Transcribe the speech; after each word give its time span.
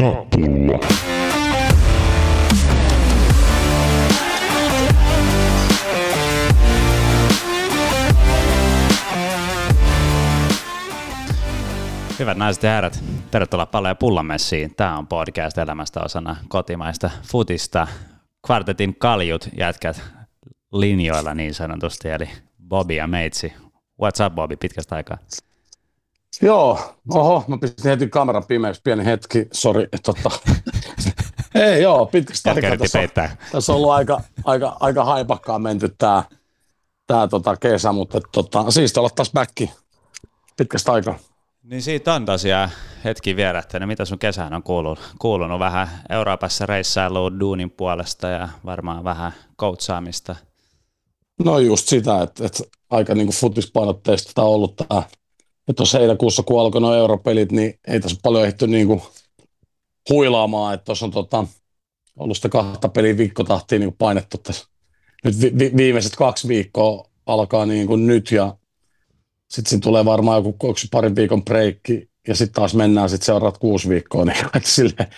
ja 0.00 0.26
pulla. 0.30 0.78
Hyvät 12.18 12.38
naiset 12.38 12.62
ja 12.62 12.70
herrat, 12.70 13.04
tervetuloa 13.30 13.66
Pallo 13.66 13.88
ja 13.88 13.94
Pullon 13.94 14.26
messiin. 14.26 14.74
Tämä 14.74 14.98
on 14.98 15.06
podcast 15.06 15.58
elämästä 15.58 16.00
osana 16.00 16.36
kotimaista 16.48 17.10
futista. 17.22 17.86
Kvartetin 18.46 18.96
kaljut 18.98 19.48
jätkät 19.58 20.02
linjoilla 20.72 21.34
niin 21.34 21.54
sanotusti, 21.54 22.08
eli 22.08 22.28
Bobby 22.68 22.94
ja 22.94 23.06
Meitsi. 23.06 23.52
What's 24.02 24.26
up 24.26 24.34
Bobby, 24.34 24.56
pitkästä 24.56 24.96
aikaa? 24.96 25.18
Joo, 26.42 26.78
oho, 27.14 27.44
mä 27.48 27.58
pistin 27.58 27.90
heti 27.90 28.08
kameran 28.08 28.44
pimeäksi, 28.48 28.80
pieni 28.84 29.04
hetki, 29.04 29.46
sori, 29.52 29.88
tota. 30.04 30.30
Ei 31.54 31.82
joo, 31.82 32.06
pitkästä 32.06 32.50
aikaa 32.50 32.76
tässä, 32.76 32.98
on- 32.98 33.08
tässä 33.52 33.72
on 33.72 33.76
ollut 33.76 33.90
aika, 33.90 34.20
aika, 34.44 34.76
aika 34.80 35.04
haipakkaan 35.04 35.62
menty 35.62 35.94
tää, 35.98 36.22
tää 37.06 37.28
tota 37.28 37.56
kesä, 37.56 37.92
mutta 37.92 38.20
tota, 38.32 38.70
siisti 38.70 39.00
olla 39.00 39.10
taas 39.10 39.32
backi 39.32 39.70
pitkästä 40.56 40.92
aikaa. 40.92 41.18
Niin 41.62 41.82
siitä 41.82 42.14
on 42.14 42.24
tosiaan 42.24 42.70
hetki 43.04 43.36
vierähtänyt. 43.36 43.88
Mitä 43.88 44.04
sun 44.04 44.18
kesään 44.18 44.54
on 44.54 44.62
kuulunut? 44.62 45.14
Kuulunut 45.18 45.58
vähän 45.58 45.88
Euroopassa 46.10 46.66
reissailua 46.66 47.40
duunin 47.40 47.70
puolesta 47.70 48.28
ja 48.28 48.48
varmaan 48.64 49.04
vähän 49.04 49.32
coachaamista. 49.60 50.36
No 51.44 51.58
just 51.58 51.88
sitä, 51.88 52.22
että, 52.22 52.46
että 52.46 52.62
aika 52.90 53.14
niinku 53.14 53.32
futispainotteista 53.32 54.32
tää 54.34 54.44
on 54.44 54.50
ollut 54.50 54.76
tää. 54.76 55.02
Ja 55.68 55.74
tuossa 55.74 55.98
heinäkuussa, 55.98 56.42
kun 56.42 56.60
alkoi 56.60 56.80
nuo 56.80 56.94
europelit, 56.94 57.52
niin 57.52 57.78
ei 57.88 58.00
tässä 58.00 58.16
paljon 58.22 58.46
ehty 58.46 58.66
niinku 58.66 59.02
huilaamaan, 60.10 60.74
että 60.74 60.84
tuossa 60.84 61.06
on 61.06 61.12
tota, 61.12 61.46
ollut 62.16 62.36
sitä 62.36 62.48
kahta 62.48 62.88
peliä 62.88 63.16
viikkotahtiin 63.16 63.80
niinku 63.80 63.96
painettu 63.98 64.38
tässä. 64.38 64.66
Nyt 65.24 65.40
vi- 65.40 65.58
vi- 65.58 65.72
viimeiset 65.76 66.16
kaksi 66.16 66.48
viikkoa 66.48 67.10
alkaa 67.26 67.66
niinku 67.66 67.96
nyt 67.96 68.30
ja 68.30 68.56
sitten 69.50 69.70
siinä 69.70 69.82
tulee 69.82 70.04
varmaan 70.04 70.44
joku 70.44 70.74
parin 70.90 71.16
viikon 71.16 71.44
breikki 71.44 72.10
ja 72.28 72.34
sitten 72.34 72.54
taas 72.54 72.74
mennään 72.74 73.08
sitten 73.08 73.26
seuraavat 73.26 73.58
kuusi 73.58 73.88
viikkoa. 73.88 74.24
Niin, 74.24 74.46
että 74.56 74.68
sille, 74.68 75.08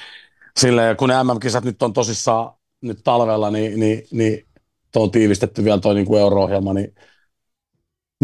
sille, 0.58 0.96
kun 0.98 1.08
ne 1.08 1.14
MM-kisat 1.24 1.64
nyt 1.64 1.82
on 1.82 1.92
tosissaan 1.92 2.52
nyt 2.80 2.98
talvella, 3.04 3.50
niin, 3.50 3.80
niin, 3.80 4.02
niin 4.10 4.46
tuo 4.92 5.02
on 5.02 5.10
tiivistetty 5.10 5.64
vielä 5.64 5.78
tuo 5.80 5.92
niin 5.92 6.14
euro-ohjelma, 6.14 6.74
niin, 6.74 6.94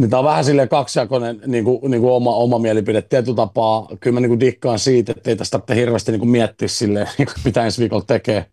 niin 0.00 0.10
tämä 0.10 0.18
on 0.18 0.24
vähän 0.24 0.44
silleen 0.44 0.68
kaksijakoinen 0.68 1.40
niin 1.46 1.64
kuin, 1.64 1.90
niin 1.90 2.00
kuin 2.00 2.12
oma, 2.12 2.36
oma 2.36 2.58
mielipide. 2.58 3.02
Tietyllä 3.02 3.36
tapaa 3.36 3.88
kyllä 4.00 4.14
mä 4.14 4.20
niin 4.20 4.30
kuin 4.30 4.40
dikkaan 4.40 4.78
siitä, 4.78 5.12
että 5.16 5.30
ei 5.30 5.36
tästä 5.36 5.58
tarvitse 5.58 5.74
hirveästi 5.76 6.12
niin 6.12 6.20
kuin 6.20 6.30
miettiä 6.30 6.68
silleen, 6.68 7.06
niin 7.18 7.26
kuin, 7.26 7.36
mitä 7.44 7.64
ensi 7.64 7.80
viikolla 7.80 8.04
tekee, 8.06 8.46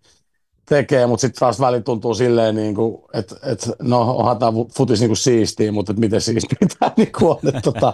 tekee 0.69 1.07
mutta 1.07 1.21
sitten 1.21 1.39
taas 1.39 1.59
väli 1.59 1.81
tuntuu 1.81 2.13
silleen, 2.13 2.55
niin 2.55 2.75
kuin, 2.75 3.01
että, 3.13 3.35
että 3.43 3.67
no 3.81 4.01
onhan 4.15 4.37
tämä 4.39 4.51
futis 4.77 4.99
niin 4.99 5.09
kuin 5.09 5.17
siistiä, 5.17 5.71
mutta 5.71 5.91
että 5.91 5.99
miten 5.99 6.21
siistiä 6.21 6.57
tämä 6.79 6.91
niin 6.97 7.11
kuin 7.19 7.29
on. 7.29 7.37
Että, 7.47 7.61
tota, 7.61 7.93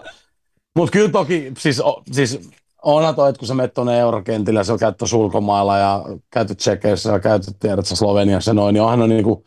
mutta 0.75 0.91
kyllä 0.91 1.09
toki, 1.09 1.51
siis, 1.57 1.81
o- 1.81 2.03
siis 2.11 2.49
onhan 2.83 3.15
toi, 3.15 3.29
että 3.29 3.39
kun 3.39 3.47
sä 3.47 3.53
menet 3.53 3.73
tuonne 3.73 3.99
eurokentille 3.99 4.59
ja 4.59 4.63
sä 4.63 4.77
käyt 4.79 4.97
tuossa 4.97 5.17
ulkomailla 5.17 5.77
ja 5.77 6.05
käytyt 6.31 6.57
Tsekeissä 6.57 7.11
ja 7.11 7.19
käytyt 7.19 7.59
tiedät 7.59 7.85
Sloveniassa 7.85 8.53
noin, 8.53 8.73
niin 8.73 8.81
onhan 8.81 8.99
ne 8.99 9.07
niinku, 9.07 9.45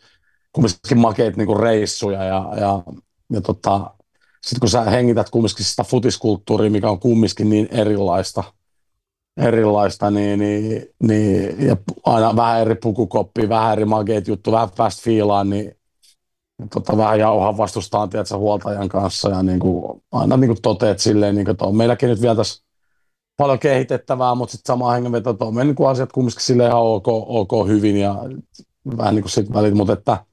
kumminkin 0.52 0.98
makeita 0.98 1.36
niinku 1.36 1.54
reissuja 1.54 2.24
ja, 2.24 2.52
ja, 2.56 2.82
ja 3.30 3.40
tota, 3.40 3.90
sitten 4.42 4.60
kun 4.60 4.68
sä 4.68 4.82
hengität 4.82 5.30
kumminkin 5.30 5.64
sitä 5.64 5.84
futiskulttuuria, 5.84 6.70
mikä 6.70 6.90
on 6.90 7.00
kumminkin 7.00 7.50
niin 7.50 7.68
erilaista, 7.70 8.44
erilaista 9.36 10.10
niin, 10.10 10.38
niin, 10.38 10.86
niin, 11.02 11.66
ja 11.66 11.76
aina 12.04 12.36
vähän 12.36 12.60
eri 12.60 12.74
pukukoppi, 12.74 13.48
vähän 13.48 13.72
eri 13.72 13.84
makeet 13.84 14.28
juttu, 14.28 14.52
vähän 14.52 14.68
fast 14.76 15.02
fiilaan, 15.02 15.50
niin 15.50 15.74
tota, 16.74 16.96
vähän 16.96 17.18
jauhaa 17.18 17.56
vastustaan 17.56 18.10
tiedätkö, 18.10 18.36
huoltajan 18.36 18.88
kanssa 18.88 19.28
ja 19.28 19.42
niin 19.42 19.60
kuin, 19.60 20.02
aina 20.12 20.36
niin 20.36 20.48
kuin 20.48 20.62
toteet 20.62 20.98
silleen, 20.98 21.34
niin 21.34 21.44
kuin, 21.44 21.52
että 21.52 21.64
on 21.64 21.76
meilläkin 21.76 22.08
nyt 22.08 22.22
vielä 22.22 22.34
tässä 22.34 22.64
paljon 23.36 23.58
kehitettävää, 23.58 24.34
mutta 24.34 24.52
sitten 24.52 24.72
samaan 24.72 24.94
hengenvetoon, 24.94 25.36
on 25.40 25.54
mennyt 25.54 25.78
niin 25.78 25.88
asiat 25.88 26.12
kumminkin 26.12 26.42
silleen 26.42 26.70
ihan 26.70 26.82
ok, 26.82 27.08
ok 27.08 27.68
hyvin 27.68 27.96
ja 27.96 28.16
vähän 28.96 29.14
niin 29.14 29.22
kuin 29.22 29.30
sit 29.30 29.52
välit, 29.52 29.74
mutta 29.74 29.92
että 29.92 30.24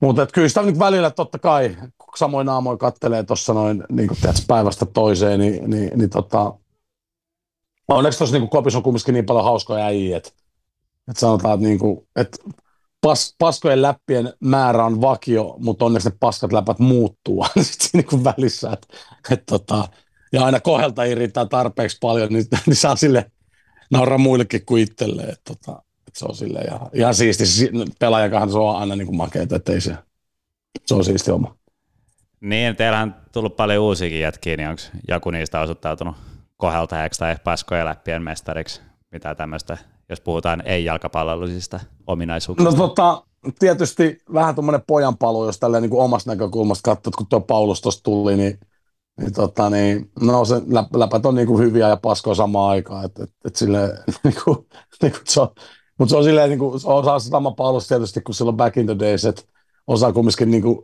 mutta 0.00 0.22
et 0.22 0.32
kyllä 0.32 0.48
sitä 0.48 0.62
nyt 0.62 0.78
välillä 0.78 1.10
totta 1.10 1.38
kai, 1.38 1.76
kun 1.98 2.18
samoin 2.18 2.46
naamoin 2.46 2.78
kattelee 2.78 3.22
tuossa 3.22 3.54
noin 3.54 3.84
niin 3.90 4.10
päivästä 4.46 4.86
toiseen, 4.86 5.40
niin, 5.40 5.70
niin, 5.70 5.98
niin 5.98 6.10
tota, 6.10 6.54
onneksi 7.88 8.18
tuossa 8.18 8.38
niin 8.38 8.48
kopissa 8.48 8.78
on 8.78 8.82
kumminkin 8.82 9.14
niin 9.14 9.26
paljon 9.26 9.44
hauskoja 9.44 9.84
äijiä, 9.84 10.16
että, 10.16 10.30
että 11.08 11.20
sanotaan, 11.20 11.54
että, 11.54 11.66
niin 11.66 12.06
että 12.16 12.38
pas, 13.00 13.34
paskojen 13.38 13.82
läppien 13.82 14.32
määrä 14.40 14.84
on 14.84 15.00
vakio, 15.00 15.56
mutta 15.58 15.84
onneksi 15.84 16.08
ne 16.08 16.16
paskat 16.20 16.52
läpät 16.52 16.78
muuttuu 16.78 17.42
aina 17.42 17.62
sit 17.62 17.80
siinä 17.80 18.08
niin 18.12 18.24
välissä, 18.24 18.72
että, 18.72 18.86
että 19.30 19.44
tota, 19.46 19.88
ja 20.32 20.44
aina 20.44 20.60
kohelta 20.60 21.02
riittää 21.02 21.46
tarpeeksi 21.46 21.96
paljon, 22.00 22.32
niin, 22.32 22.44
niin 22.66 22.76
saa 22.76 22.96
sille 22.96 23.30
nauraa 23.90 24.18
muillekin 24.18 24.66
kuin 24.66 24.82
itselleen, 24.82 25.36
tota, 25.44 25.82
se 26.18 26.24
on 26.24 26.34
sille 26.34 26.60
ihan, 26.60 26.80
ihan 26.92 27.14
siisti. 27.14 27.46
Si- 27.46 27.70
Pelaajakahan 27.98 28.50
se 28.52 28.58
on 28.58 28.76
aina 28.76 28.96
niin 28.96 29.06
kuin 29.06 29.30
että 29.52 29.72
ei 29.72 29.80
se, 29.80 29.96
se 30.86 30.94
on 30.94 31.04
siisti 31.04 31.30
oma. 31.30 31.56
Niin, 32.40 32.76
teillähän 32.76 33.08
on 33.08 33.14
tullut 33.32 33.56
paljon 33.56 33.84
uusiakin 33.84 34.20
jätkiä, 34.20 34.56
niin 34.56 34.68
onko 34.68 34.82
joku 35.08 35.30
niistä 35.30 35.60
osoittautunut 35.60 36.16
koheltajaksi 36.56 37.20
tai 37.20 37.36
paskojen 37.44 37.84
läppien 37.84 38.22
mestariksi? 38.22 38.80
Mitä 39.12 39.34
tämmöistä, 39.34 39.78
jos 40.08 40.20
puhutaan 40.20 40.62
ei-jalkapallollisista 40.66 41.80
ominaisuuksista? 42.06 42.70
No 42.70 42.76
tota, 42.76 43.22
tietysti 43.58 44.18
vähän 44.34 44.54
tuommoinen 44.54 44.82
pojanpalu, 44.86 45.46
jos 45.46 45.58
tälleen 45.58 45.82
niin 45.82 45.90
kuin 45.90 46.02
omasta 46.02 46.30
näkökulmasta 46.30 46.90
katsot, 46.90 47.16
kun 47.16 47.26
tuo 47.26 47.40
Paulus 47.40 47.80
tuossa 47.80 48.02
tuli, 48.02 48.36
niin, 48.36 48.58
niin, 49.20 49.32
tota, 49.32 49.70
niin 49.70 50.10
no 50.20 50.44
se 50.44 50.62
läp, 50.66 50.86
läpät 50.96 51.26
on 51.26 51.34
niin 51.34 51.46
kuin 51.46 51.64
hyviä 51.64 51.88
ja 51.88 51.96
paskoja 51.96 52.34
samaan 52.34 52.70
aikaan, 52.70 53.04
että 53.04 53.24
et, 53.24 53.30
et 53.44 53.56
silleen, 53.56 53.90
niin 54.24 54.34
kuin, 54.44 54.66
niin 55.02 55.12
kuin 55.12 55.22
se 55.24 55.40
on, 55.40 55.48
mutta 55.98 56.10
se 56.10 56.16
on 56.16 56.24
silleen, 56.24 56.50
niin 56.50 56.58
kuin, 56.58 56.80
se 56.80 56.88
osaa 56.88 57.18
sama 57.18 57.50
Paulus 57.50 57.88
tietysti, 57.88 58.20
kun 58.20 58.34
silloin 58.34 58.56
back 58.56 58.76
in 58.76 58.86
the 58.86 58.98
days, 58.98 59.24
että 59.24 59.42
osaa 59.86 60.12
kumminkin 60.12 60.50
niin 60.50 60.62
kuin 60.62 60.78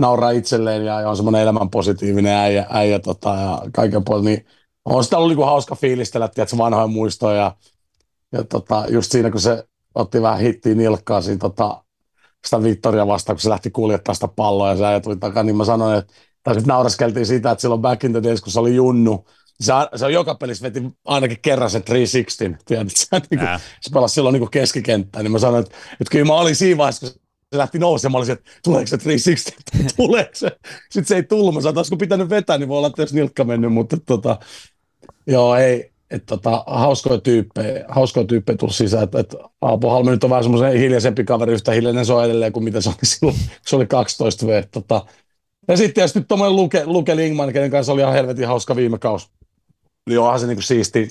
nauraa 0.00 0.30
itselleen 0.30 0.84
ja, 0.84 0.96
on 0.96 1.16
semmoinen 1.16 1.42
elämän 1.42 1.70
positiivinen 1.70 2.32
äijä, 2.32 2.66
äijä 2.70 2.98
tota, 2.98 3.28
ja 3.28 3.62
kaiken 3.74 4.04
puolin, 4.04 4.24
niin 4.24 4.46
on 4.84 5.04
sitä 5.04 5.16
ollut 5.16 5.30
niin 5.30 5.36
kuin 5.36 5.46
hauska 5.46 5.74
fiilistellä, 5.74 6.28
tiedätkö, 6.28 6.58
vanhoja 6.58 6.86
muistoja 6.86 7.36
ja, 7.36 7.56
ja 8.32 8.44
tota, 8.44 8.84
just 8.88 9.12
siinä, 9.12 9.30
kun 9.30 9.40
se 9.40 9.64
otti 9.94 10.22
vähän 10.22 10.40
hittiä 10.40 10.74
nilkkaa 10.74 11.22
siinä 11.22 11.38
tota, 11.38 11.84
sitä 12.46 12.62
Vittoria 12.62 13.06
vastaan, 13.06 13.36
kun 13.36 13.40
se 13.40 13.48
lähti 13.48 13.70
kuljettaa 13.70 14.14
sitä 14.14 14.28
palloa 14.28 14.68
ja 14.68 14.76
se 14.76 14.84
äijä 14.84 15.00
tuli 15.00 15.16
takaisin, 15.16 15.46
niin 15.46 15.56
mä 15.56 15.64
sanoin, 15.64 15.98
että 15.98 16.14
tai 16.42 16.54
sitten 16.54 16.72
nauraskeltiin 16.72 17.26
sitä, 17.26 17.50
että 17.50 17.62
silloin 17.62 17.80
back 17.80 18.04
in 18.04 18.12
the 18.12 18.22
days, 18.22 18.40
kun 18.40 18.52
se 18.52 18.60
oli 18.60 18.74
junnu, 18.74 19.24
se, 19.60 19.72
se 19.96 20.04
on 20.04 20.12
joka 20.12 20.34
pelissä 20.34 20.62
veti 20.62 20.82
ainakin 21.04 21.38
kerran 21.42 21.70
sen 21.70 21.82
360, 21.84 22.64
tiedät, 22.66 22.88
se, 22.96 23.06
niin 23.30 23.38
kuin, 23.38 23.48
se 23.80 23.90
pelasi 23.92 24.14
silloin 24.14 24.32
niin 24.32 24.50
keskikenttään, 24.50 25.24
niin 25.24 25.32
mä 25.32 25.38
sanoin, 25.38 25.64
että, 25.64 25.76
että 25.92 26.10
kyllä 26.10 26.24
mä 26.24 26.34
olin 26.34 26.56
siinä 26.56 26.78
vaiheessa, 26.78 27.06
kun 27.06 27.20
se 27.52 27.58
lähti 27.58 27.78
nousemaan, 27.78 28.12
mä 28.12 28.18
olisin, 28.18 28.32
että 28.32 28.50
tuleeko 28.64 28.86
se 28.86 28.98
360, 28.98 29.94
tuleeko 29.96 30.30
se? 30.34 30.50
Sitten 30.90 31.04
se 31.04 31.16
ei 31.16 31.22
tullut, 31.22 31.54
mä 31.54 31.60
sanoin, 31.60 31.72
että 31.72 31.80
olisiko 31.80 31.96
pitänyt 31.96 32.30
vetää, 32.30 32.58
niin 32.58 32.68
voi 32.68 32.76
olla, 32.76 32.86
että 32.86 33.02
jos 33.02 33.12
nilkka 33.12 33.44
mennyt, 33.44 33.72
mutta 33.72 33.96
tota, 34.06 34.38
joo, 35.26 35.56
ei, 35.56 35.94
että 36.10 36.26
tota, 36.26 36.64
hauskoja 36.66 37.18
tyyppejä, 37.18 37.84
hauskoja 37.88 38.26
tyyppejä 38.26 38.56
tullut 38.56 38.74
sisään, 38.74 39.04
että, 39.04 39.20
että 39.20 39.36
Aapo 39.60 39.90
Halme 39.90 40.10
nyt 40.10 40.24
on 40.24 40.30
vähän 40.30 40.44
semmoisen 40.44 40.72
hiljaisempi 40.72 41.24
kaveri, 41.24 41.52
yhtä 41.52 41.72
hiljainen 41.72 42.06
se 42.06 42.12
on 42.12 42.24
edelleen 42.24 42.52
kuin 42.52 42.64
mitä 42.64 42.80
se 42.80 42.88
oli 42.88 42.96
silloin, 43.02 43.36
kun 43.36 43.46
se 43.66 43.76
oli 43.76 43.86
12 43.86 44.46
V. 44.46 44.64
Tota. 44.72 45.06
Ja 45.68 45.76
sitten 45.76 45.94
tietysti 45.94 46.20
tuommoinen 46.20 46.56
Luke, 46.56 46.82
Luke 46.86 47.16
Lingman, 47.16 47.52
kenen 47.52 47.70
kanssa 47.70 47.92
oli 47.92 48.00
ihan 48.00 48.14
helvetin 48.14 48.46
hauska 48.46 48.76
viime 48.76 48.98
kausi. 48.98 49.28
Niin 50.08 50.20
onhan 50.20 50.40
se 50.40 50.46
niinku 50.46 50.62
siisti 50.62 51.08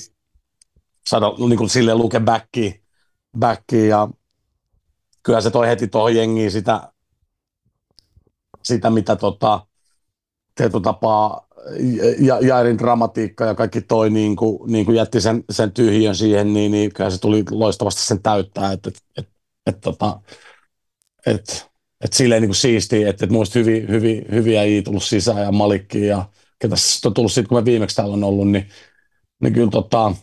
saada 1.08 1.26
niinku 1.50 1.68
silleen 1.68 1.98
Luke 1.98 2.20
backiin, 2.20 2.84
backiin 3.40 3.90
ja 3.90 4.08
kyllä 5.24 5.42
se 5.42 5.52
toi 5.52 5.68
heti 5.68 5.88
tuohon 5.88 6.16
jengiin 6.16 6.52
sitä, 6.52 6.94
sitä 8.64 8.90
mitä 8.90 9.16
tota, 9.16 9.68
tietyllä 10.56 10.84
tapaa 10.84 11.48
ja, 12.20 12.40
Jairin 12.40 12.78
dramatiikka 12.78 13.46
ja 13.46 13.56
kaikki 13.56 13.82
toi 13.82 14.10
niin 14.10 14.36
kuin, 14.36 14.72
niin 14.72 14.86
kuin 14.86 14.96
jätti 14.96 15.22
sen, 15.22 15.44
sen 15.50 15.72
tyhjön 15.72 16.16
siihen, 16.16 16.54
niin, 16.54 16.72
niin 16.72 16.94
kyllä 16.94 17.10
se 17.10 17.22
tuli 17.22 17.44
loistavasti 17.52 18.02
sen 18.02 18.22
täyttää, 18.24 18.72
että 18.72 18.90
et, 18.90 18.98
et, 19.18 19.30
et, 19.66 19.82
tota, 19.82 20.20
et, 21.26 21.70
et 22.06 22.14
silleen 22.14 22.42
niin 22.42 22.50
kuin 22.50 22.56
siistiä, 22.56 23.10
että 23.10 23.26
et 23.26 23.32
muista 23.32 23.60
hyviä, 23.60 23.88
hyviä, 23.88 24.22
hyviä 24.32 24.64
ei 24.64 24.82
tullut 24.82 25.04
sisään 25.04 25.42
ja 25.42 25.52
Malikki 25.52 26.06
ja 26.06 26.26
ketä 26.64 26.76
se 26.76 27.08
on 27.08 27.14
tullut 27.14 27.32
sitten, 27.32 27.50
kun 27.50 27.58
me 27.58 27.66
viimeksi 27.66 27.96
täällä 27.96 28.14
on 28.14 28.24
ollut, 28.24 28.52
niin, 28.52 28.70
niin 29.42 29.54
kyllä 29.54 29.70
tota, 29.72 30.16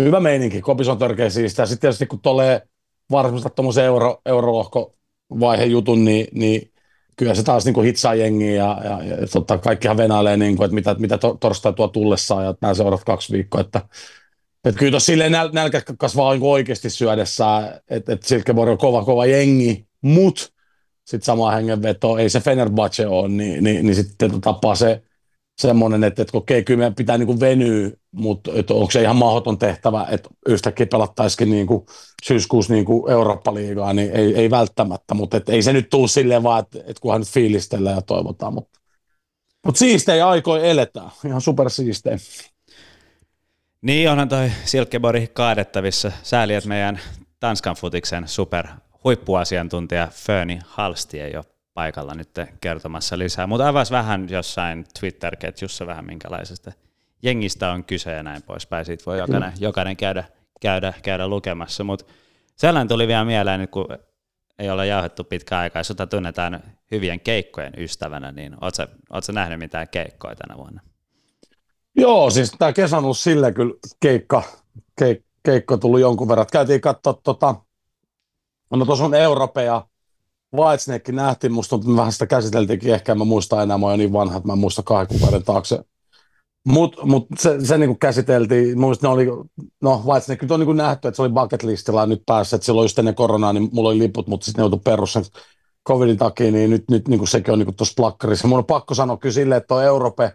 hyvä 0.00 0.20
meininki, 0.20 0.60
kopis 0.60 0.88
on 0.88 0.98
törkeä 0.98 1.30
siistiä. 1.30 1.66
Sitten 1.66 1.80
tietysti 1.80 2.06
kun 2.06 2.20
tulee 2.20 2.62
varsinkin 3.10 3.52
tuommoisen 3.56 3.84
euro, 3.84 4.20
eurolohko 4.26 4.94
vaihe 5.40 5.64
jutun, 5.64 6.04
niin, 6.04 6.26
niin 6.32 6.72
kyllä 7.16 7.34
se 7.34 7.42
taas 7.42 7.64
niin 7.64 7.74
kuin 7.74 7.86
hitsaa 7.86 8.14
jengiä 8.14 8.54
ja, 8.54 8.80
ja, 8.84 9.04
ja 9.04 9.26
tota, 9.32 9.58
kaikkihan 9.58 9.96
venailee, 9.96 10.36
niin 10.36 10.56
kuin, 10.56 10.64
että 10.64 10.74
mitä, 10.74 10.94
mitä 10.98 11.18
to, 11.18 11.36
torstai 11.40 11.72
tuo 11.72 11.88
tullessaan 11.88 12.44
ja 12.44 12.54
nämä 12.60 12.74
seuraavat 12.74 13.04
kaksi 13.04 13.32
viikkoa, 13.32 13.60
että 13.60 13.80
Et 14.64 14.76
kyllä 14.76 14.90
tuossa 14.90 15.06
silleen 15.06 15.32
näl, 15.32 15.50
nälkä 15.52 15.82
kasvaa 15.98 16.32
niin 16.32 16.42
oikeasti 16.42 16.90
syödessä, 16.90 17.80
että 17.90 18.12
et 18.12 18.22
Silkeborg 18.22 18.70
on 18.70 18.78
kova, 18.78 19.04
kova 19.04 19.26
jengi, 19.26 19.86
mutta 20.02 20.42
sitten 21.04 21.26
sama 21.26 21.50
hengenveto, 21.50 22.18
ei 22.18 22.30
se 22.30 22.40
Fenerbahce 22.40 23.06
ole, 23.06 23.28
niin, 23.28 23.64
niin, 23.64 23.86
niin 23.86 23.94
sitten 23.94 24.40
tapaa 24.40 24.74
se 24.74 25.02
semmoinen, 25.60 26.04
että, 26.04 26.22
että 26.22 26.38
okei, 26.38 26.64
kyllä 26.64 26.78
meidän 26.78 26.94
pitää 26.94 27.18
niin 27.18 27.40
venyä, 27.40 27.90
mutta 28.12 28.50
että 28.54 28.74
onko 28.74 28.90
se 28.90 29.02
ihan 29.02 29.16
mahdoton 29.16 29.58
tehtävä, 29.58 30.06
että 30.10 30.28
yhtäkkiä 30.48 30.86
pelattaisikin 30.86 31.50
niin 31.50 31.66
kuin 31.66 31.86
syyskuussa 32.22 32.72
niin 32.72 32.84
kuin 32.84 33.12
Eurooppa-liigaa, 33.12 33.92
niin 33.92 34.10
ei, 34.10 34.34
ei 34.36 34.50
välttämättä, 34.50 35.14
mutta 35.14 35.36
että 35.36 35.52
ei 35.52 35.62
se 35.62 35.72
nyt 35.72 35.90
tule 35.90 36.08
silleen 36.08 36.42
vaan, 36.42 36.60
että, 36.60 36.78
että 36.78 37.00
kunhan 37.00 37.20
nyt 37.20 37.28
fiilistellään 37.28 37.96
ja 37.96 38.02
toivotaan, 38.02 38.54
mutta, 38.54 38.80
mutta 39.66 39.78
siistejä 39.78 40.28
aikoja 40.28 40.64
eletään, 40.64 41.10
ihan 41.26 41.40
supersiistejä. 41.40 42.16
Niin, 43.82 44.10
onhan 44.10 44.28
toi 44.28 44.50
Silkeborg 44.64 45.24
kaadettavissa. 45.32 46.12
Sääli, 46.22 46.54
että 46.54 46.68
meidän 46.68 47.00
Tanskan 47.40 47.76
futiksen 47.76 48.28
super 48.28 48.66
huippuasiantuntija 49.04 50.08
Föni 50.12 50.58
Halsti 50.66 51.20
ei 51.20 51.36
ole 51.36 51.44
paikalla 51.74 52.14
nyt 52.14 52.30
kertomassa 52.60 53.18
lisää, 53.18 53.46
mutta 53.46 53.68
avas 53.68 53.90
vähän 53.90 54.28
jossain 54.30 54.86
Twitter-ketjussa 55.00 55.86
vähän 55.86 56.04
minkälaisesta 56.04 56.72
jengistä 57.22 57.72
on 57.72 57.84
kyse 57.84 58.12
ja 58.12 58.22
näin 58.22 58.42
poispäin. 58.42 58.84
Siitä 58.84 59.04
voi 59.06 59.18
jokainen, 59.18 59.52
jokainen 59.58 59.96
käydä, 59.96 60.24
käydä, 60.60 60.92
käydä 61.02 61.28
lukemassa, 61.28 61.84
mutta 61.84 62.04
sellainen 62.56 62.88
tuli 62.88 63.08
vielä 63.08 63.24
mieleen, 63.24 63.68
kun 63.68 63.86
ei 64.58 64.70
ole 64.70 64.86
jauhettu 64.86 65.24
pitkä 65.24 65.58
aikaa, 65.58 65.80
jos 65.80 65.92
tunnetaan 66.10 66.62
hyvien 66.90 67.20
keikkojen 67.20 67.72
ystävänä, 67.76 68.32
niin 68.32 68.56
ootko 69.10 69.32
nähnyt 69.32 69.58
mitään 69.58 69.88
keikkoja 69.88 70.36
tänä 70.36 70.56
vuonna? 70.56 70.80
Joo, 71.96 72.30
siis 72.30 72.52
tämä 72.58 72.72
kesä 72.72 72.96
on 72.96 73.04
ollut 73.04 73.18
silleen 73.18 73.54
kyllä 73.54 73.74
keikka, 74.00 74.42
keik, 74.98 75.24
keikko 75.42 75.76
tullut 75.76 76.00
jonkun 76.00 76.28
verran. 76.28 76.46
Käytiin 76.52 76.80
katsoa 76.80 77.20
tota, 77.24 77.54
no 78.70 78.84
tuossa 78.84 79.04
on 79.04 79.14
Europea, 79.14 79.82
Whitesnake 80.56 81.12
nähtiin, 81.12 81.52
musta 81.52 81.78
me 81.78 81.96
vähän 81.96 82.12
sitä 82.12 82.26
käsiteltiinkin, 82.26 82.94
ehkä 82.94 83.12
en 83.12 83.18
mä 83.18 83.24
muista 83.24 83.62
enää, 83.62 83.78
mä 83.78 83.86
oon 83.86 83.98
niin 83.98 84.12
vanha, 84.12 84.36
että 84.36 84.46
mä 84.46 84.52
en 84.52 84.58
muista 84.58 84.82
kahden 84.82 85.08
kuukauden 85.08 85.44
taakse. 85.44 85.84
Mutta 86.68 87.06
mut 87.06 87.26
se, 87.38 87.66
se 87.66 87.78
niinku 87.78 87.94
käsiteltiin, 87.94 88.80
mun 88.80 88.96
ne 89.02 89.08
oli, 89.08 89.26
no 89.82 90.02
Whitesnake 90.06 90.42
nyt 90.42 90.50
on 90.50 90.60
niinku 90.60 90.72
nähty, 90.72 91.08
että 91.08 91.16
se 91.16 91.22
oli 91.22 91.32
bucket 91.32 91.62
listilla 91.62 92.06
nyt 92.06 92.22
päässä, 92.26 92.56
että 92.56 92.66
silloin 92.66 92.84
just 92.84 92.98
ennen 92.98 93.14
koronaa, 93.14 93.52
niin 93.52 93.68
mulla 93.72 93.88
oli 93.88 93.98
liput, 93.98 94.26
mutta 94.26 94.44
sitten 94.44 94.60
ne 94.60 94.62
joutui 94.62 94.80
perussa 94.84 95.22
covidin 95.88 96.16
takia, 96.16 96.52
niin 96.52 96.70
nyt, 96.70 96.84
nyt 96.90 97.08
niinku 97.08 97.26
sekin 97.26 97.52
on 97.52 97.58
niinku 97.58 97.72
tuossa 97.72 97.94
plakkarissa. 97.96 98.48
Mun 98.48 98.58
on 98.58 98.64
pakko 98.64 98.94
sanoa 98.94 99.16
kyllä 99.16 99.32
silleen, 99.32 99.56
että 99.56 99.68
tuo 99.68 99.80
Europe, 99.80 100.32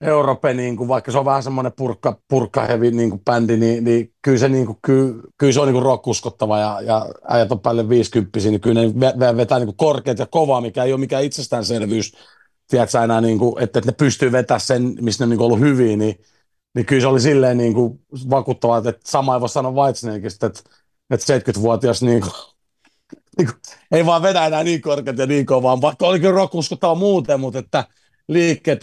Europe, 0.00 0.54
niin 0.54 0.76
kuin, 0.76 0.88
vaikka 0.88 1.12
se 1.12 1.18
on 1.18 1.24
vähän 1.24 1.42
semmoinen 1.42 1.72
purkka, 1.76 2.20
purkka 2.28 2.60
heavy 2.66 2.90
niin 2.90 3.10
kuin 3.10 3.22
bändi, 3.24 3.56
niin, 3.56 3.84
niin 3.84 4.12
kyllä, 4.22 4.38
se, 4.38 4.48
niin 4.48 4.66
kuin, 4.66 4.78
kyllä, 4.82 5.22
kyllä 5.38 5.52
se 5.52 5.60
on 5.60 5.72
niin 5.72 5.82
rock-uskottava 5.82 6.58
ja, 6.58 6.80
ja 6.80 7.06
äijät 7.28 7.52
on 7.52 7.60
päälle 7.60 7.88
50 7.88 8.38
niin 8.38 8.60
kyllä 8.60 8.80
ne 8.80 9.36
vetää 9.36 9.58
niin 9.58 9.66
kuin 9.66 9.76
korkeat 9.76 10.18
ja 10.18 10.26
kovaa, 10.26 10.60
mikä 10.60 10.84
ei 10.84 10.92
ole 10.92 11.00
mikään 11.00 11.24
itsestäänselvyys. 11.24 12.12
Tiedätkö 12.70 13.02
enää, 13.02 13.20
niin 13.20 13.38
kuin, 13.38 13.62
että, 13.62 13.78
että 13.78 13.90
ne 13.90 13.94
pystyy 13.98 14.32
vetämään 14.32 14.60
sen, 14.60 14.96
missä 15.00 15.22
ne 15.22 15.24
on 15.24 15.30
niin 15.30 15.40
ollut 15.40 15.60
hyviä, 15.60 15.96
niin, 15.96 16.20
niin 16.74 16.86
kyllä 16.86 17.00
se 17.00 17.06
oli 17.06 17.20
silleen 17.20 17.58
niin 17.58 17.74
kuin 17.74 18.00
vakuuttavaa, 18.30 18.78
että, 18.78 18.92
sama 19.04 19.34
ei 19.34 19.40
voi 19.40 19.48
sanoa 19.48 19.72
Whitesnakeista, 19.72 20.46
että, 20.46 20.60
että 21.10 21.38
70-vuotias 21.38 22.02
niin 22.02 22.20
kuin, 22.20 22.32
niin 23.38 23.46
kuin, 23.46 23.56
ei 23.92 24.06
vaan 24.06 24.22
vedä 24.22 24.46
enää 24.46 24.64
niin 24.64 24.80
korkeat 24.80 25.18
ja 25.18 25.26
niin 25.26 25.46
kovaa, 25.46 25.80
vaikka 25.80 26.06
oli 26.06 26.20
kyllä 26.20 26.34
rock 26.34 26.54
uskottava 26.54 26.94
muuten, 26.94 27.40
mutta 27.40 27.58
että 27.58 27.84
liikkeet 28.28 28.80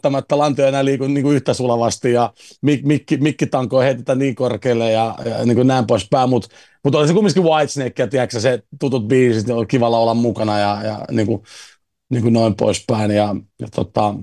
välttämättä 0.00 0.38
lantio 0.38 0.66
enää 0.66 0.84
liiku 0.84 1.06
niin 1.06 1.22
kuin 1.22 1.36
yhtä 1.36 1.54
sulavasti 1.54 2.12
ja 2.12 2.32
mik, 2.62 2.84
mikki, 2.84 3.16
mikkitanko 3.16 3.80
heitetään 3.80 4.18
niin 4.18 4.34
korkealle 4.34 4.92
ja, 4.92 5.14
ja 5.24 5.44
niin 5.44 5.56
kuin 5.56 5.66
näin 5.66 5.86
poispäin, 5.86 6.30
mutta 6.30 6.48
mut 6.84 6.94
oli 6.94 7.08
se 7.08 7.14
kumminkin 7.14 7.42
Whitesnake 7.42 8.02
ja 8.02 8.08
tiedätkö, 8.08 8.40
se 8.40 8.62
tutut 8.80 9.08
biisit, 9.08 9.46
niin 9.46 9.56
oli 9.56 9.66
kivalla 9.66 9.98
olla 9.98 10.14
mukana 10.14 10.58
ja, 10.58 10.82
ja 10.84 11.04
niin 11.10 11.26
kuin, 11.26 11.42
niin 12.10 12.22
kuin 12.22 12.34
noin 12.34 12.56
poispäin 12.56 13.10
ja, 13.10 13.36
ja 13.60 13.68
tota, 13.74 14.14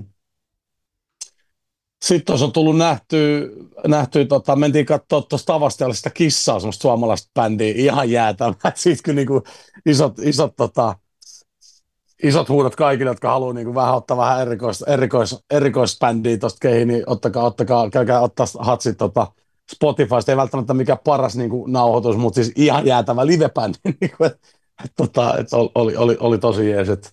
sitten 2.05 2.25
tuossa 2.25 2.45
on 2.45 2.51
tullut 2.51 2.77
nähty, 2.77 3.51
nähty 3.87 4.25
tota, 4.25 4.55
mentiin 4.55 4.85
katsoa 4.85 5.21
tuosta 5.21 5.53
Tavastialle 5.53 5.95
sitä 5.95 6.09
kissaa, 6.09 6.59
semmoista 6.59 6.81
suomalaista 6.81 7.31
bändiä, 7.33 7.73
ihan 7.75 8.11
jäätävää. 8.11 8.71
Siitä 8.75 9.03
kyllä 9.03 9.15
niin 9.15 9.27
kuin 9.27 9.41
isot, 9.85 10.19
isot 10.19 10.55
tota, 10.55 10.95
isot 12.23 12.49
huudot 12.49 12.75
kaikille, 12.75 13.11
jotka 13.11 13.29
haluaa 13.29 13.53
niin 13.53 13.65
kuin 13.65 13.75
vähän 13.75 13.95
ottaa 13.95 14.17
vähän 14.17 14.41
erikois, 14.41 14.81
erikois, 14.81 15.35
erikoisbändiä 15.51 16.37
tuosta 16.37 16.57
keihin, 16.61 16.87
niin 16.87 17.03
ottakaa, 17.05 17.43
ottakaa, 17.43 17.89
käykää 17.89 18.21
ottaa 18.21 18.45
hatsit 18.59 18.97
tota, 18.97 19.27
Spotifysta, 19.71 20.31
ei 20.31 20.37
välttämättä 20.37 20.73
mikään 20.73 20.99
paras 21.03 21.35
niin 21.35 21.49
kuin, 21.49 21.71
nauhoitus, 21.71 22.17
mutta 22.17 22.35
siis 22.35 22.53
ihan 22.55 22.85
jäätävä 22.85 23.25
livebändi, 23.25 23.77
niin 24.01 24.11
kuin, 24.17 24.27
että, 24.27 24.47
et, 24.85 24.91
tota, 24.95 25.37
et 25.37 25.47
oli, 25.53 25.95
oli, 25.95 26.17
oli, 26.19 26.37
tosi 26.37 26.69
jees, 26.69 26.89
että 26.89 27.09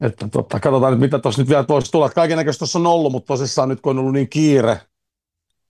että 0.00 0.28
tota, 0.28 0.60
katsotaan 0.60 1.00
mitä 1.00 1.18
tuossa 1.18 1.42
nyt 1.42 1.48
vielä 1.48 1.64
voisi 1.68 1.92
tulla. 1.92 2.08
Kaiken 2.08 2.36
näköistä 2.36 2.58
tuossa 2.58 2.78
on 2.78 2.86
ollut, 2.86 3.12
mutta 3.12 3.26
tosissaan 3.26 3.68
nyt 3.68 3.80
kun 3.80 3.90
on 3.90 3.98
ollut 3.98 4.12
niin 4.12 4.28
kiire, 4.28 4.80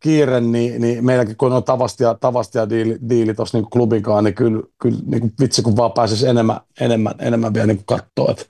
kiire 0.01 0.41
niin, 0.41 0.81
niin 0.81 1.05
meilläkin 1.05 1.37
kun 1.37 1.53
on 1.53 1.65
tavastia, 1.65 2.15
tavastia 2.15 2.71
diili, 2.71 2.99
diili 3.09 3.35
tuossa 3.35 3.59
niin 3.59 3.71
klubinkaan, 3.71 4.25
niin 4.25 4.35
kyllä, 4.35 4.63
kyllä 4.83 4.99
niin 5.07 5.21
kuin 5.21 5.33
vitsi 5.41 5.63
kun 5.63 5.77
vaan 5.77 5.93
pääsisi 5.93 6.27
enemmän, 6.27 6.61
enemmän, 6.81 7.15
enemmän 7.19 7.55
vielä 7.55 7.67
niin 7.67 7.85
katsoa. 7.85 8.31
Että, 8.31 8.45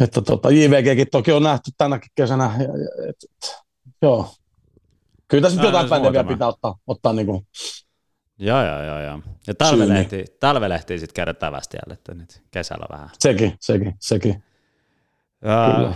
että 0.00 0.22
tota, 0.22 0.50
JVGkin 0.50 1.06
toki 1.12 1.32
on 1.32 1.42
nähty 1.42 1.70
tänäkin 1.78 2.10
kesänä. 2.14 2.54
Ja, 2.58 2.64
ja, 2.64 3.08
et, 3.08 3.16
et, 3.24 3.56
joo. 4.02 4.30
Kyllä 5.28 5.42
tässä 5.42 5.56
nyt 5.56 5.66
jotain 5.66 5.88
bändejä 5.88 6.12
vielä 6.12 6.28
pitää 6.28 6.48
ottaa, 6.48 6.78
ottaa 6.86 7.12
niin 7.12 7.26
kuin 7.26 7.46
Joo, 8.38 8.64
joo, 8.64 8.82
joo. 8.82 9.00
joo. 9.00 9.20
Ja 9.46 9.54
talvelehti, 9.54 10.24
talvelehti 10.40 10.98
sitten 10.98 11.14
käydä 11.14 11.34
Tavastialle, 11.34 11.94
että 11.94 12.14
nyt 12.14 12.42
kesällä 12.50 12.86
vähän. 12.92 13.10
Sekin, 13.18 13.54
sekin, 13.60 13.94
sekin. 14.00 14.42
Ja, 15.44 15.92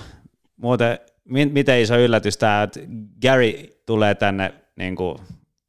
muuten, 0.56 0.98
miten 1.24 1.80
iso 1.80 1.96
yllätys 1.96 2.36
tämä, 2.36 2.62
että 2.62 2.80
Gary 3.22 3.52
tulee 3.92 4.14
tänne 4.14 4.54
niin 4.76 4.96
kuin 4.96 5.18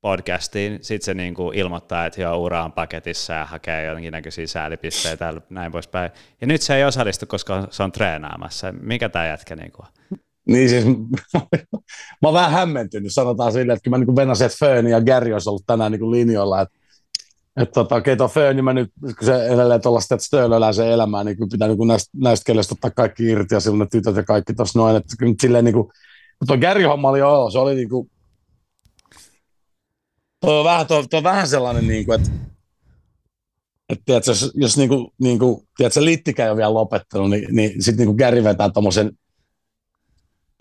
podcastiin, 0.02 0.80
sitten 0.82 1.06
se 1.06 1.14
niin 1.14 1.34
kuin 1.34 1.58
ilmoittaa, 1.58 2.06
että 2.06 2.22
joo, 2.22 2.38
ura 2.38 2.64
on 2.64 2.72
paketissa 2.72 3.34
ja 3.34 3.46
hakee 3.46 3.86
jonkinnäköisiä 3.86 4.48
säälipisteitä 4.48 5.26
ja 5.26 5.42
näin 5.50 5.72
poispäin. 5.72 6.12
Ja 6.42 6.48
nyt 6.48 6.62
se 6.62 6.76
ei 6.76 6.84
osallistu, 6.84 7.26
koska 7.26 7.68
se 7.70 7.84
on 7.84 7.92
treenaamassa. 7.92 8.72
Mikä 8.72 9.10
tämä 9.10 9.28
jätkä 9.28 9.56
niin 9.56 9.72
kuin 9.72 9.88
niin 10.48 10.70
siis, 10.70 10.86
mä 12.22 12.28
oon 12.28 12.34
vähän 12.34 12.52
hämmentynyt, 12.52 13.14
sanotaan 13.14 13.52
silleen, 13.52 13.76
että 13.76 13.84
kyllä 13.84 13.98
mä 13.98 14.06
niin 14.06 14.16
venasin, 14.16 14.46
että 14.46 14.58
Föni 14.60 14.92
ja 14.92 15.02
Gary 15.02 15.34
olisi 15.34 15.50
ollut 15.50 15.64
tänään 15.68 15.92
niin 15.92 16.12
linjoilla, 16.12 16.62
että 16.62 16.78
että 17.58 17.74
tota, 17.74 18.02
keitä 18.02 18.24
on 18.24 18.30
Föni, 18.30 18.62
mä 18.62 18.74
nyt, 18.74 18.92
kun 19.02 19.26
se 19.26 19.46
edelleen 19.46 19.82
tuollaista, 19.82 20.16
että 20.16 20.26
Stölö 20.26 20.56
elää 20.56 20.74
sen 20.74 20.88
elämää, 20.88 21.24
niin 21.24 21.38
pitää 21.52 21.68
niin 21.68 21.88
näistä, 21.88 22.10
näistä 22.18 22.46
keleistä 22.46 22.74
ottaa 22.74 22.92
kaikki 22.92 23.24
irti 23.24 23.56
ja 23.56 23.60
silloin 23.60 23.80
ne 23.80 23.88
tytöt 23.92 24.16
ja 24.16 24.24
kaikki 24.24 24.54
tuossa 24.54 24.80
noin, 24.80 24.96
että 24.96 25.16
kyllä 25.20 25.34
silleen 25.42 25.66
niin 25.66 25.74
kuin, 25.74 25.88
mutta 26.40 26.48
tuo 26.48 26.58
Gary-homma 26.58 27.10
oli 27.10 27.20
joo, 27.20 27.50
se 27.50 27.60
oli 27.60 27.76
niin 27.76 27.90
kuin, 27.90 28.10
Tuo 30.44 30.60
on 30.60 30.66
vähän, 30.66 30.88
tuo, 30.88 31.08
tuo 31.10 31.18
on 31.18 31.24
vähän 31.24 31.48
sellainen, 31.48 31.88
niin 31.88 32.06
kuin, 32.06 32.22
että, 32.22 32.32
että 33.90 34.04
tiedätkö, 34.06 34.32
jos, 34.32 34.52
jos 34.56 34.78
niin 34.78 34.90
kuin, 34.90 35.08
niin 35.22 35.40
kuin, 35.40 35.68
tiedätkö, 35.78 36.06
Littikä 36.06 36.44
ei 36.44 36.50
ole 36.50 36.58
vielä 36.58 36.74
lopettanut, 36.74 37.30
niin, 37.30 37.48
niin 37.52 37.84
sitten 37.84 38.08
niin 38.08 38.16
Gary 38.16 38.44
vetää 38.44 38.70
tuommoisen 38.70 39.12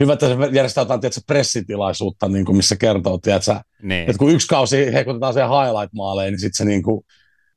hyvä, 0.01 0.13
että 0.13 0.29
se 0.29 0.35
järjestää 0.53 0.83
jotain 0.83 1.01
tiedätkö, 1.01 1.21
pressitilaisuutta, 1.27 2.29
niin 2.29 2.45
kuin, 2.45 2.57
missä 2.57 2.77
kertoo, 2.77 3.19
tiedätkö, 3.19 3.55
niin. 3.83 4.01
että 4.01 4.19
kun 4.19 4.31
yksi 4.31 4.47
kausi 4.47 4.93
hekutetaan 4.93 5.35
se 5.35 5.41
highlight-maaleen, 5.41 6.33
niin 6.33 6.41
sitten 6.41 6.59
se, 6.59 6.65
niin 6.65 6.83
kuin, 6.83 7.05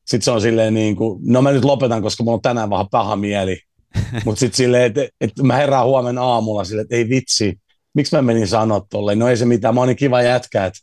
sit 0.05 0.23
se 0.23 0.31
on 0.31 0.41
silleen, 0.41 0.73
niin 0.73 0.95
kuin, 0.95 1.19
no 1.23 1.41
mä 1.41 1.51
nyt 1.51 1.65
lopetan, 1.65 2.01
koska 2.01 2.23
mulla 2.23 2.35
on 2.35 2.41
tänään 2.41 2.69
vähän 2.69 2.89
paha 2.91 3.15
mieli. 3.15 3.59
Mutta 4.25 4.39
sitten 4.39 4.57
silleen, 4.57 4.83
että, 4.83 5.07
että 5.21 5.43
mä 5.43 5.55
herään 5.55 5.85
huomenna 5.85 6.23
aamulla 6.23 6.63
silleen, 6.63 6.83
että 6.83 6.95
ei 6.95 7.09
vitsi, 7.09 7.59
miksi 7.93 8.15
mä 8.15 8.21
menin 8.21 8.47
sanoa 8.47 8.85
tolleen, 8.89 9.19
no 9.19 9.27
ei 9.27 9.37
se 9.37 9.45
mitään, 9.45 9.75
mä 9.75 9.81
oon 9.81 9.87
niin 9.87 9.97
kiva 9.97 10.21
jätkä, 10.21 10.65
että 10.65 10.79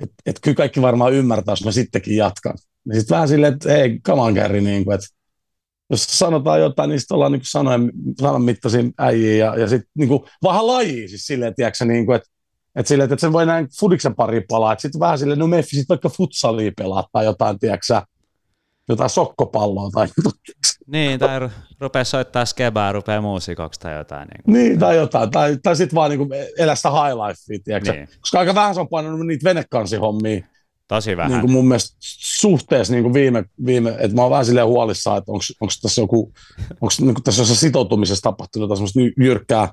että 0.00 0.14
et 0.26 0.38
kyllä 0.42 0.54
kaikki 0.54 0.82
varmaan 0.82 1.12
ymmärtää, 1.12 1.52
jos 1.52 1.64
mä 1.64 1.72
sittenkin 1.72 2.16
jatkan. 2.16 2.54
Ja 2.86 2.94
sitten 2.94 3.14
vähän 3.14 3.28
silleen, 3.28 3.54
että 3.54 4.12
on 4.12 4.34
Gary, 4.34 4.60
niin 4.60 4.84
kuin, 4.84 4.94
että 4.94 5.06
jos 5.90 6.04
sanotaan 6.18 6.60
jotain, 6.60 6.90
niin 6.90 7.00
sitten 7.00 7.14
ollaan 7.14 7.32
niin 7.32 7.42
sanoen, 7.44 7.92
sanan 8.20 8.42
mittaisiin 8.42 8.92
äijiä 8.98 9.46
ja, 9.46 9.58
ja 9.58 9.68
sitten 9.68 9.90
niin 9.94 10.08
vähän 10.42 10.66
lajiin 10.66 11.08
siis 11.08 11.26
silleen, 11.26 11.54
tiedätkö, 11.54 11.84
niin 11.84 12.06
kuin, 12.06 12.16
että 12.16 12.28
että 12.76 12.88
silleen, 12.88 13.12
että 13.12 13.26
se 13.26 13.32
voi 13.32 13.46
näin 13.46 13.68
fudiksen 13.80 14.14
pari 14.14 14.40
palaa, 14.48 14.72
että 14.72 14.82
sitten 14.82 15.00
vähän 15.00 15.18
silleen, 15.18 15.38
no 15.38 15.46
me 15.46 15.62
sitten 15.62 15.86
vaikka 15.88 16.08
futsalia 16.08 16.72
pelaa 16.76 17.08
tai 17.12 17.24
jotain, 17.24 17.58
tiedätkö 17.58 18.02
jotain 18.88 19.10
sokkopalloa 19.10 19.90
tai 19.90 20.08
Niin, 20.88 21.20
tai 21.20 21.40
rupeaa 21.80 22.04
soittaa 22.04 22.44
skebaa, 22.44 22.92
rupeaa 22.92 23.20
muusikoksi 23.20 23.80
tai 23.80 23.96
jotain. 23.96 24.28
Niin, 24.28 24.54
niin 24.54 24.78
tai 24.78 24.96
jotain, 24.96 25.30
tai, 25.30 25.56
tai 25.62 25.76
sitten 25.76 25.94
vaan 25.94 26.10
niin 26.10 26.28
elää 26.58 26.74
sitä 26.74 26.90
high 26.90 27.16
lifea, 27.16 27.58
tiedätkö? 27.64 27.92
Niin. 27.92 28.08
Koska 28.20 28.38
aika 28.38 28.54
vähän 28.54 28.74
se 28.74 28.80
on 28.80 28.88
painanut 28.88 29.26
niitä 29.26 29.44
venekansihommia. 29.44 30.44
Tosi 30.88 31.16
vähän. 31.16 31.32
Niin 31.32 31.40
kuin 31.40 31.50
mun 31.50 31.68
mielestä 31.68 31.96
suhteessa 32.40 32.92
niin 32.92 33.02
kuin 33.02 33.14
viime, 33.14 33.44
viime 33.66 33.90
että 33.90 34.14
mä 34.14 34.22
oon 34.22 34.30
vähän 34.30 34.44
silleen 34.44 34.66
huolissaan, 34.66 35.18
että 35.18 35.32
onko 35.32 35.72
tässä 35.82 36.00
joku, 36.00 36.32
onko 36.70 36.94
niin 37.00 37.22
tässä 37.24 37.40
jossain 37.40 37.58
sitoutumisessa 37.58 38.22
tapahtunut 38.22 38.64
jotain 38.64 38.76
semmoista 38.76 39.22
jyrkkää, 39.24 39.72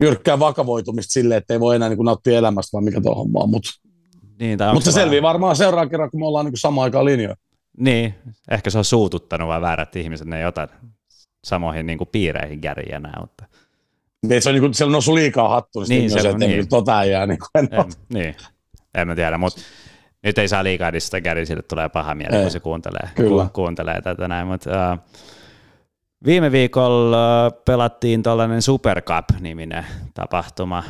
jyrkkää 0.00 0.38
vakavoitumista 0.38 1.12
silleen, 1.12 1.38
että 1.38 1.54
ei 1.54 1.60
voi 1.60 1.76
enää 1.76 1.88
niin 1.88 1.96
kuin 1.96 2.04
nauttia 2.04 2.38
elämästä, 2.38 2.72
vaan 2.72 2.84
mikä 2.84 3.00
tuo 3.00 3.14
homma 3.14 3.40
on, 3.40 3.50
mutta 3.50 3.70
Niin, 4.40 4.58
Mutta 4.72 4.90
se 4.90 4.94
selviää 4.94 5.22
varmaan 5.22 5.56
seuraavan 5.56 5.90
kerran, 5.90 6.10
kun 6.10 6.20
me 6.20 6.26
ollaan 6.26 6.46
niin 6.46 6.56
samaan 6.56 6.84
aikaan 6.84 7.04
linjoja. 7.04 7.36
Niin, 7.78 8.14
ehkä 8.50 8.70
se 8.70 8.78
on 8.78 8.84
suututtanut 8.84 9.48
vai 9.48 9.60
väärät 9.60 9.96
ihmiset, 9.96 10.26
ne 10.26 10.38
ei 10.38 10.46
ota 10.46 10.68
samoihin 11.44 11.86
niin 11.86 11.98
kuin 11.98 12.08
piireihin 12.12 12.60
käriä 12.60 12.96
enää. 12.96 13.16
Mutta... 13.20 13.44
Niin, 14.26 14.42
se 14.42 14.48
on, 14.48 14.54
niin 14.54 14.60
kuin, 14.60 14.74
siellä 14.74 14.88
on 14.88 14.92
noussut 14.92 15.14
liikaa 15.14 15.48
hattuun, 15.48 15.86
niin, 15.88 16.00
niin 16.00 16.22
se, 16.22 16.28
on, 16.28 16.40
niin. 16.40 16.68
tota 16.68 17.04
jää, 17.04 17.26
niin, 17.26 17.38
kuin 17.38 17.48
en, 17.54 17.68
en, 17.80 17.92
niin, 18.12 18.36
en 18.94 19.08
mä 19.08 19.14
tiedä, 19.14 19.38
mutta 19.38 19.60
nyt 20.22 20.38
ei 20.38 20.48
saa 20.48 20.64
liikaa 20.64 20.90
sitä 20.98 21.20
käriä, 21.20 21.44
sille 21.44 21.62
tulee 21.62 21.88
paha 21.88 22.14
mieli, 22.14 22.42
kun 22.42 22.50
se 22.50 22.60
kuuntelee, 22.60 23.10
Kyllä. 23.14 23.48
kuuntelee 23.52 24.00
tätä 24.02 24.28
näin, 24.28 24.46
mutta 24.46 24.70
uh, 24.92 24.98
viime 26.26 26.52
viikolla 26.52 27.50
pelattiin 27.50 28.22
tuollainen 28.22 28.62
Super 28.62 29.00
Cup-niminen 29.00 29.86
tapahtuma, 30.14 30.84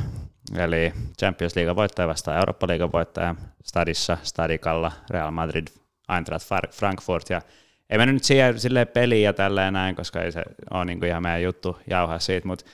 eli 0.57 0.93
Champions 1.19 1.57
League 1.57 1.77
voittaja 1.77 2.09
vastaan 2.09 2.37
Eurooppa 2.37 2.67
League 2.67 2.93
voittaja 2.93 3.35
Stadissa, 3.65 4.19
Stadikalla, 4.23 4.93
Real 5.11 5.31
Madrid, 5.31 5.67
Eintracht 6.15 6.47
Frankfurt, 6.73 7.31
ja 7.31 7.43
ei 7.91 7.99
mennyt 7.99 8.15
nyt 8.15 8.25
siihen 8.25 8.61
silleen 8.61 8.89
peliin 8.89 9.23
ja 9.23 9.33
tälleen 9.33 9.73
näin, 9.73 9.97
koska 9.97 10.23
ei 10.23 10.33
se 10.33 10.43
ole 10.71 10.85
niin 10.85 10.99
kuin 10.99 11.09
ihan 11.09 11.23
meidän 11.23 11.43
juttu 11.43 11.79
jauhaa 11.91 12.19
siitä, 12.19 12.49
mutta 12.49 12.65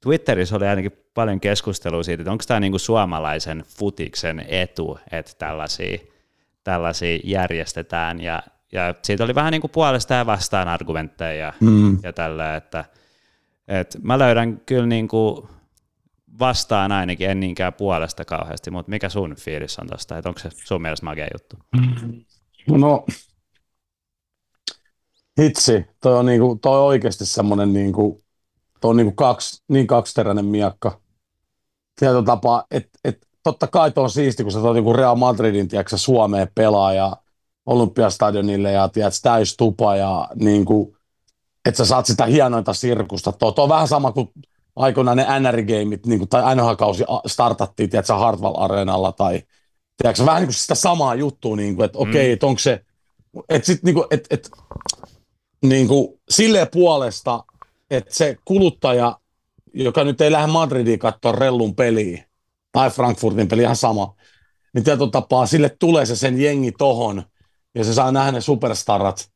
Twitterissä 0.00 0.56
oli 0.56 0.66
ainakin 0.66 0.92
paljon 1.14 1.40
keskustelua 1.40 2.02
siitä, 2.02 2.22
että 2.22 2.32
onko 2.32 2.44
tämä 2.48 2.60
niin 2.60 2.72
kuin 2.72 2.80
suomalaisen 2.80 3.64
futiksen 3.78 4.44
etu, 4.48 4.98
että 5.12 5.32
tällaisia, 5.38 5.98
tällaisia 6.64 7.18
järjestetään, 7.24 8.20
ja, 8.20 8.42
ja 8.72 8.94
siitä 9.02 9.24
oli 9.24 9.34
vähän 9.34 9.52
niin 9.52 9.60
kuin 9.60 9.70
puolesta 9.70 10.14
ja 10.14 10.26
vastaan 10.26 10.68
argumentteja 10.68 11.32
ja, 11.46 11.52
mm. 11.60 11.98
ja 12.02 12.12
tällä, 12.12 12.56
että, 12.56 12.84
että 13.68 13.98
mä 14.02 14.18
löydän 14.18 14.60
kyllä 14.66 14.86
niin 14.86 15.08
kuin 15.08 15.48
vastaan 16.38 16.92
ainakin, 16.92 17.30
en 17.30 17.40
niinkään 17.40 17.72
puolesta 17.72 18.24
kauheasti, 18.24 18.70
mutta 18.70 18.90
mikä 18.90 19.08
sun 19.08 19.36
fiilis 19.36 19.78
on 19.78 19.88
tuosta, 19.88 20.18
että 20.18 20.28
onko 20.28 20.38
se 20.38 20.48
sun 20.50 20.82
mielestä 20.82 21.04
makea 21.04 21.28
juttu? 21.34 21.56
No, 22.70 23.04
hitsi, 25.40 25.86
toi 26.02 26.18
on, 26.18 26.26
niinku, 26.26 26.58
toi 26.62 26.78
on 26.78 26.86
oikeasti 26.86 27.26
semmoinen 27.26 27.72
niinku, 27.72 28.24
toi 28.80 28.90
on 28.90 28.96
niinku 28.96 29.14
kaksi, 29.14 29.62
niin 29.68 29.86
kaksiteräinen 29.86 30.44
miakka. 30.44 31.00
Tietyllä 32.00 32.22
tapaa, 32.22 32.64
että 32.70 32.98
et, 33.04 33.26
totta 33.42 33.66
kai 33.66 33.90
toi 33.90 34.04
on 34.04 34.10
siisti, 34.10 34.42
kun 34.42 34.52
sä 34.52 34.60
tuot 34.60 34.74
niinku 34.74 34.92
Real 34.92 35.16
Madridin 35.16 35.68
tiedätkö, 35.68 35.96
Suomeen 35.96 36.48
pelaa 36.54 36.92
ja 36.92 37.16
Olympiastadionille 37.66 38.72
ja 38.72 38.88
tiedät, 38.88 39.14
täys 39.22 39.56
tupa 39.56 39.96
ja 39.96 40.28
niinku, 40.34 40.96
että 41.64 41.78
sä 41.78 41.84
saat 41.84 42.06
sitä 42.06 42.26
hienointa 42.26 42.74
sirkusta. 42.74 43.32
Tuo, 43.32 43.52
tuo 43.52 43.64
on 43.64 43.70
vähän 43.70 43.88
sama 43.88 44.12
kuin 44.12 44.28
aikoinaan 44.76 45.16
ne 45.16 45.26
NR-gameit, 45.40 46.06
niin 46.06 46.18
kuin, 46.18 46.28
tai 46.28 46.56
NHL-kausi 46.56 47.04
startattiin, 47.26 47.90
tiedätkö, 47.90 48.14
Hartwall-areenalla, 48.14 49.12
tai 49.12 49.42
tiedätkö, 50.02 50.26
vähän 50.26 50.40
niin 50.40 50.46
kuin 50.46 50.54
sitä 50.54 50.74
samaa 50.74 51.14
juttua, 51.14 51.56
niin 51.56 51.76
kuin, 51.76 51.84
että 51.84 51.98
mm. 51.98 52.02
okei, 52.02 52.22
okay, 52.22 52.32
että 52.32 52.46
onko 52.46 52.58
se, 52.58 52.84
että 53.48 53.66
sitten 53.66 53.86
niin 53.86 53.94
kuin, 53.94 54.06
että, 54.10 54.34
että 54.34 54.48
niin 55.62 55.88
kuin, 55.88 56.20
silleen 56.30 56.68
puolesta, 56.72 57.44
että 57.90 58.14
se 58.14 58.36
kuluttaja, 58.44 59.18
joka 59.74 60.04
nyt 60.04 60.20
ei 60.20 60.32
lähde 60.32 60.46
Madridiin 60.46 60.98
katsoa 60.98 61.32
rellun 61.32 61.74
peliä, 61.74 62.24
tai 62.72 62.90
Frankfurtin 62.90 63.48
peli, 63.48 63.62
ihan 63.62 63.76
sama, 63.76 64.14
niin 64.74 64.84
tietyllä 64.84 65.10
tapaa 65.10 65.46
sille 65.46 65.76
tulee 65.78 66.06
se 66.06 66.16
sen 66.16 66.40
jengi 66.40 66.72
tohon, 66.72 67.22
ja 67.74 67.84
se 67.84 67.94
saa 67.94 68.12
nähdä 68.12 68.32
ne 68.32 68.40
superstarat, 68.40 69.30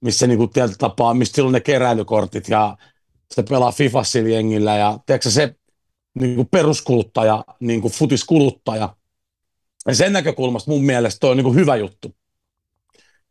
missä 0.00 0.26
niin 0.26 0.38
kuin 0.38 0.50
tietyllä 0.50 0.76
tapaa, 0.78 1.14
mistä 1.14 1.34
silloin 1.34 1.52
ne 1.52 1.60
keräilykortit, 1.60 2.48
ja 2.48 2.76
se 3.34 3.42
pelaa 3.42 3.72
FIFA 3.72 4.02
jengillä, 4.30 4.76
ja 4.76 4.98
tiedätkö, 5.06 5.30
se 5.30 5.54
niin 6.20 6.36
kuin 6.36 6.48
peruskuluttaja, 6.50 7.44
niin 7.60 7.80
kuin 7.80 7.92
futiskuluttaja, 7.92 8.96
ja 9.88 9.94
sen 9.94 10.12
näkökulmasta 10.12 10.70
mun 10.70 10.84
mielestä 10.84 11.20
toi 11.20 11.30
on 11.30 11.36
niin 11.36 11.44
kuin 11.44 11.56
hyvä 11.56 11.76
juttu, 11.76 12.16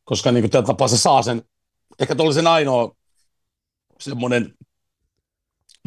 koska 0.03 0.31
niin 0.31 0.49
kuin 0.49 0.65
tapaa 0.65 0.87
se 0.87 0.97
saa 0.97 1.21
sen 1.21 1.41
ehkä 1.99 2.15
tuolla 2.15 2.33
sen 2.33 2.47
ainoa 2.47 2.95
semmoinen, 3.99 4.53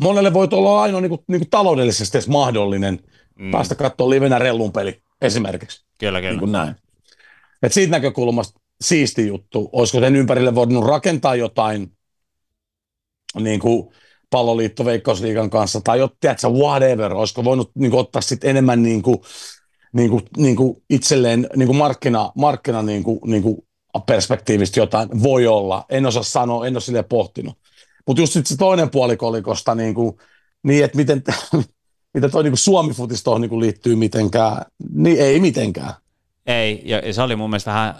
monelle 0.01 0.33
voi 0.33 0.49
olla 0.53 0.83
ainoa 0.83 1.01
niin 1.01 1.11
kuin, 1.11 1.21
niin 1.29 1.41
kuin 1.41 1.51
taloudellisesti 1.51 2.19
edes 2.19 2.29
mahdollinen 2.29 3.01
mm. 3.39 3.51
päästä 3.51 3.75
katsoa 3.75 4.11
livenä 4.11 4.39
rellun 4.39 4.73
peli 4.73 5.03
esimerkiksi. 5.21 5.85
Kyllä, 5.99 6.21
kyllä. 6.21 6.33
Niin 6.33 6.41
kuin 6.41 6.53
näin. 6.53 6.75
Et 7.63 7.73
siitä 7.73 7.91
näkökulmasta 7.91 8.61
siisti 8.81 9.27
juttu. 9.27 9.69
Olisiko 9.73 10.01
sen 10.01 10.17
ympärille 10.17 10.55
voinut 10.55 10.87
rakentaa 10.87 11.35
jotain 11.35 11.93
niin 13.41 13.61
kuin 13.61 13.95
palloliitto 14.31 14.85
Veikkausliigan 14.85 15.51
kanssa 15.51 15.81
tai 15.81 15.99
jo, 15.99 16.09
tiedätkö, 16.21 16.49
whatever. 16.49 17.13
Olisiko 17.15 17.45
voinut 17.45 17.71
niin 17.75 17.91
kuin, 17.91 18.01
ottaa 18.01 18.23
sit 18.23 18.45
enemmän 18.45 18.83
niin 18.83 19.03
kuin, 19.03 19.19
niin 19.97 20.11
kuin, 20.11 20.23
niin 20.37 20.57
kuin 20.57 20.83
itselleen 20.91 21.49
niin 21.57 21.67
kuin 21.67 21.77
markkina, 21.77 22.33
markkina 22.35 22.83
niin 22.83 23.03
kuin, 23.03 23.19
niin 23.25 23.43
kuin 23.43 23.57
perspektiivistä 24.07 24.81
jotain 24.81 25.23
voi 25.23 25.47
olla. 25.47 25.85
En 25.89 26.07
osaa 26.07 26.23
sanoa, 26.23 26.67
en 26.67 26.75
ole 26.75 26.81
sille 26.81 27.03
pohtinut. 27.03 27.59
Mutta 28.07 28.23
just 28.23 28.33
se 28.45 28.57
toinen 28.57 28.91
puoli 28.91 29.17
kolikosta, 29.17 29.75
niin, 29.75 29.95
kuin, 29.95 30.17
niin 30.63 30.85
että 30.85 30.97
miten, 30.97 31.23
miten 32.15 32.31
toi 32.31 32.43
niin 32.43 32.57
Suomi-futis 32.57 33.23
tuohon 33.23 33.41
niin 33.41 33.61
liittyy 33.61 33.97
mitenkään, 33.97 34.63
niin 34.95 35.21
ei 35.21 35.41
mitenkään. 35.41 35.95
Ei, 36.47 36.83
ja 36.85 37.15
se 37.15 37.23
oli 37.23 37.37
mun 37.37 37.51
mielestä 37.51 37.71
vähän 37.71 37.95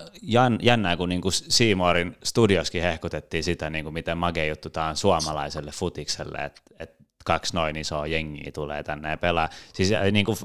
jännää, 0.63 0.97
kun 0.97 1.09
niinku 1.09 1.31
Seymourin 1.31 2.17
studioskin 2.25 2.83
hehkutettiin 2.83 3.45
sitä, 3.45 3.71
niinku 3.71 3.91
miten 3.91 4.19
mage 4.19 4.47
juttu 4.47 4.71
tämä 4.71 4.89
on 4.89 4.97
suomalaiselle 4.97 5.71
futikselle, 5.71 6.39
että 6.39 6.61
et 6.79 6.95
kaksi 7.25 7.55
noin 7.55 7.77
isoa 7.77 8.07
jengiä 8.07 8.51
tulee 8.55 8.83
tänne 8.83 9.11
ja 9.11 9.17
pelaa. 9.17 9.49
Siis 9.73 9.91
niinku, 10.13 10.37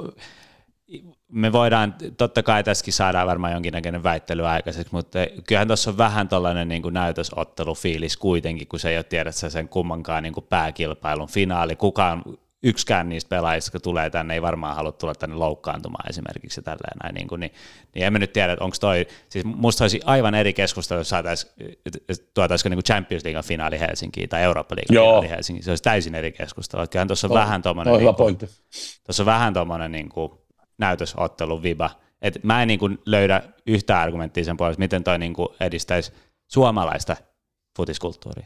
me 1.31 1.51
voidaan, 1.51 1.95
totta 2.17 2.43
kai 2.43 2.63
tässäkin 2.63 2.93
saadaan 2.93 3.27
varmaan 3.27 3.53
jonkinnäköinen 3.53 4.03
väittely 4.03 4.47
aikaiseksi, 4.47 4.93
mutta 4.93 5.19
kyllähän 5.47 5.67
tuossa 5.67 5.91
on 5.91 5.97
vähän 5.97 6.29
tuollainen 6.29 6.67
niin 6.67 6.83
näytösottelufiilis 6.91 8.17
kuitenkin, 8.17 8.67
kun 8.67 8.79
se 8.79 8.89
ei 8.89 8.97
ole 8.97 9.03
tiedä 9.03 9.31
sen 9.31 9.69
kummankaan 9.69 10.23
niin 10.23 10.33
kuin 10.33 10.45
pääkilpailun 10.49 11.27
finaali. 11.27 11.75
Kukaan, 11.75 12.23
yksikään 12.63 13.09
niistä 13.09 13.29
pelaajista, 13.29 13.67
jotka 13.67 13.79
tulee 13.83 14.09
tänne, 14.09 14.33
ei 14.33 14.41
varmaan 14.41 14.75
halua 14.75 14.91
tulla 14.91 15.15
tänne 15.15 15.35
loukkaantumaan 15.35 16.09
esimerkiksi 16.09 16.61
tälleen 16.61 16.97
näin, 17.03 17.15
niin, 17.15 17.27
kuin, 17.27 17.39
niin, 17.39 17.51
niin 17.95 18.05
emme 18.05 18.19
nyt 18.19 18.33
tiedä, 18.33 18.53
että 18.53 18.65
onko 18.65 18.77
toi, 18.79 19.07
siis 19.29 19.45
musta 19.45 19.83
olisi 19.83 20.01
aivan 20.05 20.35
eri 20.35 20.53
keskustelu, 20.53 20.99
jos 20.99 21.09
saataisiin, 21.09 21.53
tuotaisiko 22.33 22.69
niin 22.69 22.83
Champions 22.83 23.23
League 23.23 23.43
finaali 23.43 23.79
Helsinkiin 23.79 24.29
tai 24.29 24.43
Eurooppa 24.43 24.75
League 24.75 25.03
finaali 25.03 25.29
Helsinkiin, 25.29 25.63
se 25.63 25.71
olisi 25.71 25.83
täysin 25.83 26.15
eri 26.15 26.31
keskustelu, 26.31 26.87
kyllähän 26.87 27.07
tuossa 27.07 27.27
on, 27.27 27.33
vähän 27.33 27.61
tuommoinen, 27.61 27.93
niin 27.97 28.37
tuossa 29.05 29.23
on 29.23 29.25
vähän 29.25 29.53
tuommoinen 29.53 29.91
niin 29.91 30.09
kuin, 30.09 30.31
näytösottelun 30.81 31.63
viba. 31.63 31.89
Et 32.21 32.43
mä 32.43 32.61
en 32.61 32.67
niin 32.67 32.79
kuin 32.79 32.97
löydä 33.05 33.41
yhtä 33.65 33.99
argumenttia 33.99 34.43
sen 34.43 34.57
puolesta, 34.57 34.79
miten 34.79 35.03
toi 35.03 35.19
niin 35.19 35.33
kuin 35.33 35.47
edistäisi 35.59 36.11
suomalaista 36.47 37.17
futiskulttuuria. 37.77 38.45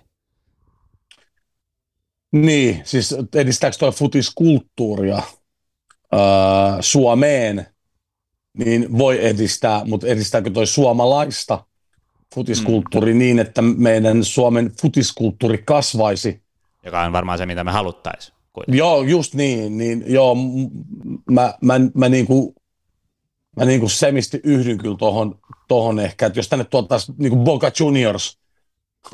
Niin, 2.32 2.82
siis 2.84 3.16
edistääkö 3.36 3.78
toi 3.78 3.92
futiskulttuuria 3.92 5.22
öö, 6.14 6.20
Suomeen, 6.82 7.68
niin 8.58 8.98
voi 8.98 9.26
edistää, 9.26 9.86
mutta 9.86 10.08
edistääkö 10.08 10.50
toi 10.50 10.68
suomalaista 10.68 11.66
futiskulttuuri 12.36 13.14
mm. 13.14 13.20
niin, 13.20 13.40
että 13.40 13.62
meidän 13.62 14.24
Suomen 14.24 14.72
futiskulttuuri 14.82 15.58
kasvaisi? 15.58 16.44
Joka 16.84 17.02
on 17.02 17.12
varmaan 17.12 17.38
se, 17.38 17.46
mitä 17.46 17.64
me 17.64 17.72
haluttaisiin. 17.72 18.35
Kuitenkin. 18.56 18.78
Joo, 18.80 19.02
just 19.04 19.34
niin. 19.34 19.78
niin 19.78 20.04
joo, 20.08 20.36
mä, 21.32 21.54
mä, 21.62 21.74
mä, 21.94 22.10
niinku, 22.10 22.56
mä 23.58 23.66
niinku 23.66 23.90
semisti 23.90 24.40
yhdyn 24.44 24.78
kyllä 24.78 24.98
tohon, 24.98 25.40
tohon 25.68 26.00
ehkä, 26.00 26.26
että 26.26 26.40
jos 26.40 26.50
tänne 26.50 26.66
tuotaisiin 26.66 27.16
niinku 27.20 27.38
Boca 27.38 27.72
Juniors 27.80 28.40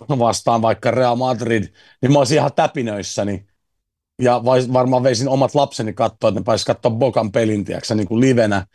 vastaan 0.09 0.61
vaikka 0.61 0.91
Real 0.91 1.15
Madrid, 1.15 1.63
niin 2.01 2.11
mä 2.11 2.19
olisin 2.19 2.37
ihan 2.37 2.53
täpinöissäni. 2.55 3.45
Ja 4.21 4.41
varmaan 4.73 5.03
veisin 5.03 5.29
omat 5.29 5.55
lapseni 5.55 5.93
katsoa, 5.93 6.27
että 6.29 6.39
ne 6.39 6.43
pääsisi 6.43 6.65
katsoa 6.65 6.91
Bocan 6.91 7.31
pelin, 7.31 7.65
tiiäksä, 7.65 7.95
niin 7.95 8.07
kuin 8.07 8.21
livenä. 8.21 8.65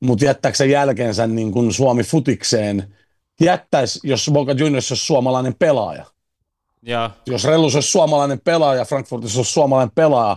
Mutta 0.00 0.24
jättääkö 0.24 0.64
jälkeensä 0.64 1.26
niin 1.26 1.52
kuin 1.52 1.72
Suomi 1.72 2.02
futikseen, 2.02 2.94
jättäisi, 3.40 4.00
jos 4.02 4.30
Boca 4.32 4.52
Juniors 4.52 4.92
olisi 4.92 5.06
suomalainen 5.06 5.54
pelaaja. 5.58 6.06
Ja. 6.82 7.10
Jos 7.26 7.44
Rellus 7.44 7.74
olisi 7.74 7.90
suomalainen 7.90 8.40
pelaaja, 8.40 8.84
Frankfurtissa 8.84 9.38
olisi 9.38 9.52
suomalainen 9.52 9.92
pelaaja, 9.94 10.36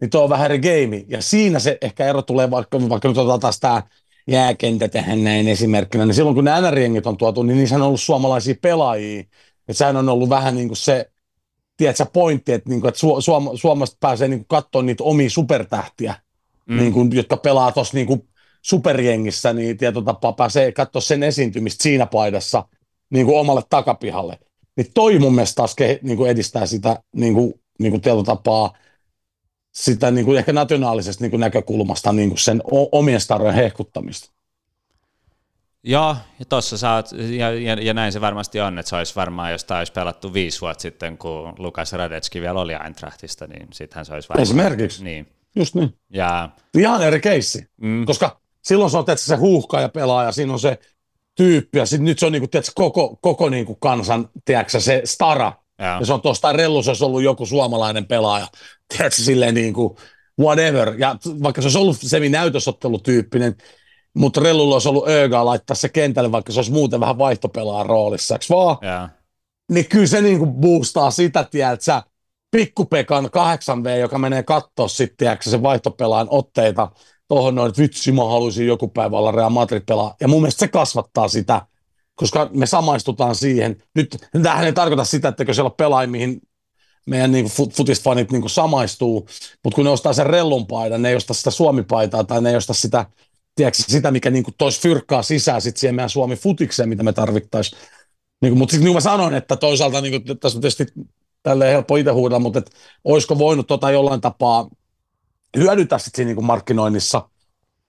niin 0.00 0.10
tuo 0.10 0.22
on 0.22 0.30
vähän 0.30 0.44
eri 0.44 0.58
game. 0.58 1.04
Ja 1.08 1.22
siinä 1.22 1.58
se 1.58 1.78
ehkä 1.80 2.06
ero 2.06 2.22
tulee, 2.22 2.50
vaikka, 2.50 2.88
vaikka 2.88 3.08
nyt 3.08 3.18
otetaan 3.18 3.40
taas 3.40 3.60
tämä 3.60 3.82
jääkentä 4.28 4.88
tähän 4.88 5.24
näin 5.24 5.48
esimerkkinä, 5.48 6.06
niin 6.06 6.14
silloin 6.14 6.34
kun 6.34 6.44
ne 6.44 6.50
NR-jengit 6.50 7.06
on 7.06 7.16
tuotu, 7.16 7.42
niin 7.42 7.58
niissä 7.58 7.76
on 7.76 7.82
ollut 7.82 8.00
suomalaisia 8.00 8.54
pelaajia. 8.62 9.24
Ja 9.68 9.74
sehän 9.74 9.96
on 9.96 10.08
ollut 10.08 10.30
vähän 10.30 10.54
niin 10.54 10.68
kuin 10.68 10.76
se, 10.76 11.10
tiedätkö, 11.76 12.06
pointti, 12.12 12.52
että, 12.52 12.70
niin 12.70 12.80
kuin, 12.80 12.88
että 12.88 13.06
Su- 13.06 13.20
Suom- 13.20 13.56
Suomesta 13.56 13.96
pääsee 14.00 14.28
niin 14.28 14.44
katsoa 14.48 14.82
niitä 14.82 15.04
omia 15.04 15.30
supertähtiä, 15.30 16.14
mm. 16.66 16.76
niin 16.76 16.92
kuin, 16.92 17.16
jotka 17.16 17.36
pelaa 17.36 17.72
tuossa 17.72 17.96
niin 17.96 18.28
superjengissä, 18.62 19.52
niin 19.52 19.76
tietyllä 19.76 20.04
tapaa 20.04 20.32
pääsee 20.32 20.72
katsoa 20.72 21.02
sen 21.02 21.22
esiintymistä 21.22 21.82
siinä 21.82 22.06
paidassa 22.06 22.64
niin 23.10 23.26
kuin 23.26 23.38
omalle 23.38 23.62
takapihalle. 23.70 24.38
Niin 24.78 24.90
toi 24.94 25.18
mun 25.18 25.34
mielestä 25.34 25.54
taas 25.54 25.74
ke, 25.74 25.98
niin 26.02 26.16
kuin 26.16 26.30
edistää 26.30 26.66
sitä 26.66 27.02
niin 27.12 27.34
kuin, 27.34 27.54
niin 27.78 27.90
kuin 27.90 28.24
tapaa 28.26 28.76
sitä 29.72 30.10
niin 30.10 30.24
kuin 30.24 30.38
ehkä 30.38 30.52
nationaalisesta 30.52 31.24
niin 31.24 31.30
kuin 31.30 31.40
näkökulmasta 31.40 32.12
niin 32.12 32.28
kuin 32.28 32.38
sen 32.38 32.62
omien 32.92 33.20
starojen 33.20 33.54
hehkuttamista. 33.54 34.30
Joo, 35.82 36.16
ja 36.38 36.44
tossa 36.44 36.78
saat, 36.78 37.12
ja, 37.12 37.50
ja, 37.50 37.74
ja, 37.74 37.94
näin 37.94 38.12
se 38.12 38.20
varmasti 38.20 38.60
on, 38.60 38.78
että 38.78 38.90
se 38.90 38.96
olisi 38.96 39.16
varmaan, 39.16 39.52
jos 39.52 39.64
tämä 39.64 39.78
olisi 39.78 39.92
pelattu 39.92 40.32
viisi 40.32 40.60
vuotta 40.60 40.82
sitten, 40.82 41.18
kun 41.18 41.52
Lukas 41.58 41.92
Radetski 41.92 42.40
vielä 42.40 42.60
oli 42.60 42.72
Eintrachtista, 42.72 43.46
niin 43.46 43.68
sittenhän 43.72 44.04
se 44.04 44.14
olisi 44.14 44.28
varmaan. 44.28 44.42
Esimerkiksi. 44.42 45.04
Niin. 45.04 45.26
Just 45.56 45.74
niin. 45.74 45.94
Ja, 46.10 46.48
Ihan 46.74 47.02
eri 47.02 47.20
keissi, 47.20 47.66
mm. 47.76 48.06
koska 48.06 48.40
silloin 48.62 48.90
se 48.90 48.98
on 48.98 49.04
tietysti 49.04 49.28
se 49.28 49.36
huuhka 49.36 49.80
ja 49.80 49.88
pelaaja, 49.88 50.32
siinä 50.32 50.52
on 50.52 50.60
se 50.60 50.78
tyyppi, 51.38 51.78
ja 51.78 51.86
sit 51.86 52.00
nyt 52.00 52.18
se 52.18 52.26
on 52.26 52.32
niinku, 52.32 52.48
tietysti, 52.48 52.72
koko, 52.74 53.18
koko 53.20 53.48
niinku 53.48 53.74
kansan, 53.74 54.28
tiedätkö, 54.44 54.80
se 54.80 55.02
stara, 55.04 55.52
ja, 55.78 55.96
ja 56.00 56.06
se 56.06 56.12
on 56.12 56.20
tuosta 56.20 56.52
rellu, 56.52 56.82
se 56.82 56.90
olisi 56.90 57.04
ollut 57.04 57.22
joku 57.22 57.46
suomalainen 57.46 58.06
pelaaja, 58.06 58.46
tiedätkö, 58.88 59.22
silleen 59.22 59.54
niin 59.54 59.74
kuin 59.74 59.96
whatever, 60.40 60.94
ja 60.98 61.16
vaikka 61.42 61.62
se 61.62 61.66
olisi 61.66 61.78
ollut 61.78 61.96
semi-näytösottelutyyppinen, 62.02 63.56
mutta 64.14 64.40
Rellulla 64.40 64.74
olisi 64.74 64.88
ollut 64.88 65.08
öögaa 65.08 65.44
laittaa 65.44 65.76
se 65.76 65.88
kentälle, 65.88 66.32
vaikka 66.32 66.52
se 66.52 66.58
olisi 66.58 66.72
muuten 66.72 67.00
vähän 67.00 67.18
vaihtopelaa 67.18 67.82
roolissa, 67.82 68.34
eikö 68.34 68.46
vaan? 68.50 68.76
ja. 68.82 69.08
Niin 69.70 69.88
kyllä 69.88 70.06
se 70.06 70.20
niinku 70.20 70.46
boostaa 70.46 71.10
sitä, 71.10 71.44
tiedät 71.50 71.80
sä, 71.80 72.02
pikkupekan 72.50 73.24
8V, 73.24 73.98
joka 74.00 74.18
menee 74.18 74.42
katsoa 74.42 74.88
sitten, 74.88 75.38
se 75.40 75.62
vaihtopelaan 75.62 76.26
otteita 76.30 76.88
tuohon 77.28 77.54
noin, 77.54 77.68
että 77.68 77.82
vitsi, 77.82 78.12
mä 78.12 78.24
haluaisin 78.24 78.66
joku 78.66 78.88
päivä 78.88 79.18
olla 79.18 79.32
Real 79.32 79.50
Madrid 79.50 79.82
pelaa. 79.86 80.14
Ja 80.20 80.28
mun 80.28 80.42
mielestä 80.42 80.60
se 80.60 80.68
kasvattaa 80.68 81.28
sitä, 81.28 81.66
koska 82.14 82.50
me 82.52 82.66
samaistutaan 82.66 83.34
siihen. 83.34 83.82
Nyt 83.94 84.16
tämähän 84.32 84.64
ei 84.64 84.72
tarkoita 84.72 85.04
sitä, 85.04 85.28
että 85.28 85.44
siellä 85.52 85.68
on 85.68 85.76
pelaajia, 85.76 86.10
mihin 86.10 86.40
meidän 87.06 87.32
niin 87.32 87.46
futisfanit 87.46 88.32
niin 88.32 88.50
samaistuu, 88.50 89.28
mutta 89.64 89.74
kun 89.74 89.84
ne 89.84 89.90
ostaa 89.90 90.12
sen 90.12 90.26
rellun 90.26 90.66
paidan, 90.66 91.02
ne 91.02 91.08
ei 91.08 91.16
osta 91.16 91.34
sitä 91.34 91.50
suomipaitaa 91.50 92.24
tai 92.24 92.42
ne 92.42 92.50
ei 92.50 92.56
osta 92.56 92.74
sitä, 92.74 93.06
tiedätkö, 93.54 93.82
sitä 93.88 94.10
mikä 94.10 94.30
niin 94.30 94.44
toisi 94.58 94.80
fyrkkaa 94.80 95.22
sisään 95.22 95.62
sit 95.62 95.76
siihen 95.76 95.94
meidän 95.94 96.10
Suomi 96.10 96.36
futikseen, 96.36 96.88
mitä 96.88 97.02
me 97.02 97.12
tarvittaisiin. 97.12 97.80
Niin 98.42 98.58
mutta 98.58 98.72
sitten 98.72 98.84
niin 98.84 98.92
kuin 98.92 98.96
mä 98.96 99.10
sanon, 99.10 99.34
että 99.34 99.56
toisaalta 99.56 100.00
niin 100.00 100.22
kuin, 100.24 100.38
tässä 100.38 100.58
on 100.58 100.62
tietysti 100.62 100.86
tälleen 101.42 101.72
helppo 101.72 101.96
itse 101.96 102.10
huudella, 102.10 102.40
mutta 102.40 102.58
et, 102.58 102.70
olisiko 103.04 103.38
voinut 103.38 103.66
tota 103.66 103.90
jollain 103.90 104.20
tapaa 104.20 104.68
hyödyntää 105.56 105.98
sitten 105.98 106.16
siinä 106.16 106.28
niin 106.28 106.36
kuin 106.36 106.44
markkinoinnissa, 106.44 107.28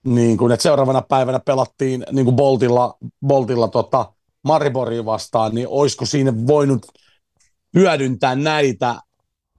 niin 0.04 0.36
kuin, 0.38 0.52
että 0.52 0.62
seuraavana 0.62 1.02
päivänä 1.02 1.40
pelattiin 1.40 2.04
niin 2.12 2.24
kuin 2.24 2.36
Boltilla, 2.36 2.98
Boltilla 3.26 3.68
tota 3.68 4.12
Mariboriin 4.42 5.04
vastaan, 5.04 5.54
niin 5.54 5.68
olisiko 5.68 6.06
siinä 6.06 6.46
voinut 6.46 6.86
hyödyntää 7.74 8.34
näitä, 8.34 8.94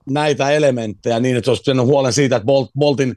näitä 0.09 0.51
elementtejä 0.51 1.19
niin, 1.19 1.37
että 1.37 1.51
olisi 1.51 1.61
pitänyt 1.61 1.85
huolen 1.85 2.13
siitä, 2.13 2.35
että 2.35 2.45
Bolt, 2.45 2.69
Boltin, 2.79 3.15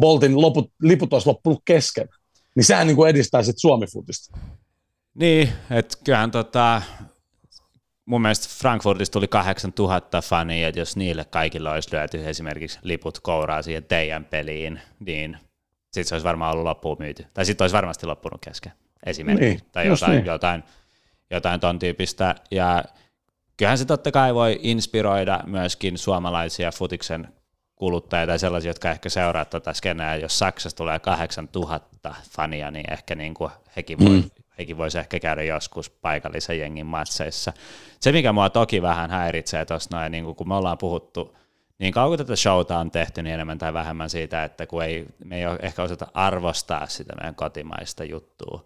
Boltin 0.00 0.40
loput, 0.40 0.72
liput 0.82 1.12
olisi 1.12 1.26
loppunut 1.28 1.62
kesken. 1.64 2.08
Niin 2.56 2.64
sehän 2.64 2.86
niin 2.86 2.96
kuin 2.96 3.10
edistää 3.10 3.42
sitten 3.42 3.60
Suomi-futista. 3.60 4.38
Niin, 5.14 5.48
että 5.70 5.98
kyllähän 6.04 6.30
tota, 6.30 6.82
mun 8.10 8.22
mielestä 8.22 8.48
Frankfurtista 8.58 9.12
tuli 9.12 9.28
8000 9.28 10.22
fania, 10.22 10.68
että 10.68 10.80
jos 10.80 10.96
niille 10.96 11.24
kaikille 11.24 11.70
olisi 11.70 11.88
lyöty 11.92 12.28
esimerkiksi 12.28 12.78
liput 12.82 13.20
kouraa 13.20 13.62
siihen 13.62 13.84
teidän 13.84 14.24
peliin, 14.24 14.80
niin 15.00 15.36
sitten 15.84 16.04
se 16.04 16.14
olisi 16.14 16.24
varmaan 16.24 16.52
ollut 16.52 16.64
loppuun 16.64 16.96
myyty. 16.98 17.26
Tai 17.34 17.44
sitten 17.46 17.64
olisi 17.64 17.76
varmasti 17.76 18.06
loppunut 18.06 18.40
kesken 18.44 18.72
esimerkiksi. 19.06 19.48
Niin, 19.48 19.60
tai 19.72 19.86
jotain, 19.86 20.12
niin. 20.12 20.26
jotain, 20.26 20.64
jotain 21.30 21.60
ton 21.60 21.78
tyypistä. 21.78 22.34
Ja 22.50 22.84
kyllähän 23.56 23.78
se 23.78 23.84
totta 23.84 24.12
kai 24.12 24.34
voi 24.34 24.58
inspiroida 24.62 25.40
myöskin 25.46 25.98
suomalaisia 25.98 26.72
futiksen 26.72 27.28
kuluttajia 27.74 28.26
tai 28.26 28.38
sellaisia, 28.38 28.70
jotka 28.70 28.90
ehkä 28.90 29.08
seuraa 29.08 29.44
tätä 29.44 29.72
skeneä. 29.72 30.16
Jos 30.16 30.38
Saksassa 30.38 30.76
tulee 30.76 30.98
8000 30.98 32.14
fania, 32.30 32.70
niin 32.70 32.92
ehkä 32.92 33.14
niin 33.14 33.34
kuin 33.34 33.50
hekin 33.76 33.98
voi 33.98 34.08
mm 34.08 34.30
hekin 34.60 34.78
voisi 34.78 34.98
ehkä 34.98 35.20
käydä 35.20 35.42
joskus 35.42 35.90
paikallisen 35.90 36.58
jengin 36.58 36.86
matseissa. 36.86 37.52
Se, 38.00 38.12
mikä 38.12 38.32
mua 38.32 38.50
toki 38.50 38.82
vähän 38.82 39.10
häiritsee 39.10 39.64
tuossa 39.64 39.96
noin, 39.96 40.12
niin 40.12 40.34
kun 40.34 40.48
me 40.48 40.54
ollaan 40.54 40.78
puhuttu, 40.78 41.36
niin 41.78 41.92
kauan 41.92 42.10
kuin 42.10 42.18
tätä 42.18 42.36
showta 42.36 42.78
on 42.78 42.90
tehty, 42.90 43.22
niin 43.22 43.34
enemmän 43.34 43.58
tai 43.58 43.74
vähemmän 43.74 44.10
siitä, 44.10 44.44
että 44.44 44.66
kun 44.66 44.84
ei, 44.84 45.06
me 45.24 45.36
ei 45.36 45.42
ehkä 45.62 45.82
osata 45.82 46.06
arvostaa 46.14 46.86
sitä 46.86 47.16
meidän 47.16 47.34
kotimaista 47.34 48.04
juttua. 48.04 48.64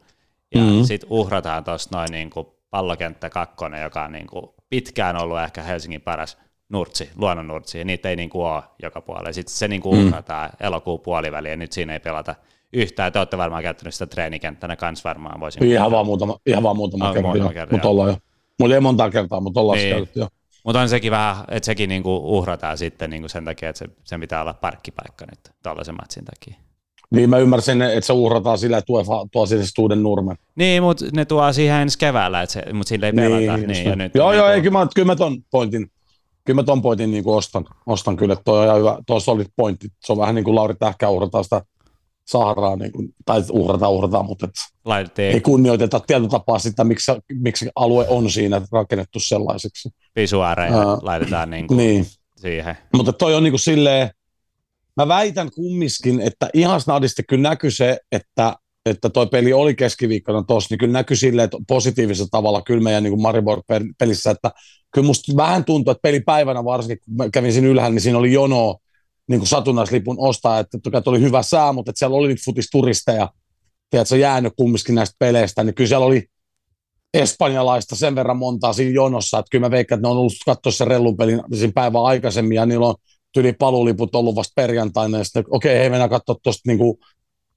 Ja 0.55 0.61
mm-hmm. 0.61 0.85
sitten 0.85 1.11
uhrataan 1.11 1.65
tuossa 1.65 1.99
noin 1.99 2.11
niin 2.11 2.31
kuin 2.31 2.47
pallokenttä 2.71 3.31
kakkonen, 3.31 3.83
joka 3.83 4.05
on 4.05 4.13
niin 4.13 4.27
kuin 4.27 4.47
pitkään 4.69 5.17
ollut 5.17 5.39
ehkä 5.39 5.63
Helsingin 5.63 6.01
paras 6.01 6.39
nurtsi, 6.69 7.11
luonnonnurtsi, 7.17 7.79
ja 7.79 7.85
niitä 7.85 8.09
ei 8.09 8.17
niin 8.17 8.31
kuin 8.31 8.47
ole 8.47 8.63
joka 8.83 9.01
puolella. 9.01 9.33
Sitten 9.33 9.55
se 9.55 9.69
niin 9.69 9.81
kuin 9.81 9.99
mm. 10.01 10.07
uhrataan 10.07 10.51
elokuun 10.61 11.01
puoliväliin, 11.01 11.51
ja 11.51 11.57
nyt 11.57 11.73
siinä 11.73 11.93
ei 11.93 12.01
pelata– 12.01 12.35
yhtään. 12.75 13.13
Te 13.13 13.19
olette 13.19 13.39
varmaan 13.39 13.63
käyttänyt 13.63 13.95
sitä 13.95 14.07
treenikenttänä 14.07 14.77
kans 14.77 15.05
varmaan. 15.05 15.41
Voisin 15.41 15.63
ihan, 15.63 15.91
vaan 15.91 16.07
muutama, 16.07 16.39
ihan 16.47 16.63
vaan 16.63 16.77
muutama 16.77 17.13
kerta, 17.13 17.29
muutama 17.29 17.53
kerta 17.53 17.75
mutta 17.75 17.89
ollaan 17.89 18.09
jo. 18.09 18.17
Mulla 18.61 18.75
ei 18.75 18.81
monta 18.81 19.11
kertaa, 19.11 19.41
mutta 19.41 19.61
ollaan 19.61 19.79
niin. 19.79 19.91
käytetty 19.91 20.21
jo. 20.21 20.29
Mutta 20.65 20.81
on 20.81 20.89
sekin 20.89 21.11
vähän, 21.11 21.45
että 21.49 21.67
sekin 21.67 21.89
niinku 21.89 22.17
uhrataan 22.39 22.79
sitten 22.79 23.11
niinku 23.11 23.29
sen 23.29 23.45
takia, 23.45 23.69
että 23.69 23.79
se, 23.79 23.87
sen 24.05 24.21
pitää 24.21 24.41
olla 24.41 24.55
parkkipaikka 24.55 25.27
nyt 25.31 25.57
tällaisen 25.63 25.95
matsin 25.95 26.25
takia. 26.25 26.61
Niin 27.11 27.31
mä 27.31 27.39
ymmärsin, 27.39 27.83
että 27.83 28.07
se 28.07 28.13
uhrataan 28.13 28.59
sillä, 28.59 28.79
että 28.79 28.87
tuo, 28.87 29.29
tuo 29.33 29.47
sinne 29.47 29.65
uuden 29.79 30.03
nurmen. 30.03 30.37
Niin, 30.57 30.83
mutta 30.83 31.05
ne 31.13 31.25
tuo 31.25 31.53
siihen 31.53 31.81
ensi 31.81 31.99
keväällä, 31.99 32.43
että 32.43 32.53
se, 32.53 32.73
mutta 32.73 32.89
sillä 32.89 33.07
ei 33.07 33.13
pelata. 33.13 33.57
Niin, 33.57 33.69
niin, 33.69 33.87
ja 33.87 33.97
nyt 33.97 34.15
joo, 34.15 34.33
joo, 34.33 34.49
ei, 34.49 34.63
kyllä 34.63 34.79
mä, 34.79 34.87
kyllä 34.95 35.07
mä 35.07 35.17
ton 35.17 35.43
pointin, 35.51 35.91
kyllä 36.45 36.61
mä 36.61 36.63
ton 36.63 36.83
pointin 36.83 37.11
niin 37.11 37.25
kuin 37.25 37.37
ostan, 37.37 37.65
ostan 37.87 38.17
kyllä, 38.17 38.33
että 38.33 38.45
toi 38.45 38.59
on 38.59 38.65
ihan 38.65 38.79
hyvä, 38.79 38.99
tuo 39.07 39.21
solid 39.21 39.47
pointti. 39.57 39.89
Se 40.05 40.13
on 40.13 40.19
vähän 40.19 40.35
niin 40.35 40.45
kuin 40.45 40.55
Lauri 40.55 40.75
Tähkä 40.75 41.09
uhrataan 41.09 41.45
sitä 41.45 41.63
Saharaa, 42.27 42.77
niin 42.77 42.93
kuin, 42.93 43.09
tai 43.25 43.43
uhrata, 43.51 43.89
uhrata, 43.89 44.23
mutta 44.23 44.49
et 45.01 45.19
ei 45.19 45.41
kunnioiteta 45.41 46.01
tietyllä 46.01 46.29
tapaa 46.29 46.59
sitä, 46.59 46.85
miksi, 46.85 47.13
miksi 47.35 47.71
alue 47.77 48.07
on 48.09 48.31
siinä 48.31 48.63
rakennettu 48.73 49.21
sellaiseksi. 49.21 49.89
Visuaareja 50.17 50.93
uh, 50.93 50.99
laitetaan 51.03 51.51
niin 51.51 51.67
kuin 51.67 51.77
niin. 51.77 52.07
siihen. 52.37 52.77
Mutta 52.97 53.13
toi 53.13 53.35
on 53.35 53.43
niin 53.43 53.53
kuin 53.53 53.61
silleen, 53.61 54.11
mä 54.97 55.09
väitän 55.09 55.51
kummiskin, 55.55 56.21
että 56.21 56.51
ihan 56.55 56.81
snadisti 56.81 57.23
kyllä 57.29 57.49
näkyy 57.49 57.71
se, 57.71 57.99
että, 58.13 58.57
että 58.87 59.11
toi 59.11 59.27
peli 59.27 59.53
oli 59.53 59.75
keskiviikkona 59.75 60.43
tossa, 60.43 60.69
niin 60.71 60.79
kyllä 60.79 60.93
näkyy 60.93 61.17
silleen, 61.17 61.45
että 61.45 61.59
positiivisella 61.69 62.29
tavalla 62.31 62.63
kyllä 62.63 62.83
meidän 62.83 63.03
niin 63.03 63.23
Maribor-pelissä, 63.23 64.31
että 64.31 64.51
kyllä 64.95 65.07
musta 65.07 65.37
vähän 65.37 65.65
tuntuu, 65.65 65.91
että 65.91 66.03
pelipäivänä 66.03 66.65
varsinkin, 66.65 66.99
kun 67.05 67.17
mä 67.17 67.31
kävin 67.31 67.53
siinä 67.53 67.69
ylhäällä, 67.69 67.95
niin 67.95 68.01
siinä 68.01 68.19
oli 68.19 68.33
jonoa 68.33 68.77
niin 69.29 69.41
kuin 69.41 69.49
satunnaislipun 69.49 70.17
ostaa, 70.19 70.59
että 70.59 70.79
toki 70.83 70.97
oli 71.07 71.21
hyvä 71.21 71.43
sää, 71.43 71.73
mutta 71.73 71.91
että 71.91 71.99
siellä 71.99 72.17
oli 72.17 72.29
niitä 72.29 72.43
futisturisteja, 72.45 73.29
tiedätkö, 73.91 74.17
jäänyt 74.17 74.53
kumminkin 74.57 74.95
näistä 74.95 75.17
peleistä, 75.19 75.65
niin 75.65 75.75
kyllä 75.75 75.89
siellä 75.89 76.07
oli 76.07 76.27
espanjalaista 77.15 77.97
sen 77.97 78.15
verran 78.15 78.37
montaa 78.37 78.73
siinä 78.73 78.93
jonossa, 78.93 79.39
että 79.39 79.51
kyllä 79.51 79.67
mä 79.67 79.71
veikkaan, 79.71 79.99
että 79.99 80.09
ne 80.09 80.13
on 80.13 80.19
ollut 80.19 80.33
katsoa 80.47 80.73
sen 80.73 80.87
rellun 80.87 81.17
pelin 81.17 81.43
siinä 81.55 81.73
päivän 81.75 82.05
aikaisemmin, 82.05 82.57
ja 82.57 82.67
niillä 82.67 82.87
on 82.87 82.95
tyli 83.33 83.53
paluliput 83.53 84.15
ollut 84.15 84.35
vasta 84.35 84.53
perjantaina, 84.57 85.19
ja 85.19 85.25
sitten 85.25 85.45
okei, 85.51 85.73
okay, 85.73 85.81
hei 85.81 85.91
mennään 85.91 86.11
katsoa 86.11 86.37
tuosta 86.43 86.63
niin 86.67 86.79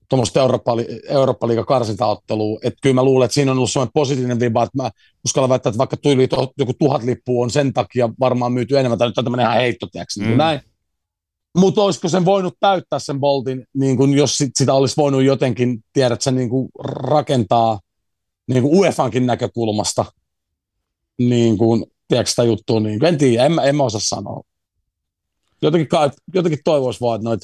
tuommoista 0.10 0.39
Eurooppa, 0.39 0.71
Eurooppa-liiga 1.10 1.65
karsintaottelua, 1.65 2.60
että 2.63 2.80
kyllä 2.82 2.93
mä 2.93 3.03
luulen, 3.03 3.25
että 3.25 3.34
siinä 3.34 3.51
on 3.51 3.58
ollut 3.58 3.71
sellainen 3.71 3.93
positiivinen 3.93 4.39
viba, 4.39 4.63
että 4.63 4.84
mä 4.84 4.91
uskallan 5.25 5.49
väittää, 5.49 5.69
että 5.69 5.77
vaikka 5.77 5.97
tuli 5.97 6.27
joku 6.58 6.73
tuhat 6.73 7.03
lippua 7.03 7.43
on 7.43 7.49
sen 7.49 7.73
takia 7.73 8.10
varmaan 8.19 8.53
myyty 8.53 8.80
enemmän, 8.80 8.97
tai 8.97 9.08
nyt 9.08 9.17
on 9.17 9.23
tämmöinen 9.23 9.45
ihan 9.45 9.58
heitto, 9.58 9.88
tiiäks, 9.91 10.17
niin 10.17 10.30
mm. 10.30 10.38
näin, 10.38 10.60
mutta 11.57 11.81
olisiko 11.81 12.09
sen 12.09 12.25
voinut 12.25 12.57
täyttää 12.59 12.99
sen 12.99 13.19
boltin, 13.19 13.65
niin 13.73 13.97
kun 13.97 14.13
jos 14.13 14.37
sit, 14.37 14.51
sitä 14.55 14.73
olisi 14.73 14.97
voinut 14.97 15.23
jotenkin, 15.23 15.83
tiedät 15.93 16.21
sen 16.21 16.35
niin 16.35 16.49
rakentaa 16.83 17.79
niin 18.47 18.63
UEFankin 18.63 19.25
näkökulmasta, 19.25 20.05
niin 21.19 21.57
kuin, 21.57 21.85
tiedätkö 22.07 22.29
sitä 22.29 22.43
juttua, 22.43 22.79
niin 22.79 23.05
en 23.05 23.17
tiedä, 23.17 23.45
en, 23.45 23.59
en 23.63 23.75
mä 23.75 23.83
osaa 23.83 24.01
sanoa. 24.03 24.41
Jotenkin, 25.61 25.87
jotenkin 26.33 26.59
toivoisi 26.63 27.01
vaan, 27.01 27.15
että 27.15 27.29
noit 27.29 27.41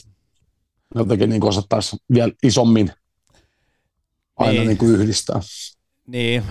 jotenkin 0.95 1.29
niin 1.29 1.43
osattaisi 1.43 1.97
vielä 2.13 2.31
isommin 2.43 2.91
aina 4.35 4.51
niin. 4.51 4.67
Niin 4.67 4.77
kuin 4.77 4.91
yhdistää. 4.91 5.39
Niin, 6.07 6.43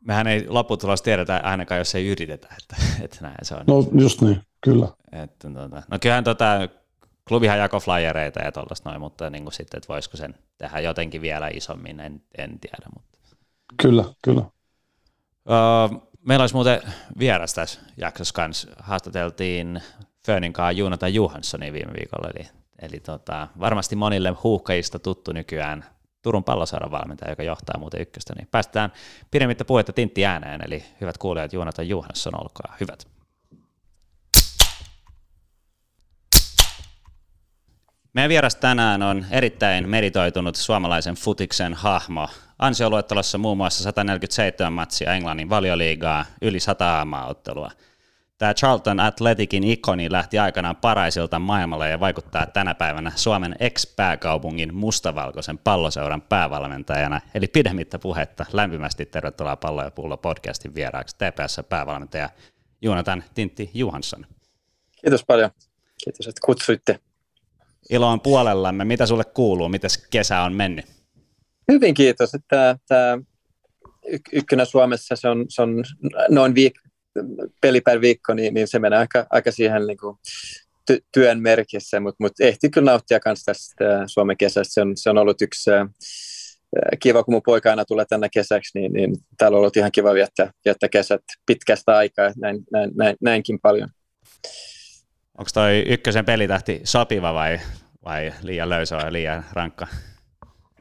mehän 0.00 0.26
ei 0.26 0.48
lopputulos 0.48 1.02
tiedetä 1.02 1.40
ainakaan, 1.44 1.78
jos 1.78 1.94
ei 1.94 2.06
yritetä, 2.06 2.48
että, 2.58 2.76
että 3.00 3.18
näin 3.20 3.36
se 3.42 3.54
on. 3.54 3.64
No 3.66 3.88
just 4.00 4.20
niin, 4.20 4.40
kyllä. 4.60 4.88
Että, 5.12 5.50
tota, 5.50 5.82
no 5.90 5.98
kyllähän 6.00 6.24
tota, 6.24 6.68
klubihan 7.28 7.58
jako 7.58 7.80
flyereita 7.80 8.40
ja 8.40 8.52
tuollaista 8.52 8.88
noin, 8.90 9.00
mutta 9.00 9.30
niin 9.30 9.44
kuin 9.44 9.52
sitten, 9.52 9.78
että 9.78 9.88
voisiko 9.88 10.16
sen 10.16 10.34
tehdä 10.58 10.80
jotenkin 10.80 11.22
vielä 11.22 11.48
isommin, 11.48 12.00
en, 12.00 12.22
en 12.38 12.58
tiedä. 12.60 12.86
Mutta. 12.94 13.18
Kyllä, 13.82 14.04
kyllä. 14.24 14.42
Öö, 15.50 15.98
meillä 16.26 16.42
olisi 16.42 16.54
muuten 16.54 16.82
vieras 17.18 17.54
tässä 17.54 17.80
jaksossa 17.96 18.34
kanssa. 18.34 18.68
Haastateltiin 18.78 19.82
Fönin 20.26 20.52
kanssa 20.52 20.72
Jonathan 20.72 21.14
Johanssonia 21.14 21.72
viime 21.72 21.92
viikolla, 21.92 22.30
eli, 22.34 22.48
eli 22.82 23.00
tota, 23.00 23.48
varmasti 23.60 23.96
monille 23.96 24.30
huuhkajista 24.30 24.98
tuttu 24.98 25.32
nykyään 25.32 25.84
Turun 26.22 26.44
palloseuran 26.44 26.90
valmentaja, 26.90 27.32
joka 27.32 27.42
johtaa 27.42 27.78
muuten 27.78 28.00
ykköstä, 28.00 28.34
niin 28.34 28.48
päästään 28.50 28.92
pidemmittä 29.30 29.64
puhetta 29.64 29.92
tintti 29.92 30.26
ääneen, 30.26 30.60
eli 30.66 30.84
hyvät 31.00 31.18
kuulijat, 31.18 31.52
Jonathan 31.52 31.88
Johansson, 31.88 32.40
olkaa 32.40 32.76
hyvät. 32.80 33.13
Meidän 38.14 38.28
vieras 38.28 38.56
tänään 38.56 39.02
on 39.02 39.26
erittäin 39.30 39.88
meditoitunut 39.88 40.56
suomalaisen 40.56 41.14
futiksen 41.14 41.74
hahmo. 41.74 42.28
Ansioluettelossa 42.58 43.38
muun 43.38 43.56
muassa 43.56 43.82
147 43.82 44.72
matsia 44.72 45.14
Englannin 45.14 45.48
valioliigaa, 45.48 46.24
yli 46.42 46.60
100 46.60 46.96
aamaottelua. 46.96 47.70
Tämä 48.38 48.54
Charlton 48.54 49.00
Athleticin 49.00 49.64
ikoni 49.64 50.12
lähti 50.12 50.38
aikanaan 50.38 50.76
paraisilta 50.76 51.38
maailmalle 51.38 51.90
ja 51.90 52.00
vaikuttaa 52.00 52.46
tänä 52.46 52.74
päivänä 52.74 53.12
Suomen 53.16 53.56
ex-pääkaupungin 53.60 54.74
mustavalkoisen 54.74 55.58
palloseuran 55.58 56.22
päävalmentajana. 56.22 57.20
Eli 57.34 57.46
pidemmittä 57.46 57.98
puhetta, 57.98 58.46
lämpimästi 58.52 59.06
tervetuloa 59.06 59.56
Pallo 59.56 59.84
ja 59.84 59.90
Pullo 59.90 60.16
podcastin 60.16 60.74
vieraaksi 60.74 61.16
TPS-päävalmentaja 61.16 62.28
Joonatan 62.82 63.24
Tintti 63.34 63.70
Johansson. 63.74 64.26
Kiitos 65.02 65.24
paljon. 65.24 65.50
Kiitos, 66.04 66.26
että 66.26 66.40
kutsuitte. 66.44 67.00
Ilo 67.90 68.08
on 68.08 68.20
puolellamme. 68.20 68.84
Mitä 68.84 69.06
sulle 69.06 69.24
kuuluu? 69.24 69.68
Miten 69.68 69.90
kesä 70.10 70.40
on 70.40 70.54
mennyt? 70.54 70.86
Hyvin 71.72 71.94
kiitos. 71.94 72.34
Että 72.34 72.78
tämä 72.88 73.18
ykkönen 74.32 74.66
Suomessa 74.66 75.16
se 75.16 75.28
on, 75.28 75.46
se 75.48 75.62
on 75.62 75.84
noin 76.28 76.52
viik- 76.52 76.90
peli 77.60 77.80
per 77.80 78.00
viikko, 78.00 78.34
niin, 78.34 78.54
niin 78.54 78.68
se 78.68 78.78
menee 78.78 78.98
aika, 78.98 79.26
aika 79.30 79.50
siihen 79.50 79.86
niin 79.86 79.98
kuin 79.98 80.16
ty- 80.92 81.04
työn 81.12 81.42
merkissä, 81.42 82.00
mutta 82.00 82.24
mut 82.24 82.32
ehti 82.40 82.70
kyllä 82.70 82.90
nauttia 82.90 83.18
myös 83.24 83.44
tästä 83.44 83.84
Suomen 84.06 84.36
kesästä. 84.36 84.74
Se 84.74 84.80
on, 84.80 84.96
se 84.96 85.10
on 85.10 85.18
ollut 85.18 85.42
yksi 85.42 85.70
kiva, 87.00 87.24
kun 87.24 87.34
mun 87.34 87.42
poika 87.42 87.70
aina 87.70 87.84
tulee 87.84 88.04
tänne 88.04 88.28
kesäksi, 88.32 88.78
niin, 88.78 88.92
niin 88.92 89.16
täällä 89.38 89.56
on 89.56 89.60
ollut 89.60 89.76
ihan 89.76 89.92
kiva 89.92 90.14
viettää, 90.14 90.50
viettää 90.64 90.88
kesät 90.88 91.22
pitkästä 91.46 91.96
aikaa 91.96 92.32
näin, 92.36 92.64
näin, 92.72 92.90
näin, 92.96 93.16
näinkin 93.20 93.58
paljon. 93.62 93.88
Onko 95.38 95.50
toi 95.54 95.84
ykkösen 95.86 96.24
pelitähti 96.24 96.80
sopiva 96.84 97.34
vai, 97.34 97.60
vai 98.04 98.32
liian 98.42 98.70
löysä 98.70 98.96
vai 98.96 99.12
liian 99.12 99.44
rankka? 99.52 99.86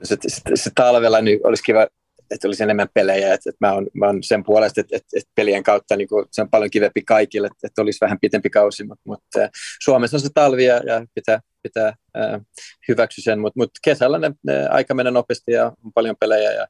Se, 0.04 0.18
se, 0.28 0.42
se 0.56 0.72
talvella 0.76 1.22
niin 1.22 1.40
olisi 1.44 1.64
kiva, 1.64 1.88
että 2.32 2.48
olisi 2.48 2.64
enemmän 2.64 2.88
pelejä. 2.94 3.34
Että, 3.34 3.50
että 3.50 3.68
mä, 3.68 3.74
oon, 3.74 3.88
mä 3.94 4.06
oon 4.06 4.24
sen 4.24 4.44
puolesta, 4.44 4.82
että, 4.82 4.96
että, 4.96 5.08
että 5.18 5.32
pelien 5.36 5.64
kautta 5.64 5.96
niin 5.96 6.08
kuin, 6.08 6.26
se 6.32 6.42
on 6.42 6.50
paljon 6.50 6.70
kivempi 6.70 7.02
kaikille, 7.02 7.48
että, 7.48 7.68
että 7.68 7.82
olisi 7.82 8.02
vähän 8.02 8.20
pitempi 8.20 8.50
kausi. 8.50 8.84
Mutta, 8.84 9.04
mutta 9.06 9.50
Suomessa 9.84 10.18
on 10.18 10.22
se 10.22 10.30
talvi 10.34 10.66
ja, 10.66 10.78
ja 10.78 11.06
pitää, 11.16 11.40
pitää 11.64 11.88
äh, 11.88 12.42
hyväksyä 12.88 13.24
sen. 13.24 13.40
Mutta, 13.40 13.60
mutta 13.60 13.80
kesällä 13.84 14.20
ne, 14.20 14.32
ne 14.44 14.68
aika 14.68 14.94
menee 14.94 15.12
nopeasti 15.12 15.52
ja 15.52 15.66
on 15.66 15.94
paljon 15.94 16.16
pelejä 16.20 16.52
ja, 16.52 16.68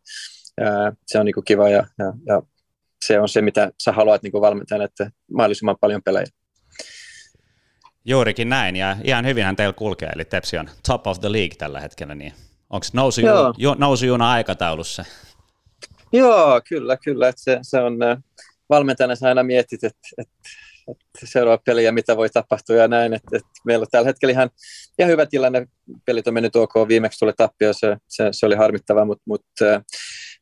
ja 0.61 0.93
se 1.07 1.19
on 1.19 1.25
niin 1.25 1.45
kiva 1.45 1.69
ja, 1.69 1.87
ja, 1.99 2.13
ja 2.25 2.41
se 3.05 3.19
on 3.19 3.29
se, 3.29 3.41
mitä 3.41 3.71
sä 3.83 3.91
haluat 3.91 4.23
niin 4.23 4.31
kuin 4.31 4.81
että 4.83 5.11
mahdollisimman 5.31 5.75
paljon 5.81 6.03
pelejä. 6.03 6.25
Juurikin 8.05 8.49
näin, 8.49 8.75
ja 8.75 8.97
ihan 9.03 9.25
hyvinhän 9.25 9.55
teillä 9.55 9.73
kulkee, 9.73 10.09
eli 10.15 10.25
Tepsi 10.25 10.57
on 10.57 10.69
top 10.87 11.07
of 11.07 11.19
the 11.19 11.31
league 11.31 11.55
tällä 11.57 11.79
hetkellä, 11.79 12.15
niin 12.15 12.33
onko 12.69 12.85
nousujuna, 12.93 13.53
ju, 13.57 13.75
nousujuna 13.77 14.31
aikataulussa? 14.31 15.05
Joo, 16.11 16.61
kyllä, 16.69 16.97
kyllä, 16.97 17.27
että 17.27 17.41
se, 17.41 17.59
se 17.61 17.79
on, 17.79 17.97
valmentajana 18.69 19.13
aina 19.27 19.43
mietit, 19.43 19.83
että, 19.83 20.07
että 20.17 20.33
seuraava 21.25 21.61
peli 21.65 21.83
ja 21.83 21.91
mitä 21.91 22.17
voi 22.17 22.29
tapahtua 22.29 22.75
ja 22.75 22.87
näin, 22.87 23.13
että, 23.13 23.37
että 23.37 23.49
meillä 23.65 23.83
on 23.83 23.87
tällä 23.91 24.07
hetkellä 24.07 24.31
ihan, 24.31 24.49
ihan 24.99 25.11
hyvä 25.11 25.25
tilanne, 25.25 25.67
pelit 26.05 26.27
on 26.27 26.33
mennyt 26.33 26.55
ok, 26.55 26.73
viimeksi 26.87 27.19
tuli 27.19 27.33
tappio, 27.37 27.73
se, 27.73 27.97
se, 28.07 28.29
se 28.31 28.45
oli 28.45 28.55
harmittava, 28.55 29.05
mutta, 29.05 29.81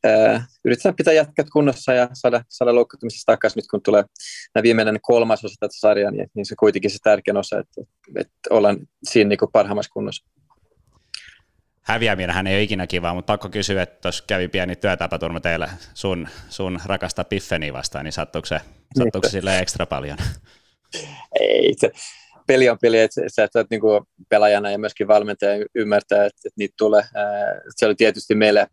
äh, 0.06 0.48
yritetään 0.64 0.96
pitää 0.96 1.14
jätkät 1.14 1.46
kunnossa 1.52 1.92
ja 1.92 2.08
saada, 2.12 2.44
saada 2.48 2.74
loukkaantumisesta 2.74 3.32
takaisin 3.32 3.58
nyt, 3.58 3.66
kun 3.70 3.82
tulee 3.82 4.04
viimeinen 4.62 4.98
kolmas 5.02 5.44
osa 5.44 5.54
tätä 5.60 5.74
sarjaa, 5.76 6.10
niin, 6.10 6.30
niin 6.34 6.46
se 6.46 6.54
kuitenkin 6.58 6.90
se 6.90 6.98
tärkein 7.02 7.36
osa, 7.36 7.58
että, 7.58 7.80
että 8.16 8.34
ollaan 8.50 8.78
siinä 9.04 9.28
niin 9.28 9.38
parhaimmassa 9.52 9.92
kunnossa. 9.92 10.32
Häviäminen 11.82 12.46
ei 12.46 12.54
ole 12.54 12.62
ikinä 12.62 12.86
kiva, 12.86 13.14
mutta 13.14 13.32
pakko 13.32 13.48
kysyä, 13.48 13.82
että 13.82 14.00
tuossa 14.00 14.24
kävi 14.26 14.48
pieni 14.48 14.76
työtapaturma 14.76 15.40
teillä 15.40 15.68
sun, 15.94 16.28
sun 16.48 16.80
rakasta 16.86 17.24
Piffeni 17.24 17.72
vastaan, 17.72 18.04
niin 18.04 18.12
sattuuko 18.12 18.46
se, 18.46 18.60
sattuuko 18.98 19.28
se 19.28 19.30
sille 19.30 19.58
ekstra 19.58 19.86
paljon? 19.86 20.18
Ei, 21.40 21.74
se, 21.76 21.90
peli 22.46 22.68
on 22.68 22.78
peli, 22.82 22.98
että 22.98 23.20
sä, 23.28 23.48
sä 23.52 23.64
niin 23.70 23.80
kuin 23.80 24.04
pelaajana 24.28 24.70
ja 24.70 24.78
myöskin 24.78 25.08
valmentaja 25.08 25.66
ymmärtää, 25.74 26.26
että, 26.26 26.40
että 26.44 26.58
niitä 26.58 26.74
tulee. 26.78 27.02
Se 27.76 27.86
oli 27.86 27.94
tietysti 27.94 28.34
meille 28.34 28.66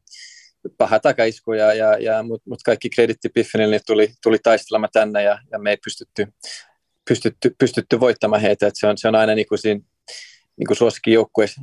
paha 0.77 0.99
takaisku, 0.99 1.53
ja, 1.53 1.73
ja, 1.73 1.97
ja, 1.97 2.23
mutta 2.23 2.49
mut 2.49 2.63
kaikki 2.63 2.89
kreditti 2.89 3.29
Piffenille 3.29 3.75
niin 3.75 3.81
tuli, 3.87 4.11
tuli 4.23 4.37
taistelema 4.43 4.87
tänne 4.93 5.23
ja, 5.23 5.39
ja 5.51 5.59
me 5.59 5.69
ei 5.69 5.77
pystytty, 5.83 6.27
pystytty, 7.09 7.55
pystytty 7.59 7.99
voittamaan 7.99 8.41
heitä. 8.41 8.67
Et 8.67 8.75
se, 8.75 8.87
on, 8.87 8.97
se 8.97 9.07
on 9.07 9.15
aina 9.15 9.35
niin 9.35 9.47
kuin 9.47 9.59
siinä 9.59 9.81
niin 10.57 10.67
kuin 10.67 10.77
suosikin 10.77 11.13
joukkueessa 11.13 11.61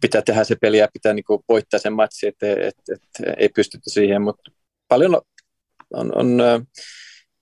pitää 0.00 0.22
tehdä 0.22 0.44
se 0.44 0.56
peli 0.60 0.78
ja 0.78 0.88
pitää 0.92 1.12
niin 1.14 1.24
kuin 1.24 1.42
voittaa 1.48 1.80
sen 1.80 1.92
matsi, 1.92 2.26
että 2.26 2.46
et, 2.50 2.58
et, 2.58 2.74
et, 2.92 3.36
ei 3.36 3.48
pystytty 3.48 3.90
siihen, 3.90 4.22
mutta 4.22 4.50
paljon 4.88 5.20
on, 5.94 6.18
on, 6.18 6.42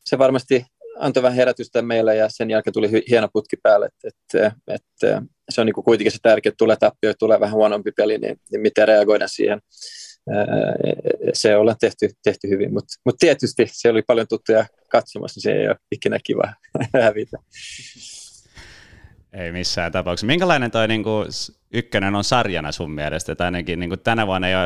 se 0.05 0.19
varmasti 0.19 0.65
antoi 0.99 1.23
vähän 1.23 1.37
herätystä 1.37 1.83
meille 1.83 2.17
ja 2.17 2.29
sen 2.31 2.51
jälkeen 2.51 2.75
tuli 2.75 2.91
hieno 3.09 3.29
putki 3.33 3.57
päälle, 3.63 3.89
että, 4.05 4.09
että, 4.37 4.53
että 4.75 5.23
se 5.51 5.61
on 5.61 5.67
niin 5.67 5.75
kuin 5.75 5.85
kuitenkin 5.85 6.13
se 6.13 6.19
tärkeä, 6.23 6.51
että 6.51 6.59
tulee 6.59 6.77
tappio, 6.77 7.13
tulee 7.19 7.41
vähän 7.41 7.55
huonompi 7.55 7.93
peli, 7.97 8.19
niin, 8.19 8.37
niin 8.51 8.61
miten 8.61 8.89
reagoida 8.89 9.29
siihen 9.29 9.61
se 11.33 11.57
ollaan 11.57 11.77
tehty, 11.81 12.09
tehty 12.25 12.49
hyvin, 12.49 12.73
mutta 12.73 12.95
mut 13.05 13.17
tietysti 13.19 13.69
se 13.73 13.89
oli 13.89 14.03
paljon 14.03 14.27
tuttuja 14.29 14.67
katsomassa, 14.89 15.39
niin 15.39 15.43
se 15.43 15.61
ei 15.61 15.69
ole 15.69 15.77
ikinä 15.93 16.19
kiva 16.25 16.55
hävitä. 17.03 17.39
Ei 19.33 19.53
missään 19.53 19.93
tapauksessa. 19.93 20.27
Minkälainen 20.27 20.71
toi 20.71 20.89
niinku 20.89 21.25
ykkönen 21.73 22.15
on 22.15 22.25
sarjana 22.25 22.73
sun 22.73 22.91
mielestä? 22.91 23.35
Tai 23.35 23.45
ainakin 23.45 23.81
niinku 23.81 23.97
tänä 23.97 24.27
vuonna 24.27 24.49
jo 24.49 24.59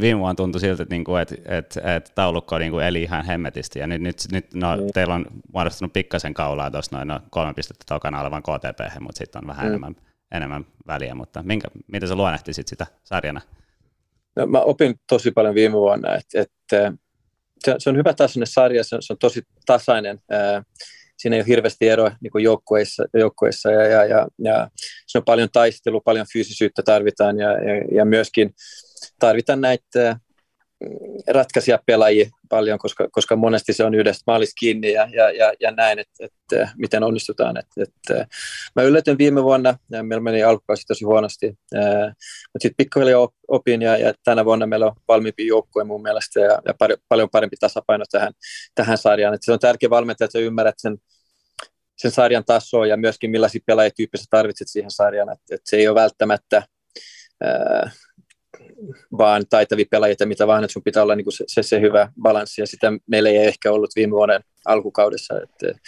viime 0.00 0.20
vuonna 0.20 0.34
tuntui 0.34 0.60
siltä, 0.60 0.82
että 0.82 0.94
niinku, 0.94 1.16
et, 1.16 1.32
et, 1.32 1.76
et 1.96 2.12
taulukko 2.14 2.58
niinku 2.58 2.78
eli 2.78 3.02
ihan 3.02 3.24
hemmetisti. 3.24 3.78
Ja 3.78 3.86
nyt, 3.86 4.00
nyt, 4.02 4.16
nyt 4.32 4.54
no, 4.54 4.76
mm. 4.76 4.82
teillä 4.94 5.14
on 5.14 5.26
muodostunut 5.52 5.92
pikkasen 5.92 6.34
kaulaa 6.34 6.70
tuossa 6.70 6.96
noin 6.96 7.08
no, 7.08 7.20
kolme 7.30 7.54
pistettä 7.54 7.84
tokana 7.88 8.20
olevan 8.20 8.42
KTP, 8.42 9.00
mutta 9.00 9.18
sitten 9.18 9.42
on 9.42 9.48
vähän 9.48 9.64
mm. 9.64 9.68
enemmän, 9.68 9.96
enemmän 10.32 10.66
väliä. 10.86 11.14
Mutta 11.14 11.42
minkä, 11.42 11.68
miten 11.92 12.08
sä 12.08 12.14
luonnehtisit 12.14 12.68
sitä 12.68 12.86
sarjana? 13.04 13.40
No, 14.36 14.46
mä 14.46 14.60
opin 14.60 15.00
tosi 15.06 15.30
paljon 15.30 15.54
viime 15.54 15.72
vuonna, 15.72 16.14
että, 16.14 16.40
että 16.40 16.92
se, 17.64 17.74
se 17.78 17.90
on 17.90 17.96
hyvä 17.96 18.14
tasainen 18.14 18.46
sarja, 18.46 18.84
se 18.84 18.96
on, 18.96 19.02
se 19.02 19.12
on 19.12 19.18
tosi 19.18 19.42
tasainen. 19.66 20.20
Ää, 20.30 20.62
siinä 21.16 21.36
ei 21.36 21.40
ole 21.40 21.48
hirveästi 21.48 21.88
eroa 21.88 22.12
niin 22.20 22.44
joukkueissa, 22.44 23.04
joukkueissa 23.14 23.70
ja, 23.70 23.82
ja, 23.82 24.04
ja, 24.04 24.28
ja 24.38 24.68
siinä 25.06 25.20
on 25.20 25.24
paljon 25.24 25.48
taistelua, 25.52 26.00
paljon 26.04 26.26
fyysisyyttä 26.32 26.82
tarvitaan 26.82 27.38
ja, 27.38 27.50
ja, 27.50 27.84
ja 27.94 28.04
myöskin 28.04 28.54
tarvitaan 29.18 29.60
näitä 29.60 30.16
ratkaisia 31.28 31.78
pelaajia 31.86 32.30
paljon, 32.48 32.78
koska, 32.78 33.08
koska 33.12 33.36
monesti 33.36 33.72
se 33.72 33.84
on 33.84 33.94
yhdestä 33.94 34.22
maalista 34.26 34.54
kiinni 34.60 34.92
ja, 34.92 35.08
ja, 35.12 35.30
ja, 35.30 35.52
ja 35.60 35.70
näin, 35.70 35.98
että, 35.98 36.24
että 36.24 36.68
miten 36.76 37.02
onnistutaan. 37.02 37.56
Että, 37.56 37.82
että, 37.82 38.26
mä 38.76 38.82
yllätyn 38.82 39.18
viime 39.18 39.42
vuonna, 39.42 39.78
ja 39.90 40.02
meillä 40.02 40.22
meni 40.22 40.42
alkukausi 40.42 40.86
tosi 40.86 41.04
huonosti, 41.04 41.46
mutta 41.46 42.62
sitten 42.62 42.76
pikkuhiljaa 42.76 43.28
opin 43.48 43.82
ja, 43.82 43.96
ja, 43.96 44.14
tänä 44.24 44.44
vuonna 44.44 44.66
meillä 44.66 44.86
on 44.86 44.92
valmiimpi 45.08 45.46
joukkue 45.46 45.84
mun 45.84 46.02
mielestä 46.02 46.40
ja, 46.40 46.62
ja 46.66 46.74
pari, 46.78 46.94
paljon 47.08 47.30
parempi 47.30 47.56
tasapaino 47.60 48.04
tähän, 48.10 48.32
tähän 48.74 48.98
sarjaan. 48.98 49.34
Että 49.34 49.44
se 49.44 49.52
on 49.52 49.58
tärkeä 49.58 49.90
valmentaja, 49.90 50.24
että 50.24 50.38
sä 50.38 50.44
ymmärrät 50.44 50.74
sen, 50.78 50.98
sen 51.96 52.10
sarjan 52.10 52.44
tasoa 52.44 52.86
ja 52.86 52.96
myöskin 52.96 53.30
millaisia 53.30 53.60
pelaajatyyppejä 53.66 54.24
tarvitset 54.30 54.68
siihen 54.68 54.90
sarjaan. 54.90 55.32
Että, 55.32 55.54
että 55.54 55.70
se 55.70 55.76
ei 55.76 55.88
ole 55.88 56.00
välttämättä 56.00 56.62
vaan 59.18 59.44
taitavia 59.50 59.84
pelaajia, 59.90 60.16
mitä 60.24 60.46
vaan, 60.46 60.64
että 60.64 60.72
sun 60.72 60.82
pitää 60.82 61.02
olla 61.02 61.16
niin 61.16 61.32
se, 61.32 61.44
se, 61.46 61.62
se, 61.62 61.80
hyvä 61.80 62.08
balanssi, 62.22 62.60
ja 62.60 62.66
sitä 62.66 62.92
meillä 63.06 63.28
ei 63.28 63.36
ehkä 63.36 63.72
ollut 63.72 63.90
viime 63.96 64.10
vuoden 64.10 64.40
alkukaudessa, 64.64 65.34
että, 65.42 65.80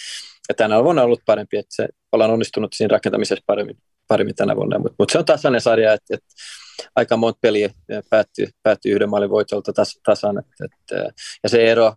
ja 0.49 0.55
tänä 0.55 0.85
vuonna 0.85 1.03
on 1.03 1.07
ollut 1.07 1.23
parempi, 1.27 1.57
että 1.57 1.75
se, 1.75 1.89
ollaan 2.13 2.31
onnistunut 2.31 2.73
siinä 2.73 2.93
rakentamisessa 2.93 3.45
paremmin, 3.47 3.77
paremmin 4.09 4.35
tänä 4.35 4.57
vuonna, 4.57 4.79
mutta 4.79 4.95
mut 4.99 5.11
se 5.11 5.19
on 5.19 5.25
tasainen 5.25 5.61
sarja, 5.61 5.93
että, 5.93 6.15
että 6.15 6.29
aika 6.97 7.17
monta 7.17 7.39
peliä 7.41 7.71
päättyy, 8.11 8.49
päättyy 8.63 8.93
yhden 8.93 9.11
maalin 9.11 9.31
voitolta 9.31 9.73
tas, 9.73 10.01
tasan, 10.05 10.39
että, 10.39 10.65
että, 10.65 11.13
ja 11.43 11.49
se 11.49 11.71
ero 11.71 11.95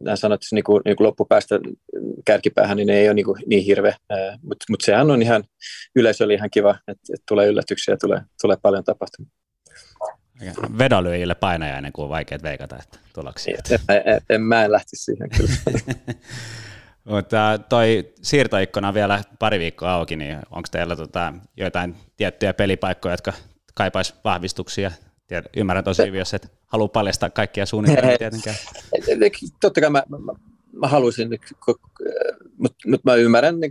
nämä 0.00 0.16
sanot, 0.16 0.36
että 0.42 0.54
niin 0.54 0.64
kuin, 0.64 0.82
niin 0.84 0.96
kuin 0.96 1.06
loppupäästä 1.06 1.60
kärkipäähän, 2.24 2.76
niin 2.76 2.86
ne 2.86 2.94
ei 2.94 3.08
ole 3.08 3.14
niin, 3.14 3.24
kuin, 3.24 3.42
niin 3.46 3.64
hirveä, 3.64 3.96
mutta 4.42 4.66
mut 4.70 4.80
sehän 4.80 5.10
on 5.10 5.22
ihan, 5.22 5.44
yleisö 5.96 6.24
oli 6.24 6.34
ihan 6.34 6.50
kiva, 6.50 6.70
että, 6.70 7.12
että 7.14 7.24
tulee 7.28 7.46
yllätyksiä 7.46 7.94
ja 7.94 7.98
tulee, 7.98 8.20
tulee 8.42 8.56
paljon 8.62 8.84
tapahtumia. 8.84 9.30
Vedolyöjille 10.78 11.34
painajainen, 11.34 11.92
kun 11.92 12.04
on 12.04 12.10
vaikeat 12.10 12.42
veikata, 12.42 12.76
että 12.82 12.98
tuloksia. 13.14 13.58
En, 13.70 14.02
en, 14.04 14.20
en, 14.30 14.42
mä 14.42 14.64
en 14.64 14.72
lähtisi 14.72 15.04
siihen 15.04 15.30
kyllä. 15.30 15.50
Mutta 17.04 17.58
toi 17.68 18.12
siirtoikkuna 18.22 18.94
vielä 18.94 19.22
pari 19.38 19.58
viikkoa 19.58 19.92
auki, 19.92 20.16
niin 20.16 20.38
onko 20.50 20.68
teillä 20.70 20.96
tota 20.96 21.34
joitain 21.56 21.96
tiettyjä 22.16 22.54
pelipaikkoja, 22.54 23.12
jotka 23.12 23.32
kaipaisi 23.74 24.14
vahvistuksia 24.24 24.90
Tiedä, 25.26 25.48
ymmärrän 25.56 25.84
tosi 25.84 26.02
jos 26.02 26.34
et 26.34 26.52
halua 26.66 26.88
paljastaa 26.88 27.30
kaikkia 27.30 27.66
suunnitelmia 27.66 28.18
tietenkään. 28.18 28.56
Totta 29.60 29.80
kai 29.80 29.90
mä, 29.90 30.02
mä, 30.08 30.32
mä 30.72 30.88
haluaisin, 30.88 31.28
mutta 32.58 32.76
mut 32.86 33.04
mä 33.04 33.14
ymmärrän 33.14 33.60
niin 33.60 33.70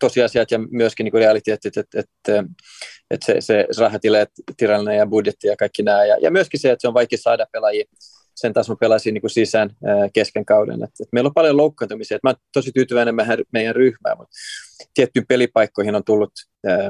tosiasiat 0.00 0.50
ja 0.50 0.58
myöskin 0.58 1.04
niin 1.04 1.12
realiteetit, 1.12 1.76
että, 1.76 2.00
että, 2.00 2.44
että 3.10 3.26
se, 3.26 3.40
se 3.40 3.66
rahatilanne 3.78 4.96
ja 4.96 5.06
budjetti 5.06 5.46
ja 5.46 5.56
kaikki 5.56 5.82
nämä. 5.82 6.04
Ja, 6.04 6.16
ja 6.22 6.30
myöskin 6.30 6.60
se, 6.60 6.70
että 6.70 6.80
se 6.80 6.88
on 6.88 6.94
vaikea 6.94 7.18
saada 7.18 7.46
pelaajia 7.52 7.84
sen 8.40 8.52
taas 8.52 8.68
mä 8.68 8.76
pelasin 8.80 9.14
niin 9.14 9.30
sisään 9.30 9.70
ää, 9.84 10.08
kesken 10.12 10.44
kauden. 10.44 10.82
Et, 10.82 10.90
et 11.00 11.08
meillä 11.12 11.28
on 11.28 11.34
paljon 11.34 11.56
loukkaantumisia. 11.56 12.16
Et 12.16 12.22
mä 12.22 12.30
olen 12.30 12.40
tosi 12.52 12.72
tyytyväinen 12.72 13.14
meidän, 13.14 13.38
meidän 13.52 13.74
ryhmään, 13.74 14.18
mutta 14.18 14.36
tiettyyn 14.94 15.26
pelipaikkoihin 15.28 15.94
on 15.94 16.04
tullut 16.04 16.32
ää, 16.66 16.88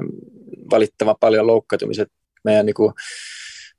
valittavan 0.70 1.16
paljon 1.20 1.46
loukkaantumisia. 1.46 2.06
Meidän 2.44 2.66
niin 2.66 2.74
kuin, 2.74 2.92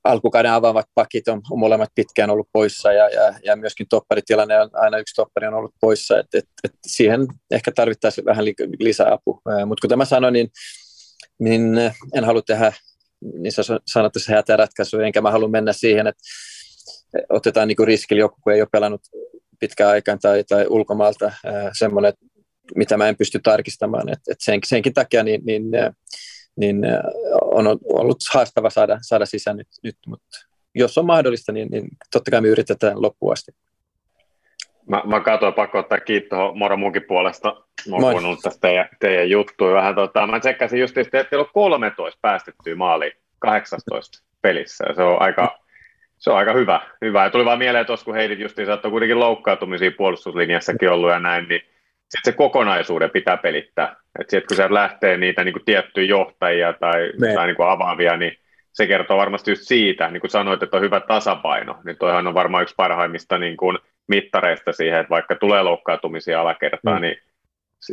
alkukauden 0.03 0.51
avaavat 0.51 0.85
pakit 0.95 1.27
on, 1.27 1.41
on 1.51 1.59
molemmat 1.59 1.89
pitkään 1.95 2.29
ollut 2.29 2.49
poissa 2.53 2.93
ja, 2.93 3.09
ja, 3.09 3.33
ja 3.43 3.55
myöskin 3.55 3.87
topparitilanne 3.89 4.61
on 4.61 4.69
aina 4.73 4.97
yksi 4.97 5.15
toppari 5.15 5.47
on 5.47 5.53
ollut 5.53 5.75
poissa, 5.81 6.19
että 6.19 6.37
et, 6.37 6.45
et 6.63 6.73
siihen 6.87 7.27
ehkä 7.51 7.71
tarvittaisiin 7.71 8.25
vähän 8.25 8.45
li, 8.45 8.53
lisää 8.79 9.13
apua. 9.13 9.41
Mutta 9.65 9.81
kuten 9.81 9.97
mä 9.97 10.05
sanoin, 10.05 10.33
niin, 10.33 10.49
niin 11.39 11.77
en 12.13 12.23
halua 12.25 12.41
tehdä 12.41 12.73
niin 13.21 13.53
sanotusti 13.87 14.31
hätäratkaisuja, 14.31 15.05
enkä 15.05 15.21
mä 15.21 15.31
halua 15.31 15.49
mennä 15.49 15.73
siihen, 15.73 16.07
että 16.07 16.23
otetaan 17.29 17.67
niin 17.67 17.87
riski, 17.87 18.17
joku 18.17 18.37
kun 18.43 18.53
ei 18.53 18.61
ole 18.61 18.69
pelannut 18.71 19.01
pitkään 19.59 19.91
aikaan 19.91 20.19
tai, 20.19 20.43
tai 20.43 20.65
ulkomaalta 20.67 21.31
semmoinen, 21.77 22.13
mitä 22.75 22.97
mä 22.97 23.09
en 23.09 23.17
pysty 23.17 23.39
tarkistamaan. 23.43 24.09
Et, 24.09 24.19
et 24.31 24.37
sen, 24.39 24.59
senkin 24.65 24.93
takia 24.93 25.23
niin, 25.23 25.41
niin, 25.45 25.63
niin 26.55 26.81
on 27.51 27.67
ollut 27.93 28.17
haastava 28.33 28.69
saada, 28.69 28.97
saada 29.01 29.25
sisään 29.25 29.57
nyt, 29.57 29.67
nyt 29.83 29.97
mutta 30.07 30.37
jos 30.75 30.97
on 30.97 31.05
mahdollista, 31.05 31.51
niin, 31.51 31.67
niin 31.71 31.87
totta 32.11 32.31
kai 32.31 32.41
me 32.41 32.47
yritetään 32.47 33.01
loppuun 33.01 33.33
asti. 33.33 33.51
Mä, 34.89 35.03
mä 35.05 35.19
katsoin, 35.19 35.53
pakko 35.53 35.79
ottaa 35.79 35.99
kiitto 35.99 36.53
Moro 36.55 36.77
munkin 36.77 37.03
puolesta. 37.07 37.55
Mä 37.89 37.95
oon 37.95 38.11
kuunnellut 38.11 38.39
tästä 38.39 38.61
teidän, 38.61 38.89
teidän 38.99 39.29
juttuja 39.29 39.73
vähän. 39.73 39.95
Tota, 39.95 40.27
mä 40.27 40.39
tsekkasin 40.39 40.79
just, 40.79 40.97
että 40.97 41.23
teillä 41.23 41.43
on 41.43 41.51
13 41.53 42.19
päästettyä 42.21 42.75
maaliin 42.75 43.13
18 43.39 44.23
pelissä. 44.41 44.85
Se 44.95 45.03
on 45.03 45.21
aika, 45.21 45.59
se 46.17 46.29
on 46.29 46.37
aika 46.37 46.53
hyvä. 46.53 46.81
hyvä. 47.01 47.23
Ja 47.23 47.29
tuli 47.29 47.45
vaan 47.45 47.59
mieleen 47.59 47.85
tuossa, 47.85 48.05
kun 48.05 48.15
heidit 48.15 48.39
justiin 48.39 48.65
saattoi 48.65 48.91
kuitenkin 48.91 49.19
loukkaantumisia 49.19 49.91
puolustuslinjassakin 49.97 50.89
ollut 50.89 51.09
ja 51.09 51.19
näin, 51.19 51.47
niin 51.47 51.61
sitten 52.11 52.33
se 52.33 52.37
kokonaisuuden 52.37 53.09
pitää 53.09 53.37
pelittää. 53.37 53.95
Että 54.19 54.31
sitten 54.31 54.47
kun 54.47 54.57
se 54.57 54.73
lähtee 54.73 55.17
niitä 55.17 55.43
niin 55.43 55.53
kuin 55.53 55.65
tiettyjä 55.65 56.07
johtajia 56.07 56.73
tai, 56.73 57.11
tai 57.35 57.47
niin 57.47 57.55
kuin 57.55 57.69
avaavia, 57.69 58.17
niin 58.17 58.37
se 58.73 58.87
kertoo 58.87 59.17
varmasti 59.17 59.51
just 59.51 59.61
siitä, 59.61 60.07
niin 60.07 60.21
kuin 60.21 60.31
sanoit, 60.31 60.63
että 60.63 60.77
on 60.77 60.83
hyvä 60.83 60.99
tasapaino, 60.99 61.79
niin 61.83 61.97
toihan 61.97 62.27
on 62.27 62.33
varmaan 62.33 62.63
yksi 62.63 62.75
parhaimmista 62.77 63.37
niin 63.37 63.57
kuin 63.57 63.77
mittareista 64.07 64.73
siihen, 64.73 64.99
että 64.99 65.09
vaikka 65.09 65.35
tulee 65.35 65.63
loukkaantumisia 65.63 66.41
alakertaa, 66.41 66.95
mm. 66.95 67.01
niin 67.01 67.17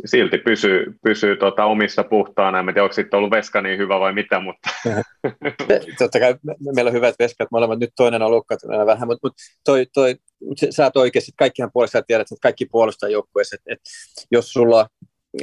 silti 0.05 0.37
pysyy, 0.37 0.85
pysyy 1.03 1.35
tota 1.35 1.65
omissa 1.65 2.03
puhtaana. 2.03 2.59
En 2.59 2.65
tiedä, 2.65 2.83
onko 2.83 2.93
sitten 2.93 3.17
ollut 3.17 3.31
veska 3.31 3.61
niin 3.61 3.77
hyvä 3.77 3.99
vai 3.99 4.13
mitä, 4.13 4.39
mutta... 4.39 4.69
Totta 5.97 6.19
kai 6.19 6.35
meillä 6.75 6.89
on 6.89 6.95
hyvät 6.95 7.15
veskat 7.19 7.51
molemmat. 7.51 7.79
Nyt 7.79 7.89
toinen 7.95 8.21
on 8.21 8.31
loukkaantuneena 8.31 8.85
vähän, 8.85 9.07
mutta, 9.07 9.27
mutta 9.27 9.43
toi, 9.65 9.85
toi, 9.93 10.15
sä 10.69 10.83
oot 10.83 10.97
oikeasti, 10.97 11.31
kaikkihan 11.37 11.71
puolesta 11.73 12.01
tiedät, 12.01 12.31
että 12.31 12.41
kaikki 12.41 12.65
puolustaa 12.65 13.09
joukkueessa. 13.09 13.55
Että, 13.55 13.73
että 13.73 13.89
jos 14.31 14.53
sulla 14.53 14.87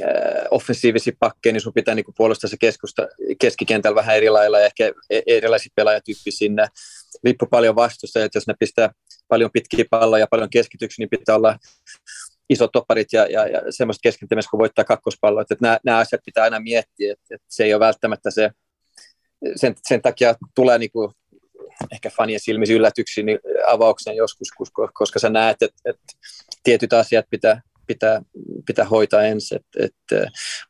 äh, 0.03 0.07
offensiivisia 0.51 1.13
pakkeja, 1.19 1.53
niin 1.53 1.61
sun 1.61 1.73
pitää 1.73 1.95
niin 1.95 2.05
puolustaa 2.17 2.49
se 2.49 2.57
keskusta, 2.59 3.07
keskikentällä 3.41 3.95
vähän 3.95 4.17
eri 4.17 4.29
lailla 4.29 4.59
ja 4.59 4.65
ehkä 4.65 4.91
e-, 5.09 5.21
erilaisia 5.27 5.71
pelaajatyyppiä 5.75 6.31
sinne. 6.31 6.67
Riippuu 7.23 7.47
paljon 7.51 7.75
vastusta, 7.75 8.23
että 8.23 8.37
jos 8.37 8.47
ne 8.47 8.53
pistää 8.59 8.91
paljon 9.27 9.51
pitkiä 9.53 9.85
palloja 9.89 10.23
ja 10.23 10.27
paljon 10.31 10.49
keskityksiä, 10.49 11.03
niin 11.03 11.19
pitää 11.19 11.35
olla 11.35 11.57
isot 12.49 12.71
topparit 12.71 13.13
ja, 13.13 13.25
ja, 13.25 13.47
ja 13.47 13.61
semmoista 13.69 14.01
keskittymistä, 14.03 14.49
kun 14.49 14.59
voittaa 14.59 14.85
kakkospalloa. 14.85 15.41
Että 15.41 15.55
nämä, 15.61 15.79
nämä 15.83 15.97
asiat 15.97 16.21
pitää 16.25 16.43
aina 16.43 16.59
miettiä, 16.59 17.13
että, 17.13 17.35
että 17.35 17.47
se 17.49 17.63
ei 17.63 17.73
ole 17.73 17.79
välttämättä 17.79 18.31
se, 18.31 18.51
sen, 19.55 19.75
sen 19.87 20.01
takia 20.01 20.35
tulee 20.55 20.77
niin 20.77 20.91
kuin 20.91 21.11
ehkä 21.91 22.09
fanien 22.09 22.39
silmissä 22.39 22.73
yllätyksiä 22.73 23.23
niin 23.23 23.39
avauksen 23.67 24.15
joskus, 24.15 24.47
koska 24.93 25.19
sä 25.19 25.29
näet, 25.29 25.61
että, 25.61 25.81
että 25.85 26.03
tietyt 26.63 26.93
asiat 26.93 27.25
pitää, 27.29 27.61
pitää, 27.87 28.21
pitää 28.65 28.85
hoitaa 28.85 29.23
ensin. 29.23 29.59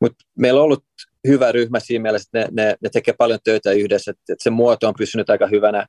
Mutta 0.02 0.26
meillä 0.38 0.60
on 0.60 0.64
ollut 0.64 0.84
hyvä 1.28 1.52
ryhmä 1.52 1.80
siinä 1.80 2.02
mielessä, 2.02 2.30
että 2.34 2.52
ne, 2.52 2.66
ne, 2.66 2.76
ne 2.84 2.90
tekee 2.90 3.14
paljon 3.18 3.40
töitä 3.44 3.72
yhdessä, 3.72 4.12
että, 4.12 4.34
että 4.34 4.44
se 4.44 4.50
muoto 4.50 4.88
on 4.88 4.94
pysynyt 4.98 5.30
aika 5.30 5.48
hyvänä 5.48 5.88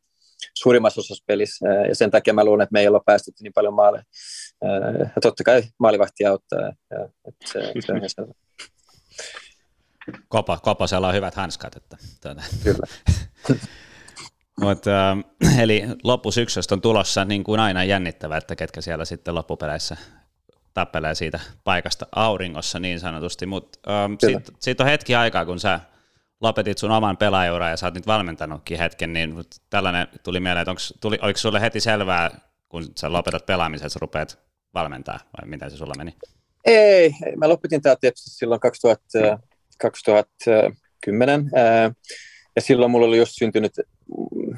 suurimmassa 0.54 1.00
osassa 1.00 1.24
pelissä, 1.26 1.68
ja 1.88 1.94
sen 1.94 2.10
takia 2.10 2.34
mä 2.34 2.44
luulen, 2.44 2.62
että 2.64 2.72
me 2.72 2.80
ei 2.80 2.88
olla 2.88 3.02
päästetty 3.06 3.42
niin 3.42 3.52
paljon 3.52 3.74
maaleja. 3.74 4.04
Ja 5.16 5.20
totta 5.22 5.44
kai 5.44 5.62
maalivahti 5.78 6.26
auttaa. 6.26 6.60
Ja, 6.60 6.72
että 7.28 7.52
se, 7.52 7.72
se 7.86 7.92
on 7.92 8.00
selvä. 8.16 8.32
Kopa, 10.28 10.58
Kopasella 10.62 11.08
on 11.08 11.14
hyvät 11.14 11.34
hanskat. 11.34 11.76
Että, 11.76 11.96
tuota. 12.22 12.42
Kyllä. 12.64 12.86
Mut, 14.60 14.86
äh, 14.86 15.58
eli 15.62 15.84
loppusyksystä 16.04 16.74
on 16.74 16.80
tulossa 16.80 17.24
niin 17.24 17.44
kuin 17.44 17.60
aina 17.60 17.84
jännittävä, 17.84 18.36
että 18.36 18.56
ketkä 18.56 18.80
siellä 18.80 19.04
sitten 19.04 19.34
loppupeleissä 19.34 19.96
tappelee 20.74 21.14
siitä 21.14 21.40
paikasta 21.64 22.06
auringossa 22.14 22.78
niin 22.78 23.00
sanotusti, 23.00 23.46
mutta 23.46 23.78
ähm, 23.92 24.12
siitä, 24.18 24.52
siitä 24.60 24.84
on 24.84 24.90
hetki 24.90 25.14
aikaa, 25.14 25.44
kun 25.44 25.60
sä 25.60 25.80
lopetit 26.40 26.78
sun 26.78 26.90
oman 26.90 27.16
pelaajuran 27.16 27.70
ja 27.70 27.76
sä 27.76 27.86
oot 27.86 27.94
nyt 27.94 28.06
valmentanutkin 28.06 28.78
hetken, 28.78 29.12
niin 29.12 29.34
tällainen 29.70 30.06
tuli 30.22 30.40
mieleen, 30.40 30.62
että 30.62 30.70
onks, 30.70 30.94
tuli, 31.00 31.18
oliko 31.22 31.38
sulle 31.38 31.60
heti 31.60 31.80
selvää, 31.80 32.40
kun 32.68 32.84
sä 32.96 33.12
lopetat 33.12 33.46
pelaamisen, 33.46 33.86
että 33.86 33.92
sä 33.92 33.98
rupeat 34.00 34.38
valmentaa, 34.74 35.18
vai 35.40 35.48
miten 35.48 35.70
se 35.70 35.76
sulla 35.76 35.94
meni? 35.98 36.14
Ei, 36.64 37.14
mä 37.36 37.48
lopetin 37.48 37.82
tämä 37.82 37.96
tietysti 37.96 38.30
silloin 38.30 38.60
2000, 38.60 39.38
2010, 39.78 41.50
ja 42.56 42.62
silloin 42.62 42.90
mulla 42.90 43.06
oli 43.06 43.18
just 43.18 43.32
syntynyt, 43.34 43.72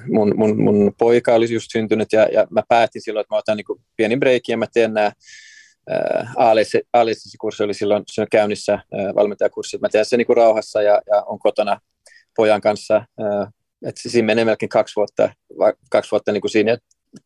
mun, 0.09 0.33
mun, 0.37 0.63
mun 0.63 0.95
poika 0.99 1.35
oli 1.35 1.53
just 1.53 1.71
syntynyt, 1.73 2.13
ja, 2.13 2.23
ja 2.33 2.47
mä 2.51 2.63
päätin 2.69 3.03
silloin, 3.03 3.21
että 3.21 3.35
mä 3.35 3.39
otan 3.39 3.57
niin 3.57 3.81
pienin 3.97 4.21
breikin, 4.21 4.53
ja 4.53 4.57
mä 4.57 4.67
teen 4.73 4.95
nämä 4.95 5.13
A-lisenssikurssi 6.93 7.63
oli 7.63 7.75
silloin, 7.75 8.03
silloin 8.07 8.31
käynnissä, 8.31 8.79
valmentajakurssi, 9.15 9.79
mä 9.79 9.89
teen 9.89 10.05
sen 10.05 10.19
niin 10.19 10.37
rauhassa 10.37 10.83
ja, 10.83 11.03
ja 11.07 11.23
on 11.23 11.39
kotona 11.39 11.81
pojan 12.37 12.61
kanssa, 12.61 13.05
että 13.87 14.09
siinä 14.09 14.27
menee 14.27 14.45
melkein 14.45 14.69
kaksi 14.69 14.97
vuotta, 14.97 15.31
kaksi 15.91 16.11
vuotta 16.11 16.33
niin 16.33 16.41
kuin 16.41 16.51
siinä, 16.51 16.79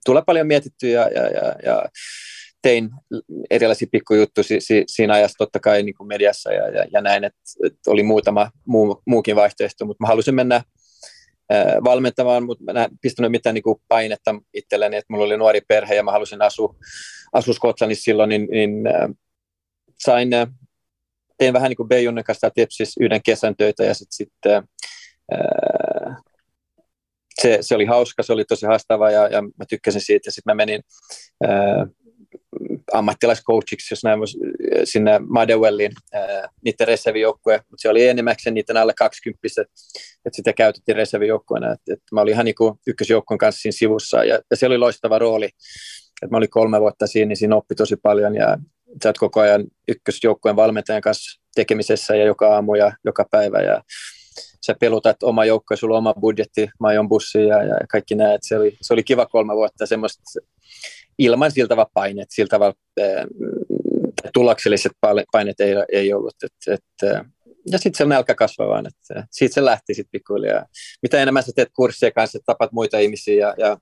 tulee 0.05 0.23
paljon 0.27 0.47
mietittyä 0.47 0.91
ja, 0.91 1.09
ja, 1.09 1.31
ja, 1.31 1.55
ja 1.65 1.85
tein 2.63 2.91
erilaisia 3.51 3.89
pikkujuttuja 3.93 4.45
si, 4.45 4.61
si, 4.61 4.85
siinä 4.87 5.15
ajassa 5.15 5.39
totta 5.39 5.61
kai 5.61 5.83
niin 5.83 5.95
kuin 5.95 6.09
mediassa 6.09 6.53
ja, 6.53 6.69
ja, 6.69 6.85
ja 6.93 7.01
näin, 7.01 7.25
että, 7.25 7.41
että 7.67 7.91
oli 7.91 8.03
muutama 8.03 8.51
muu, 8.67 9.03
muukin 9.07 9.37
vaihtoehto, 9.37 9.87
mutta 9.87 10.05
mä 10.05 10.09
halusin 10.09 10.35
mennä 10.35 10.63
valmentamaan, 11.85 12.45
mutta 12.45 12.65
mä 12.65 12.85
en 12.85 12.91
pistänyt 13.03 13.31
mitään 13.31 13.55
niin 13.55 13.63
kuin 13.63 13.81
painetta 13.89 14.35
itselleni, 14.55 14.97
että 14.97 15.13
mulla 15.13 15.25
oli 15.25 15.37
nuori 15.37 15.61
perhe 15.69 15.95
ja 15.95 16.03
mä 16.03 16.13
halusin 16.13 16.43
asua, 16.43 16.75
asua 17.35 17.55
Skotlannissa 17.55 18.05
silloin, 18.05 18.29
niin, 18.29 18.49
niin 18.51 18.87
äh, 18.87 19.11
sain, 19.99 20.35
äh, 20.35 20.49
tein 21.39 21.55
vähän 21.55 21.69
niin 21.69 21.77
kuin 21.77 21.89
Beijunnen 21.89 22.25
kanssa 22.25 22.51
Tepsis 22.51 22.95
yhden 23.01 23.23
kesän 23.23 23.57
töitä 23.57 23.85
ja 23.85 23.95
sitten 23.95 24.13
sit, 24.17 24.33
äh, 24.47 24.63
se, 27.43 27.59
se, 27.61 27.75
oli 27.75 27.85
hauska, 27.85 28.23
se 28.23 28.33
oli 28.33 28.45
tosi 28.45 28.67
haastava 28.67 29.11
ja, 29.11 29.29
ja 29.29 29.43
mä 29.43 29.65
tykkäsin 29.69 30.01
siitä 30.01 30.29
ja 30.29 30.33
sitten 30.33 30.51
mä 30.51 30.55
menin 30.55 30.81
äh, 31.45 31.89
ammattilaiscoachiksi, 32.93 33.93
jos 33.93 34.05
näin 34.05 34.19
sinne 34.85 35.19
Madewelliin, 35.19 35.93
äh, 36.15 36.51
niiden 36.65 36.87
reservijoukkueen, 36.87 37.61
mutta 37.71 37.83
se 37.83 37.89
oli 37.89 38.07
enimmäkseen 38.07 38.55
niiden 38.55 38.77
alle 38.77 38.95
20 38.97 39.47
että 40.25 40.37
sitä 40.37 40.53
käytettiin 40.53 40.97
reservijoukkueena, 40.97 41.73
että, 41.73 41.93
että 41.93 42.05
mä 42.13 42.21
olin 42.21 42.33
ihan 42.33 42.45
niin 42.45 42.55
ykkösjoukkueen 42.87 43.39
kanssa 43.39 43.61
siinä 43.61 43.79
sivussa 43.79 44.25
ja, 44.25 44.39
ja 44.51 44.57
se 44.57 44.67
oli 44.67 44.79
loistava 44.79 45.19
rooli, 45.19 45.49
että 46.23 46.31
mä 46.31 46.37
olin 46.37 46.51
kolme 46.51 46.81
vuotta 46.81 47.07
siinä, 47.07 47.29
niin 47.29 47.37
siinä 47.37 47.57
oppi 47.57 47.75
tosi 47.75 47.97
paljon 47.97 48.35
ja 48.35 48.59
sä 49.03 49.09
oot 49.09 49.19
koko 49.19 49.41
ajan 49.41 49.65
ykkösjoukkueen 49.89 50.57
valmentajan 50.57 51.03
kanssa 51.03 51.41
tekemisessä 51.55 52.17
ja 52.17 52.25
joka 52.25 52.55
aamu 52.55 52.75
ja 52.75 52.93
joka 53.05 53.25
päivä 53.31 53.61
ja 53.61 53.83
sä 54.67 54.75
pelutat 54.81 55.23
oma 55.23 55.45
joukko, 55.45 55.77
sulla 55.77 55.95
on 55.95 55.99
oma 55.99 56.15
budjetti, 56.15 56.69
majon 56.81 57.09
bussi 57.09 57.47
ja, 57.47 57.63
ja 57.63 57.75
kaikki 57.91 58.15
näet. 58.15 58.41
Se 58.45 58.59
oli, 58.59 58.77
se 58.81 58.93
oli 58.93 59.03
kiva 59.03 59.27
kolme 59.27 59.55
vuotta 59.55 59.87
semmoista 59.87 60.23
ilman 61.19 61.51
siltä 61.51 61.77
paineet, 61.95 62.29
siltä 62.31 62.57
äh, 62.57 63.27
tulokselliset 64.33 64.93
paineet 65.33 65.61
ei, 65.61 65.75
ei 65.93 66.13
ollut. 66.13 66.35
Et, 66.45 66.53
et, 66.75 67.11
äh, 67.11 67.25
ja 67.71 67.79
sitten 67.79 67.99
se 67.99 68.05
nälkä 68.05 68.35
kasvaa 68.35 68.69
vaan, 68.69 68.87
että 68.87 69.27
siitä 69.31 69.55
se 69.55 69.65
lähti 69.65 69.95
sitten 69.95 70.11
pikkuhiljaa. 70.13 70.67
Mitä 71.03 71.23
enemmän 71.23 71.43
sä 71.43 71.53
teet 71.57 71.69
kursseja 71.77 72.13
kanssa, 72.13 72.39
tapat 72.47 72.73
muita 72.73 72.99
ihmisiä 72.99 73.35
ja, 73.35 73.55
ja, 73.59 73.77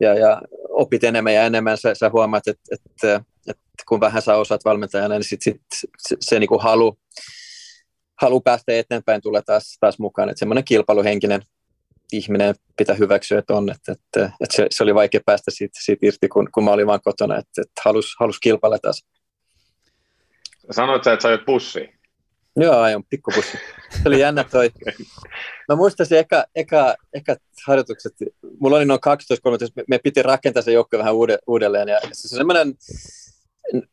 ja, 0.00 0.14
ja 0.14 0.42
opit 0.72 1.04
enemmän 1.04 1.34
ja 1.34 1.46
enemmän, 1.46 1.78
sä, 1.78 1.94
sä 1.94 2.10
huomaat, 2.10 2.48
että, 2.48 2.74
että, 2.74 3.16
että 3.48 3.84
kun 3.88 4.00
vähän 4.00 4.22
sä 4.22 4.36
osaat 4.36 4.64
valmentajana, 4.64 5.14
niin 5.14 5.24
sit, 5.24 5.42
sit, 5.42 5.60
se, 5.98 6.16
se 6.20 6.38
niin 6.38 6.48
kuin 6.48 6.62
halu, 6.62 6.98
halu 8.20 8.40
päästä 8.40 8.72
eteenpäin 8.72 9.22
tulee 9.22 9.42
taas, 9.42 9.76
taas 9.80 9.98
mukaan. 9.98 10.28
Että 10.28 10.38
semmoinen 10.38 10.64
kilpailuhenkinen 10.64 11.42
ihminen 12.12 12.54
pitää 12.76 12.96
hyväksyä, 12.96 13.38
että 13.38 13.54
on. 13.54 13.70
Että, 13.70 13.92
että, 13.92 14.24
että 14.40 14.56
se, 14.56 14.66
se, 14.70 14.82
oli 14.82 14.94
vaikea 14.94 15.20
päästä 15.26 15.50
siitä, 15.50 15.78
siitä 15.82 16.06
irti, 16.06 16.28
kun, 16.28 16.48
kun 16.54 16.64
mä 16.64 16.70
olin 16.70 16.86
vaan 16.86 17.00
kotona, 17.04 17.38
että, 17.38 17.62
että 17.62 17.82
halus, 17.84 18.14
halus 18.20 18.38
kilpailla 18.40 18.78
taas. 18.78 19.04
Sanoit 20.70 21.04
sä, 21.04 21.12
että 21.12 21.22
sä 21.22 21.28
ajat 21.28 21.44
bussiin? 21.46 22.01
Joo, 22.56 22.76
aion 22.76 23.04
pikkupussi. 23.04 23.58
Se 23.90 24.08
oli 24.08 24.20
jännä 24.20 24.44
toi. 24.44 24.70
Mä 25.68 25.76
muistan 25.76 26.06
eka, 26.18 26.44
eka, 26.54 26.96
eka 27.12 27.36
harjoitukset. 27.66 28.12
Mulla 28.60 28.76
oli 28.76 28.84
noin 28.84 29.00
12-13, 29.68 29.72
me, 29.76 29.84
me 29.88 29.98
piti 29.98 30.22
rakentaa 30.22 30.62
se 30.62 30.72
joukko 30.72 30.98
vähän 30.98 31.14
uudelleen. 31.46 31.88
Ja 31.88 32.00
se 32.12 32.28
semmoinen 32.28 32.74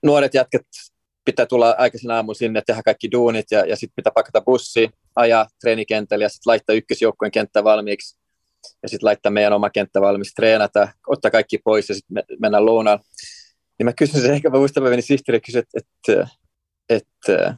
nuoret 0.03 0.33
jätkät 0.33 0.61
pitää 1.25 1.45
tulla 1.45 1.75
aikaisin 1.77 2.11
aamun 2.11 2.35
sinne, 2.35 2.61
tehdä 2.65 2.81
kaikki 2.83 3.11
duunit 3.11 3.45
ja, 3.51 3.65
ja 3.65 3.75
sitten 3.75 3.95
pitää 3.95 4.11
pakata 4.15 4.41
bussi, 4.41 4.89
ajaa 5.15 5.47
treenikentälle 5.61 6.25
ja 6.25 6.29
sitten 6.29 6.51
laittaa 6.51 6.75
ykkösjoukkueen 6.75 7.31
kenttä 7.31 7.63
valmiiksi 7.63 8.19
ja 8.83 8.89
sitten 8.89 9.05
laittaa 9.07 9.31
meidän 9.31 9.53
oma 9.53 9.69
kenttä 9.69 10.01
valmiiksi, 10.01 10.33
treenata, 10.35 10.87
ottaa 11.07 11.31
kaikki 11.31 11.57
pois 11.57 11.89
ja 11.89 11.95
sitten 11.95 12.13
me, 12.13 12.23
mennä 12.39 12.65
lounaan. 12.65 12.99
Niin 13.79 13.85
mä 13.85 13.93
kysyin 13.93 14.21
sen, 14.21 14.33
ehkä 14.33 14.49
mä 14.49 14.57
muistan, 14.57 14.83
mä 14.83 14.89
menin 14.89 15.03
sihteeriin 15.03 15.37
ja 15.37 15.45
kysyin, 15.45 15.63
että, 15.63 15.79
että, 16.09 16.27
että 16.89 17.57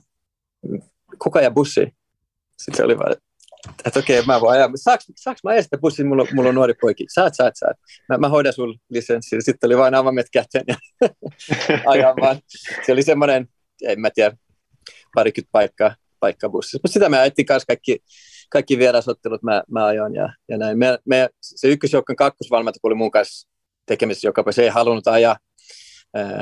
kuka 1.24 1.40
ajaa 1.40 1.52
bussi? 1.52 1.82
Sitten 2.58 2.78
se 2.78 2.84
oli 2.84 2.98
vaan, 2.98 3.16
että 3.86 4.00
okei, 4.00 4.20
okay, 4.20 4.28
mä 4.28 4.42
voin 4.42 4.54
ajaa. 4.54 4.70
Saaks, 4.76 5.06
saaks 5.16 5.44
mä 5.44 5.50
ajaa 5.50 5.62
sitä 5.62 5.78
bussia, 5.78 6.06
mulla, 6.06 6.28
mulla 6.34 6.50
on 6.50 6.56
nuori 6.56 6.74
poiki. 6.82 7.06
Saat, 7.14 7.36
saat, 7.36 7.54
saat. 7.56 7.78
Mä, 8.10 8.18
mä 8.18 8.30
hoidan 8.30 8.54
sun 8.54 8.80
lisenssi. 8.90 9.36
Sitten 9.40 9.68
oli 9.68 9.78
vain 9.78 9.96
avamet 9.96 10.28
käteen 10.34 10.66
ja 10.68 10.76
ajaa 11.92 12.16
vaan. 12.22 12.40
Se 12.86 12.92
oli 12.92 13.04
semmoinen, 13.04 13.48
en 13.84 14.00
mä 14.02 14.10
tiedä, 14.10 14.38
parikymmentä 15.16 15.52
paikkaa, 15.52 15.96
paikkaa 16.20 16.50
bussissa. 16.50 16.80
Mutta 16.84 16.94
sitä 16.94 17.10
me 17.10 17.20
ajettiin 17.20 17.46
kanssa 17.46 17.68
kaikki, 17.68 18.00
kaikki 18.50 18.78
vierasottelut 18.78 19.44
mä, 19.44 19.64
mä 19.72 19.86
ajoin 19.86 20.16
ja, 20.16 20.34
ja 20.50 20.58
näin. 20.58 20.78
Me, 20.78 21.00
me, 21.06 21.30
se 21.42 21.68
ykkösjoukkan 21.68 22.16
kakkosvalmentaja, 22.16 22.82
kun 22.82 22.98
mun 22.98 23.12
kanssa 23.12 23.50
tekemisessä 23.86 24.28
joka 24.28 24.52
se 24.52 24.64
ei 24.64 24.70
halunnut 24.70 25.08
ajaa. 25.08 25.38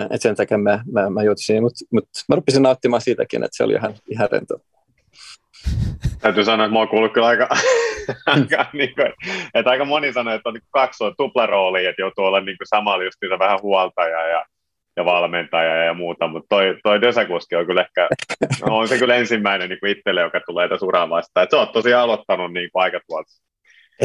Että 0.03 0.17
sen 0.17 0.35
takia 0.35 0.57
mä, 0.57 0.83
mä, 0.91 1.09
mä 1.09 1.23
juotin 1.23 1.63
mutta 1.63 1.85
mut 1.91 2.09
mä 2.29 2.35
rupesin 2.35 2.63
nauttimaan 2.63 3.01
siitäkin, 3.01 3.43
että 3.43 3.57
se 3.57 3.63
oli 3.63 3.73
ihan, 3.73 3.93
ihan 4.09 4.29
rento. 4.31 4.57
Täytyy 6.21 6.45
sanoa, 6.45 6.65
että 6.65 6.73
mä 6.73 6.79
oon 6.79 6.87
kuullut 6.87 7.13
kyllä 7.13 7.27
aika, 7.27 7.47
aika 8.25 8.65
niin 8.73 8.95
kuin, 8.95 9.13
että 9.53 9.71
aika 9.71 9.85
moni 9.85 10.13
sanoo, 10.13 10.33
että 10.33 10.49
on 10.49 10.53
niin 10.53 10.63
kaksi 10.69 11.03
tuplaroolia, 11.17 11.89
että 11.89 12.01
joutuu 12.01 12.25
olla 12.25 12.41
niin 12.41 12.57
kuin 12.57 12.67
samalla 12.67 13.03
just 13.03 13.39
vähän 13.39 13.59
huoltaja 13.61 14.27
ja 14.27 14.45
ja 14.97 15.05
valmentaja 15.05 15.83
ja 15.83 15.93
muuta, 15.93 16.27
mutta 16.27 16.47
toi, 16.49 16.77
toi 16.83 17.01
Dösäkuski 17.01 17.55
on 17.55 17.65
kyllä 17.65 17.81
ehkä, 17.81 18.07
on 18.69 18.87
se 18.87 18.97
kyllä 18.97 19.15
ensimmäinen 19.15 19.69
niin 19.69 19.79
kuin 19.79 19.91
itselle, 19.91 20.21
joka 20.21 20.41
tulee 20.47 20.69
tässä 20.69 20.85
uraa 20.85 21.09
vastaan. 21.09 21.43
Et 21.43 21.51
sä 21.51 21.57
oot 21.57 21.71
tosiaan 21.71 22.03
aloittanut 22.03 22.53
niin 22.53 22.69
kuin 22.71 22.83
aika 22.83 22.99
tuolta. 23.07 23.31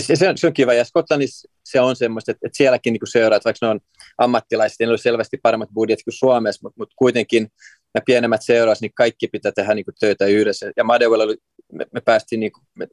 Se, 0.01 0.17
se, 0.17 0.29
on, 0.29 0.39
se 0.39 0.47
on 0.47 0.53
kiva, 0.53 0.75
ja 0.75 0.85
Skotlannissa 0.85 1.49
se 1.65 1.81
on 1.81 1.97
semmoista, 1.97 2.31
että, 2.31 2.47
että 2.47 2.57
sielläkin 2.57 2.93
niin 2.93 3.01
seuraat, 3.05 3.45
vaikka 3.45 3.67
ne 3.67 3.71
on 3.71 3.81
ammattilaiset, 4.19 4.77
ne 4.81 4.89
on 4.89 4.99
selvästi 4.99 5.37
paremmat 5.43 5.69
budjetit 5.75 6.05
kuin 6.05 6.15
Suomessa, 6.15 6.61
mutta, 6.63 6.79
mutta 6.79 6.95
kuitenkin 6.99 7.49
ne 7.95 8.01
pienemmät 8.07 8.41
seuraat, 8.45 8.81
niin 8.81 8.95
kaikki 8.95 9.29
pitää 9.29 9.53
tehdä 9.53 9.75
niin 9.75 9.85
kuin 9.85 9.95
töitä 10.01 10.27
yhdessä. 10.27 10.71
Ja 10.77 10.85
Madewell, 10.85 11.35
me, 11.73 11.87
me 11.93 12.01
päästiin, 12.01 12.41
niin 12.41 12.53
kuin, 12.53 12.65
me, 12.75 12.89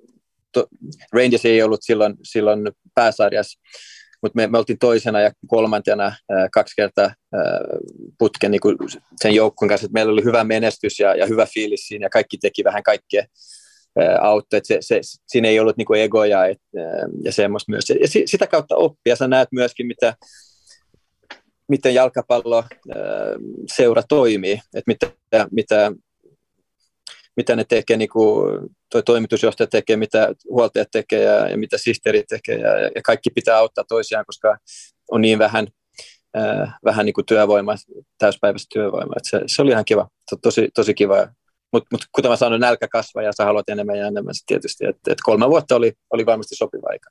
to, 0.52 0.68
Rangers 1.12 1.46
ei 1.46 1.64
ollut 1.64 1.80
silloin, 1.84 2.16
silloin 2.24 2.72
pääsarjassa, 2.96 3.60
mutta 4.22 4.36
me, 4.36 4.48
me 4.48 4.58
oltiin 4.58 4.80
toisena 4.80 5.22
ja 5.22 5.32
kolmantena 5.48 6.04
ää, 6.30 6.50
kaksi 6.54 6.76
kertaa 6.76 7.14
ää, 7.34 7.42
putken 8.18 8.52
niin 8.52 8.62
sen 9.22 9.36
joukkueen 9.36 9.70
kanssa, 9.70 9.86
että 9.86 9.94
meillä 9.94 10.12
oli 10.12 10.24
hyvä 10.24 10.44
menestys 10.44 11.00
ja, 11.00 11.16
ja 11.16 11.26
hyvä 11.26 11.46
fiilis 11.46 11.88
siinä 11.88 12.06
ja 12.06 12.10
kaikki 12.10 12.38
teki 12.38 12.64
vähän 12.64 12.84
kaikkea 12.84 13.26
auttoi, 14.22 14.58
että 14.58 14.68
se, 14.68 14.78
se, 14.82 15.00
siinä 15.28 15.48
ei 15.48 15.60
ollut 15.60 15.78
niin 15.78 15.96
egoja 15.96 16.46
et, 16.46 16.62
ja 17.24 17.32
semmoista 17.32 17.72
myös. 17.72 17.90
Ja 18.02 18.08
si, 18.08 18.24
sitä 18.26 18.48
kautta 18.48 18.76
oppia, 18.76 19.16
sä 19.16 19.28
näet 19.28 19.50
myöskin, 19.52 19.88
mitä, 19.88 20.16
miten 21.68 21.94
jalkapallo 21.94 22.64
seura 23.76 24.04
toimii, 24.10 24.62
että 24.74 24.88
mitä, 24.88 25.12
mitä 25.52 25.92
mitä 27.38 27.56
ne 27.56 27.64
tekee, 27.64 27.98
niin 27.98 28.10
kuin 28.10 28.70
toi 28.92 29.04
toimitusjohtaja 29.04 29.68
tekee, 29.68 29.96
mitä 29.96 30.34
huoltajat 30.50 30.88
tekee 30.92 31.24
ja, 31.24 31.50
ja 31.50 31.58
mitä 31.58 31.78
sihteeri 31.78 32.24
tekee 32.30 32.56
ja, 32.56 32.80
ja 32.96 33.02
kaikki 33.04 33.30
pitää 33.30 33.58
auttaa 33.58 33.84
toisiaan, 33.88 34.26
koska 34.26 34.58
on 35.12 35.22
niin 35.22 35.40
vähän, 35.40 35.68
äh, 36.38 36.74
vähän 36.86 37.06
niin 37.06 37.14
kuin 37.14 37.26
työvoimaa, 37.26 37.76
täyspäiväistä 38.18 38.68
työvoimaa. 38.74 39.16
Se, 39.24 39.42
se, 39.48 39.62
oli 39.62 39.72
ihan 39.72 39.86
kiva, 39.86 40.08
on 40.32 40.42
tosi, 40.42 40.70
tosi 40.76 40.94
kiva. 40.94 41.28
Mutta 41.72 41.88
mut, 41.92 42.06
kuten 42.12 42.32
mä 42.32 42.36
sanoin, 42.36 42.62
nälkä 42.62 42.88
kasvaa 42.88 43.24
ja 43.24 43.32
sä 43.38 43.46
haluat 43.46 43.70
enemmän 43.70 43.98
ja 43.98 44.08
enemmän 44.08 44.36
sit 44.36 44.46
tietysti. 44.46 44.86
että 44.86 45.12
et 45.12 45.18
kolme 45.24 45.50
vuotta 45.50 45.76
oli, 45.76 45.94
oli 46.10 46.26
varmasti 46.26 46.56
sopiva 46.56 46.88
aika. 46.90 47.10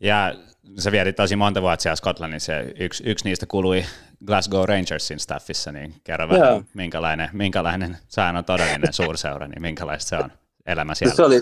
Ja 0.00 0.34
sä 0.78 0.92
vietit 0.92 1.16
tosi 1.16 1.36
monta 1.36 1.62
vuotta 1.62 1.82
siellä 1.82 1.96
Skotlannissa 1.96 2.52
ja 2.52 2.62
yksi, 2.78 3.02
yksi 3.06 3.24
niistä 3.24 3.46
kului 3.46 3.84
Glasgow 4.26 4.64
Rangersin 4.68 5.20
staffissa, 5.20 5.72
niin 5.72 5.94
kerro 6.04 6.28
vähän, 6.28 6.64
minkälainen, 6.74 7.30
minkälainen 7.32 7.98
sä 8.08 8.26
on 8.26 8.44
todellinen 8.44 8.92
suurseura, 8.92 9.48
niin 9.48 9.62
minkälaista 9.62 10.08
se 10.08 10.16
on 10.16 10.32
elämä 10.66 10.94
siellä? 10.94 11.16
Se, 11.16 11.22
oli, 11.22 11.40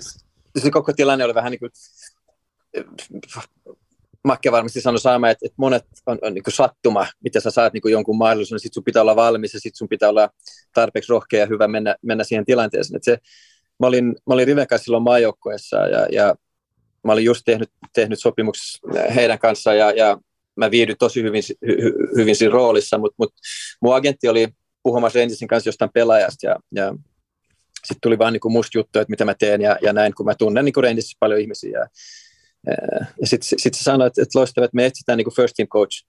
se 0.62 0.70
koko 0.70 0.92
tilanne 0.92 1.24
oli 1.24 1.34
vähän 1.34 1.50
niin 1.50 1.60
kuin, 1.60 1.70
Makke 4.24 4.52
varmasti 4.52 4.80
sanoi 4.80 5.00
sama, 5.00 5.30
että, 5.30 5.46
että 5.46 5.54
monet 5.58 5.84
on, 6.06 6.18
on 6.22 6.34
niin 6.34 6.42
sattuma, 6.48 7.06
mitä 7.24 7.40
sä 7.40 7.50
saat 7.50 7.72
niin 7.72 7.82
jonkun 7.90 8.18
mahdollisuuden, 8.18 8.60
sitten 8.60 8.74
sun 8.74 8.84
pitää 8.84 9.02
olla 9.02 9.16
valmis 9.16 9.54
ja 9.54 9.60
sitten 9.60 9.76
sun 9.76 9.88
pitää 9.88 10.08
olla 10.08 10.30
tarpeeksi 10.74 11.12
rohkea 11.12 11.40
ja 11.40 11.46
hyvä 11.46 11.68
mennä, 11.68 11.96
mennä 12.02 12.24
siihen 12.24 12.44
tilanteeseen. 12.44 12.96
Että 12.96 13.10
se, 13.12 13.18
mä 13.80 13.86
olin, 13.86 14.04
mä 14.06 14.34
olin 14.34 14.46
Riven 14.46 14.66
kanssa 14.66 14.84
silloin 14.84 15.02
maajoukkoessa 15.02 15.76
ja, 15.76 16.06
ja 16.12 16.34
mä 17.04 17.12
olin 17.12 17.24
just 17.24 17.42
tehnyt, 17.44 17.70
tehnyt 17.94 18.18
sopimuksessa 18.20 18.78
heidän 19.14 19.38
kanssaan 19.38 19.78
ja, 19.78 19.90
ja 19.90 20.18
mä 20.56 20.70
viihdyin 20.70 20.98
tosi 20.98 21.22
hyvin, 21.22 21.42
hy, 21.66 21.92
hyvin 22.16 22.36
siinä 22.36 22.52
roolissa, 22.52 22.98
mutta 22.98 23.14
mut, 23.18 23.34
mun 23.82 23.94
agentti 23.94 24.28
oli 24.28 24.48
puhumassa 24.82 25.18
Rangersin 25.18 25.48
kanssa 25.48 25.68
jostain 25.68 25.90
pelaajasta 25.94 26.46
ja, 26.46 26.56
ja 26.74 26.94
sitten 27.74 28.00
tuli 28.02 28.18
vaan 28.18 28.32
niin 28.32 28.52
musta 28.52 28.78
juttu, 28.78 28.98
että 28.98 29.10
mitä 29.10 29.24
mä 29.24 29.34
teen 29.34 29.60
ja, 29.60 29.76
ja 29.82 29.92
näin, 29.92 30.14
kun 30.14 30.26
mä 30.26 30.34
tunnen 30.34 30.64
niin 30.64 30.74
Rangersissa 30.82 31.16
paljon 31.20 31.40
ihmisiä. 31.40 31.78
Ja, 31.78 31.86
ja 33.20 33.26
sitten 33.26 33.58
sit 33.58 33.74
se 33.74 33.82
sanoi, 33.82 34.06
että, 34.06 34.22
että 34.22 34.40
että 34.42 34.68
me 34.72 34.86
etsitään 34.86 35.16
niin 35.16 35.34
first 35.36 35.54
team 35.56 35.68
coach, 35.68 36.04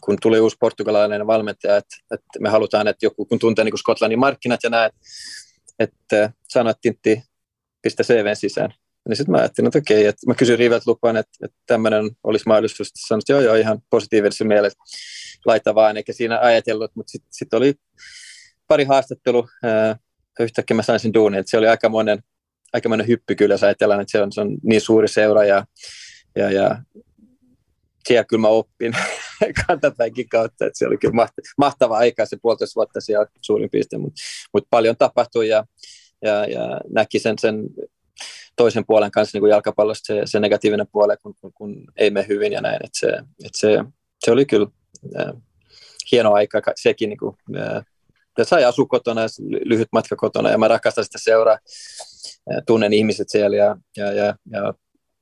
kun 0.00 0.16
tuli 0.22 0.40
uusi 0.40 0.56
portugalainen 0.60 1.26
valmentaja, 1.26 1.76
että, 1.76 1.96
että 2.10 2.40
me 2.40 2.48
halutaan, 2.48 2.88
että 2.88 3.06
joku 3.06 3.24
kun 3.26 3.38
tuntee 3.38 3.64
niin 3.64 3.78
Skotlannin 3.78 4.18
markkinat 4.18 4.60
ja 4.62 4.70
näin, 4.70 4.90
että 5.78 6.32
sanoi, 6.48 6.70
että 6.70 6.80
Tintti, 6.82 7.22
pistä 7.82 8.02
CVn 8.02 8.36
sisään. 8.36 8.70
Niin 9.08 9.16
sitten 9.16 9.32
mä 9.32 9.38
ajattelin, 9.38 9.66
että 9.66 9.78
okei, 9.78 10.06
että 10.06 10.26
mä 10.26 10.34
kysyin 10.34 10.58
Rivet 10.58 10.86
lupaan, 10.86 11.16
että, 11.16 11.32
että 11.44 11.56
tämmöinen 11.66 12.10
olisi 12.24 12.44
mahdollisuus. 12.46 12.90
Sanoin, 12.94 13.20
että 13.20 13.32
joo, 13.32 13.40
joo, 13.40 13.54
ihan 13.54 13.78
positiivisessa 13.90 14.44
mielessä 14.44 14.78
laita 15.46 15.74
vaan, 15.74 15.96
eikä 15.96 16.12
siinä 16.12 16.40
ajatellut, 16.40 16.90
mutta 16.94 17.10
sitten 17.10 17.28
sit 17.32 17.54
oli 17.54 17.74
pari 18.68 18.84
haastattelu, 18.84 19.48
yhtäkkiä 20.40 20.74
mä 20.74 20.82
sain 20.82 21.00
sen 21.00 21.14
duunin, 21.14 21.40
että 21.40 21.50
se 21.50 21.58
oli 21.58 21.68
aika 21.68 21.88
monen, 22.66 22.70
aika 22.72 22.88
monen 22.88 23.08
hyppy 23.08 23.34
kyllä, 23.34 23.54
jos 23.54 23.62
ajatellaan, 23.62 24.00
että 24.00 24.12
se 24.12 24.22
on, 24.22 24.32
se 24.32 24.40
on 24.40 24.56
niin 24.62 24.80
suuri 24.80 25.08
seura 25.08 25.44
ja, 25.44 25.66
ja, 26.36 26.50
ja 26.50 26.82
siellä 28.08 28.24
kyllä 28.24 28.40
mä 28.40 28.48
oppin 28.48 28.96
kantapäinkin 29.66 30.28
kautta, 30.28 30.66
että 30.66 30.78
se 30.78 30.86
oli 30.86 30.98
kyllä 30.98 31.28
mahtava 31.58 31.96
aika 31.96 32.26
se 32.26 32.36
puolitoista 32.42 32.74
vuotta 32.74 33.00
siellä 33.00 33.26
suurin 33.42 33.70
piirtein, 33.70 34.02
mutta 34.02 34.22
mut 34.52 34.66
paljon 34.70 34.96
tapahtui 34.96 35.48
ja, 35.48 35.64
ja, 36.22 36.44
ja 36.44 36.80
näki 36.88 37.18
sen, 37.18 37.38
sen 37.38 37.68
toisen 38.56 38.86
puolen 38.86 39.10
kanssa 39.10 39.36
niin 39.36 39.40
kuin 39.40 39.50
jalkapallosta 39.50 40.06
se, 40.06 40.22
se 40.24 40.40
negatiivinen 40.40 40.86
puoli, 40.92 41.16
kun, 41.22 41.34
kun, 41.40 41.52
kun 41.52 41.84
ei 41.96 42.10
mene 42.10 42.28
hyvin 42.28 42.52
ja 42.52 42.60
näin. 42.60 42.76
Että 42.84 42.98
se, 42.98 43.08
että 43.44 43.58
se, 43.58 43.84
se 44.24 44.30
oli 44.30 44.46
kyllä 44.46 44.66
äh, 45.20 45.32
hieno 46.12 46.32
aika 46.32 46.62
sekin. 46.76 47.08
Niin 47.08 47.18
kuin, 47.18 47.36
äh, 47.56 47.84
sai 48.42 48.64
asua 48.64 48.86
kotona, 48.86 49.20
lyhyt 49.64 49.88
matka 49.92 50.16
kotona 50.16 50.50
ja 50.50 50.58
mä 50.58 50.68
rakastan 50.68 51.04
sitä 51.04 51.18
seuraa. 51.18 51.58
Äh, 52.52 52.62
tunnen 52.66 52.92
ihmiset 52.92 53.28
siellä 53.28 53.56
ja, 53.56 53.76
ja, 53.96 54.12
ja, 54.12 54.34
ja 54.50 54.74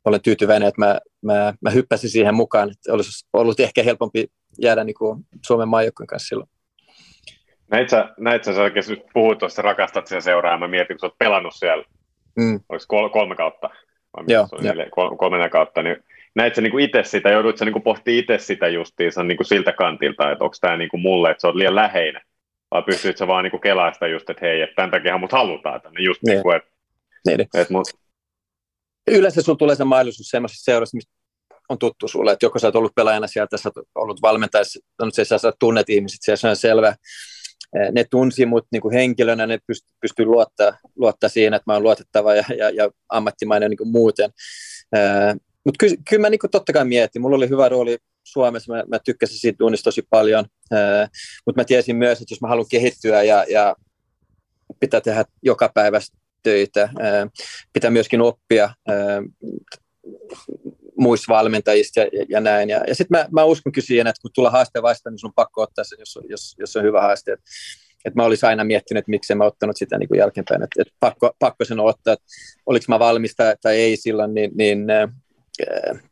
olen 0.04 0.22
tyytyväinen, 0.22 0.68
että 0.68 0.80
mä, 0.80 0.98
mä, 1.22 1.54
mä 1.60 1.70
hyppäsin 1.70 2.10
siihen 2.10 2.34
mukaan. 2.34 2.70
Että 2.70 2.92
olisi 2.92 3.26
ollut 3.32 3.60
ehkä 3.60 3.82
helpompi 3.82 4.26
jäädä 4.62 4.84
niin 4.84 4.94
kuin 4.94 5.20
Suomen 5.46 5.68
maajoukkojen 5.68 6.06
kanssa 6.06 6.28
silloin. 6.28 6.48
Näit 7.70 7.88
sä, 7.88 8.14
näit 8.18 8.44
sä, 8.44 8.54
sä 8.54 8.62
oikeasti 8.62 9.02
puhuit 9.14 9.38
tuosta, 9.38 9.62
rakastat 9.62 10.06
sen 10.06 10.22
seuraa, 10.22 10.58
mä 10.58 10.68
mietin, 10.68 10.96
kun 10.96 11.00
sä 11.00 11.06
oot 11.06 11.18
pelannut 11.18 11.54
siellä 11.54 11.84
mm. 12.36 12.60
oliko 12.68 12.84
kol- 12.88 13.08
kolme 13.08 13.36
kautta, 13.36 13.70
vai 14.16 14.24
Joo, 14.28 14.46
se 14.46 14.56
neljä, 14.56 14.86
kol- 14.90 15.16
kolmena 15.16 15.48
kautta, 15.48 15.82
niin 15.82 15.96
näit 16.34 16.54
sä 16.54 16.60
niinku 16.60 16.78
itse 16.78 17.02
sitä, 17.02 17.30
joudut 17.30 17.58
sä 17.58 17.64
niinku 17.64 17.80
pohtimaan 17.80 18.18
itse 18.18 18.38
sitä 18.38 18.68
justiinsa 18.68 19.24
niinku 19.24 19.44
siltä 19.44 19.72
kantilta, 19.72 20.30
että 20.30 20.44
onko 20.44 20.56
tämä 20.60 20.76
niinku 20.76 20.98
mulle, 20.98 21.30
että 21.30 21.40
se 21.40 21.46
on 21.46 21.58
liian 21.58 21.74
läheinen, 21.74 22.22
vai 22.70 22.82
pystyt 22.82 23.16
sä 23.16 23.26
vaan 23.26 23.44
niinku 23.44 23.58
kelaa 23.58 23.92
sitä 23.92 24.06
just, 24.06 24.30
että 24.30 24.46
hei, 24.46 24.62
että 24.62 24.74
tämän 24.74 24.90
takia 24.90 25.18
mut 25.18 25.32
halutaan 25.32 25.80
tänne, 25.80 26.02
just 26.02 26.22
niin. 26.22 26.34
niinku, 26.34 26.50
että 26.50 26.73
niin. 27.26 27.48
et 27.54 27.70
mut... 27.70 27.88
Yleensä 29.10 29.42
sulla 29.42 29.58
tulee 29.58 29.76
se 29.76 29.84
mahdollisuus 29.84 30.28
semmoisessa 30.28 30.64
seurassa, 30.64 30.96
mistä 30.96 31.12
on 31.68 31.78
tuttu 31.78 32.08
sulle, 32.08 32.32
että 32.32 32.46
joko 32.46 32.58
sä 32.58 32.66
oot 32.66 32.76
ollut 32.76 32.94
pelaajana 32.94 33.26
sieltä, 33.26 33.56
sä 33.56 33.70
oot 33.76 33.86
ollut 33.94 34.22
valmentajassa, 34.22 34.80
no, 35.02 35.10
se 35.10 35.24
sä 35.24 35.52
tunnet 35.58 35.90
ihmiset, 35.90 36.18
se 36.38 36.48
on 36.48 36.56
selvä, 36.56 36.96
ne 37.92 38.04
tunsi 38.10 38.46
mut 38.46 38.66
niin 38.72 38.82
kuin 38.82 38.94
henkilönä, 38.94 39.46
ne 39.46 39.58
pysty, 39.66 39.92
pysty 40.00 40.24
luottaa, 40.24 40.78
luottaa 40.96 41.28
siihen, 41.30 41.54
että 41.54 41.64
mä 41.66 41.72
oon 41.72 41.82
luotettava 41.82 42.34
ja, 42.34 42.44
ja, 42.58 42.70
ja 42.70 42.90
ammattimainen 43.08 43.70
niin 43.70 43.78
kuin 43.78 43.90
muuten. 43.90 44.30
Mutta 45.64 45.78
ky, 45.78 45.96
kyllä 46.08 46.20
mä 46.20 46.30
niin 46.30 46.38
kuin 46.38 46.50
totta 46.50 46.72
kai 46.72 46.84
mietin, 46.84 47.22
mulla 47.22 47.36
oli 47.36 47.48
hyvä 47.48 47.68
rooli 47.68 47.98
Suomessa, 48.24 48.72
mä, 48.72 48.84
mä 48.88 48.98
tykkäsin 49.04 49.38
siitä 49.38 49.58
tunnista 49.58 49.84
tosi 49.84 50.02
paljon, 50.10 50.44
mutta 51.46 51.60
mä 51.60 51.64
tiesin 51.64 51.96
myös, 51.96 52.20
että 52.20 52.32
jos 52.32 52.40
mä 52.40 52.48
haluan 52.48 52.66
kehittyä 52.70 53.22
ja, 53.22 53.44
ja 53.48 53.76
pitää 54.80 55.00
tehdä 55.00 55.24
joka 55.42 55.70
päivä 55.74 56.00
töitä, 56.44 56.88
pitää 57.72 57.90
myöskin 57.90 58.20
oppia 58.20 58.70
muista 60.96 61.34
valmentajista 61.34 62.00
ja, 62.00 62.06
ja 62.28 62.40
näin. 62.40 62.70
Ja, 62.70 62.84
ja 62.88 62.94
sitten 62.94 63.18
mä, 63.18 63.28
mä 63.32 63.44
uskon 63.44 63.72
kyllä 63.72 63.86
siihen, 63.86 64.06
että 64.06 64.22
kun 64.22 64.30
tulee 64.34 64.50
haaste 64.50 64.82
vastaan, 64.82 65.12
niin 65.12 65.18
sun 65.18 65.28
on 65.28 65.34
pakko 65.34 65.62
ottaa 65.62 65.84
se, 65.84 65.96
jos, 65.98 66.18
jos, 66.28 66.56
jos 66.58 66.76
on 66.76 66.82
hyvä 66.82 67.00
haaste. 67.00 67.32
Et, 67.32 67.40
et 68.04 68.14
mä 68.14 68.24
olisin 68.24 68.48
aina 68.48 68.64
miettinyt, 68.64 68.98
että 68.98 69.10
miksi 69.10 69.34
mä 69.34 69.44
ottanut 69.44 69.76
sitä 69.76 69.98
niin 69.98 70.08
kuin 70.08 70.18
jälkeenpäin, 70.18 70.62
että 70.62 70.82
et 70.82 70.88
pakko, 71.00 71.32
pakko 71.38 71.64
sen 71.64 71.80
ottaa, 71.80 72.12
että 72.12 72.26
oliko 72.66 72.84
mä 72.88 72.98
valmis 72.98 73.34
tai, 73.36 73.56
tai 73.62 73.76
ei 73.76 73.96
silloin, 73.96 74.34
niin, 74.34 74.50
niin 74.54 74.90
äh, 74.90 75.10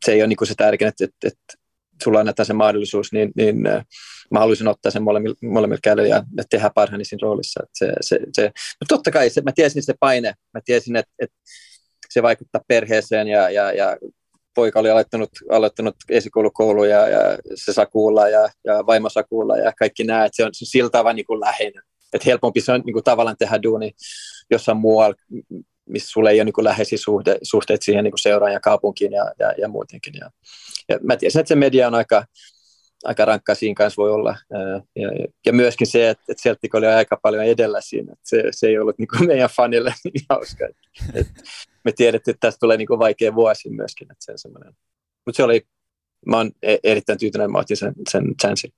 se 0.05 0.11
ei 0.11 0.21
ole 0.21 0.27
niin 0.27 0.37
kuin 0.37 0.47
se 0.47 0.55
tärkein, 0.57 0.89
että, 0.89 1.05
että, 1.05 1.27
että 1.27 1.62
sulla 2.03 2.19
annetaan 2.19 2.45
se 2.45 2.53
mahdollisuus, 2.53 3.11
niin, 3.11 3.31
niin 3.35 3.67
äh, 3.67 3.85
mä 4.31 4.39
haluaisin 4.39 4.67
ottaa 4.67 4.91
sen 4.91 5.03
molemmilla, 5.03 5.35
molemmilla 5.41 5.79
kädellä 5.83 6.09
ja, 6.09 6.23
ja 6.37 6.43
tehdä 6.49 6.71
parhaani 6.75 7.05
siinä 7.05 7.21
roolissa. 7.21 7.59
Että 7.63 7.77
se, 7.77 7.93
se, 8.01 8.19
se, 8.33 8.43
no 8.81 8.85
totta 8.87 9.11
kai 9.11 9.29
se, 9.29 9.41
mä 9.41 9.51
tiesin 9.51 9.83
se 9.83 9.93
paine, 9.99 10.33
mä 10.53 10.61
tiesin, 10.65 10.95
että, 10.95 11.13
että 11.19 11.35
se 12.09 12.23
vaikuttaa 12.23 12.61
perheeseen 12.67 13.27
ja, 13.27 13.49
ja, 13.49 13.71
ja 13.71 13.97
poika 14.55 14.79
oli 14.79 14.89
aloittanut, 14.89 15.29
aloittanut 15.51 15.95
esikoulukoulu 16.09 16.83
ja, 16.83 17.09
ja 17.09 17.37
se 17.55 17.73
saa 17.73 17.85
kuulla 17.85 18.29
ja, 18.29 18.49
ja 18.65 18.85
vaimo 18.85 19.09
saa 19.09 19.23
kuulla 19.23 19.57
ja 19.57 19.73
kaikki 19.79 20.03
nämä, 20.03 20.25
että 20.25 20.35
se 20.35 20.43
on, 20.43 20.49
se 20.53 20.63
on 20.63 20.67
sillä 20.67 20.89
tavalla 20.89 21.13
niin 21.13 21.39
läheinen. 21.39 21.83
Että 22.13 22.25
helpompi 22.25 22.61
se 22.61 22.71
on 22.71 22.81
niin 22.85 22.93
kuin 22.93 23.03
tavallaan 23.03 23.37
tehdä 23.37 23.63
duuni 23.63 23.91
jossain 24.51 24.77
muualla, 24.77 25.15
missä 25.89 26.09
sulla 26.09 26.29
ei 26.29 26.37
ole 26.37 26.45
niin 26.45 26.63
läheisiä 26.63 26.97
suhte, 26.97 27.37
suhteet 27.43 27.81
siihen 27.81 28.03
niin 28.03 28.51
ja 28.53 28.59
kaupunkiin 28.59 29.11
ja, 29.11 29.31
ja, 29.39 29.53
ja 29.57 29.67
muutenkin. 29.67 30.13
Ja, 30.19 30.29
ja 30.89 30.99
mä 31.03 31.17
tiesin, 31.17 31.39
että 31.39 31.47
se 31.47 31.55
media 31.55 31.87
on 31.87 31.95
aika, 31.95 32.25
aika 33.03 33.25
rankkaa 33.25 33.55
siinä 33.55 33.75
kanssa 33.75 34.01
voi 34.01 34.11
olla. 34.11 34.37
Ja, 34.95 35.09
ja 35.45 35.53
myöskin 35.53 35.87
se, 35.87 36.09
että, 36.09 36.23
että 36.29 36.43
Celtic 36.43 36.75
oli 36.75 36.87
aika 36.87 37.19
paljon 37.21 37.43
edellä 37.43 37.81
siinä. 37.81 38.13
Että 38.13 38.29
se, 38.29 38.43
se 38.51 38.67
ei 38.67 38.79
ollut 38.79 38.97
niin 38.97 39.07
kuin 39.07 39.27
meidän 39.31 39.49
fanille 39.55 39.93
niin 40.03 40.25
hauska. 40.29 40.65
Että, 41.13 41.43
me 41.85 41.91
tiedettiin, 41.91 42.33
että 42.33 42.47
tästä 42.47 42.59
tulee 42.59 42.77
niin 42.77 42.87
kuin 42.87 42.99
vaikea 42.99 43.35
vuosi 43.35 43.69
myöskin. 43.69 44.11
Että 44.11 44.37
se 44.37 44.47
on. 44.47 44.73
Mutta 45.25 45.37
se 45.37 45.43
oli, 45.43 45.61
mä 46.25 46.37
oon 46.37 46.51
e- 46.61 46.77
erittäin 46.83 47.19
tyytyväinen, 47.19 47.51
mä 47.51 47.59
otin 47.59 47.77
sen, 47.77 47.93
sen 48.09 48.23
chanssin. 48.41 48.71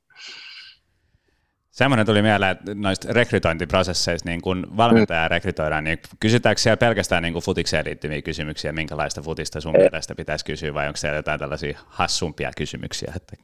Semmoinen 1.75 2.05
tuli 2.05 2.21
mieleen, 2.21 2.51
että 2.51 2.75
noista 2.75 3.13
rekrytointiprosesseissa, 3.13 4.29
niin 4.29 4.41
kun 4.41 4.77
valmentaja 4.77 5.25
mm. 5.25 5.29
rekrytoidaan, 5.29 5.83
niin 5.83 5.99
kysytäänkö 6.19 6.61
siellä 6.61 6.77
pelkästään 6.77 7.23
niin 7.23 7.33
futikseen 7.33 7.85
liittyviä 7.85 8.21
kysymyksiä, 8.21 8.71
minkälaista 8.71 9.21
futista 9.21 9.61
sun 9.61 9.71
mielestä 9.77 10.15
pitäisi 10.15 10.45
kysyä, 10.45 10.73
vai 10.73 10.87
onko 10.87 10.97
siellä 10.97 11.15
jotain 11.15 11.39
tällaisia 11.39 11.79
hassumpia 11.85 12.51
kysymyksiä? 12.57 13.13
Että... 13.15 13.35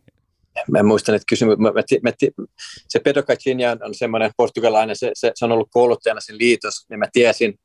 Mä 0.72 0.84
muistan, 0.84 1.16
että 1.16 1.26
kysymys, 1.30 1.58
mä, 1.58 1.72
mä, 1.72 1.84
mä, 2.04 2.12
se 2.88 3.00
Pedro 3.00 3.24
Cacinha 3.24 3.78
on 3.86 3.94
semmoinen 3.94 4.32
portugalainen, 4.38 4.96
se, 4.96 5.12
se, 5.14 5.32
se, 5.36 5.46
on 5.46 5.52
ollut 5.52 5.70
kouluttajana 5.72 6.22
sen 6.22 6.38
liitos, 6.38 6.86
niin 6.90 7.00
mä 7.00 7.08
tiesin, 7.14 7.60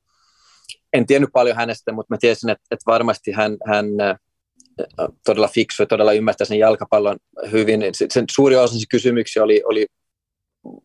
en 0.92 1.06
tiennyt 1.06 1.30
paljon 1.32 1.56
hänestä, 1.56 1.92
mutta 1.92 2.14
mä 2.14 2.18
tiesin, 2.20 2.50
että, 2.50 2.64
että 2.70 2.84
varmasti 2.86 3.32
hän, 3.32 3.56
hän 3.66 3.86
todella 5.24 5.48
fiksu 5.48 5.82
ja 5.82 5.86
todella 5.86 6.12
ymmärtää 6.12 6.44
sen 6.44 6.58
jalkapallon 6.58 7.16
hyvin. 7.52 7.80
Sen 7.92 8.24
suuri 8.30 8.56
osa 8.56 8.74
kysymyksiä 8.90 9.42
oli, 9.42 9.62
oli 9.64 9.86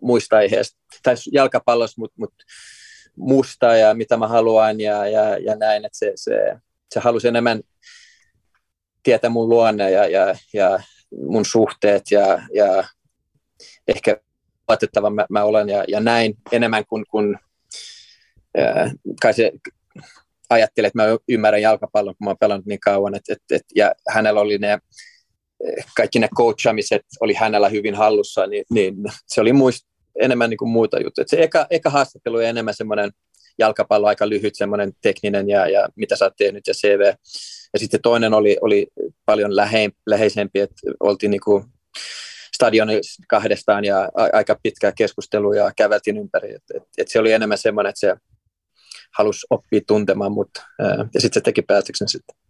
muista 0.02 0.38
aiheista, 0.38 0.80
tai 1.04 1.16
jalkapallosta, 1.32 2.02
mutta 2.02 2.16
mut 2.18 2.34
musta 3.16 3.76
ja 3.76 3.94
mitä 3.94 4.18
mä 4.18 4.28
haluan 4.28 4.82
ja, 4.82 5.08
ja, 5.08 5.38
ja 5.38 5.56
näin, 5.56 5.86
että 5.86 5.98
se, 5.98 6.12
se, 6.16 6.56
se 6.94 7.00
halusi 7.00 7.28
enemmän 7.28 7.62
tietää 9.04 9.30
mun 9.30 9.50
luonne 9.50 9.92
ja, 9.92 10.08
ja, 10.08 10.36
ja 10.54 10.80
mun 11.28 11.46
suhteet 11.46 12.12
ja, 12.12 12.42
ja 12.54 12.84
ehkä 13.88 14.18
luotettava 14.70 15.10
mä, 15.10 15.26
mä 15.30 15.44
olen 15.44 15.70
ja, 15.70 15.84
ja 15.88 16.00
näin 16.00 16.34
enemmän 16.52 16.86
kuin, 16.86 17.06
kuin 17.12 17.38
ää, 18.58 18.92
kai 19.22 19.34
se 19.34 19.52
ajattelee, 20.50 20.88
että 20.88 21.04
mä 21.04 21.18
ymmärrän 21.30 21.62
jalkapallon, 21.62 22.16
kun 22.18 22.26
mä 22.26 22.30
oon 22.30 22.38
pelannut 22.38 22.66
niin 22.66 22.80
kauan, 22.80 23.16
et, 23.16 23.24
et, 23.30 23.42
et, 23.52 23.62
ja 23.76 23.92
hänellä 24.10 24.42
oli 24.42 24.58
ne 24.58 24.80
kaikki 25.98 26.20
ne 26.20 26.30
coachamiset 26.38 27.02
oli 27.20 27.34
hänellä 27.34 27.70
hyvin 27.70 27.96
hallussa, 27.96 28.48
niin, 28.48 28.66
niin 28.70 28.96
se 29.28 29.42
oli 29.42 29.54
muist, 29.54 29.86
enemmän 30.22 30.50
niin 30.50 30.58
kuin 30.58 30.70
muuta 30.70 31.00
juttuja. 31.00 31.26
Se 31.28 31.44
eka, 31.44 31.68
eka 31.70 31.90
haastattelu 31.90 32.36
oli 32.36 32.46
enemmän 32.46 32.74
semmoinen 32.74 33.12
jalkapallo 33.60 34.08
aika 34.08 34.30
lyhyt, 34.30 34.56
semmoinen 34.56 34.94
tekninen 35.02 35.50
ja, 35.50 35.70
ja 35.70 35.90
mitä 35.96 36.16
sä 36.16 36.26
oot 36.26 36.36
tehnyt 36.38 36.68
ja 36.68 36.74
CV. 36.74 37.02
Ja 37.74 37.80
sitten 37.80 38.02
toinen 38.02 38.34
oli, 38.34 38.58
oli 38.62 38.88
paljon 39.26 39.56
lähein, 39.56 39.92
läheisempi, 40.06 40.60
että 40.60 40.76
oltiin 41.00 41.32
niin 41.32 41.42
kuin 41.46 41.64
stadionissa 42.56 43.24
kahdestaan 43.30 43.86
ja 43.86 44.10
a, 44.16 44.28
aika 44.34 44.60
pitkää 44.64 44.92
keskustelua 44.92 45.56
ja 45.56 45.72
käveltiin 45.78 46.18
ympäri. 46.18 46.56
Et, 46.56 46.64
et, 46.76 46.84
et 46.98 47.08
se 47.08 47.20
oli 47.20 47.32
enemmän 47.32 47.58
semmoinen, 47.58 47.90
että 47.90 48.00
se 48.00 48.16
halusi 49.18 49.48
oppia 49.50 49.82
tuntemaan 49.88 50.32
mut, 50.32 50.50
ja 51.14 51.22
sitten 51.22 51.34
se 51.34 51.42
teki 51.42 51.62
päätöksen 51.62 52.08
sitten. 52.08 52.41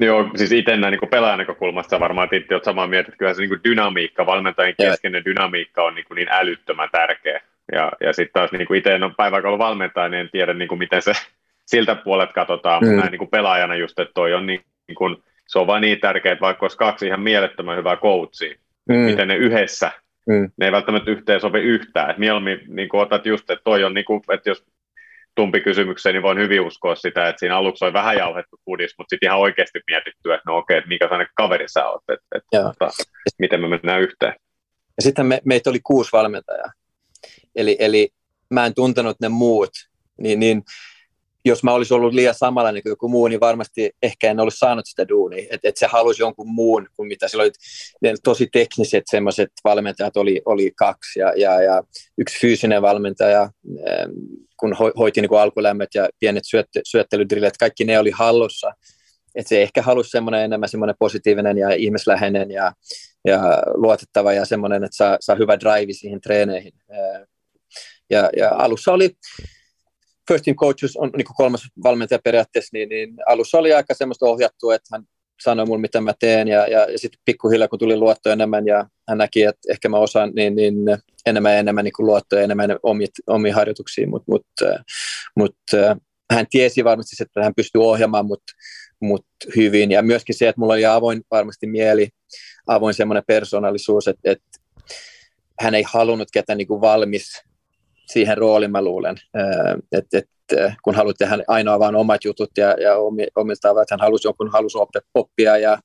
Joo, 0.00 0.30
siis 0.36 0.52
itse 0.52 0.76
näin 0.76 0.92
niin 0.92 1.10
pelaajan 1.10 1.38
näkökulmasta 1.38 2.00
varmaan 2.00 2.28
Titti 2.28 2.54
olet 2.54 2.64
samaa 2.64 2.86
mieltä, 2.86 3.08
että 3.08 3.18
kyllä 3.18 3.34
se 3.34 3.40
niin 3.42 3.60
dynamiikka, 3.64 4.26
valmentajien 4.26 4.74
keskeinen 4.78 5.24
dynamiikka 5.24 5.82
on 5.82 5.94
niin, 5.94 6.06
niin 6.14 6.28
älyttömän 6.30 6.88
tärkeä. 6.92 7.40
Ja, 7.72 7.92
ja 8.00 8.12
sitten 8.12 8.32
taas 8.32 8.52
niin 8.52 8.74
itse 8.74 8.94
en 8.94 9.02
ole 9.02 9.12
päiväkoulun 9.16 9.58
valmentaja, 9.58 10.08
niin 10.08 10.20
en 10.20 10.28
tiedä 10.32 10.54
niin 10.54 10.68
kuin 10.68 10.78
miten 10.78 11.02
se 11.02 11.12
siltä 11.66 11.94
puolet 11.94 12.32
katsotaan, 12.32 12.82
mm. 12.82 12.86
mutta 12.86 13.00
näin 13.00 13.10
niin 13.10 13.18
kuin 13.18 13.30
pelaajana 13.30 13.76
just, 13.76 13.98
että 13.98 14.14
toi 14.14 14.34
on 14.34 14.46
niin, 14.46 14.60
niin 14.88 14.96
kuin, 14.96 15.16
se 15.46 15.58
on 15.58 15.66
vain 15.66 15.80
niin 15.80 16.00
tärkeää, 16.00 16.32
että 16.32 16.42
vaikka 16.42 16.64
olisi 16.64 16.78
kaksi 16.78 17.06
ihan 17.06 17.20
mielettömän 17.20 17.78
hyvää 17.78 17.96
coachia, 17.96 18.54
mm. 18.88 18.94
miten 18.94 19.28
ne 19.28 19.36
yhdessä, 19.36 19.90
mm. 20.26 20.50
ne 20.56 20.66
ei 20.66 20.72
välttämättä 20.72 21.10
yhteen 21.10 21.40
sovi 21.40 21.60
yhtään. 21.60 22.10
Et 22.10 22.18
mieluummin 22.18 22.60
niin 22.68 22.88
kuin 22.88 23.00
otat 23.00 23.26
just, 23.26 23.50
että 23.50 23.64
toi 23.64 23.84
on, 23.84 23.94
niin 23.94 24.04
kuin, 24.04 24.22
että 24.32 24.50
jos 24.50 24.64
tumpi 25.38 25.60
kysymykseen, 25.60 26.12
niin 26.12 26.22
voin 26.22 26.38
hyvin 26.38 26.60
uskoa 26.60 26.94
sitä, 26.94 27.28
että 27.28 27.40
siinä 27.40 27.56
aluksi 27.56 27.84
on 27.84 27.92
vähän 27.92 28.16
jauhettu 28.16 28.56
pudis, 28.64 28.94
mutta 28.98 29.10
sitten 29.10 29.26
ihan 29.26 29.38
oikeasti 29.38 29.80
mietitty, 29.86 30.32
että 30.32 30.42
no 30.46 30.56
okei, 30.56 30.78
että 30.78 30.88
mikä 30.88 31.04
sellainen 31.04 31.32
kaveri 31.36 31.68
sä 31.68 31.88
oot, 31.88 32.02
että, 32.12 32.38
että, 32.38 32.70
että 33.26 33.38
miten 33.38 33.60
me 33.60 33.68
mennään 33.68 34.02
yhteen. 34.02 34.34
Ja 34.96 35.02
sitten 35.02 35.26
me, 35.26 35.40
meitä 35.44 35.70
oli 35.70 35.80
kuusi 35.80 36.12
valmentajaa, 36.12 36.72
eli, 37.56 37.76
eli 37.78 38.08
mä 38.50 38.66
en 38.66 38.74
tuntenut 38.74 39.20
ne 39.20 39.28
muut, 39.28 39.70
niin, 40.20 40.40
niin 40.40 40.62
jos 41.44 41.62
mä 41.62 41.72
olisin 41.72 41.94
ollut 41.94 42.14
liian 42.14 42.34
samanlainen 42.34 42.82
kuin 42.82 42.90
joku 42.90 43.08
muu, 43.08 43.28
niin 43.28 43.40
varmasti 43.40 43.90
ehkä 44.02 44.30
en 44.30 44.40
olisi 44.40 44.58
saanut 44.58 44.86
sitä 44.86 45.08
duunia. 45.08 45.46
Että 45.50 45.68
et 45.68 45.76
se 45.76 45.86
halusi 45.86 46.22
jonkun 46.22 46.50
muun 46.50 46.86
kuin 46.96 47.08
mitä 47.08 47.28
sillä 47.28 47.42
oli. 47.42 47.50
Ne 48.02 48.14
tosi 48.24 48.48
tekniset 48.52 49.04
semmoiset 49.06 49.50
valmentajat 49.64 50.16
oli, 50.16 50.42
oli 50.44 50.72
kaksi 50.76 51.20
ja, 51.20 51.32
ja, 51.36 51.62
ja 51.62 51.82
yksi 52.18 52.40
fyysinen 52.40 52.82
valmentaja, 52.82 53.50
kun 54.60 54.72
ho, 54.72 54.92
hoiti 54.98 55.20
niin 55.20 55.28
kuin 55.28 55.40
alkulämmöt 55.40 55.88
ja 55.94 56.08
pienet 56.18 56.44
syötte, 56.46 56.80
syöttelydrillet, 56.84 57.56
kaikki 57.56 57.84
ne 57.84 57.98
oli 57.98 58.10
hallussa. 58.10 58.72
Että 59.34 59.48
se 59.48 59.62
ehkä 59.62 59.82
halusi 59.82 60.10
semmoinen 60.10 60.44
enemmän 60.44 60.68
semmoinen 60.68 60.96
positiivinen 60.98 61.58
ja 61.58 61.74
ihmisläheinen 61.74 62.50
ja, 62.50 62.72
ja 63.24 63.62
luotettava 63.74 64.32
ja 64.32 64.44
semmoinen, 64.44 64.84
että 64.84 64.96
saa, 64.96 65.16
saa 65.20 65.36
hyvä 65.36 65.60
drive 65.60 65.92
siihen 65.92 66.20
treeneihin. 66.20 66.72
Ja, 68.10 68.30
ja 68.36 68.50
alussa 68.50 68.92
oli, 68.92 69.10
first 70.28 70.44
team 70.44 70.56
coaches 70.56 70.96
on 70.96 71.10
niin 71.16 71.26
kolmas 71.36 71.68
valmentaja 71.82 72.18
periaatteessa, 72.24 72.70
niin, 72.72 72.88
niin 72.88 73.14
alussa 73.26 73.58
oli 73.58 73.72
aika 73.72 73.94
semmoista 73.94 74.26
ohjattua, 74.26 74.74
että 74.74 74.88
hän 74.92 75.02
sanoi 75.42 75.66
mulle, 75.66 75.80
mitä 75.80 76.00
mä 76.00 76.12
teen, 76.20 76.48
ja, 76.48 76.66
ja, 76.66 76.90
ja 76.90 76.98
sitten 76.98 77.20
pikkuhiljaa, 77.24 77.68
kun 77.68 77.78
tuli 77.78 77.96
luotto 77.96 78.30
enemmän, 78.30 78.66
ja 78.66 78.86
hän 79.08 79.18
näki, 79.18 79.42
että 79.42 79.72
ehkä 79.72 79.88
mä 79.88 79.96
osaan, 79.96 80.32
niin, 80.36 80.56
niin 80.56 80.74
enemmän 81.26 81.52
ja 81.52 81.58
enemmän 81.58 81.84
niin 81.84 81.92
luottoja, 81.98 82.42
enemmän 82.42 82.76
omia, 82.82 83.06
omia 83.26 83.54
harjoituksia, 83.54 84.08
mutta 84.08 84.32
mut, 84.32 84.46
mut, 85.36 85.56
hän 86.32 86.46
tiesi 86.50 86.84
varmasti, 86.84 87.22
että 87.22 87.42
hän 87.42 87.54
pystyy 87.54 87.82
ohjaamaan 87.84 88.26
mut, 88.26 88.42
mut 89.00 89.26
hyvin, 89.56 89.90
ja 89.90 90.02
myöskin 90.02 90.34
se, 90.34 90.48
että 90.48 90.60
mulla 90.60 90.72
oli 90.72 90.86
avoin 90.86 91.22
varmasti 91.30 91.66
mieli, 91.66 92.08
avoin 92.66 92.94
semmoinen 92.94 93.22
persoonallisuus, 93.26 94.08
että, 94.08 94.30
että 94.30 94.48
hän 95.60 95.74
ei 95.74 95.84
halunnut 95.86 96.28
ketään 96.32 96.56
niin 96.56 96.68
kuin 96.68 96.80
valmis 96.80 97.42
siihen 98.06 98.38
rooliin, 98.38 98.70
mä 98.70 98.82
luulen, 98.82 99.16
että, 99.92 100.18
että 100.18 100.37
kun 100.82 100.94
haluat 100.94 101.16
tehdä 101.18 101.38
ainoa 101.48 101.78
vain 101.78 101.96
omat 101.96 102.24
jutut 102.24 102.50
ja, 102.56 102.66
ja 102.68 102.96
omilta 103.36 103.70
että 103.82 103.94
hän 103.94 104.00
halusi 104.00 104.28
jonkun 104.28 104.52
halusi 104.52 104.78
oppia 105.14 105.56
ja, 105.56 105.78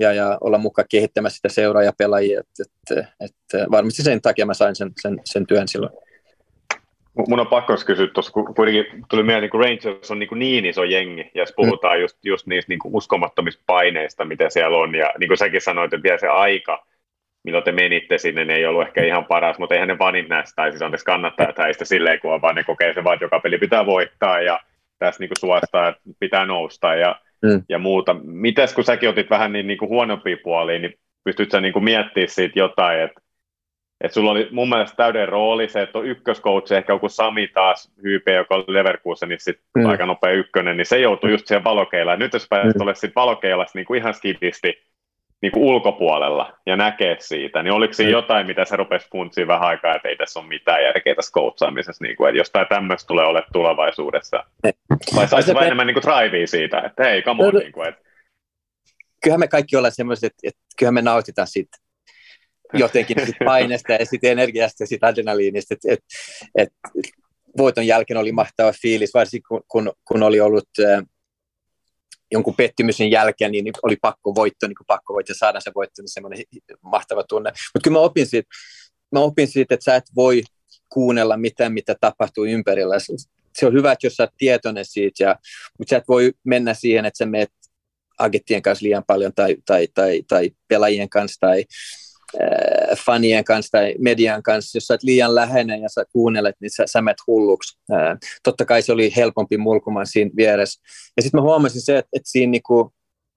ja, 0.00 0.12
ja 0.12 0.38
olla 0.40 0.58
mukaan 0.58 0.86
kehittämässä 0.90 1.36
sitä 1.36 1.48
seuraa 1.48 1.82
ja 1.82 1.92
pelaajia, 1.98 2.40
että, 2.40 2.62
että, 2.62 3.12
että 3.20 3.66
varmasti 3.70 4.02
sen 4.02 4.22
takia 4.22 4.46
mä 4.46 4.54
sain 4.54 4.76
sen, 4.76 4.92
sen, 5.00 5.20
sen 5.24 5.46
työn 5.46 5.68
silloin. 5.68 5.92
Mun 7.28 7.40
on 7.40 7.46
pakko 7.46 7.74
kysyä 7.86 8.06
tuossa, 8.06 8.32
kun 8.32 8.54
kuitenkin 8.54 9.04
tuli 9.10 9.22
mieleen, 9.22 9.50
niin 9.50 9.64
Rangers 9.64 10.10
on 10.10 10.18
niin, 10.18 10.28
niin 10.34 10.66
iso 10.66 10.84
jengi, 10.84 11.20
ja 11.20 11.42
jos 11.42 11.52
puhutaan 11.56 11.96
mm. 11.96 12.02
just, 12.02 12.18
just 12.24 12.46
niistä 12.46 12.68
niin 12.68 12.78
uskomattomista 12.84 13.62
paineista, 13.66 14.24
mitä 14.24 14.50
siellä 14.50 14.76
on, 14.76 14.94
ja 14.94 15.12
niin 15.18 15.28
kuin 15.28 15.38
säkin 15.38 15.60
sanoit, 15.60 15.92
että 15.92 16.02
vielä 16.02 16.18
se 16.18 16.28
aika, 16.28 16.86
milloin 17.44 17.64
te 17.64 17.72
menitte 17.72 18.18
sinne, 18.18 18.44
ne 18.44 18.54
ei 18.54 18.66
ollut 18.66 18.86
ehkä 18.86 19.04
ihan 19.04 19.24
paras, 19.24 19.58
mutta 19.58 19.74
eihän 19.74 19.88
ne 19.88 19.98
vanit 19.98 20.28
näistä, 20.28 20.56
tai 20.56 20.70
siis 20.70 20.82
anteeksi 20.82 21.04
kannattajat 21.04 21.58
häistä 21.58 21.84
silleen, 21.84 22.20
kun 22.20 22.42
vaan 22.42 22.54
ne 22.54 22.64
kokee 22.64 22.94
se 22.94 23.04
vaan, 23.04 23.14
että 23.14 23.24
joka 23.24 23.40
peli 23.40 23.58
pitää 23.58 23.86
voittaa, 23.86 24.40
ja 24.40 24.60
tässä 24.98 25.22
niin 25.22 25.30
suostaa, 25.38 25.88
että 25.88 26.02
pitää 26.20 26.46
nousta, 26.46 26.94
ja, 26.94 27.20
mm. 27.42 27.62
ja 27.68 27.78
muuta. 27.78 28.16
Mites 28.24 28.74
kun 28.74 28.84
säkin 28.84 29.08
otit 29.08 29.30
vähän 29.30 29.52
niin, 29.52 29.66
niin 29.66 29.78
kuin 29.78 29.88
huonompia 29.88 30.36
puolia, 30.44 30.78
niin 30.78 30.94
pystyt 31.24 31.50
sä 31.50 31.60
niin 31.60 31.72
kuin 31.72 31.84
miettimään 31.84 32.28
siitä 32.28 32.58
jotain, 32.58 33.00
että 33.00 33.20
Et 34.02 34.12
sulla 34.12 34.30
oli 34.30 34.48
mun 34.50 34.68
mielestä 34.68 34.96
täyden 34.96 35.28
rooli 35.28 35.68
se, 35.68 35.82
että 35.82 35.98
on 35.98 36.06
ykköskoutsi, 36.06 36.74
ehkä 36.74 36.92
joku 36.92 37.08
Sami 37.08 37.48
taas, 37.48 37.92
HYP, 38.02 38.28
joka 38.28 38.54
oli 38.54 38.64
Leverkusen, 38.66 39.28
niin 39.28 39.40
sitten 39.40 39.64
mm. 39.76 39.86
aika 39.86 40.06
nopea 40.06 40.30
ykkönen, 40.30 40.76
niin 40.76 40.86
se 40.86 40.98
joutui 40.98 41.30
just 41.30 41.46
siihen 41.46 41.64
valokeilaan. 41.64 42.18
Nyt 42.18 42.32
jos 42.32 42.46
pääsit 42.50 42.74
mm. 42.74 42.82
olemaan 42.82 42.96
sitten 42.96 43.22
valokeilassa 43.22 43.78
niin 43.78 43.86
kuin 43.86 43.98
ihan 43.98 44.14
skidisti 44.14 44.82
niin 45.42 45.52
kuin 45.52 45.64
ulkopuolella 45.64 46.58
ja 46.66 46.76
näkee 46.76 47.16
siitä, 47.20 47.62
niin 47.62 47.72
oliko 47.72 47.92
siinä 47.92 48.10
mm. 48.10 48.12
jotain, 48.12 48.46
mitä 48.46 48.64
se 48.64 48.76
rupesi 48.76 49.08
funtsiin 49.12 49.48
vähän 49.48 49.68
aikaa, 49.68 49.94
että 49.94 50.08
ei 50.08 50.16
tässä 50.16 50.40
ole 50.40 50.48
mitään 50.48 50.82
järkeä 50.82 51.14
tässä 51.14 51.32
coachaamisessa, 51.32 52.04
niin 52.04 52.16
kuin, 52.16 52.28
että 52.28 52.38
jos 52.38 52.50
tämä 52.50 52.64
tämmöistä 52.64 53.06
tulee 53.06 53.26
olemaan 53.26 53.52
tulevaisuudessa, 53.52 54.44
vai 55.16 55.28
saisi 55.28 55.54
vain 55.54 55.66
enemmän 55.66 55.86
niin 55.86 56.02
kuin 56.02 56.02
drivea 56.02 56.46
siitä, 56.46 56.80
että 56.80 57.04
hei, 57.04 57.22
come 57.22 57.44
on, 57.44 57.54
niin 57.54 57.72
kuin, 57.72 57.88
että 57.88 58.02
kyllähän 59.22 59.40
me 59.40 59.48
kaikki 59.48 59.76
ollaan 59.76 59.92
semmoiset, 59.92 60.24
että, 60.24 60.40
että 60.48 60.60
kyllähän 60.78 60.94
me 60.94 61.02
nautitaan 61.02 61.48
siitä 61.48 61.78
jotenkin 62.74 63.26
sit 63.26 63.36
paineesta 63.44 63.92
ja 63.92 64.06
sitten 64.06 64.32
energiasta 64.32 64.82
ja 64.82 64.86
sitten 64.86 65.08
adrenaliinista. 65.08 65.74
Et, 65.74 65.80
et, 65.88 66.04
et, 66.54 66.68
voiton 67.56 67.86
jälkeen 67.86 68.18
oli 68.18 68.32
mahtava 68.32 68.72
fiilis, 68.82 69.14
varsinkin 69.14 69.48
kun, 69.48 69.62
kun, 69.68 69.92
kun 70.04 70.22
oli 70.22 70.40
ollut 70.40 70.68
äh, 70.80 71.02
jonkun 72.32 72.54
pettymyksen 72.54 73.10
jälkeen, 73.10 73.52
niin 73.52 73.72
oli 73.82 73.96
pakko 73.96 74.34
voitto, 74.34 74.66
niin 74.66 74.76
pakko 74.86 75.14
voitto 75.14 75.32
saada 75.36 75.60
se 75.60 75.72
voitto, 75.74 76.02
niin 76.02 76.08
semmoinen 76.08 76.44
mahtava 76.82 77.24
tunne. 77.24 77.50
Mutta 77.50 77.84
kyllä 77.84 77.94
mä 77.98 78.00
opin 78.00 78.26
siitä, 78.26 78.48
mä 79.12 79.20
opin 79.20 79.48
siitä, 79.48 79.74
että 79.74 79.84
sä 79.84 79.96
et 79.96 80.04
voi 80.16 80.42
kuunnella 80.88 81.36
mitään, 81.36 81.72
mitä 81.72 81.94
tapahtuu 82.00 82.44
ympärillä. 82.44 82.96
Se 83.58 83.66
on 83.66 83.72
hyvä, 83.72 83.92
että 83.92 84.06
jos 84.06 84.14
sä 84.14 84.22
oot 84.22 84.30
tietoinen 84.38 84.84
siitä, 84.84 85.24
ja, 85.24 85.36
mutta 85.78 85.90
sä 85.90 85.96
et 85.96 86.08
voi 86.08 86.32
mennä 86.44 86.74
siihen, 86.74 87.04
että 87.04 87.18
sä 87.18 87.26
menet 87.26 87.52
agettien 88.18 88.62
kanssa 88.62 88.84
liian 88.84 89.04
paljon 89.06 89.32
tai, 89.34 89.56
tai, 89.66 89.88
tai, 89.94 90.22
tai 90.28 90.50
pelaajien 90.68 91.08
kanssa 91.08 91.40
tai 91.40 91.64
äh, 92.42 92.98
fanien 93.06 93.44
kanssa 93.44 93.78
tai 93.78 93.94
median 93.98 94.42
kanssa, 94.42 94.76
jos 94.76 94.86
sä 94.86 94.94
oot 94.94 95.02
liian 95.02 95.34
läheinen 95.34 95.82
ja 95.82 95.88
sä 95.88 96.04
kuunnelet, 96.12 96.56
niin 96.60 96.70
sä, 96.70 96.84
sä 96.86 97.02
menet 97.02 97.18
hulluksi. 97.26 97.78
Äh, 97.92 98.18
totta 98.42 98.64
kai 98.64 98.82
se 98.82 98.92
oli 98.92 99.12
helpompi 99.16 99.56
mulkumaan 99.56 100.06
siinä 100.06 100.30
vieressä. 100.36 100.82
Ja 101.16 101.22
sitten 101.22 101.38
mä 101.38 101.42
huomasin 101.42 101.80
se, 101.80 101.98
että, 101.98 102.08
että 102.12 102.30
siinä, 102.30 102.50
niinku, 102.50 102.92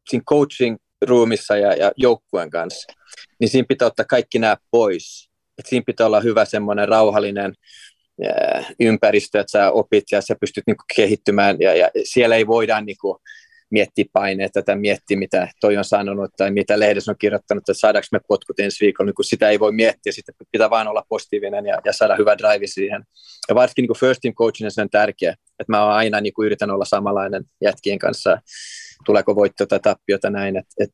siinä 0.09 0.23
coaching 0.29 0.77
ruumissa 1.01 1.57
ja, 1.57 1.73
ja 1.73 1.91
joukkueen 1.97 2.49
kanssa, 2.49 2.93
niin 3.39 3.49
siinä 3.49 3.65
pitää 3.69 3.87
ottaa 3.87 4.05
kaikki 4.05 4.39
nämä 4.39 4.57
pois. 4.71 5.29
Et 5.57 5.65
siinä 5.65 5.83
pitää 5.85 6.07
olla 6.07 6.19
hyvä 6.19 6.45
semmoinen 6.45 6.87
rauhallinen 6.87 7.53
äh, 8.27 8.65
ympäristö, 8.79 9.39
että 9.39 9.51
sä 9.51 9.71
opit 9.71 10.03
ja 10.11 10.21
sä 10.21 10.35
pystyt 10.39 10.63
niinku 10.67 10.83
kehittymään 10.95 11.57
ja, 11.59 11.75
ja 11.75 11.89
siellä 12.03 12.35
ei 12.35 12.47
voida 12.47 12.81
niinku, 12.81 13.21
miettiä 13.71 14.05
paineita 14.13 14.61
tai 14.61 14.75
miettiä, 14.75 15.17
mitä 15.17 15.47
toi 15.61 15.77
on 15.77 15.85
sanonut 15.85 16.31
tai 16.37 16.51
mitä 16.51 16.79
lehdessä 16.79 17.11
on 17.11 17.17
kirjoittanut, 17.19 17.61
että 17.61 17.73
saadaanko 17.73 18.07
me 18.11 18.19
potkut 18.27 18.59
ensi 18.59 18.85
viikolla, 18.85 19.07
niin 19.07 19.15
kun 19.15 19.25
sitä 19.25 19.49
ei 19.49 19.59
voi 19.59 19.71
miettiä, 19.71 20.11
sitten 20.11 20.35
pitää 20.51 20.69
vain 20.69 20.87
olla 20.87 21.05
positiivinen 21.09 21.65
ja, 21.65 21.81
ja 21.85 21.93
saada 21.93 22.15
hyvä 22.15 22.37
drive 22.37 22.67
siihen. 22.67 23.03
Ja 23.49 23.55
varsinkin 23.55 23.85
niin 23.87 23.99
first 23.99 24.21
team 24.21 24.33
coachina 24.33 24.69
se 24.69 24.81
on 24.81 24.89
tärkeä, 24.89 25.31
että 25.31 25.71
mä 25.71 25.85
aina 25.85 26.21
niin 26.21 26.33
kuin 26.33 26.45
yritän 26.45 26.71
olla 26.71 26.85
samanlainen 26.85 27.43
jätkien 27.61 27.99
kanssa, 27.99 28.37
tuleeko 29.05 29.35
voitto 29.35 29.65
tai 29.65 29.79
tappiota 29.79 30.29
näin. 30.29 30.57
Et, 30.57 30.65
et, 30.79 30.91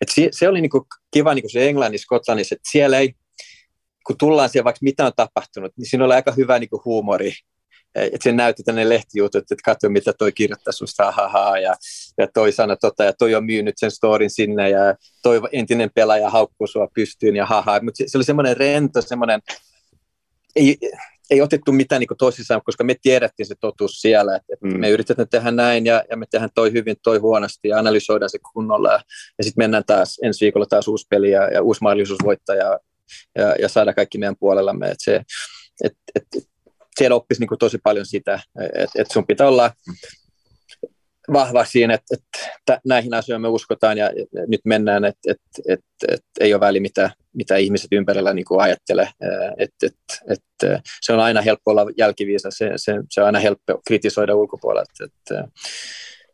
et 0.00 0.08
se, 0.08 0.28
se, 0.30 0.48
oli 0.48 0.60
niin 0.60 0.70
kuin 0.70 0.84
kiva 1.10 1.34
niin 1.34 1.42
kuin 1.42 1.50
se 1.50 1.68
Englannissa, 1.68 2.04
Skotlannissa, 2.04 2.54
että 2.54 2.70
siellä 2.70 2.98
ei, 2.98 3.14
kun 4.06 4.16
tullaan 4.18 4.48
siellä 4.48 4.64
vaikka 4.64 4.80
mitä 4.82 5.06
on 5.06 5.12
tapahtunut, 5.16 5.72
niin 5.76 5.86
siinä 5.90 6.04
oli 6.04 6.14
aika 6.14 6.32
hyvä 6.32 6.58
niin 6.58 6.70
kuin 6.70 6.82
huumori 6.84 7.32
että 7.94 8.24
sen 8.24 8.36
näytti 8.36 8.62
tänne 8.62 8.88
lehtijutut, 8.88 9.42
että 9.42 9.54
katso 9.64 9.88
mitä 9.88 10.12
toi 10.12 10.32
kirjoittaa 10.32 10.72
susta, 10.72 11.10
ha, 11.10 11.58
ja, 11.58 11.76
ja 12.18 12.26
toi 12.34 12.52
sana 12.52 12.76
tota, 12.76 13.04
ja 13.04 13.12
toi 13.12 13.34
on 13.34 13.44
myynyt 13.44 13.74
sen 13.78 13.90
storin 13.90 14.30
sinne, 14.30 14.70
ja 14.70 14.94
toi 15.22 15.40
entinen 15.52 15.90
pelaaja 15.94 16.30
haukkuu 16.30 16.66
sua 16.66 16.88
pystyyn, 16.94 17.36
ja 17.36 17.46
haha, 17.46 17.80
mutta 17.82 17.98
se, 17.98 18.04
se 18.06 18.18
oli 18.18 18.24
semmoinen 18.24 18.56
rento, 18.56 19.02
semmoinen, 19.02 19.40
ei, 20.56 20.78
ei 21.30 21.40
otettu 21.40 21.72
mitään 21.72 22.00
niin 22.00 22.18
tosissaan, 22.18 22.62
koska 22.64 22.84
me 22.84 22.94
tiedettiin 23.02 23.46
se 23.46 23.54
totuus 23.60 24.00
siellä, 24.00 24.36
että, 24.36 24.52
että 24.52 24.66
mm. 24.66 24.80
me 24.80 24.90
yritetään 24.90 25.28
tehdä 25.28 25.50
näin 25.50 25.86
ja, 25.86 26.02
ja 26.10 26.16
me 26.16 26.26
tehdään 26.30 26.50
toi 26.54 26.72
hyvin, 26.72 26.96
toi 27.02 27.18
huonosti 27.18 27.68
ja 27.68 27.78
analysoidaan 27.78 28.30
se 28.30 28.38
kunnolla 28.52 28.92
ja, 28.92 29.00
ja 29.38 29.44
sitten 29.44 29.62
mennään 29.62 29.84
taas 29.86 30.18
ensi 30.22 30.44
viikolla 30.44 30.66
taas 30.66 30.88
uusi 30.88 31.06
peli 31.10 31.30
ja, 31.30 31.48
ja 31.52 31.62
uusi 31.62 31.82
mahdollisuus 31.82 32.18
voittaa 32.24 32.56
ja, 32.56 32.78
ja, 33.38 33.54
ja 33.58 33.68
saada 33.68 33.94
kaikki 33.94 34.18
meidän 34.18 34.36
puolellamme. 34.36 34.90
Et 34.90 35.00
se, 35.00 35.22
et, 35.84 35.92
et, 36.14 36.26
siellä 37.00 37.16
oppisi 37.16 37.40
niin 37.40 37.58
tosi 37.58 37.78
paljon 37.82 38.06
sitä, 38.06 38.40
että, 38.60 39.00
että 39.00 39.12
sun 39.12 39.26
pitää 39.26 39.48
olla 39.48 39.70
vahva 41.32 41.64
siinä, 41.64 41.94
että, 41.94 42.14
että 42.14 42.80
näihin 42.86 43.14
asioihin 43.14 43.42
me 43.42 43.48
uskotaan 43.48 43.98
ja 43.98 44.10
nyt 44.46 44.60
mennään, 44.64 45.04
että, 45.04 45.30
että, 45.30 45.62
että, 45.68 46.06
että 46.08 46.28
ei 46.40 46.54
ole 46.54 46.60
väli, 46.60 46.80
mitä, 46.80 47.10
mitä 47.32 47.56
ihmiset 47.56 47.88
ympärillä 47.92 48.34
niin 48.34 48.46
ajattelee. 48.58 49.08
Että, 49.58 49.86
että, 49.86 50.32
että 50.32 50.82
se 51.00 51.12
on 51.12 51.20
aina 51.20 51.42
helppo 51.42 51.70
olla 51.70 51.86
jälkiviisa, 51.98 52.50
se, 52.50 52.72
se, 52.76 52.94
se 53.10 53.20
on 53.20 53.26
aina 53.26 53.38
helppo 53.38 53.80
kritisoida 53.86 54.34
ulkopuolelta. 54.34 55.04
Että, 55.04 55.48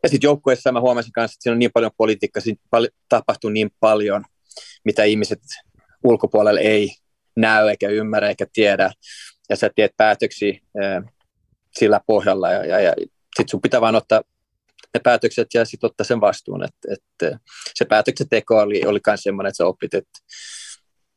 ja 0.03 0.09
sitten 0.09 0.27
joukkueessa 0.27 0.71
mä 0.71 0.81
huomasin 0.81 1.11
kanssa, 1.11 1.35
että 1.35 1.43
siinä 1.43 1.53
on 1.53 1.59
niin 1.59 1.71
paljon 1.73 1.91
politiikkaa, 1.97 2.41
siinä 2.41 2.61
tapahtuu 3.09 3.49
niin 3.49 3.69
paljon, 3.79 4.23
mitä 4.85 5.03
ihmiset 5.03 5.41
ulkopuolella 6.03 6.59
ei 6.59 6.91
näy 7.35 7.69
eikä 7.69 7.89
ymmärrä 7.89 8.29
eikä 8.29 8.45
tiedä 8.53 8.91
ja 9.49 9.55
sä 9.55 9.69
teet 9.75 9.91
päätöksiä 9.97 10.59
ää, 10.81 11.01
sillä 11.75 12.01
pohjalla 12.07 12.51
ja, 12.51 12.65
ja, 12.65 12.79
ja 12.79 12.93
sitten 12.97 13.49
sun 13.49 13.61
pitää 13.61 13.81
vaan 13.81 13.95
ottaa 13.95 14.21
ne 14.93 14.99
päätökset 15.03 15.47
ja 15.53 15.65
sitten 15.65 15.87
ottaa 15.87 16.05
sen 16.05 16.21
vastuun. 16.21 16.63
Et, 16.63 16.75
et, 16.91 17.37
se 17.73 17.85
päätöksenteko 17.85 18.57
oli, 18.57 18.85
oli 18.85 18.99
myös 19.07 19.23
semmoinen, 19.23 19.49
että 19.49 19.57
sä 19.57 19.65
opit, 19.65 19.93
että 19.93 20.19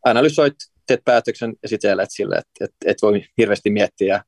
analysoit, 0.05 0.55
teet 0.87 1.01
päätöksen 1.05 1.55
ja 1.63 1.69
sitten 1.69 1.91
elät 1.91 2.09
sille, 2.13 2.37
että 2.37 2.65
et, 2.65 2.71
et 2.87 2.97
voi 3.03 3.25
hirveästi 3.39 3.71
miettiä 3.71 4.25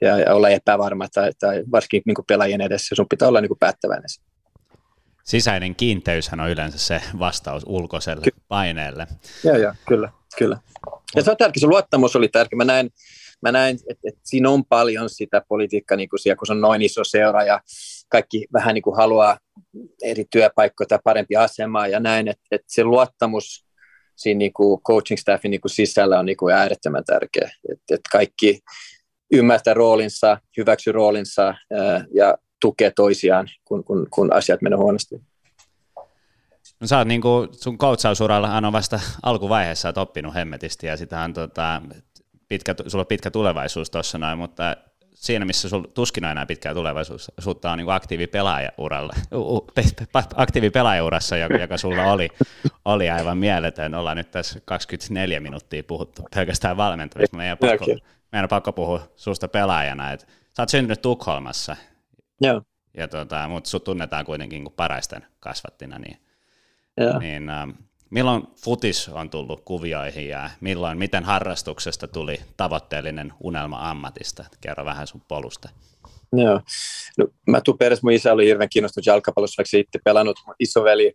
ja, 0.00 0.18
ja 0.18 0.34
olla 0.34 0.48
epävarma 0.48 1.08
tai, 1.14 1.32
tai 1.40 1.64
varsinkin 1.72 2.02
niin 2.06 2.16
pelaajien 2.28 2.60
edessä, 2.60 2.94
sun 2.94 3.06
pitää 3.10 3.28
olla 3.28 3.40
niin 3.40 3.58
päättäväinen. 3.60 4.08
Sisäinen 5.28 5.74
kiinteyshän 5.74 6.40
on 6.40 6.50
yleensä 6.50 6.78
se 6.78 7.02
vastaus 7.18 7.62
ulkoiselle 7.66 8.24
Ky- 8.24 8.40
paineelle. 8.48 9.06
Joo, 9.44 9.56
joo, 9.56 9.72
kyllä, 9.88 10.12
kyllä. 10.38 10.58
Ja 11.16 11.22
se 11.22 11.30
on 11.30 11.36
tärkeä, 11.36 11.60
se 11.60 11.66
luottamus 11.66 12.16
oli 12.16 12.28
tärkeä. 12.28 12.56
Mä 12.56 12.64
näin, 12.64 12.90
mä 13.42 13.52
näin 13.52 13.76
että, 13.76 14.08
että 14.08 14.20
siinä 14.24 14.50
on 14.50 14.64
paljon 14.64 15.10
sitä 15.10 15.42
politiikkaa, 15.48 15.96
niin 15.96 16.08
kuin 16.08 16.20
siellä, 16.20 16.36
kun 16.36 16.46
se 16.46 16.52
on 16.52 16.60
noin 16.60 16.82
iso 16.82 17.04
seura 17.04 17.42
ja 17.42 17.60
kaikki 18.08 18.46
vähän 18.52 18.74
niin 18.74 18.82
kuin 18.82 18.96
haluaa 18.96 19.38
eri 20.02 20.24
työpaikkoja 20.30 20.86
tai 20.86 20.98
parempia 21.04 21.42
asemaa 21.42 21.88
ja 21.88 22.00
näin, 22.00 22.28
että, 22.28 22.44
että 22.50 22.66
se 22.68 22.84
luottamus 22.84 23.66
siinä 24.16 24.38
niin 24.38 24.52
kuin 24.52 24.80
coaching 24.82 25.18
staffin 25.18 25.50
niin 25.50 25.60
kuin 25.60 25.70
sisällä 25.70 26.18
on 26.18 26.26
niin 26.26 26.36
kuin 26.36 26.54
äärettömän 26.54 27.04
tärkeä, 27.04 27.50
että, 27.72 27.94
että 27.94 28.08
kaikki 28.12 28.60
ymmärtää 29.32 29.74
roolinsa, 29.74 30.38
hyväksy 30.56 30.92
roolinsa 30.92 31.44
ää, 31.44 32.04
ja 32.14 32.38
tukee 32.60 32.90
toisiaan, 32.90 33.48
kun, 33.64 33.84
kun, 33.84 34.06
kun 34.10 34.32
asiat 34.32 34.62
menee 34.62 34.76
huonosti. 34.76 35.22
No 36.80 36.86
sä 36.86 36.98
oot 36.98 37.08
niin 37.08 37.20
kuin, 37.20 37.48
sun 37.52 37.78
coachausuralla 37.78 38.56
on 38.56 38.72
vasta 38.72 39.00
alkuvaiheessa 39.22 39.88
oot 39.88 39.98
oppinut 39.98 40.34
hemmetisti 40.34 40.86
ja 40.86 40.96
sitähän 40.96 41.32
tota, 41.32 41.82
pitkä, 42.48 42.74
sulla 42.86 43.02
on 43.02 43.06
pitkä 43.06 43.30
tulevaisuus 43.30 43.90
tuossa 43.90 44.18
noin, 44.18 44.38
mutta 44.38 44.76
siinä, 45.14 45.44
missä 45.44 45.68
sulla 45.68 45.88
tuskin 45.94 46.24
on 46.24 46.30
enää 46.30 46.46
pitkää 46.46 46.74
tulevaisuutta, 46.74 47.72
on 47.72 47.78
niin 47.78 47.90
aktiivipelaajauralla, 47.90 49.12
aktiivipelaajaurassa, 50.34 51.36
joka, 51.36 51.56
joka 51.56 51.76
sulla 51.76 52.12
oli, 52.12 52.28
oli 52.84 53.10
aivan 53.10 53.38
mieletön. 53.38 53.94
Ollaan 53.94 54.16
nyt 54.16 54.30
tässä 54.30 54.60
24 54.64 55.40
minuuttia 55.40 55.82
puhuttu 55.82 56.22
pelkästään 56.34 56.76
valmentamista. 56.76 57.36
Meidän 57.36 57.58
on 57.62 57.68
pakko, 57.68 57.86
meidän 58.32 58.44
on 58.44 58.48
pakko 58.48 58.72
puhua 58.72 59.08
susta 59.16 59.48
pelaajana. 59.48 60.12
Et, 60.12 60.20
sä 60.56 60.62
oot 60.62 60.68
syntynyt 60.68 61.02
Tukholmassa, 61.02 61.76
Joo. 62.40 62.62
Ja 62.96 63.08
tota, 63.08 63.48
mutta 63.48 63.70
sut 63.70 63.84
tunnetaan 63.84 64.24
kuitenkin 64.24 64.64
kuin 64.64 64.74
paraisten 64.74 65.26
kasvattina, 65.40 65.98
niin, 65.98 66.18
niin 67.18 67.48
ähm, 67.48 67.70
milloin 68.10 68.42
futis 68.64 69.08
on 69.08 69.30
tullut 69.30 69.60
kuvioihin 69.64 70.28
ja 70.28 70.50
milloin, 70.60 70.98
miten 70.98 71.24
harrastuksesta 71.24 72.08
tuli 72.08 72.40
tavoitteellinen 72.56 73.32
unelma 73.40 73.90
ammatista? 73.90 74.44
Kerro 74.60 74.84
vähän 74.84 75.06
sun 75.06 75.22
polusta. 75.28 75.68
Joo. 76.32 76.60
No, 77.18 77.26
mä 77.46 77.60
tuun 77.60 77.78
perässä, 77.78 78.00
mun 78.02 78.12
isä 78.12 78.32
oli 78.32 78.46
hirveän 78.46 78.68
kiinnostunut 78.68 79.06
jalkapallossa, 79.06 79.60
vaikka 79.60 79.76
itse 79.76 79.98
pelannut. 80.04 80.36
Mun 80.46 80.54
isoveli, 80.58 81.12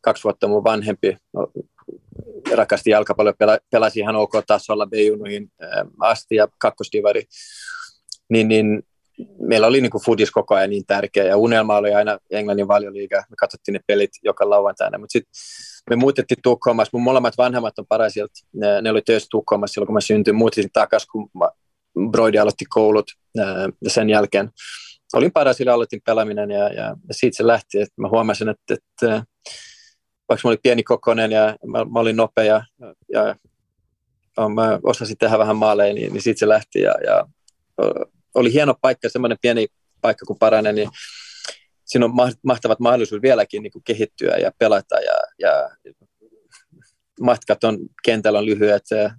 kaksi 0.00 0.24
vuotta 0.24 0.48
mun 0.48 0.64
vanhempi, 0.64 1.16
no, 1.32 1.52
rakasti 2.54 2.90
jalkapalloa, 2.90 3.32
pela, 3.32 3.58
pelasi 3.70 4.00
ihan 4.00 4.16
ok 4.16 4.32
tasolla 4.46 4.86
B-junuihin 4.86 5.52
asti 6.00 6.34
ja 6.34 6.48
kakkosdivari. 6.58 7.22
Niin, 8.28 8.48
niin 8.48 8.82
meillä 9.40 9.66
oli 9.66 9.80
niin 9.80 10.04
foodis 10.04 10.30
koko 10.30 10.54
ajan 10.54 10.70
niin 10.70 10.86
tärkeä 10.86 11.24
ja 11.24 11.36
unelma 11.36 11.76
oli 11.76 11.94
aina 11.94 12.18
Englannin 12.30 12.68
valioliiga. 12.68 13.16
Me 13.16 13.36
katsottiin 13.38 13.72
ne 13.72 13.80
pelit 13.86 14.10
joka 14.22 14.50
lauantaina, 14.50 14.98
mutta 14.98 15.12
sitten 15.12 15.32
me 15.90 15.96
muutettiin 15.96 16.38
Tukholmassa. 16.42 16.90
Mun 16.92 17.02
molemmat 17.02 17.38
vanhemmat 17.38 17.78
on 17.78 17.86
paraisilta. 17.88 18.32
Ne, 18.54 18.82
ne 18.82 18.90
oli 18.90 19.02
töissä 19.02 19.28
Tukholmassa 19.30 19.74
silloin, 19.74 19.86
kun 19.86 19.94
mä 19.94 20.00
syntyin. 20.00 20.36
Muutin 20.36 20.70
takaisin, 20.72 21.08
kun 21.12 21.30
mä, 21.34 21.50
Broidi 22.10 22.38
aloitti 22.38 22.64
koulut 22.64 23.06
ja 23.84 23.90
sen 23.90 24.10
jälkeen 24.10 24.50
olin 25.14 25.32
parasilla, 25.32 25.72
aloitin 25.72 26.00
pelaaminen 26.06 26.50
ja, 26.50 26.68
ja, 26.68 26.96
ja 27.08 27.14
siitä 27.14 27.36
se 27.36 27.46
lähti. 27.46 27.80
Että 27.80 27.94
mä 28.00 28.08
huomasin, 28.08 28.48
että, 28.48 28.74
että 28.74 29.24
vaikka 30.28 30.48
mä 30.48 30.50
olin 30.50 30.58
pieni 30.62 30.82
kokoinen 30.82 31.32
ja 31.32 31.56
mä, 31.66 31.84
mä 31.84 32.00
olin 32.00 32.16
nopea 32.16 32.44
ja, 32.44 32.94
ja 33.12 33.34
mä 34.54 34.78
osasin 34.82 35.18
tehdä 35.18 35.38
vähän 35.38 35.56
maaleja, 35.56 35.94
niin, 35.94 36.12
niin 36.12 36.22
siitä 36.22 36.38
se 36.38 36.48
lähti 36.48 36.80
ja, 36.80 36.94
ja 37.06 37.26
oli 38.34 38.52
hieno 38.52 38.74
paikka, 38.80 39.08
semmoinen 39.08 39.38
pieni 39.42 39.66
paikka 40.00 40.26
kun 40.26 40.38
paranee, 40.38 40.72
niin 40.72 40.88
siinä 41.84 42.06
on 42.06 42.12
mahtavat 42.42 42.80
mahdollisuudet 42.80 43.22
vieläkin 43.22 43.62
niin 43.62 43.72
kuin 43.72 43.84
kehittyä 43.84 44.36
ja 44.36 44.52
pelata 44.58 45.00
ja, 45.00 45.14
ja 45.38 45.70
matkat 47.20 47.64
on 47.64 47.78
kentällä 48.02 48.38
on 48.38 48.46
lyhyet, 48.46 48.86
sä, 48.86 49.10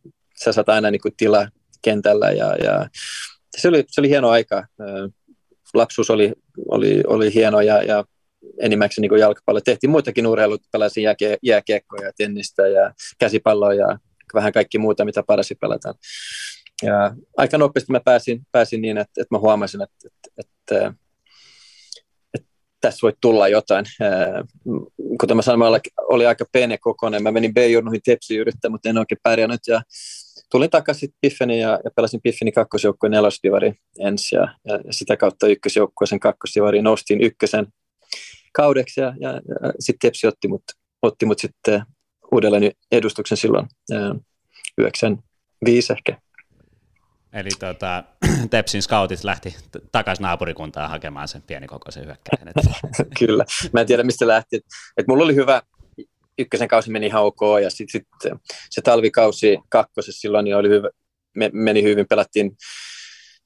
sä 0.43 0.51
saat 0.51 0.69
aina 0.69 0.91
niin 0.91 1.01
kuin 1.01 1.13
tila 1.17 1.47
kentällä 1.81 2.31
ja, 2.31 2.55
ja 2.55 2.89
se, 3.57 3.67
oli, 3.67 3.83
se 3.87 4.01
oli 4.01 4.09
hieno 4.09 4.29
aika. 4.29 4.67
Lapsuus 5.73 6.09
oli, 6.09 6.33
oli, 6.69 7.03
oli 7.07 7.33
hieno 7.33 7.61
ja, 7.61 7.83
ja 7.83 8.03
enimmäkseen 8.61 9.01
niin 9.01 9.19
jalkapallo. 9.19 9.61
Tehtiin 9.61 9.89
muitakin 9.89 10.27
urheiluita, 10.27 10.69
pelasin 10.71 11.03
jääkie, 11.03 11.37
jääkiekkoja, 11.43 12.11
tennistä 12.17 12.67
ja 12.67 12.93
käsipalloa 13.19 13.73
ja 13.73 13.99
vähän 14.33 14.53
kaikki 14.53 14.77
muuta, 14.77 15.05
mitä 15.05 15.23
parasi 15.23 15.55
pelataan. 15.55 15.95
Ja 16.85 17.15
aika 17.37 17.57
nopeasti 17.57 17.91
mä 17.91 17.99
pääsin, 17.99 18.41
pääsin 18.51 18.81
niin, 18.81 18.97
että, 18.97 19.21
että 19.21 19.35
mä 19.35 19.39
huomasin, 19.39 19.81
että, 19.81 20.07
että, 20.07 20.29
että, 20.37 20.93
että 22.33 22.49
tässä 22.81 22.99
voi 23.01 23.13
tulla 23.21 23.47
jotain. 23.47 23.85
Kuten 25.19 25.37
mä 25.37 25.41
sanoin, 25.41 25.59
mä 25.73 25.79
oli 25.97 26.25
aika 26.25 26.45
pieni 26.51 26.77
kokoinen. 26.77 27.23
Mä 27.23 27.31
menin 27.31 27.53
B-jurnuihin 27.53 28.01
tepsiin 28.05 28.39
yrittää, 28.39 28.71
mutta 28.71 28.89
en 28.89 28.97
oikein 28.97 29.19
pärjännyt. 29.23 29.61
Ja 29.67 29.81
tulin 30.51 30.69
takaisin 30.69 31.13
Piffeni 31.21 31.59
ja, 31.59 31.79
ja 31.83 31.91
pelasin 31.95 32.21
Piffeni 32.23 32.51
kakkosjoukkueen 32.51 33.11
nelosdivari 33.11 33.73
ensin 33.99 34.37
ja, 34.37 34.55
ja, 34.65 34.79
sitä 34.91 35.17
kautta 35.17 35.47
ykkösjoukkueen 35.47 36.19
ykkösdivari 36.29 36.81
noustiin 36.81 37.21
ykkösen 37.21 37.67
kaudeksi 38.53 39.01
ja, 39.01 39.13
ja, 39.19 39.29
ja 39.33 39.73
sitten 39.79 40.07
Tepsi 40.07 40.27
otti 40.27 40.47
mut, 40.47 40.63
otti 41.01 41.25
mut 41.25 41.39
sitten 41.39 41.83
uudelleen 42.31 42.71
edustuksen 42.91 43.37
silloin 43.37 43.67
95 44.77 45.93
ehkä. 45.93 46.22
Eli 47.33 47.49
tota, 47.59 48.03
Tepsin 48.49 48.81
scoutit 48.81 49.23
lähti 49.23 49.55
takaisin 49.91 50.23
naapurikuntaan 50.23 50.89
hakemaan 50.89 51.27
sen 51.27 51.41
pienikokoisen 51.41 52.05
hyökkäjän. 52.05 52.53
Kyllä. 53.19 53.45
Mä 53.73 53.81
en 53.81 53.87
tiedä, 53.87 54.03
mistä 54.03 54.27
lähti. 54.27 54.55
Et, 54.55 54.63
et 54.97 55.07
mulla 55.07 55.23
oli 55.23 55.35
hyvä, 55.35 55.61
ykkösen 56.37 56.67
kausi 56.67 56.91
meni 56.91 57.07
ihan 57.07 57.23
ok, 57.23 57.39
ja 57.63 57.69
sitten 57.69 58.01
sit 58.01 58.07
se 58.69 58.81
talvikausi 58.81 59.57
kakkosessa 59.69 60.19
silloin 60.21 60.45
niin 60.45 60.55
oli 60.55 60.69
hyvä, 60.69 60.89
me, 61.35 61.49
meni 61.53 61.83
hyvin, 61.83 62.07
pelattiin 62.07 62.57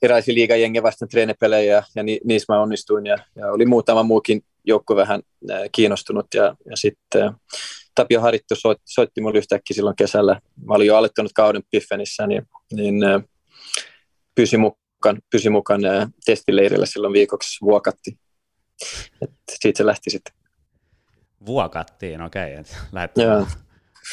erilaisia 0.01 0.33
liigajengen 0.33 0.83
vastaan 0.83 1.09
treenepelejä, 1.09 1.83
ja 1.95 2.03
ni, 2.03 2.19
niissä 2.25 2.53
mä 2.53 2.61
onnistuin, 2.61 3.05
ja, 3.05 3.17
ja 3.35 3.51
oli 3.51 3.65
muutama 3.65 4.03
muukin 4.03 4.41
joukko 4.63 4.95
vähän 4.95 5.21
äh, 5.51 5.61
kiinnostunut, 5.71 6.27
ja, 6.33 6.55
ja 6.69 6.77
sitten 6.77 7.31
Tapio 7.95 8.21
Harittu 8.21 8.55
soitti, 8.55 8.83
soitti 8.85 9.21
mulle 9.21 9.37
yhtäkkiä 9.37 9.75
silloin 9.75 9.95
kesällä. 9.95 10.41
Mä 10.65 10.73
olin 10.73 10.87
jo 10.87 10.97
aloittanut 10.97 11.31
kauden 11.35 11.63
Piffenissä, 11.71 12.27
niin, 12.27 12.43
niin 12.71 13.03
äh, 13.03 13.23
pysy 14.37 14.57
mukaan, 14.57 15.19
pysy 15.31 15.49
mukaan 15.49 15.85
äh, 15.85 16.07
testileirillä 16.25 16.85
silloin 16.85 17.13
viikoksi 17.13 17.57
vuokatti. 17.61 18.19
Et 19.21 19.31
siitä 19.51 19.77
se 19.77 19.85
lähti 19.85 20.09
sitten. 20.09 20.33
Vuokattiin, 21.45 22.21
okei. 22.21 22.53
Okay. 22.53 22.63
Lähdettiin 22.91 23.27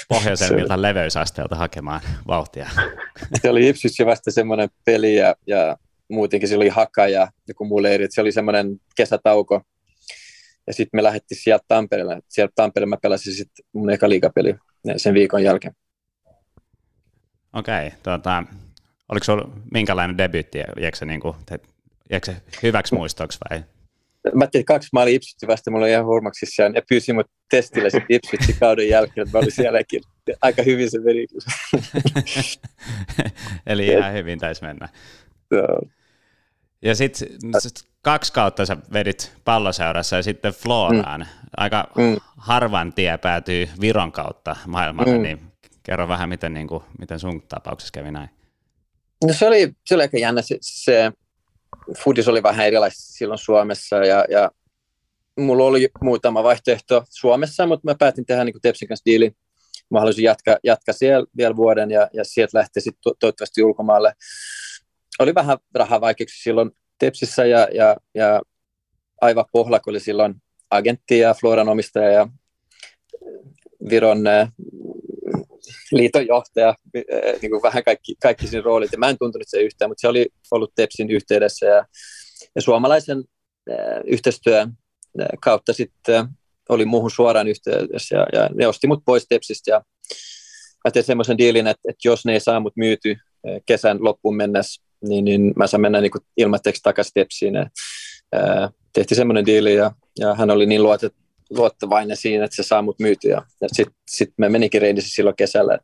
pohjoisemmilta 0.08 0.82
leveysasteelta 0.82 1.56
hakemaan 1.56 2.00
vauhtia. 2.26 2.70
Se 3.42 3.50
oli 3.50 3.68
Ipswich 3.68 4.06
vasta 4.06 4.30
semmoinen 4.30 4.68
peli 4.84 5.16
ja, 5.16 5.34
ja 5.46 5.76
muutenkin 6.10 6.48
se 6.48 6.56
oli 6.56 6.68
Haka 6.68 7.08
ja 7.08 7.28
joku 7.48 7.64
muu 7.64 7.82
leiri. 7.82 8.06
Se 8.10 8.20
oli 8.20 8.32
semmoinen 8.32 8.76
kesätauko. 8.96 9.62
Ja 10.66 10.72
sitten 10.72 10.98
me 10.98 11.02
lähdettiin 11.02 11.38
sieltä 11.42 11.64
Tampereelle. 11.68 12.20
Sieltä 12.28 12.52
Tampereella 12.54 12.96
mä 12.96 13.00
pelasin 13.02 13.32
sitten 13.32 13.64
mun 13.72 13.90
eka 13.90 14.08
liigapeli 14.08 14.54
sen 14.96 15.14
viikon 15.14 15.42
jälkeen. 15.42 15.74
Okei, 17.52 17.86
okay, 17.86 17.98
tuota, 18.02 18.44
oliko 19.08 19.24
sinulla 19.24 19.50
minkälainen 19.72 20.18
debyytti? 20.18 20.58
Jäikö 20.80 20.96
se, 20.96 21.04
niin 21.04 21.20
kuin, 21.20 21.36
jäikö 22.10 22.26
se 22.26 22.36
hyväksi 22.62 22.94
muistoksi 22.94 23.38
vai? 23.50 23.64
Mä 24.34 24.46
tein 24.46 24.64
kaksi 24.64 24.88
maalia 24.92 25.14
Ipswichin 25.14 25.48
vasta, 25.48 25.70
mulla 25.70 25.84
oli 25.84 25.92
ihan 25.92 26.06
hurmaksissa 26.06 26.62
ja 26.62 26.82
pyysin 26.88 27.14
mut 27.14 27.26
testille 27.50 27.90
sitten 27.90 28.16
Ipswichin 28.16 28.56
kauden 28.60 28.88
jälkeen, 28.88 29.26
että 29.26 29.38
mä 29.38 29.42
olin 29.42 29.52
sielläkin. 29.52 30.02
Aika 30.42 30.62
hyvin 30.62 30.90
se 30.90 30.98
meni. 30.98 31.26
Eli 33.66 33.86
ihan 33.86 34.12
hyvin 34.12 34.38
taisi 34.38 34.62
mennä. 34.62 34.88
Joo. 35.50 35.80
Ja 36.82 36.94
sitten 36.94 37.28
sit 37.58 37.84
kaksi 38.02 38.32
kautta 38.32 38.66
sä 38.66 38.76
vedit 38.92 39.32
palloseurassa 39.44 40.16
ja 40.16 40.22
sitten 40.22 40.52
Floraan. 40.52 41.20
Mm. 41.20 41.26
Aika 41.56 41.88
mm. 41.98 42.16
harvan 42.36 42.92
tie 42.92 43.18
päätyy 43.18 43.68
Viron 43.80 44.12
kautta 44.12 44.56
maailmalle, 44.66 45.16
mm. 45.16 45.22
niin 45.22 45.40
kerro 45.82 46.08
vähän, 46.08 46.28
miten, 46.28 46.54
niin 46.54 46.66
kuin, 46.66 46.84
miten 46.98 47.18
sun 47.18 47.42
tapauksessa 47.42 47.92
kävi 47.92 48.10
näin. 48.10 48.30
No 49.26 49.32
se 49.32 49.46
oli, 49.46 49.72
se 49.86 49.94
oli 49.94 50.02
aika 50.02 50.18
jännä. 50.18 50.42
Se, 50.42 50.58
se 50.60 51.12
foodis 51.98 52.28
oli 52.28 52.42
vähän 52.42 52.66
erilaista 52.66 53.02
silloin 53.02 53.38
Suomessa 53.38 53.96
ja, 53.96 54.24
ja 54.28 54.50
mulla 55.38 55.64
oli 55.64 55.88
muutama 56.02 56.42
vaihtoehto 56.42 57.04
Suomessa, 57.10 57.66
mutta 57.66 57.88
mä 57.88 57.94
päätin 57.98 58.26
tehdä 58.26 58.44
niin 58.44 58.54
Tepsin 58.62 58.88
kanssa 58.88 59.04
diilin. 59.04 59.36
Mä 59.90 59.98
haluaisin 59.98 60.24
jatkaa, 60.24 60.56
jatkaa 60.64 60.92
siellä 60.92 61.26
vielä 61.36 61.56
vuoden 61.56 61.90
ja, 61.90 62.08
ja 62.12 62.24
sieltä 62.24 62.58
lähteä 62.58 62.80
sitten 62.80 63.00
to, 63.02 63.14
toivottavasti 63.20 63.62
ulkomaalle. 63.62 64.14
Oli 65.18 65.34
vähän 65.34 65.58
rahavaikeuksia 65.74 66.42
silloin 66.42 66.70
Tepsissä 66.98 67.44
ja, 67.44 67.68
ja, 67.74 67.96
ja 68.14 68.42
Aiva 69.20 69.44
Pohlak 69.52 69.88
oli 69.88 70.00
silloin 70.00 70.34
agentti 70.70 71.18
ja 71.18 71.34
Floran 71.34 71.68
omistaja 71.68 72.10
ja 72.10 72.28
Viron 73.90 74.24
äh, 75.74 75.80
liiton 75.92 76.26
johtaja, 76.26 76.68
äh, 76.68 77.40
niin 77.42 77.50
kuin 77.50 77.62
vähän 77.62 77.84
kaikki, 77.84 78.14
kaikki 78.22 78.46
siinä 78.46 78.64
roolit, 78.64 78.92
ja 78.92 78.98
mä 78.98 79.08
en 79.08 79.18
tuntunut 79.18 79.48
se 79.48 79.62
yhtään, 79.62 79.90
mutta 79.90 80.00
se 80.00 80.08
oli 80.08 80.28
ollut 80.50 80.72
Tepsin 80.74 81.10
yhteydessä, 81.10 81.66
ja, 81.66 81.86
ja 82.54 82.62
suomalaisen 82.62 83.24
äh, 83.70 84.00
yhteistyön 84.06 84.72
äh, 85.20 85.26
kautta 85.42 85.72
sitten 85.72 86.28
oli 86.68 86.84
muuhun 86.84 87.10
suoraan 87.10 87.48
yhteydessä, 87.48 88.16
ja, 88.16 88.26
ja 88.32 88.48
ne 88.54 88.66
osti 88.66 88.86
mut 88.86 89.02
pois 89.04 89.26
Tepsistä, 89.28 89.70
ja 89.70 89.82
mä 90.84 90.90
tein 90.90 91.04
semmoisen 91.04 91.38
diilin, 91.38 91.66
että, 91.66 91.82
että 91.88 92.08
jos 92.08 92.24
ne 92.24 92.32
ei 92.32 92.40
saa 92.40 92.60
mut 92.60 92.76
myyty 92.76 93.16
kesän 93.66 93.98
loppuun 94.00 94.36
mennessä, 94.36 94.82
niin, 95.08 95.24
niin 95.24 95.52
mä 95.56 95.66
saan 95.66 95.80
mennä 95.80 96.00
niin 96.00 96.12
ilmatteeksi 96.36 96.82
takaisin 96.82 97.12
Tepsiin. 97.14 97.54
Ja, 97.54 97.70
tehtiin 98.92 99.16
semmoinen 99.16 99.46
diili 99.46 99.74
ja, 99.74 99.92
ja 100.18 100.34
hän 100.34 100.50
oli 100.50 100.66
niin 100.66 100.82
luotet, 100.82 101.14
luottavainen 101.56 102.16
siinä, 102.16 102.44
että 102.44 102.56
se 102.56 102.62
saa 102.62 102.82
mut 102.82 102.98
myytyä. 102.98 103.42
Ja, 103.60 103.68
sitten 103.72 103.94
sit 104.10 104.32
me 104.38 104.48
menikin 104.48 104.82
reidissä 104.82 105.14
silloin 105.14 105.36
kesällä. 105.36 105.78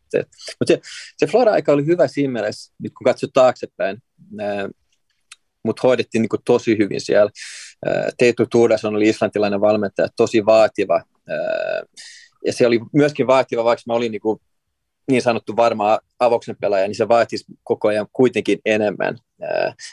Mutta 0.61 0.67
se, 0.67 0.81
se 1.17 1.27
Flora-aika 1.27 1.73
oli 1.73 1.87
hyvä 1.87 2.09
siinä 2.09 2.33
mielessä, 2.33 2.73
nyt 2.83 2.93
kun 2.99 3.05
katsot 3.05 3.31
taaksepäin. 3.33 4.03
Mutta 5.65 5.83
hoidettiin 5.83 6.23
niin 6.23 6.43
tosi 6.45 6.79
hyvin 6.79 7.01
siellä. 7.01 7.31
Teetu 8.19 8.47
Tuudason 8.47 8.97
oli 8.97 9.09
islantilainen 9.09 9.61
valmentaja, 9.61 10.09
tosi 10.17 10.47
vaativa. 10.47 11.03
Ja 12.47 12.53
se 12.53 12.67
oli 12.67 12.81
myöskin 12.93 13.27
vaativa, 13.27 13.65
vaikka 13.65 13.83
mä 13.87 13.95
olin 13.95 14.13
niin 14.13 14.41
niin 15.11 15.23
sanottu 15.23 15.57
varma 15.57 15.99
avoksen 16.19 16.57
pelaaja, 16.61 16.87
niin 16.87 16.97
se 16.97 17.09
vaatisi 17.09 17.45
koko 17.63 17.89
ajan 17.89 18.07
kuitenkin 18.13 18.59
enemmän. 18.65 19.19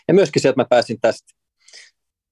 Ja 0.08 0.14
myöskin 0.14 0.42
se, 0.42 0.50
että 0.50 0.62
mä 0.62 0.68
pääsin 0.70 0.98
tästä 1.02 1.34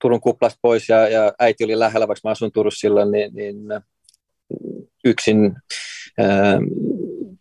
Turun 0.02 0.22
kuplasta 0.22 0.60
pois 0.62 0.90
ja, 0.90 1.10
ja 1.10 1.34
äiti 1.40 1.64
oli 1.64 1.80
lähellä, 1.80 2.08
vaikka 2.08 2.22
mä 2.24 2.32
asun 2.32 2.52
Turussa 2.52 2.80
silloin, 2.80 3.12
niin, 3.12 3.34
niin 3.34 3.56
yksin 5.06 5.56
ää, 6.18 6.60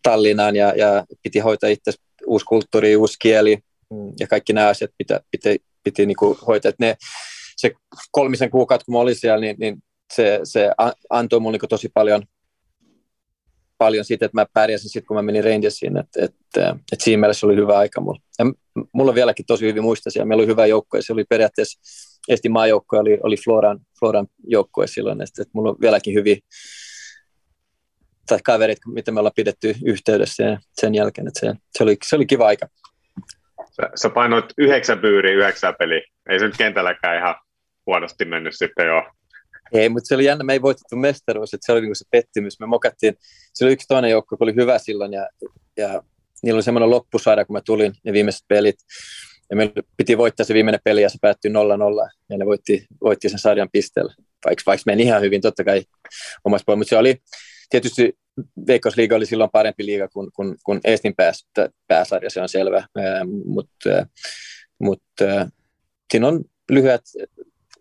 Tallinnaan 0.03 0.57
ja, 0.57 0.73
ja 0.77 1.05
piti 1.23 1.39
hoitaa 1.39 1.71
itse 1.71 1.93
uusi 2.27 2.45
kulttuuri, 2.45 2.97
uusi 2.97 3.17
kieli 3.19 3.59
mm, 3.91 4.13
ja 4.21 4.27
kaikki 4.27 4.53
nämä 4.53 4.69
asiat 4.69 4.91
piti, 4.99 5.15
piti, 5.31 5.63
piti 5.85 6.07
niin 6.07 6.17
kuin 6.17 6.39
hoitaa. 6.47 6.69
Että 6.69 6.85
ne, 6.85 6.97
se 7.57 7.73
kolmisen 8.11 8.51
kuukautta, 8.51 8.85
kun 8.85 8.95
mä 8.95 8.99
olin 8.99 9.17
siellä, 9.17 9.41
niin, 9.41 9.57
niin 9.59 9.83
se, 10.13 10.41
se 10.45 10.71
antoi 11.11 11.41
mulle 11.41 11.59
niin 11.59 11.69
tosi 11.69 11.89
paljon 11.95 12.23
paljon 13.79 14.05
siitä, 14.05 14.27
että 14.27 14.41
mä 14.41 14.47
pärjäsin 14.53 14.91
sitten, 14.91 15.07
kun 15.07 15.17
mä 15.17 15.23
menin 15.23 15.45
Rangersiin, 15.45 15.97
että, 15.97 16.25
että, 16.25 16.77
että 16.93 17.05
siinä 17.05 17.21
mielessä 17.21 17.47
oli 17.47 17.57
hyvä 17.57 17.79
aika 17.79 18.01
mulla. 18.01 18.21
Ja 18.39 18.45
mulla 18.93 19.11
on 19.11 19.15
vieläkin 19.15 19.47
tosi 19.47 19.67
hyvin 19.67 19.83
muistaisia. 19.83 20.25
Meillä 20.25 20.41
oli 20.41 20.51
hyvä 20.51 20.67
joukko 20.67 20.97
ja 20.97 21.03
se 21.03 21.13
oli 21.13 21.25
periaatteessa, 21.25 21.81
Estin 22.29 22.53
maajoukko 22.53 22.99
oli, 22.99 23.19
oli 23.23 23.37
Floran, 23.45 23.81
Floran 23.99 24.27
joukkue 24.47 24.87
silloin, 24.87 25.23
että, 25.23 25.43
että 25.43 25.51
mulla 25.55 25.71
on 25.71 25.77
vieläkin 25.81 26.15
hyvin 26.15 26.39
tai 28.27 28.39
kaverit, 28.45 28.79
mitä 28.87 29.13
me 29.13 29.21
ollaan 29.21 29.33
pidetty 29.37 29.75
yhteydessä 29.85 30.59
sen 30.73 30.95
jälkeen, 30.95 31.29
että 31.29 31.41
se, 31.41 31.53
se, 31.79 31.83
oli, 31.83 31.97
se 32.05 32.17
oli 32.17 32.27
kiva 32.27 32.47
aika. 32.47 32.69
Sä, 33.71 33.91
sä 33.95 34.11
painoit 34.11 34.45
yhdeksän 34.59 34.99
pyyriä, 34.99 35.35
yhdeksän 35.35 35.75
peli. 35.79 36.03
Ei 36.29 36.39
se 36.39 36.47
nyt 36.47 36.57
kentälläkään 36.57 37.19
ihan 37.19 37.35
huonosti 37.87 38.25
mennyt 38.25 38.55
sitten 38.57 38.87
jo 38.87 39.03
ei, 39.73 39.89
mutta 39.89 40.09
se 40.09 40.15
oli 40.15 40.25
jännä, 40.25 40.45
me 40.45 40.53
ei 40.53 40.63
voitettu 40.63 40.97
mestaruus, 40.97 41.55
että 41.55 41.67
se 41.67 41.73
oli 41.73 41.81
niinku 41.81 41.95
se 41.95 42.05
pettymys. 42.11 42.61
Me 42.61 42.67
mokattiin, 42.67 43.15
se 43.55 43.65
oli 43.65 43.73
yksi 43.73 43.87
toinen 43.89 44.11
joukko, 44.11 44.35
joka 44.35 44.45
oli 44.45 44.55
hyvä 44.55 44.79
silloin 44.79 45.13
ja, 45.13 45.29
ja 45.77 46.03
niillä 46.43 46.57
oli 46.57 46.63
semmoinen 46.63 46.91
loppusarja, 46.91 47.45
kun 47.45 47.55
mä 47.55 47.61
tulin 47.61 47.93
ne 48.05 48.13
viimeiset 48.13 48.45
pelit. 48.49 48.77
Ja 49.51 49.57
me 49.57 49.73
piti 49.97 50.19
voittaa 50.19 50.47
se 50.47 50.55
viimeinen 50.55 50.81
peli 50.85 51.03
ja 51.03 51.09
se 51.09 51.19
päättyi 51.21 51.51
0-0 51.51 51.55
ja 52.31 52.39
ne 52.39 52.47
voitti, 52.47 52.87
voitti 53.03 53.29
sen 53.29 53.39
sarjan 53.39 53.69
pisteellä. 53.73 54.15
Vaikka, 54.45 54.63
vaikka 54.67 54.83
meni 54.87 55.03
ihan 55.03 55.23
hyvin, 55.23 55.41
totta 55.41 55.65
kai 55.65 55.83
omassa 56.45 56.65
puolella. 56.67 56.81
Mutta 56.81 56.89
se 56.89 56.97
oli 56.97 57.17
tietysti 57.71 58.19
Veikkausliiga 58.67 59.17
oli 59.17 59.27
silloin 59.27 59.51
parempi 59.51 59.87
liiga 59.87 60.09
kuin, 60.09 60.31
kuin, 60.33 60.57
kuin 60.65 60.81
Eestin 60.85 61.15
pääs, 61.17 61.49
pääsarja, 61.87 62.31
se 62.31 62.41
on 62.41 62.49
selvä, 62.49 62.87
mutta 63.45 64.07
mut, 64.79 65.03
siinä 66.13 66.29
on 66.29 66.45
lyhyet, 66.71 67.01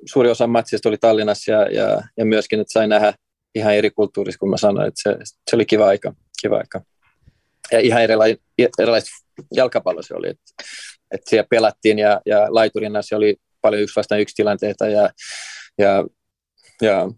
suuri 0.05 0.29
osa 0.29 0.47
matsista 0.47 0.89
oli 0.89 0.97
Tallinnassa 0.97 1.51
ja, 1.51 1.61
ja, 1.71 2.01
ja 2.17 2.25
myöskin, 2.25 2.59
että 2.59 2.73
sai 2.73 2.87
nähdä 2.87 3.13
ihan 3.55 3.75
eri 3.75 3.91
kulttuurissa, 3.91 4.39
kun 4.39 4.49
mä 4.49 4.57
sanoin, 4.57 4.87
että 4.87 5.01
se, 5.03 5.17
se 5.49 5.55
oli 5.55 5.65
kiva 5.65 5.87
aika, 5.87 6.13
kiva 6.41 6.57
aika. 6.57 6.81
Ja 7.73 7.79
ihan 7.79 8.03
erilainen, 8.03 8.37
erilaista 8.79 9.09
jalkapallo 9.55 10.01
se 10.01 10.15
oli, 10.15 10.29
että, 10.29 10.63
että 11.11 11.29
siellä 11.29 11.47
pelattiin 11.49 11.99
ja, 11.99 12.21
ja 12.25 12.47
laiturinna 12.49 13.01
se 13.01 13.15
oli 13.15 13.35
paljon 13.61 13.81
yksi 13.81 13.95
vastaan 13.95 14.21
yksi 14.21 14.35
tilanteita 14.35 14.87
ja, 14.87 15.09
ja, 15.77 16.05
ja 16.81 17.09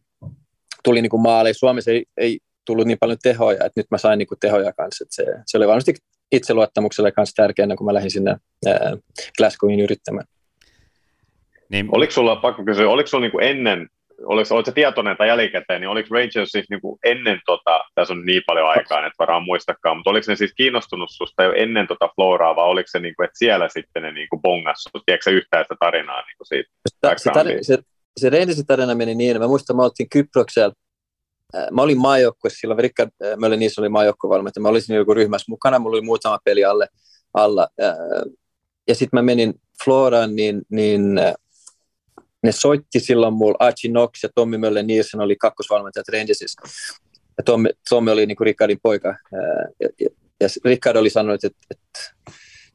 tuli 0.83 1.01
niin 1.01 1.09
kuin 1.09 1.21
maali. 1.21 1.53
Suomessa 1.53 1.91
ei, 1.91 2.05
ei 2.17 2.39
tullut 2.65 2.87
niin 2.87 2.99
paljon 2.99 3.17
tehoja, 3.23 3.65
että 3.65 3.79
nyt 3.79 3.91
mä 3.91 3.97
sain 3.97 4.17
niin 4.17 4.27
kuin 4.27 4.39
tehoja 4.39 4.73
kanssa. 4.73 5.03
Että 5.03 5.15
se, 5.15 5.25
se 5.45 5.57
oli 5.57 5.67
varmasti 5.67 5.95
itseluottamukselle 6.31 7.11
kanssa 7.11 7.43
tärkeänä, 7.43 7.75
kun 7.75 7.85
mä 7.85 7.93
lähdin 7.93 8.11
sinne 8.11 8.37
ää, 8.65 8.97
Glasgowin 9.37 9.79
yrittämään. 9.79 10.27
Niin. 11.69 11.87
Oliko 11.91 12.11
sulla, 12.11 12.35
pakko 12.35 12.63
kysyä, 12.63 12.89
oliko 12.89 13.07
sulla 13.07 13.21
niin 13.21 13.31
kuin 13.31 13.43
ennen, 13.43 13.89
oliko, 14.24 14.55
oliko 14.55 14.72
tietoinen 14.72 15.18
tai 15.18 15.28
jälkikäteen, 15.28 15.82
niin 15.82 15.89
oliko 15.89 16.07
Rangers 16.11 16.49
siis 16.49 16.66
niin 16.70 16.82
kuin 16.82 16.99
ennen, 17.03 17.39
tota, 17.45 17.84
tässä 17.95 18.13
on 18.13 18.26
niin 18.26 18.41
paljon 18.47 18.70
aikaa, 18.70 18.99
että 18.99 19.20
varmaan 19.20 19.43
muistakaan, 19.43 19.97
mutta 19.97 20.09
oliko 20.09 20.26
ne 20.28 20.36
siis 20.36 20.53
kiinnostunut 20.57 21.09
susta 21.11 21.43
jo 21.43 21.53
ennen 21.55 21.88
tota 21.88 22.09
Floraa, 22.16 22.55
vai 22.55 22.66
oliko 22.66 22.88
se, 22.91 22.99
niin 22.99 23.16
kuin, 23.16 23.26
että 23.26 23.38
siellä 23.38 23.70
sitten 23.70 24.03
ne 24.03 24.11
niin 24.11 24.28
kuin 24.30 24.41
bongas, 24.41 24.84
tiedätkö 25.05 25.32
yhtään 25.32 25.66
sitä 25.66 25.76
tarinaa 25.80 26.22
niin 26.22 26.38
kuin 26.38 26.47
siitä? 26.47 26.70
Se, 27.18 27.32
tarina, 27.32 27.63
se, 27.63 27.78
se 28.18 28.30
Rangersin 28.30 28.66
tarina 28.66 28.95
meni 28.95 29.16
niin, 29.16 29.39
mä 29.39 29.47
muistan, 29.47 29.76
mä 29.76 29.84
oltiin 29.84 30.09
Kyproksella, 30.09 30.74
mä 31.72 31.82
olin 31.82 31.97
maajoukkuessa 31.97 32.59
silloin, 32.59 32.80
Rickard 32.80 33.11
Mölle 33.38 33.57
niissä 33.57 33.82
oli 33.82 33.89
maajoukkuvalmentaja, 33.89 34.61
mä 34.61 34.70
olisin 34.70 34.95
joku 34.95 35.13
ryhmässä 35.13 35.45
mukana, 35.49 35.80
mulla 35.80 35.95
oli 35.95 36.05
muutama 36.05 36.39
peli 36.43 36.66
alle, 36.66 36.88
alla, 37.34 37.68
ja 38.88 38.95
sitten 38.95 39.18
mä 39.18 39.22
menin 39.22 39.53
Floraan, 39.84 40.36
niin, 40.36 40.61
niin 40.70 41.20
ne 42.45 42.51
soitti 42.51 42.99
silloin 42.99 43.33
mulle, 43.33 43.55
Archie 43.59 43.91
Knox 43.91 44.23
ja 44.23 44.29
Tommi 44.35 44.57
Mölle 44.57 44.83
Nielsen 44.83 45.21
oli 45.21 45.35
kakkosvalmentajat 45.35 46.09
Rangersissa. 46.09 46.61
Ja 47.37 47.43
Tommi, 47.43 47.69
Tommi 47.89 48.11
oli 48.11 48.25
niin 48.25 48.37
Rickardin 48.41 48.79
poika. 48.83 49.15
Ja, 49.81 49.89
ja, 49.99 50.09
ja 50.41 50.47
Rickard 50.65 50.97
oli 50.97 51.09
sanonut, 51.09 51.43
että, 51.43 51.57
että 51.71 51.99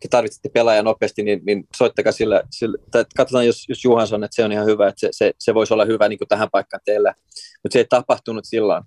te 0.01 0.09
tarvitsette 0.11 0.49
pelaajan 0.49 0.85
nopeasti, 0.85 1.23
niin, 1.23 1.41
niin 1.47 1.65
soittakaa 1.77 2.13
sillä, 2.13 2.43
sillä 2.51 2.79
tai 2.91 3.05
katsotaan, 3.17 3.47
jos, 3.47 3.65
jos 3.69 3.85
Juhansson, 3.85 4.25
että 4.25 4.35
se 4.35 4.45
on 4.45 4.53
ihan 4.53 4.67
hyvä, 4.67 4.89
että 4.89 5.01
se, 5.01 5.09
se, 5.11 5.33
se 5.39 5.55
voisi 5.55 5.75
olla 5.75 5.85
hyvä 5.85 6.09
niin 6.09 6.19
tähän 6.29 6.49
paikkaan 6.53 6.81
teillä. 6.85 7.15
Mutta 7.63 7.73
se 7.73 7.79
ei 7.79 7.85
tapahtunut 7.85 8.45
silloin. 8.45 8.83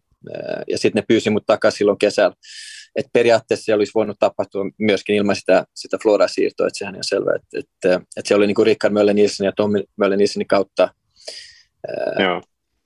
Ja 0.68 0.78
sitten 0.78 1.00
ne 1.02 1.06
pyysi 1.08 1.30
mut 1.30 1.44
takaisin 1.46 1.78
silloin 1.78 1.98
kesällä. 1.98 2.36
Et 2.96 3.06
periaatteessa 3.14 3.66
se 3.66 3.74
olisi 3.74 3.92
voinut 3.96 4.20
tapahtua 4.20 4.64
myöskin 4.78 5.16
ilman 5.16 5.36
sitä, 5.36 5.66
sitä 5.76 5.98
Flora-siirtoa, 5.98 6.68
että 6.68 6.78
sehän 6.78 6.96
on 6.96 7.04
selvä, 7.04 7.32
että, 7.36 7.60
että, 7.60 7.96
että 8.18 8.28
se 8.28 8.36
oli 8.36 8.48
niin 8.48 8.56
kuin 8.56 8.66
Rickard 8.66 8.94
Möller-Nielsen 8.94 9.46
ja 9.46 9.52
Tommi 9.56 9.84
Möller-Nielsenin 10.02 10.48
kautta. 10.48 10.94
Joo. 12.20 12.42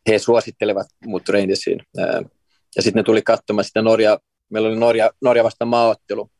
He 0.09 0.19
suosittelevat 0.19 0.87
mut 1.05 1.29
Rangersiin. 1.29 1.79
Ja 2.75 2.81
sitten 2.81 2.99
ne 2.99 3.03
tuli 3.03 3.21
katsomaan 3.21 3.65
sitä 3.65 3.81
Norja, 3.81 4.19
meillä 4.49 4.69
oli 4.69 4.79
Norja, 4.79 5.11
Norja 5.21 5.43
vasta 5.43 5.65
maaottelu, 5.65 6.31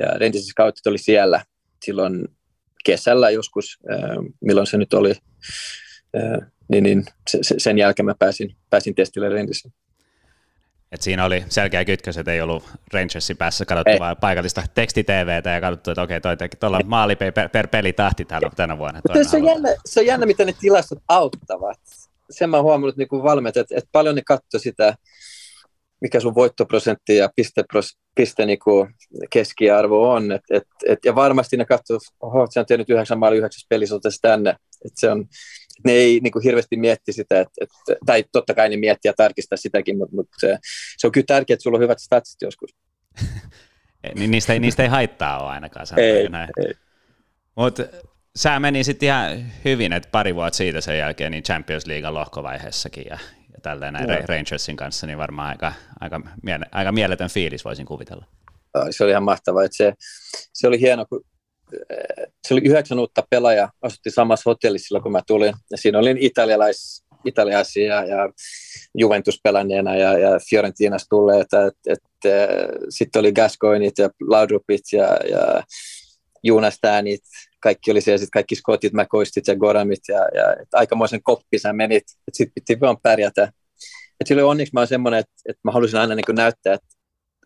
ja 0.00 0.06
Rangersin 0.06 0.54
kautta 0.56 0.90
oli 0.90 0.98
siellä 0.98 1.44
silloin 1.84 2.28
kesällä 2.84 3.30
joskus, 3.30 3.78
milloin 4.40 4.66
se 4.66 4.76
nyt 4.76 4.94
oli, 4.94 5.14
niin, 6.68 6.84
niin 6.84 7.04
sen 7.58 7.78
jälkeen 7.78 8.06
mä 8.06 8.14
pääsin, 8.18 8.56
pääsin 8.70 8.94
testille 8.94 9.28
Rangersiin. 9.28 9.72
Et 10.92 11.02
siinä 11.02 11.24
oli 11.24 11.44
selkeä 11.48 11.84
kytkös, 11.84 12.18
että 12.18 12.32
ei 12.32 12.40
ollut 12.40 12.64
Rangersin 12.92 13.36
päässä 13.36 13.64
katsottu 13.64 13.98
vaan 13.98 14.16
paikallista 14.16 14.62
teksti-TVtä 14.74 15.50
ja 15.50 15.60
katsottu, 15.60 15.90
että 15.90 16.02
okei, 16.02 16.20
toi 16.20 16.36
tuolla 16.60 16.80
maali 16.84 17.16
per, 17.16 17.32
per 17.52 17.68
peli 17.68 17.92
tahti 17.92 18.24
täällä 18.24 18.50
tänä 18.56 18.78
vuonna. 18.78 19.00
Se 19.30 19.36
on, 19.36 19.44
jännä, 19.44 19.68
se 19.84 20.00
on 20.00 20.06
jännä, 20.06 20.26
miten 20.26 20.46
ne 20.46 20.54
tilastot 20.60 20.98
auttavat. 21.08 21.78
Sen 22.30 22.50
mä 22.50 22.62
huomannut 22.62 22.96
niin 22.96 23.08
valmentajat, 23.10 23.64
että, 23.64 23.78
että 23.78 23.88
paljon 23.92 24.14
ne 24.14 24.22
katsoi 24.26 24.60
sitä, 24.60 24.94
mikä 26.00 26.20
sun 26.20 26.34
voittoprosentti 26.34 27.16
ja 27.16 27.30
piste, 27.36 27.64
piste 28.14 28.46
niin 28.46 28.58
kuin 28.58 28.94
keskiarvo 29.30 30.10
on. 30.10 30.32
Et, 30.32 30.42
et, 30.50 30.68
et, 30.88 30.98
ja 31.04 31.14
varmasti 31.14 31.56
ne 31.56 31.64
katsoo, 31.64 31.98
oho, 32.20 32.46
se 32.50 32.60
on 32.60 32.66
tehnyt 32.66 32.90
yhdeksän 32.90 33.18
maali 33.18 33.36
yhdeksäs 33.36 33.66
pelissä 33.68 33.96
tänne. 34.22 34.56
Et 34.84 34.92
se 34.96 35.10
on, 35.10 35.28
ne 35.84 35.92
ei 35.92 36.20
niin 36.22 36.32
kuin 36.32 36.42
hirveästi 36.42 36.76
mietti 36.76 37.12
sitä, 37.12 37.40
että, 37.40 37.52
että, 37.60 37.96
tai 38.06 38.24
totta 38.32 38.54
kai 38.54 38.68
ne 38.68 38.76
miettii 38.76 39.08
ja 39.08 39.14
tarkistaa 39.16 39.56
sitäkin, 39.56 39.98
mutta, 39.98 40.16
mutta 40.16 40.36
se, 40.38 40.58
se 40.98 41.06
on 41.06 41.12
kyllä 41.12 41.24
tärkeää, 41.26 41.54
että 41.54 41.62
sulla 41.62 41.76
on 41.76 41.82
hyvät 41.82 41.98
statsit 41.98 42.42
joskus. 42.42 42.70
niin 44.14 44.30
niistä 44.30 44.52
ei, 44.52 44.58
niistä 44.58 44.82
ei 44.82 44.88
haittaa 44.88 45.42
ole 45.42 45.50
ainakaan. 45.50 45.86
Ei, 45.96 46.28
näin. 46.28 46.50
ei. 46.66 46.74
Mutta 47.56 47.84
sä 48.36 48.60
meni 48.60 48.84
sitten 48.84 49.06
ihan 49.06 49.52
hyvin, 49.64 49.92
että 49.92 50.08
pari 50.12 50.34
vuotta 50.34 50.56
siitä 50.56 50.80
sen 50.80 50.98
jälkeen 50.98 51.32
niin 51.32 51.42
Champions 51.42 51.86
League 51.86 52.10
lohkovaiheessakin 52.10 53.04
ja, 53.10 53.18
ja 53.52 53.60
tälleen 53.62 53.92
näin 53.92 54.08
no. 54.08 54.16
Rangersin 54.28 54.76
kanssa, 54.76 55.06
niin 55.06 55.18
varmaan 55.18 55.48
aika, 55.48 55.72
aika, 56.00 56.20
miele, 56.42 56.66
aika 56.72 56.92
mieletön 56.92 57.30
fiilis 57.30 57.64
voisin 57.64 57.86
kuvitella. 57.86 58.24
Se 58.90 59.04
oli 59.04 59.10
ihan 59.10 59.22
mahtavaa, 59.22 59.64
että 59.64 59.76
se, 59.76 59.92
se 60.52 60.68
oli 60.68 60.80
hieno, 60.80 61.06
kun 61.06 61.24
se 62.48 62.54
oli 62.54 62.60
yhdeksän 62.64 62.98
uutta 62.98 63.24
pelaajaa, 63.30 63.72
asutti 63.82 64.10
samassa 64.10 64.50
hotellissa 64.50 64.86
silloin, 64.86 65.02
kun 65.02 65.12
mä 65.12 65.20
tulin. 65.26 65.54
Ja 65.70 65.76
siinä 65.76 65.98
olin 65.98 66.18
italialais, 66.18 67.04
italialaisia 67.24 68.04
ja 68.04 68.32
Juventus 68.98 69.40
pelänneena 69.42 69.96
ja, 69.96 70.18
ja 70.18 70.30
Fiorentinas 70.50 71.06
tulleita. 71.08 71.66
Et, 71.66 71.74
et, 71.86 71.98
sitten 72.88 73.20
oli 73.20 73.32
Gascoinit 73.32 73.98
ja 73.98 74.10
Laudrupit 74.28 74.82
ja, 74.92 75.06
ja 75.30 75.62
Junastanit, 76.42 77.22
kaikki 77.60 77.90
oli 77.90 78.00
siellä, 78.00 78.18
sit 78.18 78.30
kaikki 78.30 78.54
Scottit, 78.54 78.92
McCoistit 78.92 79.46
ja 79.46 79.56
Goramit 79.56 80.00
ja, 80.08 80.28
ja 80.34 80.52
et 80.62 80.68
aikamoisen 80.72 81.22
koppi 81.22 81.58
sä 81.58 81.72
menit, 81.72 82.02
että 82.02 82.36
sitten 82.36 82.52
piti 82.54 82.80
vaan 82.80 82.96
pärjätä. 83.02 83.52
Et 84.20 84.26
silloin 84.26 84.48
onneksi 84.48 84.74
mä 84.74 84.80
oon 84.80 84.86
semmoinen, 84.86 85.20
että, 85.20 85.32
että 85.48 85.60
mä 85.64 85.72
halusin 85.72 86.00
aina 86.00 86.14
niin 86.14 86.36
näyttää, 86.36 86.74
että 86.74 86.86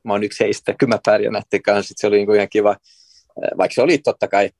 mä 0.05 0.13
oon 0.13 0.25
yksi 0.25 0.45
heistä, 0.45 0.75
kyllä 0.79 0.95
mä 0.95 1.01
pärjään 1.05 1.33
näiden 1.33 1.63
kanssa, 1.63 1.95
se 1.97 2.07
oli 2.07 2.17
niin 2.17 2.35
ihan 2.35 2.49
kiva 2.49 2.77
vaikka 3.59 3.75
se 3.75 3.83
oli 3.83 3.99
totta 3.99 4.29
kai 4.29 4.51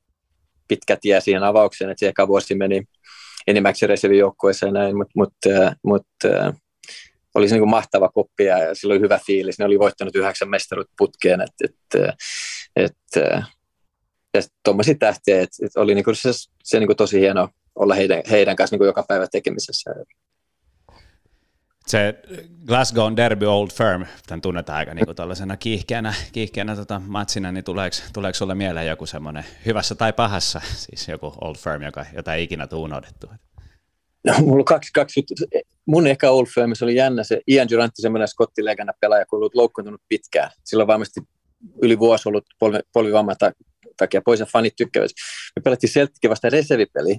pitkä 0.69 0.97
tie 1.01 1.21
siihen 1.21 1.43
avaukseen, 1.45 1.91
että 1.91 2.01
se 2.01 2.09
eka 2.09 2.29
vuosi 2.29 2.55
meni 2.55 2.83
enimmäkseen 3.47 3.91
reservijoukkueessa 3.91 4.67
ja 4.67 4.73
näin, 4.73 4.97
mutta 4.97 5.13
mut, 5.15 5.35
mut, 5.85 6.07
oli 7.35 7.49
se 7.49 7.55
niin 7.55 7.61
kuin 7.61 7.71
mahtava 7.71 8.09
koppi 8.09 8.45
ja 8.45 8.75
sillä 8.75 8.93
oli 8.93 9.01
hyvä 9.01 9.21
fiilis. 9.27 9.59
Ne 9.59 9.65
oli 9.65 9.79
voittanut 9.79 10.17
yhdeksän 10.17 10.51
mestaruutta 10.51 10.95
putkeen, 10.99 11.41
että 11.41 11.65
et, 11.65 12.13
et, 12.77 12.97
ja 14.35 14.43
tuommoisia 14.65 14.95
tähtiä, 14.99 15.43
että 15.43 15.67
et 15.67 15.77
oli 15.77 15.95
niin 15.95 16.05
kuin 16.05 16.17
se, 16.17 16.31
se 16.65 16.79
niin 16.79 16.89
kuin 16.89 16.97
tosi 16.97 17.21
hieno 17.21 17.49
olla 17.75 17.95
heidän, 17.95 18.23
heidän 18.31 18.57
kanssa 18.57 18.75
niin 18.75 18.79
kuin 18.79 18.87
joka 18.87 19.05
päivä 19.09 19.27
tekemisessä 19.33 19.91
se 21.87 22.15
Glasgow 22.67 23.17
Derby 23.17 23.47
Old 23.47 23.71
Firm, 23.71 24.05
tämän 24.27 24.41
tunnetaan 24.41 24.79
aika 24.79 24.95
niin 24.95 25.17
tällaisena 25.17 25.57
kiihkeänä, 25.57 26.15
kiihkeänä 26.33 26.77
tota 26.77 27.03
matsina, 27.07 27.53
niin 27.53 27.65
tuleeko, 27.65 27.97
tuleeko 28.13 28.37
sulle 28.37 28.55
mieleen 28.55 28.87
joku 28.87 29.07
semmoinen 29.07 29.45
hyvässä 29.67 29.95
tai 29.95 30.13
pahassa, 30.13 30.61
siis 30.65 31.09
joku 31.09 31.35
Old 31.41 31.57
Firm, 31.57 31.83
joka, 31.83 32.07
jota 32.17 32.35
ei 32.35 32.45
ikinä 32.45 32.67
tule 32.67 32.83
unohdettu? 32.83 33.27
No, 34.25 34.35
mulla 34.39 34.65
kaksi, 34.65 34.93
kaksi 34.93 35.21
juttua. 35.21 35.61
Mun 35.87 36.07
eka 36.07 36.31
Old 36.31 36.47
Firm, 36.47 36.75
se 36.75 36.85
oli 36.85 36.95
jännä, 36.95 37.25
se 37.25 37.41
Ian 37.47 37.69
Durantti, 37.71 38.03
semmoinen 38.03 38.29
skottilegänä 38.29 38.93
pelaaja, 39.01 39.27
kun 39.27 39.37
ollut 39.37 39.55
loukkaantunut 39.55 40.01
pitkään. 40.09 40.51
Silloin 40.65 40.87
varmasti 40.87 41.21
yli 41.83 41.99
vuosi 41.99 42.29
ollut 42.29 42.45
polvi, 42.59 42.79
polvivamman 42.93 43.37
takia 43.97 44.23
pois 44.25 44.41
ja 44.41 44.47
fanit 44.47 44.77
tykkäävät. 44.77 45.11
Me 45.57 45.63
pelattiin 45.63 45.91
Celticin 45.91 46.31
vasta 46.31 46.51
reservipeli, 46.51 47.19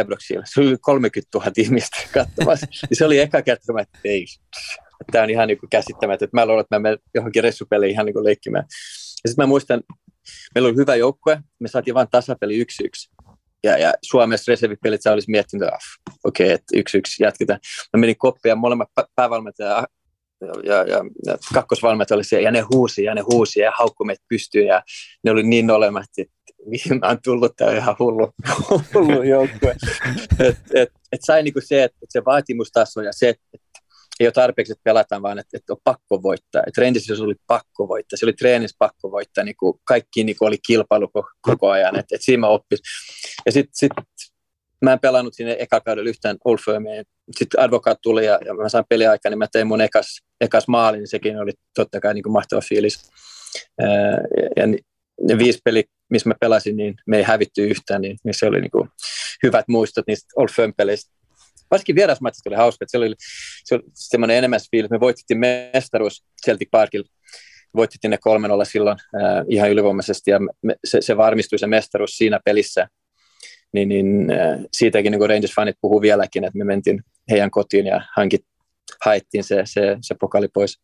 Ibroxilla. 0.00 0.44
Se 0.46 0.60
oli 0.60 0.76
30 0.80 1.38
000 1.38 1.52
ihmistä 1.56 1.96
katsomassa. 2.12 2.66
se 2.92 3.04
oli 3.04 3.18
eka 3.18 3.42
kerta, 3.42 3.80
että 3.80 3.98
ei, 4.04 4.26
tämä 5.12 5.24
on 5.24 5.30
ihan 5.30 5.48
niin 5.48 5.58
käsittämätöntä. 5.70 6.36
Mä 6.36 6.46
luulen, 6.46 6.60
että 6.60 6.76
mä 6.76 6.80
menen 6.80 6.98
johonkin 7.14 7.42
ressupeliin 7.44 7.90
ihan 7.90 8.06
niin 8.06 8.24
leikkimään. 8.24 8.64
Ja 9.24 9.30
sitten 9.30 9.42
mä 9.42 9.46
muistan, 9.46 9.82
meillä 10.54 10.68
oli 10.68 10.76
hyvä 10.76 10.94
joukkue, 10.94 11.40
me 11.58 11.68
saatiin 11.68 11.94
vain 11.94 12.08
tasapeli 12.10 12.62
1-1. 12.62 12.66
Ja, 13.64 13.78
ja 13.78 13.94
Suomessa 14.02 14.52
reservipelit 14.52 15.02
sä 15.02 15.12
olisi 15.12 15.30
miettinyt, 15.30 15.62
että 15.62 15.76
ah, 15.76 16.14
okei, 16.24 16.46
okay, 16.46 16.54
että 16.54 16.78
yksi 16.78 16.98
yksi 16.98 17.22
jatketaan. 17.22 17.60
Mä 17.92 18.00
menin 18.00 18.18
koppiin 18.18 18.50
ja 18.50 18.56
molemmat 18.56 18.88
päävalmentaja 19.14 19.84
ja, 20.40 20.82
ja, 20.82 21.04
ja 21.26 21.38
kakkosvalmentaja 21.54 22.16
oli 22.16 22.24
siellä, 22.24 22.48
ja 22.48 22.50
ne 22.50 22.60
huusi 22.60 23.04
ja 23.04 23.14
ne 23.14 23.20
huusi 23.20 23.60
ja 23.60 23.72
haukku 23.78 24.04
meitä 24.04 24.22
ja 24.66 24.82
ne 25.24 25.30
oli 25.30 25.42
niin 25.42 25.70
olemat, 25.70 26.06
että 26.18 26.34
mihin 26.66 26.98
mä 27.00 27.08
oon 27.08 27.18
tullut, 27.24 27.56
tämä 27.56 27.70
on 27.70 27.76
ihan 27.76 27.96
hullu, 27.98 28.30
hullu 28.94 29.22
joukkue. 29.22 29.76
et, 30.38 30.56
et, 30.74 30.88
et 31.12 31.20
sai 31.24 31.42
niinku 31.42 31.60
se, 31.64 31.82
että 31.82 31.98
et 32.02 32.10
se 32.10 32.24
vaatimustaso 32.24 33.00
ja 33.00 33.12
se, 33.12 33.28
että 33.28 33.66
ei 34.20 34.26
ole 34.26 34.32
tarpeeksi, 34.32 34.72
että 34.72 34.84
pelataan, 34.84 35.22
vaan 35.22 35.38
että, 35.38 35.56
että 35.56 35.72
on 35.72 35.78
pakko 35.84 36.22
voittaa. 36.22 36.62
Et 36.66 36.78
Rangers 36.78 37.20
oli 37.20 37.34
pakko 37.46 37.88
voittaa, 37.88 38.16
se 38.16 38.26
oli 38.26 38.32
treenissä 38.32 38.76
pakko 38.78 39.10
voittaa, 39.10 39.44
niin 39.44 39.56
kuin 39.56 39.80
kaikki 39.84 40.24
niin 40.24 40.36
kuin 40.36 40.48
oli 40.48 40.58
kilpailu 40.66 41.10
koko 41.40 41.70
ajan, 41.70 41.96
että, 41.96 42.16
että 42.16 42.24
siinä 42.24 42.40
mä 42.40 42.48
oppis. 42.48 42.80
Ja 43.46 43.52
sitten 43.52 43.70
sit, 43.74 43.92
mä 44.84 44.92
en 44.92 45.00
pelannut 45.00 45.34
sinne 45.34 45.56
eka 45.58 45.80
kaudella 45.80 46.10
yhtään 46.10 46.36
Old 46.44 46.58
Firmia. 46.64 47.02
Sitten 47.30 47.60
advokaat 47.60 47.98
tuli 48.02 48.26
ja, 48.26 48.38
ja 48.44 48.54
mä 48.54 48.68
sain 48.68 48.84
peliaikaa, 48.88 49.30
niin 49.30 49.38
mä 49.38 49.46
tein 49.52 49.66
mun 49.66 49.80
ekas, 49.80 50.20
ekas 50.40 50.68
maalin, 50.68 50.98
niin 50.98 51.08
sekin 51.08 51.40
oli 51.40 51.52
totta 51.74 52.00
kai 52.00 52.14
niin 52.14 52.22
kuin 52.22 52.32
mahtava 52.32 52.60
fiilis. 52.60 53.10
Ää, 53.80 53.88
ja 54.56 54.66
ne 55.20 55.38
viisi 55.38 55.60
peli, 55.64 55.84
missä 56.10 56.28
mä 56.28 56.34
pelasin, 56.40 56.76
niin 56.76 56.94
me 57.06 57.16
ei 57.16 57.22
hävitty 57.22 57.64
yhtään, 57.64 58.02
niin, 58.02 58.16
niin 58.24 58.34
se 58.34 58.46
oli 58.46 58.60
niin 58.60 58.70
kuin 58.70 58.88
hyvät 59.42 59.68
muistot 59.68 60.06
niistä 60.06 60.26
Old 60.36 60.48
Firm-peleistä. 60.48 61.16
Varsinkin 61.70 61.94
vierasmatsit 61.94 62.46
oli 62.46 62.56
hauska, 62.56 62.84
että 62.84 62.90
se 62.90 62.98
oli, 62.98 63.14
se 63.64 63.74
oli 63.74 63.82
semmoinen 63.94 64.36
enemmän 64.36 64.60
fiilis. 64.70 64.90
Me 64.90 65.00
voitettiin 65.00 65.38
mestaruus 65.38 66.24
Celtic 66.46 66.68
Parkilla 66.70 67.08
voitettiin 67.76 68.10
ne 68.10 68.18
3 68.20 68.48
silloin 68.64 68.98
äh, 69.14 69.44
ihan 69.48 69.70
ylivoimaisesti 69.70 70.30
ja 70.30 70.38
me, 70.62 70.76
se, 70.84 71.00
se 71.00 71.16
varmistui 71.16 71.58
se 71.58 71.66
mestaruus 71.66 72.10
siinä 72.10 72.40
pelissä 72.44 72.88
niin, 73.76 73.88
niin 73.88 74.30
äh, 74.30 74.58
siitäkin 74.72 75.12
niin 75.12 75.20
Rangers-fanit 75.30 75.78
puhuu 75.80 76.00
vieläkin, 76.00 76.44
että 76.44 76.58
me 76.58 76.64
mentiin 76.64 77.02
heidän 77.30 77.50
kotiin 77.50 77.86
ja 77.86 78.00
hankit, 78.16 78.44
haettiin 79.04 79.44
se, 79.44 79.62
se, 79.64 79.96
se 80.00 80.14
pokali 80.20 80.48
pois. 80.48 80.80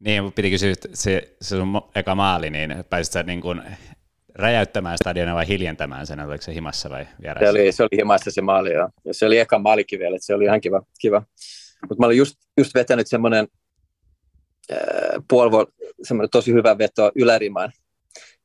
Niin, 0.00 0.32
piti 0.32 0.50
kysyä, 0.50 0.74
se, 0.94 1.34
se 1.40 1.56
sun 1.56 1.82
eka 1.94 2.14
maali, 2.14 2.50
niin 2.50 2.74
pääsit 2.90 3.12
sä 3.12 3.22
niin 3.22 3.40
kuin 3.40 3.62
räjäyttämään 4.34 4.96
stadionia 5.02 5.34
vai 5.34 5.48
hiljentämään 5.48 6.06
sen, 6.06 6.20
oliko 6.20 6.42
se 6.42 6.54
himassa 6.54 6.90
vai 6.90 7.06
vieressä? 7.22 7.52
Se 7.52 7.60
oli, 7.60 7.72
se 7.72 7.82
oli 7.82 7.96
himassa 7.96 8.30
se 8.30 8.40
maali, 8.40 8.72
joo. 8.72 8.90
Ja 9.04 9.14
se 9.14 9.26
oli 9.26 9.38
eka 9.38 9.58
maalikin 9.58 9.98
vielä, 9.98 10.16
että 10.16 10.26
se 10.26 10.34
oli 10.34 10.44
ihan 10.44 10.60
kiva. 10.60 10.82
kiva. 11.00 11.22
Mutta 11.88 12.02
mä 12.02 12.06
olin 12.06 12.18
just, 12.18 12.36
just 12.56 12.74
vetänyt 12.74 13.06
semmoinen 13.06 13.48
äh, 14.72 14.78
puolivuol, 15.28 15.66
semmoinen 16.02 16.30
tosi 16.30 16.52
hyvä 16.52 16.78
veto 16.78 17.12
ylärimaan, 17.14 17.72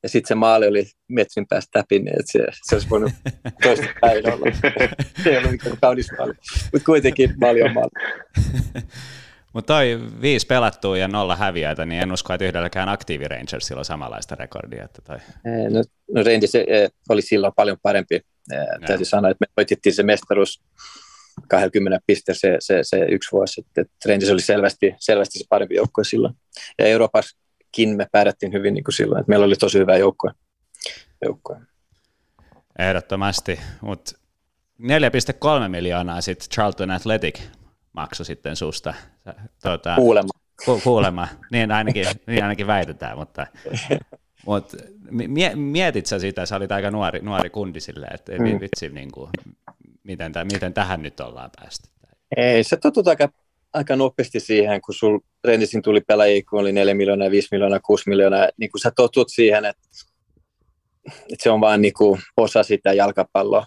ja 0.05 0.09
sitten 0.09 0.27
se 0.27 0.35
maali 0.35 0.67
oli 0.67 0.85
metrin 1.07 1.47
päästä 1.47 1.79
läpi, 1.79 1.99
niin 1.99 2.19
että 2.19 2.31
se, 2.31 2.39
se 2.63 2.75
olisi 2.75 2.89
voinut 2.89 3.11
toista 3.63 3.85
päin 4.01 4.33
olla. 4.33 4.45
se 5.23 5.29
ei 5.29 5.37
ollut 5.37 5.51
mikään 5.51 5.77
kaunis 5.81 6.11
maali, 6.17 6.33
mutta 6.73 6.85
kuitenkin 6.85 7.33
maali 7.41 7.61
on 7.61 7.73
maali. 7.73 7.91
Mutta 9.53 9.73
toi 9.73 9.99
viisi 10.21 10.47
pelattua 10.47 10.97
ja 10.97 11.07
nolla 11.07 11.35
häviöitä, 11.35 11.85
niin 11.85 12.01
en 12.01 12.11
usko, 12.11 12.33
että 12.33 12.45
yhdelläkään 12.45 12.89
Active 12.89 13.27
Rangersilla 13.27 13.79
on 13.79 13.85
samanlaista 13.85 14.35
rekordia. 14.35 14.83
Että 14.83 15.01
toi. 15.01 15.17
No, 15.69 15.83
no 16.11 16.23
Rangers 16.23 16.51
oli 17.09 17.21
silloin 17.21 17.53
paljon 17.55 17.77
parempi. 17.83 18.21
Ja. 18.49 18.87
Täytyy 18.87 19.05
sanoa, 19.05 19.31
että 19.31 19.45
me 19.47 19.53
voitettiin 19.57 19.95
se 19.95 20.03
mestaruus 20.03 20.63
20 21.47 21.99
pisteen 22.07 22.35
se, 22.35 22.55
se, 22.59 22.79
se 22.81 23.05
yksi 23.09 23.31
vuosi. 23.31 23.65
Että 23.77 24.09
Rangers 24.09 24.31
oli 24.31 24.41
selvästi, 24.41 24.95
selvästi 24.99 25.39
se 25.39 25.45
parempi 25.49 25.75
joukkue 25.75 26.03
silloin. 26.03 26.33
Ja 26.79 26.85
Euroopassa 26.85 27.37
kin 27.75 27.97
me 27.97 28.07
pärjättiin 28.11 28.53
hyvin 28.53 28.73
niin 28.73 28.83
kuin 28.83 28.93
silloin, 28.93 29.19
että 29.19 29.29
meillä 29.29 29.45
oli 29.45 29.55
tosi 29.55 29.79
hyvä 29.79 29.97
joukkue. 29.97 30.31
joukkue. 31.21 31.57
Ehdottomasti, 32.79 33.59
mutta 33.81 34.11
4,3 34.81 34.87
miljoonaa 35.67 36.21
sitten 36.21 36.49
Charlton 36.49 36.91
Athletic 36.91 37.39
maksoi 37.93 38.25
sitten 38.25 38.55
susta. 38.55 38.93
Tuota, 39.63 39.95
kuulemma. 39.95 40.29
Ku, 40.65 40.81
kuulemma, 40.83 41.27
niin 41.51 41.71
ainakin, 41.71 42.05
niin 42.27 42.43
ainakin 42.43 42.67
väitetään, 42.67 43.17
mutta, 43.17 43.47
mutta 44.45 44.77
mietit 45.55 46.05
sä 46.05 46.19
sitä, 46.19 46.45
sä 46.45 46.55
olit 46.55 46.71
aika 46.71 46.91
nuori, 46.91 47.19
nuori 47.19 47.49
kundi 47.49 47.79
silleen, 47.79 48.15
että 48.15 48.31
mm. 48.31 48.59
vitsi, 48.59 48.89
niin 48.89 49.11
kuin, 49.11 49.29
miten, 50.03 50.31
miten 50.51 50.73
tähän 50.73 51.01
nyt 51.01 51.19
ollaan 51.19 51.51
päästy? 51.61 51.89
Ei, 52.37 52.63
se 52.63 52.77
totut 52.77 53.07
aika 53.07 53.29
aika 53.75 53.95
nopeasti 53.95 54.39
siihen, 54.39 54.81
kun 54.81 54.93
sul 54.93 55.19
Rennisin 55.43 55.81
tuli 55.81 56.01
pelaajia, 56.01 56.41
kun 56.49 56.59
oli 56.59 56.71
4 56.71 56.93
miljoonaa, 56.93 57.31
5 57.31 57.47
miljoonaa, 57.51 57.79
6 57.79 58.09
miljoonaa, 58.09 58.49
niin 58.57 58.71
kun 58.71 58.79
sä 58.79 58.91
totut 58.95 59.27
siihen, 59.29 59.65
että, 59.65 59.81
että 61.07 61.43
se 61.43 61.51
on 61.51 61.61
vain 61.61 61.81
niin 61.81 61.93
kuin 61.93 62.21
osa 62.37 62.63
sitä 62.63 62.93
jalkapalloa. 62.93 63.65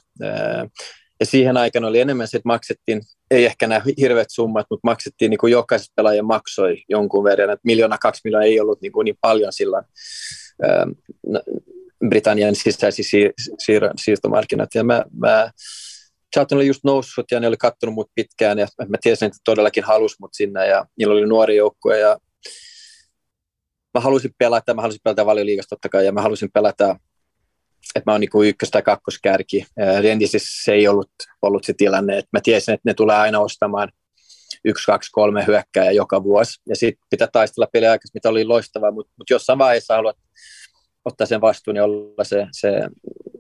Ja 1.21 1.27
siihen 1.27 1.57
aikana 1.57 1.89
oli 1.89 2.01
enemmän 2.01 2.29
se, 2.29 2.37
että 2.37 2.49
maksettiin, 2.49 3.01
ei 3.31 3.45
ehkä 3.45 3.67
nämä 3.67 3.83
hirveät 3.99 4.31
summat, 4.31 4.67
mutta 4.71 4.89
maksettiin 4.89 5.31
niin 5.31 5.39
kuin 5.39 5.51
jokaisesta 5.51 5.93
pelaajan 5.97 6.27
maksoi 6.27 6.77
jonkun 6.89 7.25
verran, 7.25 7.51
että 7.51 7.67
miljoona, 7.67 7.99
kaksi 7.99 8.21
miljoonaa 8.25 8.47
ei 8.47 8.61
ollut 8.61 8.81
niin, 8.81 8.93
kuin 8.93 9.05
niin 9.05 9.19
paljon 9.21 9.53
silloin 9.53 9.85
Britannian 12.09 12.55
sisäisiä 12.55 13.31
siir- 13.63 13.93
siirtomarkkinat. 13.97 14.69
Ja 14.75 14.85
mä, 14.85 15.05
mä 15.13 15.51
Charlton 16.35 16.59
oli 16.59 16.67
just 16.67 16.85
noussut 16.85 17.31
ja 17.31 17.41
ne 17.41 17.47
oli 17.47 17.57
kattonut 17.57 17.95
mut 17.95 18.11
pitkään 18.15 18.59
ja 18.59 18.67
mä 18.89 18.97
tiesin, 19.03 19.27
että 19.27 19.39
todellakin 19.45 19.85
halus 19.85 20.21
mut 20.21 20.31
sinne 20.35 20.67
ja 20.67 20.87
niillä 20.99 21.13
oli 21.13 21.27
nuori 21.27 21.57
joukkue 21.57 21.99
ja 21.99 22.19
mä 23.95 24.01
halusin 24.01 24.31
pelata, 24.39 24.75
mä 24.75 24.83
halusin 24.83 25.01
pelata 25.05 25.27
valioliigasta 25.27 25.71
totta 25.71 25.89
kai 25.89 26.07
ja 26.07 26.13
mä 26.13 26.23
halusin 26.23 26.51
pelata, 26.55 26.97
että 27.95 28.11
mä 28.11 28.13
oon 28.13 28.21
niin 28.21 28.49
ykkös- 28.49 28.71
tai 28.71 28.83
kakkoskärki. 28.83 29.67
Rendisissä 30.03 30.65
se 30.65 30.73
ei 30.73 30.89
ollut, 30.89 31.11
ollut 31.43 31.65
se 31.65 31.75
tilanne, 31.77 32.19
että 32.19 32.29
mä 32.33 32.41
tiesin, 32.43 32.75
että 32.75 32.89
ne 32.91 32.95
tulee 32.95 33.17
aina 33.17 33.41
ostamaan 33.41 33.93
yksi, 34.65 34.87
kaksi, 34.87 35.11
kolme 35.13 35.47
hyökkääjä 35.47 35.91
joka 35.91 36.25
vuosi 36.25 36.61
ja 36.69 36.77
sitten 36.77 37.07
pitää 37.11 37.29
taistella 37.33 37.69
peliaikaisesti, 37.73 38.17
mitä 38.17 38.29
oli 38.29 38.45
loistavaa, 38.45 38.91
mutta 38.91 39.13
mut 39.19 39.31
jossain 39.31 39.59
vaiheessa 39.59 39.97
haluat 39.97 40.17
ottaa 41.05 41.27
sen 41.27 41.41
vastuun 41.41 41.77
ja 41.77 41.85
olla 41.85 42.25
se, 42.25 42.47
se 42.53 42.69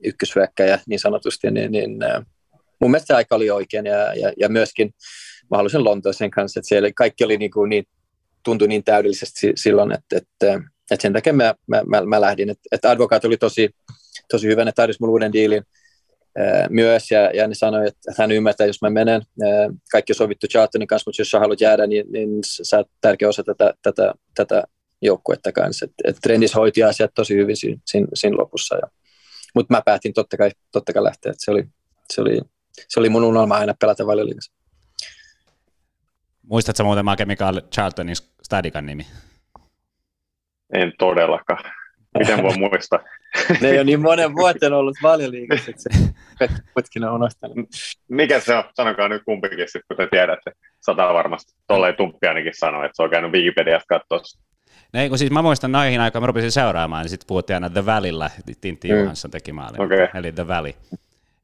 ykköshyökkäjä 0.04 0.80
niin 0.86 1.00
sanotusti, 1.00 1.50
niin, 1.50 1.72
niin 1.72 1.98
mun 2.80 2.90
mielestä 2.90 3.06
se 3.06 3.14
aika 3.14 3.34
oli 3.34 3.50
oikein 3.50 3.86
ja, 3.86 4.14
ja, 4.14 4.32
ja 4.36 4.48
myöskin 4.48 4.90
mä 5.50 5.56
halusin 5.56 5.84
Lontooseen 5.84 6.30
kanssa, 6.30 6.60
että 6.60 6.68
siellä 6.68 6.90
kaikki 6.96 7.24
oli 7.24 7.36
niin, 7.36 7.50
kuin 7.50 7.68
niin 7.68 7.84
tuntui 8.44 8.68
niin 8.68 8.84
täydellisesti 8.84 9.52
silloin, 9.54 9.92
että, 9.92 10.16
että, 10.16 10.62
että 10.90 11.02
sen 11.02 11.12
takia 11.12 11.32
mä, 11.32 11.54
mä, 11.66 11.82
mä, 11.86 12.04
mä 12.06 12.20
lähdin. 12.20 12.50
Että, 12.50 12.62
että 12.72 12.90
advokaat 12.90 13.24
oli 13.24 13.36
tosi, 13.36 13.70
tosi 14.30 14.46
hyvä, 14.46 14.64
ne 14.64 14.72
tarjosi 14.72 15.00
mulle 15.00 15.12
uuden 15.12 15.32
diilin 15.32 15.62
myös 16.70 17.10
ja, 17.10 17.30
ja 17.30 17.48
ne 17.48 17.54
sanoi, 17.54 17.88
että 17.88 18.12
hän 18.18 18.32
ymmärtää, 18.32 18.66
jos 18.66 18.82
mä 18.82 18.90
menen. 18.90 19.22
kaikki 19.92 20.12
on 20.12 20.16
sovittu 20.16 20.46
Charltonin 20.46 20.88
kanssa, 20.88 21.08
mutta 21.08 21.20
jos 21.20 21.30
sä 21.30 21.38
haluat 21.38 21.60
jäädä, 21.60 21.86
niin, 21.86 22.06
niin 22.12 22.28
sä 22.42 22.76
oot 22.76 22.86
tärkeä 23.00 23.28
osa 23.28 23.42
tätä, 23.42 23.74
tätä, 23.82 24.14
tätä 24.34 24.62
joukkuetta 25.02 25.52
kanssa. 25.52 25.84
Et, 25.84 25.92
et 26.04 26.16
Trendis 26.22 26.54
hoiti 26.54 26.82
asiat 26.82 27.10
tosi 27.14 27.34
hyvin 27.34 27.56
siinä, 27.56 27.80
siinä, 27.86 28.06
siinä 28.14 28.36
lopussa. 28.36 28.78
Mutta 29.54 29.74
mä 29.74 29.82
päätin 29.84 30.12
totta 30.12 30.36
kai, 30.36 30.50
totta 30.72 30.92
kai 30.92 31.04
lähteä, 31.04 31.30
että 31.30 31.44
se 31.44 31.50
oli, 31.50 31.64
se 32.14 32.20
oli 32.20 32.40
se 32.88 33.00
oli 33.00 33.08
mun 33.08 33.24
unelma 33.24 33.54
aina 33.54 33.74
pelata 33.80 34.06
valioliigassa. 34.06 34.52
Muistatko 36.42 36.84
muuten 36.84 37.04
Make, 37.04 37.24
mikä 37.24 37.46
on 37.46 37.62
Charltonin 37.74 38.16
Stadikan 38.42 38.86
nimi? 38.86 39.06
En 40.74 40.92
todellakaan. 40.98 41.72
Miten 42.18 42.42
voi 42.42 42.56
muistaa? 42.56 42.98
ne 43.60 43.68
ei 43.68 43.76
ole 43.76 43.84
niin 43.84 44.00
monen 44.00 44.34
vuoten 44.34 44.72
ollut 44.72 44.96
valioliigassa, 45.02 45.70
että 45.70 45.82
se 45.82 46.54
putkin 46.74 47.04
on 47.04 47.14
unohtanut. 47.14 47.56
Mikä 48.08 48.40
se 48.40 48.54
on? 48.54 48.64
Sanokaa 48.74 49.08
nyt 49.08 49.22
kumpikin 49.24 49.58
sitten, 49.58 49.82
kun 49.88 49.96
te 49.96 50.08
tiedätte. 50.10 50.52
Sata 50.80 51.14
varmasti. 51.14 51.52
Tolleen 51.66 51.96
Tumppi 51.96 52.26
ainakin 52.26 52.52
sanoi, 52.56 52.86
että 52.86 52.96
se 52.96 53.02
on 53.02 53.10
käynyt 53.10 53.32
Wikipediasta 53.32 53.86
katsoa. 53.88 54.18
No 54.92 55.00
ei, 55.00 55.08
kun 55.08 55.18
siis 55.18 55.30
mä 55.30 55.42
muistan 55.42 55.72
noihin 55.72 56.00
aikaan, 56.00 56.22
mä 56.22 56.26
rupesin 56.26 56.52
seuraamaan, 56.52 57.02
niin 57.02 57.10
sitten 57.10 57.26
puhuttiin 57.26 57.54
aina 57.54 57.70
The 57.70 57.86
Valleyllä, 57.86 58.30
Tintti 58.60 58.88
mm. 58.88 58.98
Johansson 58.98 59.30
teki 59.30 59.52
maalin, 59.52 59.80
okay. 59.80 60.08
eli 60.14 60.32
The 60.32 60.48
Valley. 60.48 60.72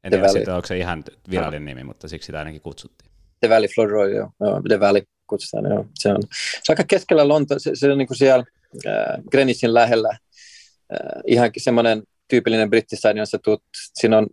En 0.05 0.11
tiedä 0.11 0.27
sitten, 0.27 0.53
onko 0.53 0.67
se 0.67 0.77
ihan 0.77 1.03
virallinen 1.29 1.65
nimi, 1.65 1.83
mutta 1.83 2.07
siksi 2.07 2.25
sitä 2.25 2.39
ainakin 2.39 2.61
kutsuttiin. 2.61 3.11
The 3.39 3.49
Valley 3.49 3.69
Florida, 3.75 4.15
joo. 4.15 4.29
joo. 4.39 4.61
The 4.67 4.79
Valley 4.79 5.01
kutsutaan, 5.27 5.65
joo. 5.65 5.85
Se 5.95 6.09
on, 6.09 6.21
se 6.63 6.71
on 6.71 6.73
aika 6.73 6.83
keskellä 6.87 7.27
Lonto, 7.27 7.59
se, 7.59 7.71
se 7.73 7.91
on 7.91 7.97
niin 7.97 8.07
kuin 8.07 8.17
siellä 8.17 8.45
äh, 8.87 9.23
Greenwichin 9.31 9.73
lähellä. 9.73 10.09
Äh, 10.09 11.21
ihan 11.27 11.51
semmoinen 11.57 12.03
tyypillinen 12.27 12.69
brittistadion, 12.69 13.21
jossa 13.21 13.39
tuut, 13.43 13.63
siinä 13.93 14.17
on 14.17 14.27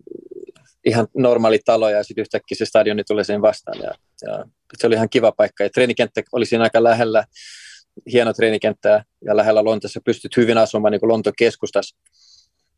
ihan 0.85 1.07
normaali 1.17 1.61
talo 1.65 1.89
ja 1.89 2.05
sitten 2.05 2.23
yhtäkkiä 2.23 2.57
se 2.57 2.67
stadioni 2.67 3.05
tulee 3.05 3.25
sen 3.25 3.43
vastaan. 3.43 3.79
Ja, 3.83 3.95
ja, 4.23 4.45
se 4.79 4.87
oli 4.87 4.95
ihan 4.95 5.09
kiva 5.09 5.33
paikka. 5.33 5.65
Ja 5.65 5.71
treenikenttä 5.71 6.23
oli 6.33 6.47
siinä 6.47 6.65
aika 6.65 6.83
lähellä, 6.83 7.25
hieno 8.13 8.33
treenikenttä 8.33 9.05
ja 9.25 9.37
lähellä 9.37 9.65
Lontoossa 9.65 10.01
pystyt 10.05 10.37
hyvin 10.37 10.59
asumaan 10.59 10.93
niin 10.93 11.01
kuin 11.01 11.23
keskustassa 11.39 11.97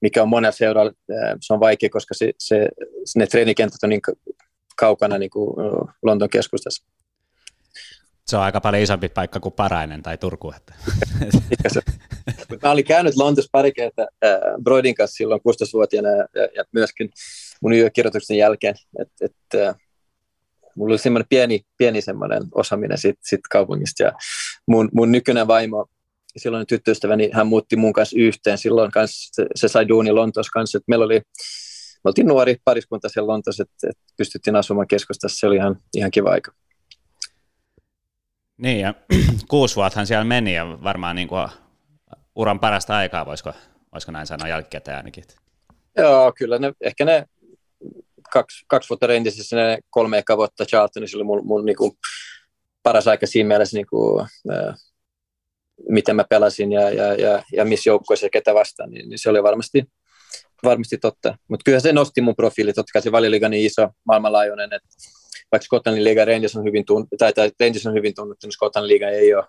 mikä 0.01 0.22
on 0.22 0.28
monella 0.28 0.53
seuralla, 0.53 0.92
se 1.40 1.53
on 1.53 1.61
vaikea, 1.61 1.90
koska 1.90 2.14
se, 2.14 2.32
se, 2.38 2.68
ne 3.16 3.26
treenikentät 3.26 3.82
on 3.82 3.90
niin 3.90 4.01
kaukana 4.76 5.18
niin 5.18 5.30
kuin 5.30 5.55
Lontoon 6.03 6.30
keskustassa. 6.30 6.84
Se 8.26 8.36
on 8.36 8.42
aika 8.42 8.61
paljon 8.61 8.82
isompi 8.82 9.09
paikka 9.09 9.40
kuin 9.40 9.53
Parainen 9.53 10.03
tai 10.03 10.18
Turku. 10.18 10.53
Että. 10.57 10.74
Mä 12.62 12.70
olin 12.70 12.84
käynyt 12.84 13.16
Lontoossa 13.16 13.49
pari 13.53 13.72
kertaa 13.72 14.07
äh, 14.24 14.38
Broidin 14.62 14.95
kanssa 14.95 15.14
silloin 15.14 15.40
16-vuotiaana 15.40 16.09
ja, 16.09 16.26
ja 16.57 16.64
myöskin 16.72 17.11
mun 17.61 17.72
yökirjoituksen 17.72 18.36
jälkeen, 18.36 18.74
että 18.99 19.24
et, 19.24 19.61
äh, 19.61 19.74
mulla 20.76 20.92
oli 20.92 20.99
semmoinen 20.99 21.28
pieni, 21.28 21.61
pieni 21.76 22.01
semmoinen 22.01 22.42
osaaminen 22.55 22.99
siitä, 22.99 23.20
siitä 23.22 23.49
kaupungista 23.51 24.03
ja 24.03 24.12
mun, 24.66 24.88
mun 24.92 25.12
nykyinen 25.12 25.47
vaimo 25.47 25.86
silloin 26.37 26.66
tyttöystäväni, 26.66 27.30
hän 27.32 27.47
muutti 27.47 27.76
mun 27.76 27.93
kanssa 27.93 28.16
yhteen. 28.18 28.59
Silloin 28.59 28.91
kanssa 28.91 29.28
se, 29.32 29.47
se 29.55 29.68
sai 29.68 29.89
duuni 29.89 30.12
Lontoossa 30.12 30.51
kanssa. 30.51 30.78
Että 30.78 30.85
meillä 30.89 31.05
oli, 31.05 31.18
me 32.05 32.09
oltiin 32.09 32.26
nuori 32.26 32.57
pariskunta 32.64 33.09
siellä 33.09 33.32
Lontoossa, 33.32 33.62
että, 33.62 33.89
että 33.91 34.03
pystyttiin 34.16 34.57
asumaan 34.57 34.87
keskustassa. 34.87 35.41
Se 35.41 35.47
oli 35.47 35.57
ihan, 35.57 35.76
ihan 35.95 36.11
kiva 36.11 36.30
aika. 36.30 36.53
Niin, 38.57 38.80
ja 38.80 38.95
kuusi 39.49 39.76
vuottahan 39.76 40.07
siellä 40.07 40.24
meni, 40.24 40.55
ja 40.55 40.78
varmaan 40.85 41.16
niin 41.16 41.28
kuin 41.28 41.49
uran 42.37 42.61
parasta 42.61 42.97
aikaa, 42.97 43.26
voisiko, 43.26 43.53
voisiko 43.93 44.12
näin 44.12 44.26
sanoa 44.26 44.49
jälkikäteen 44.49 44.97
ainakin? 44.97 45.24
Joo, 45.97 46.32
kyllä 46.39 46.59
ne, 46.59 46.72
ehkä 46.80 47.05
ne 47.05 47.24
kaksi, 48.32 48.64
kaksi 48.66 48.89
vuotta 48.89 49.07
Rangersissa, 49.07 49.57
kolme 49.91 50.18
eka 50.18 50.37
vuotta 50.37 50.64
Charltonissa 50.64 51.18
oli 51.18 51.24
mun, 51.24 51.47
mun 51.47 51.64
niin 51.64 51.76
kuin, 51.76 51.93
paras 52.82 53.09
aika 53.09 53.26
siinä 53.26 53.49
mielessä, 53.49 53.76
niin 53.76 53.87
kuin, 53.87 54.26
äh, 54.51 54.74
miten 55.89 56.16
mä 56.16 56.25
pelasin 56.31 56.72
ja, 56.72 56.91
ja, 56.91 57.14
ja, 57.14 57.43
ja 57.53 57.64
missä 57.64 57.91
joukkoissa 57.91 58.27
ja 58.27 58.31
ketä 58.31 58.55
vastaan, 58.55 58.91
niin, 58.91 59.09
niin 59.09 59.18
se 59.18 59.31
oli 59.31 59.43
varmasti, 59.43 59.85
varmasti 60.64 60.99
totta. 60.99 61.39
Mutta 61.49 61.64
kyllä 61.64 61.81
se 61.81 61.93
nosti 61.93 62.20
mun 62.20 62.37
profiili, 62.37 62.72
totta 62.72 62.93
kai 62.93 63.03
se 63.03 63.12
valioliiga 63.12 63.49
niin 63.49 63.66
iso, 63.66 63.89
maailmanlaajuinen, 64.07 64.72
että 64.72 64.89
vaikka 65.53 65.64
Skotlannin 65.64 66.05
liiga 66.05 66.25
Rangers 66.25 66.57
on 66.57 66.64
hyvin, 66.64 66.85
tunn- 66.91 67.07
tai, 67.18 67.33
tai 67.33 67.51
Rangers 67.61 67.87
on 67.87 67.95
hyvin 67.95 68.14
tunnettu, 68.14 68.47
niin 68.47 68.53
Skotlannin 68.53 68.89
liiga 68.89 69.09
ei 69.09 69.35
ole. 69.35 69.45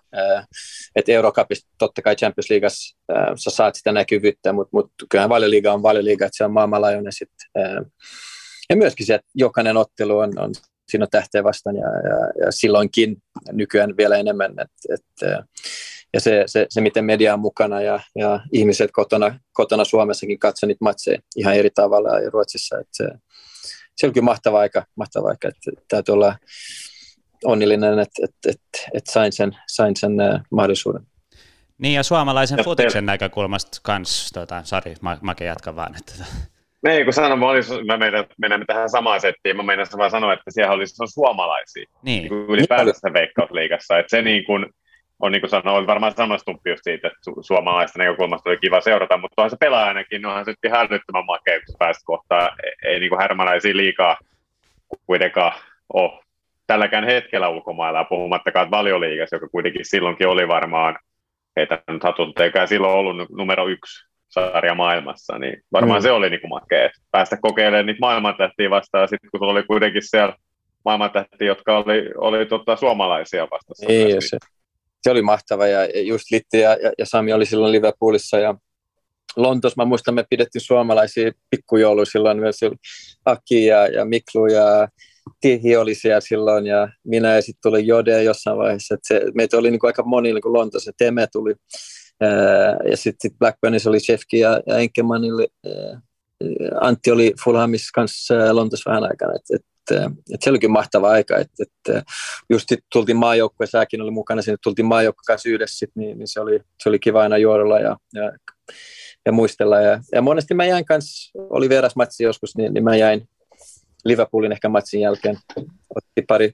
Että 0.96 1.12
Eurocupista 1.12 1.70
totta 1.78 2.02
kai 2.02 2.16
Champions 2.16 2.50
Leagueassa 2.50 2.96
sä 3.36 3.50
saat 3.50 3.74
sitä 3.74 3.92
näkyvyyttä, 3.92 4.52
mutta 4.52 4.70
mut, 4.72 4.90
kyllähän 5.10 5.28
valioliiga 5.28 5.72
on 5.72 5.82
valioliiga, 5.82 6.26
että 6.26 6.36
se 6.36 6.44
on 6.44 6.52
maailmanlaajuinen 6.52 7.12
sitten. 7.12 7.62
Ja 8.70 8.76
myöskin 8.76 9.06
se, 9.06 9.14
että 9.14 9.30
jokainen 9.34 9.76
ottelu 9.76 10.18
on, 10.18 10.38
on 10.38 10.52
siinä 10.88 11.04
on 11.04 11.10
tähteen 11.10 11.44
vastaan 11.44 11.76
ja, 11.76 11.88
ja, 11.88 12.44
ja 12.46 12.52
silloinkin 12.52 13.16
nykyään 13.52 13.96
vielä 13.96 14.16
enemmän. 14.16 14.50
Et, 14.50 14.70
et, 14.94 15.28
äh, 15.28 15.44
ja 16.14 16.20
se, 16.20 16.42
se, 16.46 16.66
se, 16.68 16.80
miten 16.80 17.04
media 17.04 17.34
on 17.34 17.40
mukana 17.40 17.80
ja, 17.80 18.00
ja 18.14 18.40
ihmiset 18.52 18.90
kotona, 18.92 19.38
kotona 19.52 19.84
Suomessakin 19.84 20.38
katsovat 20.38 20.68
niitä 20.68 20.84
matseja 20.84 21.18
ihan 21.36 21.54
eri 21.54 21.70
tavalla 21.70 22.18
ja 22.18 22.30
Ruotsissa. 22.30 22.78
Et 22.78 22.88
se, 22.92 23.04
se 23.96 24.06
on 24.06 24.12
kyllä 24.12 24.24
mahtava 24.24 24.60
aika, 24.60 24.84
mahtava 24.96 25.28
aika 25.28 25.48
että 25.48 25.70
täytyy 25.88 26.12
olla 26.12 26.36
onnellinen, 27.44 27.98
että, 27.98 28.24
että, 28.24 28.50
että, 28.50 28.88
että 28.94 29.12
sain 29.12 29.32
sen, 29.32 29.56
sain 29.66 29.96
sen 29.96 30.12
uh, 30.12 30.40
mahdollisuuden. 30.50 31.02
Niin 31.78 31.94
ja 31.94 32.02
suomalaisen 32.02 32.64
futiksen 32.64 33.06
näkökulmasta 33.06 33.78
kans, 33.82 34.30
tota, 34.34 34.62
sori, 34.64 34.94
mä, 35.00 35.18
mä 35.22 35.34
jatkan 35.40 35.76
vaan. 35.76 35.96
Että... 35.96 36.12
Tota. 36.12 36.56
Niin, 36.86 37.04
kun 37.04 37.12
sanon, 37.12 37.38
mä, 37.38 37.48
olis, 37.48 37.68
mä 37.86 37.96
meidän, 37.96 38.24
menemme 38.38 38.64
tähän 38.66 38.90
samaan 38.90 39.20
settiin, 39.20 39.56
mä 39.56 39.62
meidän 39.62 39.86
vaan 39.96 40.10
sanoa, 40.10 40.32
että 40.32 40.50
siellä 40.50 40.72
olisi 40.72 40.94
on 41.00 41.08
suomalaisia 41.08 41.86
niin. 42.02 42.22
niin 42.22 42.32
ylipäätänsä 42.32 43.12
Veikkausliigassa, 43.12 43.98
että 43.98 44.16
se 44.16 44.22
niin 44.22 44.44
kuin, 44.44 44.66
on 45.20 45.32
niin 45.32 45.42
kuin 45.42 45.50
sanoin, 45.50 45.86
varmaan 45.86 46.14
sama 46.14 46.38
stumppi 46.38 46.70
just 46.70 46.84
siitä, 46.84 47.08
että 47.08 47.30
su- 47.30 47.38
suomalaista 47.40 47.98
näkökulmasta 47.98 48.50
oli 48.50 48.58
kiva 48.58 48.80
seurata, 48.80 49.18
mutta 49.18 49.42
onhan 49.42 49.50
se 49.50 49.56
pelaajanakin, 49.60 50.26
onhan 50.26 50.44
se 50.44 50.54
ihan 50.66 50.78
hälyttömän 50.78 51.26
makea, 51.26 51.60
kun 51.66 51.74
päästä 51.78 52.02
kohtaa, 52.04 52.50
ei, 52.64 52.92
ei 52.92 53.00
niin 53.00 53.08
kuin 53.08 53.20
härmäläisiä 53.20 53.76
liikaa 53.76 54.16
kuitenkaan 55.06 55.52
ole 55.92 56.20
tälläkään 56.66 57.04
hetkellä 57.04 57.48
ulkomailla, 57.48 58.04
puhumattakaan 58.04 58.70
valioliigassa, 58.70 59.36
joka 59.36 59.48
kuitenkin 59.48 59.84
silloinkin 59.84 60.28
oli 60.28 60.48
varmaan, 60.48 60.98
heitä 61.56 61.82
nyt 61.90 62.02
hatut, 62.02 62.40
eikä 62.40 62.66
silloin 62.66 62.94
ollut 62.94 63.30
numero 63.30 63.68
yksi 63.68 64.06
sarja 64.28 64.74
maailmassa, 64.74 65.38
niin 65.38 65.62
varmaan 65.72 66.00
mm. 66.00 66.02
se 66.02 66.10
oli 66.12 66.30
niin 66.30 66.40
kuin 66.40 66.50
makea, 66.50 66.90
päästä 67.10 67.36
kokeilemaan 67.42 67.86
niitä 67.86 68.00
maailmantähtiä 68.00 68.70
vastaan, 68.70 69.08
sitten 69.08 69.30
kun 69.30 69.42
oli 69.42 69.62
kuitenkin 69.62 70.02
siellä 70.04 70.34
maailmantähtiä, 70.84 71.46
jotka 71.46 71.78
oli, 71.78 72.10
oli 72.16 72.46
tota, 72.46 72.76
suomalaisia 72.76 73.48
vastassa. 73.50 73.86
Ei, 73.88 74.20
se, 74.20 74.38
se 75.06 75.10
oli 75.10 75.22
mahtava 75.22 75.66
ja 75.66 76.00
just 76.02 76.24
Litti 76.30 76.60
ja, 76.60 76.70
ja, 76.70 76.92
ja 76.98 77.06
Sami 77.06 77.32
oli 77.32 77.46
silloin 77.46 77.72
Liverpoolissa 77.72 78.38
ja 78.38 78.54
Lontossa, 79.36 79.82
mä 79.82 79.88
muistan, 79.88 80.14
me 80.14 80.24
pidettiin 80.30 80.62
suomalaisia 80.62 81.32
pikkujouluja 81.50 82.04
silloin 82.04 82.38
myös 82.38 82.60
Aki 83.24 83.66
ja, 83.66 83.86
ja 83.86 84.04
Miklu 84.04 84.46
ja 84.46 84.88
Tihi 85.40 85.76
oli 85.76 85.94
siellä 85.94 86.20
silloin 86.20 86.66
ja 86.66 86.88
minä 87.04 87.34
ja 87.34 87.42
sitten 87.42 87.62
tuli 87.62 87.86
Jode 87.86 88.22
jossain 88.22 88.58
vaiheessa. 88.58 88.94
että 88.94 89.08
se, 89.08 89.22
meitä 89.34 89.56
oli 89.56 89.70
niin 89.70 89.80
kuin 89.80 89.88
aika 89.88 90.02
moni 90.02 90.32
niin 90.32 90.42
kuin 90.42 90.52
Lontoossa, 90.52 90.92
Teme 90.98 91.26
tuli 91.32 91.54
ja 92.90 92.96
sitten 92.96 93.30
sit 93.30 93.38
Blackburnissa 93.38 93.90
oli 93.90 94.00
Shefki 94.00 94.38
ja, 94.38 94.60
ja 94.66 94.78
Enkemanille. 94.78 95.46
Antti 96.80 97.10
oli 97.10 97.34
Fulhamissa 97.44 97.90
kanssa 97.94 98.34
Lontoossa 98.56 98.90
vähän 98.90 99.04
aikana. 99.04 99.32
Et, 99.34 99.60
et, 99.60 99.66
et 100.34 100.42
se 100.42 100.50
olikin 100.50 100.70
mahtava 100.70 101.10
aika, 101.10 101.36
että 101.36 101.62
et, 101.62 102.04
just 102.50 102.68
sit 102.68 102.80
tultiin 102.92 103.16
maajoukkoon, 103.16 103.68
säkin 103.68 104.00
oli 104.00 104.10
mukana 104.10 104.42
sinne, 104.42 104.56
tultiin 104.62 104.86
maajoukkoon 104.86 105.24
kanssa 105.26 105.48
yhdessä, 105.48 105.78
sit, 105.78 105.90
niin, 105.94 106.18
niin, 106.18 106.28
se, 106.28 106.40
oli, 106.40 106.60
se 106.82 106.88
oli 106.88 106.98
kiva 106.98 107.22
aina 107.22 107.38
juodolla 107.38 107.78
ja, 107.78 107.96
ja, 108.14 108.32
ja 109.26 109.32
muistella. 109.32 109.80
Ja, 109.80 110.00
ja 110.12 110.22
monesti 110.22 110.54
mä 110.54 110.64
jäin 110.64 110.84
kanssa, 110.84 111.38
oli 111.50 111.68
matsi 111.96 112.24
joskus, 112.24 112.56
niin, 112.56 112.74
niin 112.74 112.84
mä 112.84 112.96
jäin 112.96 113.28
Liverpoolin 114.04 114.52
ehkä 114.52 114.68
matsin 114.68 115.00
jälkeen, 115.00 115.38
otti 115.94 116.22
pari, 116.28 116.52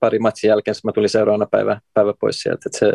pari 0.00 0.18
matsin 0.18 0.48
jälkeen, 0.48 0.74
mä 0.84 0.92
tulin 0.92 1.08
seuraavana 1.08 1.46
päivä, 1.46 1.80
päivä 1.94 2.14
pois 2.20 2.40
sieltä, 2.40 2.62
että 2.66 2.78
se, 2.78 2.92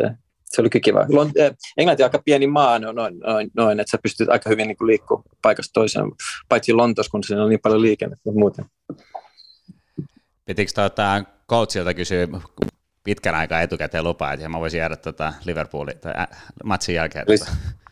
se 0.50 0.60
oli 0.60 0.70
kiva. 0.70 1.06
Eh, 1.36 1.56
Englanti 1.76 2.02
on 2.02 2.06
aika 2.06 2.22
pieni 2.24 2.46
maa, 2.46 2.78
no, 2.78 2.92
noin, 2.92 3.18
noin, 3.18 3.50
noin 3.56 3.80
että 3.80 3.90
sä 3.90 3.98
pystyt 4.02 4.28
aika 4.28 4.50
hyvin 4.50 4.68
niin 4.68 4.86
liikkua 4.86 5.22
paikasta 5.42 5.72
toiseen, 5.72 6.04
paitsi 6.48 6.72
Lontossa, 6.72 7.10
kun 7.10 7.24
siinä 7.24 7.42
on 7.42 7.48
niin 7.48 7.60
paljon 7.60 7.82
liikennettä, 7.82 8.22
mutta 8.24 8.38
muuten. 8.38 8.64
Pitikö 10.44 10.72
tuota 10.74 11.24
coachilta 11.50 11.94
kysyä 11.94 12.28
pitkän 13.04 13.34
aikaa 13.34 13.60
etukäteen 13.60 14.04
lupaa, 14.04 14.32
että 14.32 14.48
mä 14.48 14.60
voisin 14.60 14.78
jäädä 14.78 14.96
tuota 14.96 15.32
Liverpoolin 15.44 15.98
tai 15.98 16.12
äh, 16.18 16.28
matsin 16.64 16.94
jälkeen? 16.94 17.24
Oli, 17.28 17.38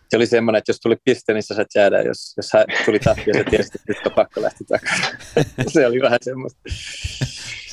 se 0.08 0.16
oli 0.16 0.26
semmoinen, 0.26 0.58
että 0.58 0.70
jos 0.70 0.80
tuli 0.80 0.96
piste, 1.04 1.34
niin 1.34 1.42
sä 1.42 1.54
saat 1.54 1.74
jäädä, 1.74 2.02
jos, 2.02 2.34
jos 2.36 2.50
tuli 2.84 2.98
tappia, 2.98 3.34
sä 3.34 3.44
tiesit, 3.50 3.74
että 3.74 3.92
nyt 3.92 4.06
on 4.06 4.12
pakko 4.12 4.42
lähteä 4.42 4.66
takaisin. 4.68 5.04
se 5.72 5.86
oli 5.86 6.00
vähän 6.00 6.18
semmoista. 6.22 6.60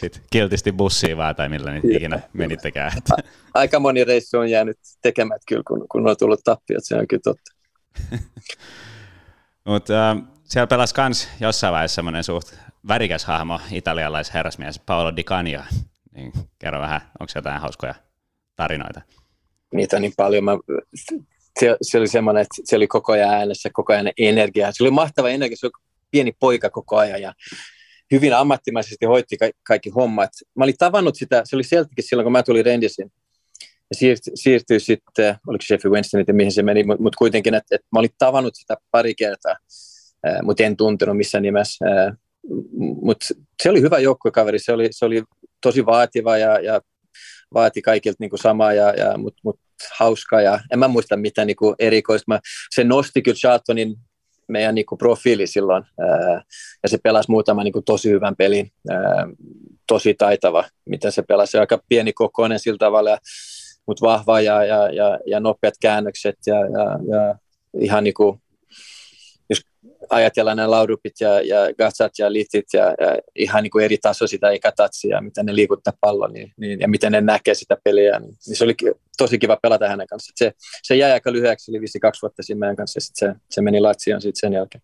Sitten 0.06 0.24
kiltisti 0.32 0.72
bussiin 0.72 1.18
vaan, 1.18 1.36
tai 1.36 1.50
millä 1.50 1.72
niitä 1.72 1.88
ikinä 1.92 2.20
menittekään. 2.34 2.92
Aika 3.54 3.80
moni 3.80 4.04
reissu 4.04 4.38
on 4.38 4.50
jäänyt 4.50 4.78
tekemät 5.02 5.42
kyllä, 5.48 5.64
kun, 5.68 5.86
kun 5.92 6.10
on 6.10 6.18
tullut 6.20 6.40
tappiot, 6.44 6.84
se 6.84 6.96
on 6.96 7.08
kyllä 7.08 7.22
totta. 7.24 7.52
Mutta 9.66 10.12
äh, 10.12 10.18
siellä 10.44 10.68
pelasi 10.68 10.96
kans 10.96 11.28
jossain 11.40 11.74
vaiheessa 11.74 11.96
semmoinen 11.96 12.24
suht 12.24 12.54
värikäs 12.88 13.26
hahmo, 13.26 13.60
italialaisherrasmies 13.72 14.80
Paolo 14.80 15.16
Di 15.16 15.24
Canio. 15.24 15.62
Niin 16.16 16.32
kerro 16.60 16.80
vähän, 16.80 17.02
onko 17.20 17.32
jotain 17.36 17.62
hauskoja 17.62 17.96
tarinoita? 18.56 19.02
Niitä 19.74 19.96
on 19.96 20.02
niin 20.02 20.14
paljon. 20.18 20.44
Mä, 20.44 20.52
se, 21.60 21.78
se, 21.82 21.98
oli 21.98 22.08
semmoinen, 22.08 22.42
että 22.42 22.56
se 22.64 22.76
oli 22.76 22.88
koko 22.88 23.14
ajan 23.14 23.30
äänessä, 23.30 23.70
koko 23.74 23.94
ajan 23.94 24.12
energiaa. 24.18 24.72
Se 24.72 24.84
oli 24.84 24.92
mahtava 24.92 25.30
energia, 25.30 25.58
se 25.58 25.66
oli 25.66 25.84
pieni 26.12 26.32
poika 26.40 26.70
koko 26.70 26.98
ajan 26.98 27.22
ja 27.22 27.34
hyvin 28.12 28.34
ammattimaisesti 28.34 29.06
hoitti 29.06 29.38
ka- 29.38 29.60
kaikki 29.68 29.90
hommat. 29.90 30.30
Mä 30.56 30.64
olin 30.64 30.76
tavannut 30.78 31.16
sitä, 31.16 31.42
se 31.46 31.56
oli 31.56 31.64
sieltäkin 31.64 32.04
silloin, 32.08 32.26
kun 32.26 32.32
mä 32.32 32.44
tulin 32.44 32.66
Rendisin. 32.66 33.12
Ja 33.90 33.96
siirtyi, 33.96 34.32
siirtyi 34.36 34.80
sitten, 34.80 35.36
oliko 35.48 35.62
Sheffield 35.62 35.94
Wednesday, 35.94 36.22
että 36.22 36.34
mihin 36.34 36.52
se 36.52 36.64
meni, 36.64 36.84
mutta 36.84 37.04
mut 37.04 37.16
kuitenkin, 37.16 37.54
että, 37.54 37.76
että 37.76 37.88
mä 37.92 38.00
olin 38.00 38.10
tavannut 38.18 38.56
sitä 38.56 38.76
pari 38.92 39.16
kertaa, 39.16 39.56
mutta 40.44 40.64
en 40.64 40.78
tuntenut 40.78 41.18
missään 41.18 41.42
nimessä. 41.42 41.86
Mutta 43.02 43.28
se 43.64 43.70
oli 43.70 43.82
hyvä 43.82 44.00
joukkuekaveri, 44.00 44.60
se 44.60 44.74
oli, 44.74 44.88
se 44.92 45.06
oli 45.06 45.24
tosi 45.62 45.86
vaativa 45.86 46.38
ja, 46.38 46.60
ja 46.60 46.82
vaati 47.54 47.82
kaikilta 47.82 48.18
niin 48.20 48.30
kuin 48.30 48.40
samaa, 48.40 48.74
ja, 48.74 48.94
ja, 48.94 49.18
mutta 49.18 49.42
mut 49.44 49.60
hauska 49.98 50.42
ja 50.42 50.60
en 50.74 50.80
mä 50.80 50.88
muista 50.88 51.18
mitä 51.18 51.46
niin 51.46 51.56
kuin 51.56 51.76
erikoista. 51.80 52.26
Mä, 52.28 52.40
se 52.76 52.84
nosti 52.84 53.22
kyllä 53.22 53.36
Charltonin 53.36 53.96
meidän 54.48 54.76
niin 54.76 54.86
kuin 54.86 54.98
profiili 54.98 55.48
silloin 55.48 55.84
ää, 56.00 56.44
ja 56.84 56.90
se 56.90 56.98
pelasi 57.04 57.32
muutama 57.32 57.64
niin 57.64 57.74
kuin 57.74 57.86
tosi 57.86 58.10
hyvän 58.10 58.36
pelin, 58.36 58.72
ää, 58.90 59.28
tosi 59.88 60.14
taitava, 60.14 60.64
mitä 60.86 61.12
se 61.12 61.22
pelasi. 61.22 61.58
Aika 61.58 61.82
pieni 61.90 62.14
kokoinen 62.14 62.60
sillä 62.60 62.78
tavalla, 62.78 63.18
mutta 63.88 64.06
vahva 64.06 64.42
ja, 64.42 64.66
ja, 64.66 64.90
ja, 64.90 65.20
ja 65.26 65.40
nopeat 65.40 65.74
käännökset 65.82 66.38
ja, 66.48 66.56
ja, 66.56 67.00
ja 67.12 67.36
ihan 67.80 68.04
niin 68.04 68.14
kuin 68.14 68.42
ajatellaan 70.10 70.58
nämä 70.58 70.72
laudupit 70.72 71.14
ja, 71.20 71.42
ja 71.42 71.74
gatsat 71.78 72.12
ja 72.20 72.34
litit 72.34 72.66
ja, 72.74 72.84
ja 72.84 73.18
ihan 73.36 73.64
niin 73.64 73.72
kuin 73.72 73.86
eri 73.86 73.98
taso 73.98 74.28
sitä 74.28 74.52
ikatatsia, 74.52 75.22
miten 75.22 75.46
ne 75.46 75.56
liikuttaa 75.56 75.94
pallon 76.02 76.34
niin, 76.34 76.54
niin, 76.58 76.80
ja 76.80 76.88
miten 76.88 77.12
ne 77.12 77.22
näkee 77.22 77.54
sitä 77.54 77.78
peliä, 77.84 78.20
niin, 78.20 78.36
niin 78.48 78.56
se 78.56 78.64
oli 78.64 78.76
tosi 79.18 79.40
kiva 79.40 79.58
pelata 79.62 79.88
hänen 79.88 80.08
kanssa. 80.08 80.34
Se, 80.36 80.52
se 80.84 80.96
jäi 80.96 81.12
aika 81.12 81.32
lyhyeksi, 81.32 81.72
eli 81.72 81.82
vissi 81.82 82.00
kaksi 82.00 82.22
vuotta 82.22 82.44
siinä 82.44 82.60
meidän 82.60 82.76
kanssa 82.76 82.98
ja 82.98 83.02
sit 83.02 83.16
se, 83.16 83.34
se 83.50 83.62
meni 83.62 83.80
Latsioon 83.82 84.22
sitten 84.22 84.40
sen 84.40 84.54
jälkeen. 84.54 84.82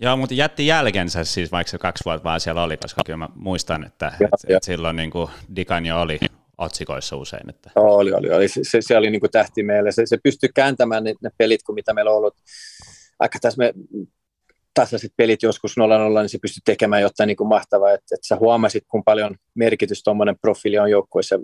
Joo, 0.00 0.16
mutta 0.16 0.34
jätti 0.34 0.66
jälkensä 0.66 1.24
siis, 1.24 1.52
vaikka 1.52 1.70
se 1.70 1.78
kaksi 1.78 2.04
vuotta 2.04 2.24
vaan 2.24 2.40
siellä 2.40 2.62
oli, 2.62 2.76
koska 2.76 3.02
kyllä 3.06 3.16
mä 3.16 3.28
muistan, 3.34 3.84
että, 3.84 4.12
ja, 4.20 4.28
että, 4.34 4.56
että 4.56 4.66
silloin 4.66 4.96
niin 4.96 5.10
kuin 5.10 5.30
Dikanjo 5.56 6.00
oli 6.00 6.18
otsikoissa 6.58 7.16
usein. 7.16 7.50
Että. 7.50 7.70
Oli, 7.74 8.12
oli, 8.12 8.30
oli. 8.30 8.48
Se, 8.48 8.78
se 8.80 8.96
oli 8.96 9.10
niin 9.10 9.20
kuin 9.20 9.30
tähti 9.30 9.62
meille. 9.62 9.92
Se, 9.92 10.06
se 10.06 10.18
pystyi 10.22 10.48
kääntämään 10.54 11.04
ne, 11.04 11.14
ne 11.22 11.30
pelit, 11.38 11.62
kun 11.62 11.74
mitä 11.74 11.94
meillä 11.94 12.10
on 12.10 12.16
ollut 12.16 12.34
aika 13.18 13.38
tässä 13.40 13.58
me 13.58 13.72
tasaiset 14.74 15.12
pelit 15.16 15.42
joskus 15.42 15.74
0-0, 15.78 16.20
niin 16.20 16.28
se 16.28 16.38
pystyy 16.42 16.60
tekemään 16.64 17.02
jotain 17.02 17.28
niin 17.28 17.36
kuin 17.36 17.48
mahtavaa, 17.48 17.92
että, 17.92 18.14
että 18.14 18.26
sä 18.28 18.36
huomasit, 18.36 18.84
kun 18.88 19.04
paljon 19.04 19.36
merkitys 19.54 20.02
tuommoinen 20.02 20.38
profiili 20.40 20.78
on 20.78 20.90
joukkueessa, 20.90 21.36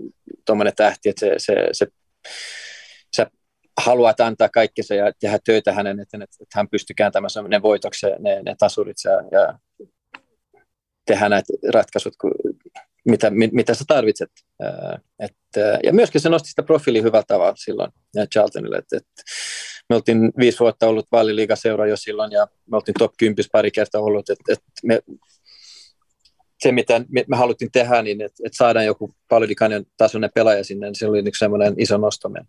tuommoinen 0.47 0.73
tähti, 0.77 1.09
että 1.09 1.21
se, 1.21 1.35
se, 1.39 1.55
se, 1.73 1.87
sä 3.17 3.31
haluat 3.81 4.21
antaa 4.21 4.49
kaikkensa 4.49 4.95
ja 4.95 5.13
tehdä 5.21 5.39
töitä 5.45 5.73
hänen 5.73 6.01
eteen, 6.01 6.23
että, 6.23 6.37
että 6.41 6.59
hän 6.59 6.69
pystyy 6.69 6.95
kääntämään 6.95 7.31
ne 7.49 7.63
voitokset, 7.63 8.19
ne, 8.19 8.43
ne 8.43 8.55
tasurit 8.59 8.97
ja, 9.05 9.13
ja 9.13 9.59
tehdä 11.07 11.29
näitä 11.29 11.53
ratkaisut, 11.73 12.15
kun 12.21 12.33
mitä, 13.05 13.31
mitä 13.31 13.75
sä 13.75 13.85
tarvitset. 13.89 14.31
Et, 15.19 15.37
ja 15.85 15.93
myöskin 15.93 16.21
se 16.21 16.29
nosti 16.29 16.49
sitä 16.49 16.63
profiili 16.63 17.03
hyvällä 17.03 17.25
tavalla 17.29 17.57
silloin 17.57 17.91
Charltonille. 18.33 18.77
Et, 18.77 18.93
et, 18.97 19.07
me 19.89 19.97
oltiin 19.97 20.33
viisi 20.39 20.61
vuotta 20.61 20.89
ollut 20.89 21.07
vaaliliigaseura 21.13 21.87
jo 21.87 21.97
silloin 21.97 22.33
ja 22.33 22.47
me 22.71 22.77
oltiin 22.77 22.95
top 22.99 23.13
10 23.19 23.45
pari 23.53 23.71
kertaa 23.71 24.01
ollut. 24.01 24.31
Et, 24.31 24.39
et 24.49 24.59
me, 24.83 25.01
se, 26.65 26.73
mitä 26.73 27.01
me, 27.29 27.37
haluttiin 27.37 27.73
tehdä, 27.73 28.03
niin 28.03 28.21
että 28.21 28.43
et 28.47 28.53
saadaan 28.55 28.87
joku 28.87 29.15
Paludikanen 29.29 29.85
tasoinen 29.97 30.31
pelaaja 30.35 30.65
sinne, 30.65 30.87
niin 30.87 30.95
se 30.95 31.07
oli 31.07 31.19
yksi 31.19 31.39
semmoinen 31.39 31.75
iso 31.77 31.97
nosto 31.97 32.29
meidän. 32.29 32.49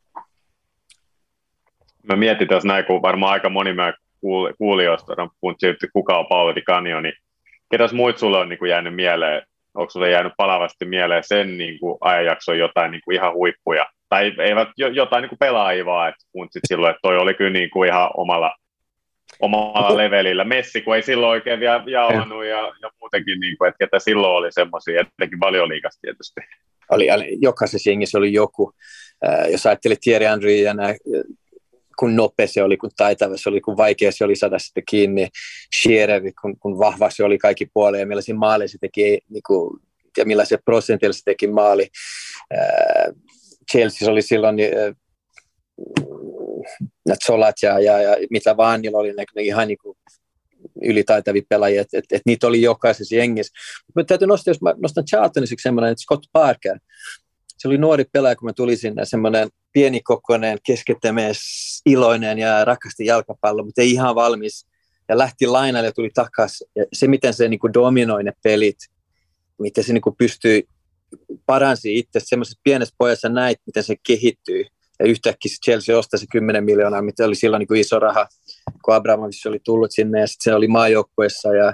Mä 2.04 2.16
mietin 2.16 2.48
tässä 2.48 2.68
näin, 2.68 2.86
kun 2.86 3.02
varmaan 3.02 3.34
aika 3.34 3.50
moni 3.50 3.74
meidän 3.74 3.94
kuulijoista 4.58 5.14
on 5.18 5.30
puhunut 5.42 5.60
kuka 5.94 6.18
on 6.18 6.26
Pauli 6.30 6.62
Canio, 6.62 7.02
niin 7.02 7.14
ketäs 7.72 7.94
muut 7.94 8.18
sulle 8.18 8.38
on 8.38 8.50
niin 8.50 8.60
kuin 8.60 8.70
jäänyt 8.70 8.96
mieleen? 8.96 9.42
Onko 9.76 9.90
sulle 9.90 10.10
jäänyt 10.10 10.34
palavasti 10.38 10.86
mieleen 10.86 11.24
sen 11.26 11.58
niin 11.58 11.80
kuin 11.80 11.98
ajanjakson 12.02 12.60
jotain 12.60 12.92
niin 12.92 13.02
kuin 13.06 13.16
ihan 13.16 13.34
huippuja? 13.34 13.86
Tai 14.10 14.34
eivät 14.40 14.68
jotain 14.94 15.22
niin 15.22 15.30
kuin 15.30 15.40
pelaajia 15.40 15.86
vaan, 15.86 16.10
että 16.10 16.26
puntsit 16.32 16.64
silloin, 16.68 16.92
että 16.92 17.00
toi 17.02 17.18
oli 17.18 17.34
kyllä 17.34 17.52
niin 17.52 17.70
kuin 17.70 17.90
ihan 17.90 18.10
omalla, 18.18 18.56
omalla 19.40 19.98
levelillä. 19.98 20.44
Messi, 20.44 20.82
kun 20.82 20.96
ei 20.96 21.02
silloin 21.02 21.32
oikein 21.32 21.60
vielä 21.60 21.84
jauhannut 21.88 22.46
ja, 22.46 22.74
ja 22.82 22.90
muutenkin, 23.02 23.40
niin 23.40 23.58
kuin, 23.58 23.68
että 23.68 23.86
ketä 23.86 24.00
silloin 24.00 24.34
oli 24.34 24.52
semmoisia, 24.52 25.02
etenkin 25.02 25.40
valioliikas 25.40 26.00
tietysti. 26.02 26.42
Oli, 26.92 27.08
jokaisessa 27.42 27.90
jengissä 27.90 28.18
oli 28.18 28.34
joku. 28.34 28.72
Äh, 29.28 29.52
jos 29.52 29.66
ajattelit 29.66 30.00
Thierry 30.00 30.26
Henry 30.26 30.52
ja 30.52 30.74
nämä 30.74 30.94
kun 32.00 32.16
nopea 32.16 32.48
se 32.48 32.64
oli, 32.64 32.78
kun 32.78 32.90
taitava 32.98 33.38
se 33.38 33.50
oli, 33.50 33.62
kun 33.62 33.78
vaikea 33.78 34.12
se 34.12 34.26
oli 34.26 34.36
saada 34.36 34.60
sitten 34.60 34.84
kiinni. 34.90 35.28
Shearer, 35.82 36.22
kun, 36.42 36.60
kun 36.60 36.80
vahva 36.80 37.10
se 37.10 37.24
oli 37.24 37.38
kaikki 37.38 37.66
puoleen 37.74 38.00
ja 38.00 38.08
millaisia 38.08 38.36
maaleja 38.36 38.68
se 38.68 38.78
teki, 38.82 39.20
niin 39.30 39.44
kuin, 39.48 39.80
ja 40.18 40.26
millaisia 40.26 40.58
prosentilla 40.66 41.14
se 41.14 41.22
teki 41.26 41.48
maali. 41.48 41.88
Äh, 42.54 43.16
Chelsea 43.72 44.12
oli 44.12 44.22
silloin 44.22 44.56
äh, 44.60 44.96
Zolat 47.26 47.56
ja, 47.62 47.80
ja, 47.80 48.02
ja, 48.02 48.18
mitä 48.30 48.58
vaan, 48.58 48.82
niillä 48.82 48.98
oli 48.98 49.14
ne, 49.14 49.24
ne 49.36 49.42
ihan 49.42 49.68
niin 49.68 49.78
kuin 49.78 49.98
ylitaitavia 50.84 51.42
pelaajia, 51.50 51.82
että 51.82 51.98
et, 51.98 52.06
et 52.12 52.22
niitä 52.26 52.48
oli 52.48 52.62
jokaisessa 52.62 53.16
jengissä. 53.16 53.54
Mutta 53.96 54.08
täytyy 54.08 54.28
nostaa, 54.28 54.52
jos 54.52 54.62
mä 54.62 54.74
nostan 54.82 55.06
Charltonisiksi 55.06 55.64
semmoinen, 55.64 55.92
että 55.92 56.02
Scott 56.02 56.24
Parker, 56.32 56.80
se 57.58 57.68
oli 57.68 57.78
nuori 57.78 58.06
pelaaja, 58.12 58.36
kun 58.36 58.46
mä 58.46 58.54
tulin 58.54 58.78
sinne, 58.78 59.06
semmoinen 59.06 59.50
pienikokoinen, 59.74 60.58
keskittymees, 60.66 61.40
iloinen 61.86 62.40
ja 62.40 62.66
rakasti 62.66 63.06
jalkapallo, 63.06 63.64
mutta 63.64 63.82
ei 63.82 63.92
ihan 63.92 64.16
valmis. 64.16 64.68
Ja 65.10 65.18
lähti 65.18 65.48
lainalle 65.48 65.88
ja 65.88 65.94
tuli 65.94 66.10
takaisin. 66.14 66.68
Ja 66.76 66.86
se, 66.94 67.08
miten 67.08 67.34
se 67.34 67.48
niin 67.48 67.60
kuin 67.60 67.74
dominoi 67.74 68.24
ne 68.24 68.34
pelit, 68.44 68.78
miten 69.60 69.84
se 69.84 69.94
niin 69.94 70.02
kuin 70.02 70.16
pystyi 70.16 70.68
paransi 71.46 71.98
itse 71.98 72.20
semmoisessa 72.24 72.62
pienessä 72.64 72.96
pojassa 72.98 73.30
näit, 73.30 73.60
miten 73.66 73.84
se 73.84 73.96
kehittyy. 74.08 74.66
Ja 75.00 75.06
yhtäkkiä 75.06 75.52
Chelsea 75.66 75.98
ostaa 75.98 76.20
se 76.20 76.26
10 76.32 76.64
miljoonaa, 76.64 77.02
mitä 77.02 77.26
oli 77.26 77.36
silloin 77.36 77.60
niin 77.60 77.68
kuin 77.68 77.80
iso 77.80 78.00
raha, 78.00 78.28
kun 78.86 78.96
Abramovich 78.96 79.48
oli 79.48 79.60
tullut 79.64 79.92
sinne 79.92 80.20
ja 80.20 80.28
sitten 80.28 80.44
se 80.44 80.56
oli 80.56 80.68
maajoukkueessa 80.68 81.56
ja 81.56 81.74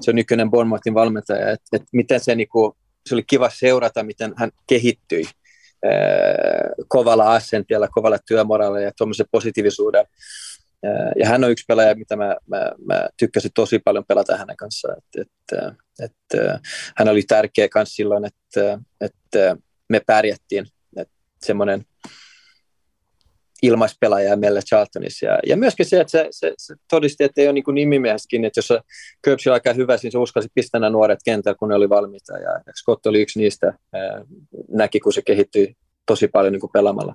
se 0.00 0.10
on 0.10 0.14
nykyinen 0.14 0.50
Bournemouthin 0.50 0.94
valmentaja. 0.94 1.50
Et, 1.50 1.60
et 1.72 1.82
miten 1.92 2.20
se, 2.20 2.34
niin 2.34 2.48
kuin, 2.48 2.72
se 3.08 3.14
oli 3.14 3.22
kiva 3.22 3.50
seurata, 3.50 4.02
miten 4.02 4.34
hän 4.36 4.50
kehittyi 4.66 5.24
kovalla 6.88 7.34
asentilla, 7.34 7.88
kovalla 7.88 8.18
työmoraalilla 8.28 8.80
ja 8.80 8.92
tuommoisen 8.98 9.26
positiivisuuden. 9.30 10.06
Ja 11.18 11.28
hän 11.28 11.44
on 11.44 11.50
yksi 11.50 11.64
pelaaja, 11.68 11.94
mitä 11.94 12.16
mä, 12.16 12.36
mä, 12.46 12.72
mä 12.86 13.08
tykkäsin 13.16 13.50
tosi 13.54 13.78
paljon 13.78 14.04
pelata 14.08 14.36
hänen 14.36 14.56
kanssaan. 14.56 14.96
Et, 14.98 15.26
et, 15.26 15.58
et, 16.04 16.40
hän 16.96 17.08
oli 17.08 17.22
tärkeä 17.22 17.68
myös 17.74 17.88
silloin, 17.88 18.24
että, 18.24 18.78
että 19.00 19.56
me 19.88 20.00
pärjättiin. 20.06 20.66
semmoinen 21.42 21.84
ilmaispelaaja 23.62 24.36
meillä 24.36 24.60
Charltonissa. 24.60 25.26
Ja, 25.26 25.38
ja 25.46 25.56
myöskin 25.56 25.86
se, 25.86 26.00
että 26.00 26.10
se, 26.10 26.28
se, 26.30 26.54
se 26.58 26.74
todisti, 26.90 27.24
että 27.24 27.40
ei 27.40 27.46
ole 27.46 27.52
niin 27.52 27.74
nimimieskin, 27.74 28.44
että 28.44 28.58
jos 28.58 28.72
Köps 29.22 29.46
on 29.46 29.52
aika 29.52 29.72
hyvä, 29.72 29.96
niin 30.02 30.12
se 30.12 30.18
uskalsi 30.18 30.48
pistää 30.54 30.80
nämä 30.80 30.90
nuoret 30.90 31.18
kentällä, 31.24 31.56
kun 31.58 31.68
ne 31.68 31.74
oli 31.74 31.88
valmiita. 31.88 32.38
Ja 32.38 32.72
Scott 32.80 33.06
oli 33.06 33.22
yksi 33.22 33.38
niistä, 33.38 33.72
ää, 33.92 34.24
näki, 34.68 35.00
kun 35.00 35.12
se 35.12 35.22
kehittyi 35.22 35.74
tosi 36.06 36.28
paljon 36.28 36.52
niin 36.52 36.60
kuin 36.60 36.72
pelaamalla. 36.72 37.14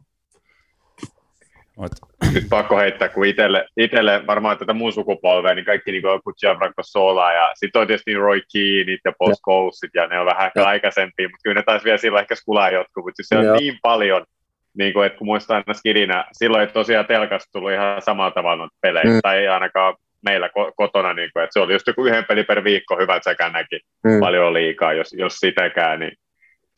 Nyt 2.33 2.43
pakko 2.49 2.77
heittää, 2.77 3.09
kun 3.09 3.25
itselle, 3.25 3.65
itselle 3.77 4.27
varmaan 4.27 4.57
tätä 4.57 4.73
muun 4.73 4.93
sukupolvea, 4.93 5.53
niin 5.53 5.65
kaikki 5.65 5.91
niin 5.91 6.03
kuin 6.23 6.35
Gianfranco 6.39 6.83
Sola 6.83 7.33
ja 7.33 7.51
sitten 7.55 7.81
on 7.81 7.87
tietysti 7.87 8.15
Roy 8.15 8.41
Keane 8.53 8.97
ja 9.05 9.13
Paul 9.19 9.33
Scholesit 9.33 9.91
ja 9.93 10.07
ne 10.07 10.19
on 10.19 10.25
vähän 10.25 10.51
ja. 10.55 10.63
aikaisempia, 10.63 11.27
mutta 11.27 11.43
kyllä 11.43 11.59
ne 11.59 11.63
taisi 11.65 11.85
vielä 11.85 11.97
silloin 11.97 12.21
ehkä 12.21 12.35
skulaa 12.35 12.69
jotkut, 12.69 13.05
mutta 13.05 13.23
se 13.25 13.37
on 13.37 13.45
ja. 13.45 13.53
niin 13.53 13.77
paljon 13.81 14.25
niin 14.77 14.93
kuin, 14.93 15.05
että 15.05 15.17
kun 15.17 15.27
muistan 15.27 15.55
aina 15.57 15.73
skidinä, 15.73 16.25
silloin 16.31 16.61
ei 16.61 16.73
tosiaan 16.73 17.05
telkasta 17.05 17.49
tullut 17.51 17.71
ihan 17.71 18.01
samalla 18.01 18.31
tavalla 18.31 18.69
pelejä, 18.81 19.03
mm. 19.03 19.19
tai 19.23 19.37
ei 19.37 19.47
ainakaan 19.47 19.95
meillä 20.25 20.49
kotona, 20.75 21.13
niin 21.13 21.29
kuin, 21.33 21.43
että 21.43 21.53
se 21.53 21.59
oli 21.59 21.73
just 21.73 21.87
joku 21.87 22.05
yhden 22.05 22.25
peli 22.25 22.43
per 22.43 22.63
viikko, 22.63 22.97
hyvät 22.97 23.23
sekä 23.23 23.49
näki 23.49 23.79
mm. 24.03 24.19
paljon 24.19 24.53
liikaa, 24.53 24.93
jos, 24.93 25.13
jos 25.13 25.35
sitäkään, 25.35 25.99
niin 25.99 26.11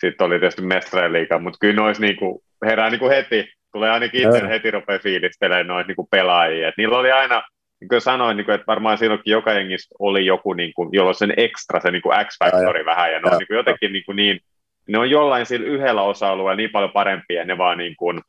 sitten 0.02 0.26
oli 0.26 0.40
tietysti 0.40 0.62
mestareen 0.62 1.14
liikaa, 1.14 1.40
mutta 1.40 1.58
kyllä 1.62 1.76
nois 1.76 2.00
niin 2.00 2.16
kuin, 2.16 2.40
herää 2.66 2.90
niin 2.90 3.00
kuin 3.00 3.12
heti, 3.12 3.50
tulee 3.72 3.92
ainakin 3.92 4.28
itse 4.28 4.42
mm. 4.42 4.48
heti 4.48 4.72
rupeaa 4.72 5.00
fiilistelemään 5.00 5.68
noita 5.68 5.88
niin 5.88 6.08
pelaajia, 6.12 6.68
että 6.68 6.82
niillä 6.82 6.98
oli 6.98 7.12
aina, 7.12 7.44
niin 7.80 7.90
kuin 7.90 8.02
sanoin, 8.02 8.38
niin 8.38 8.46
kuin, 8.46 8.56
että 8.56 8.68
varmaan 8.68 8.98
silloinkin 8.98 9.32
joka 9.32 9.54
jengissä 9.54 9.96
oli 10.00 10.26
joku, 10.26 10.54
niin 10.54 10.74
kuin, 10.76 10.90
jolla 10.92 11.10
on 11.10 11.16
sen 11.16 11.34
ekstra, 11.38 11.80
se 11.80 11.92
niin 11.92 12.02
kuin 12.02 12.18
X-faktori 12.26 12.86
vähän, 12.86 13.12
ja 13.12 13.20
ne 13.20 13.30
on 13.32 13.38
niin 13.38 13.48
kuin, 13.48 13.58
jotenkin 13.58 13.94
niin, 13.94 14.06
kuin 14.06 14.16
niin 14.16 14.40
ne 14.88 15.00
on 15.00 15.10
jollain 15.10 15.46
sillä 15.46 15.68
yhdellä 15.68 16.02
osa-alueella 16.02 16.56
niin 16.56 16.72
paljon 16.72 16.92
parempia, 16.92 17.46
ne 17.46 17.58
vaan 17.58 17.78
niin 17.78 17.96
kuin 17.96 18.22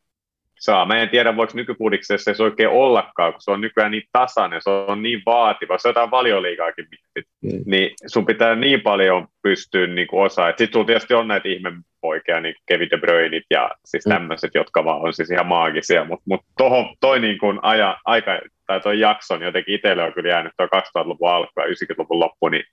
saa. 0.60 0.86
Mä 0.86 0.96
en 0.96 1.08
tiedä, 1.08 1.36
voiko 1.36 1.52
nykypudiksessa 1.56 2.34
se 2.34 2.42
oikein 2.42 2.68
ollakaan, 2.68 3.32
kun 3.32 3.42
se 3.42 3.50
on 3.50 3.60
nykyään 3.60 3.90
niin 3.90 4.02
tasainen, 4.12 4.60
se 4.62 4.70
on 4.70 5.02
niin 5.02 5.22
vaativa, 5.26 5.78
se 5.78 5.88
on 5.88 5.90
jotain 5.90 6.10
valioliikaakin 6.10 6.86
mietit, 6.90 7.30
mm. 7.42 7.62
niin 7.66 7.90
sun 8.06 8.26
pitää 8.26 8.54
niin 8.54 8.80
paljon 8.80 9.26
pystyä 9.42 9.86
niin 9.86 10.08
kuin 10.08 10.22
osaa. 10.22 10.48
Sitten 10.48 10.68
sulla 10.72 10.86
tietysti 10.86 11.14
on 11.14 11.28
näitä 11.28 11.48
ihmepoikia, 11.48 12.40
niin 12.40 12.54
Kevin 12.66 12.90
De 12.90 12.96
Bruyneit 12.96 13.44
ja 13.50 13.70
siis 13.84 14.06
mm. 14.06 14.12
tämmöiset, 14.12 14.50
jotka 14.54 14.84
vaan 14.84 15.00
on 15.00 15.12
siis 15.12 15.30
ihan 15.30 15.46
maagisia, 15.46 16.04
mutta 16.04 16.24
mut 16.28 16.40
tohon, 16.58 16.96
toi 17.00 17.20
niin 17.20 17.38
kuin 17.38 17.58
aja, 17.62 17.98
aika, 18.04 18.40
tai 18.66 18.80
toi 18.80 19.00
jakson 19.00 19.42
jotenkin 19.42 19.74
itselle 19.74 20.02
on 20.02 20.12
kyllä 20.12 20.28
jäänyt 20.28 20.52
tuo 20.56 20.66
2000-luvun 20.66 21.30
alku 21.30 21.60
ja 21.60 21.66
90-luvun 21.66 22.20
loppu, 22.20 22.48
niin 22.48 22.64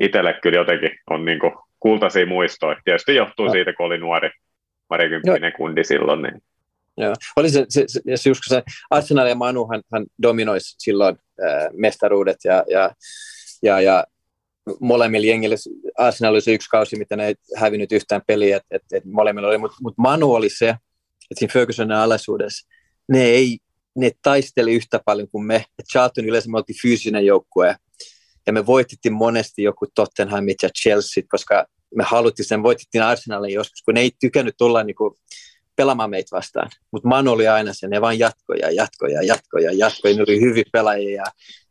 itselle 0.00 0.38
kyllä 0.42 0.58
jotenkin 0.58 0.90
on 1.10 1.24
niin 1.24 1.38
kuin 1.38 1.52
kultaisia 1.82 2.26
muistoja. 2.26 2.80
Tietysti 2.84 3.14
johtuu 3.14 3.46
no. 3.46 3.52
siitä, 3.52 3.72
kun 3.72 3.86
oli 3.86 3.98
nuori 3.98 4.30
parikymppinen 4.88 5.52
kundi 5.56 5.84
silloin. 5.84 6.22
Niin. 6.22 6.42
Joo. 6.96 7.14
Oli 7.36 7.50
se, 7.50 7.66
se, 7.68 7.84
se, 7.86 8.00
se, 8.14 8.30
just 8.30 8.40
se 8.48 8.62
Arsenal 8.90 9.26
ja 9.26 9.34
Manu, 9.34 9.68
hän, 9.72 9.82
hän 9.92 10.06
dominoisi 10.22 10.74
silloin 10.78 11.16
äh, 11.44 11.68
mestaruudet 11.72 12.36
ja, 12.44 12.64
ja, 12.70 12.90
ja, 13.62 13.80
ja 13.80 14.04
molemmilla 14.80 15.26
jengillä, 15.26 15.56
Arsenal 15.98 16.34
oli 16.34 16.40
se 16.40 16.52
yksi 16.52 16.68
kausi, 16.68 16.96
mitä 16.96 17.16
ne 17.16 17.26
ei 17.26 17.34
hävinnyt 17.56 17.92
yhtään 17.92 18.22
peliä, 18.26 18.56
että 18.56 18.76
et, 18.76 18.82
et 18.92 19.04
molemmilla 19.04 19.48
oli, 19.48 19.58
mutta 19.58 19.76
mut 19.82 19.94
Manu 19.98 20.34
oli 20.34 20.48
se, 20.48 20.68
että 20.68 21.38
siinä 21.38 21.52
Fergusonin 21.52 21.96
alaisuudessa 21.96 22.68
ne 23.08 23.24
ei 23.24 23.58
ne 23.96 24.10
taisteli 24.22 24.74
yhtä 24.74 25.00
paljon 25.04 25.28
kuin 25.28 25.44
me. 25.44 25.56
Et 25.78 25.86
Charlton 25.92 26.24
yleensä 26.24 26.50
me 26.50 26.58
oltiin 26.58 26.82
fyysinen 26.82 27.26
joukkue, 27.26 27.76
ja 28.46 28.52
me 28.52 28.66
voitettiin 28.66 29.12
monesti 29.12 29.62
joku 29.62 29.86
Tottenhamit 29.94 30.56
ja 30.62 30.68
Chelsea, 30.82 31.22
koska 31.28 31.66
me 31.94 32.04
haluttiin 32.06 32.46
sen, 32.46 32.62
voitettiin 32.62 33.02
Arsenalin 33.02 33.54
joskus, 33.54 33.82
kun 33.82 33.94
ne 33.94 34.00
ei 34.00 34.10
tykännyt 34.20 34.54
tulla 34.58 34.82
niin 34.82 34.96
kuin 34.96 35.14
pelaamaan 35.76 36.10
meitä 36.10 36.36
vastaan. 36.36 36.70
Mutta 36.90 37.08
Manu 37.08 37.32
oli 37.32 37.48
aina 37.48 37.72
se, 37.74 37.88
ne 37.88 38.00
vain 38.00 38.18
jatkoja, 38.18 38.70
jatkoja, 38.70 39.22
jatkoja, 39.22 39.72
jatkoja, 39.72 40.16
ne 40.16 40.22
oli 40.22 40.40
hyviä 40.40 40.64
pelaajia 40.72 41.16
ja 41.16 41.24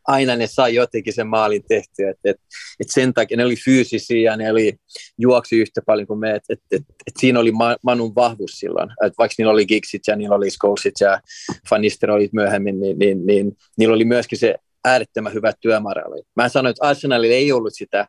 aina 0.08 0.36
ne 0.36 0.48
sai 0.48 0.76
jotenkin 0.76 1.14
sen 1.14 1.28
maalin 1.28 1.64
tehtyä. 1.68 2.10
Et, 2.10 2.18
et, 2.26 2.38
et 2.80 2.90
sen 2.90 3.14
takia 3.14 3.38
ne 3.38 3.46
oli 3.46 3.56
fyysisiä 3.56 4.32
ja 4.32 4.38
ne 4.38 4.52
oli 4.52 4.76
juoksi 5.18 5.56
yhtä 5.56 5.82
paljon 5.86 6.08
kuin 6.08 6.20
me. 6.20 6.36
Et, 6.36 6.44
et, 6.50 6.60
et, 6.72 6.82
et 7.08 7.14
siinä 7.20 7.40
oli 7.40 7.52
Manun 7.84 8.16
vahvuus 8.16 8.52
silloin. 8.52 8.90
Et 9.06 9.14
vaikka 9.18 9.36
niillä 9.38 9.54
oli 9.54 9.66
Gigsit 9.66 10.02
ja 10.08 10.16
niillä 10.16 10.36
oli 10.36 10.50
Scholesit 10.50 10.94
ja 11.02 11.22
Fanisteroit 11.70 12.34
myöhemmin, 12.34 12.80
niin, 12.80 13.00
niin, 13.00 13.26
niin, 13.26 13.58
niillä 13.78 13.96
oli 13.96 14.06
myöskin 14.06 14.40
se 14.40 14.56
äärettömän 14.86 15.34
hyvä 15.34 15.54
työmoraali. 15.62 16.22
Mä 16.36 16.50
sanoin, 16.50 16.72
että 16.72 16.88
Arsenalilla 16.88 17.36
ei 17.36 17.52
ollut 17.52 17.74
sitä, 17.76 18.08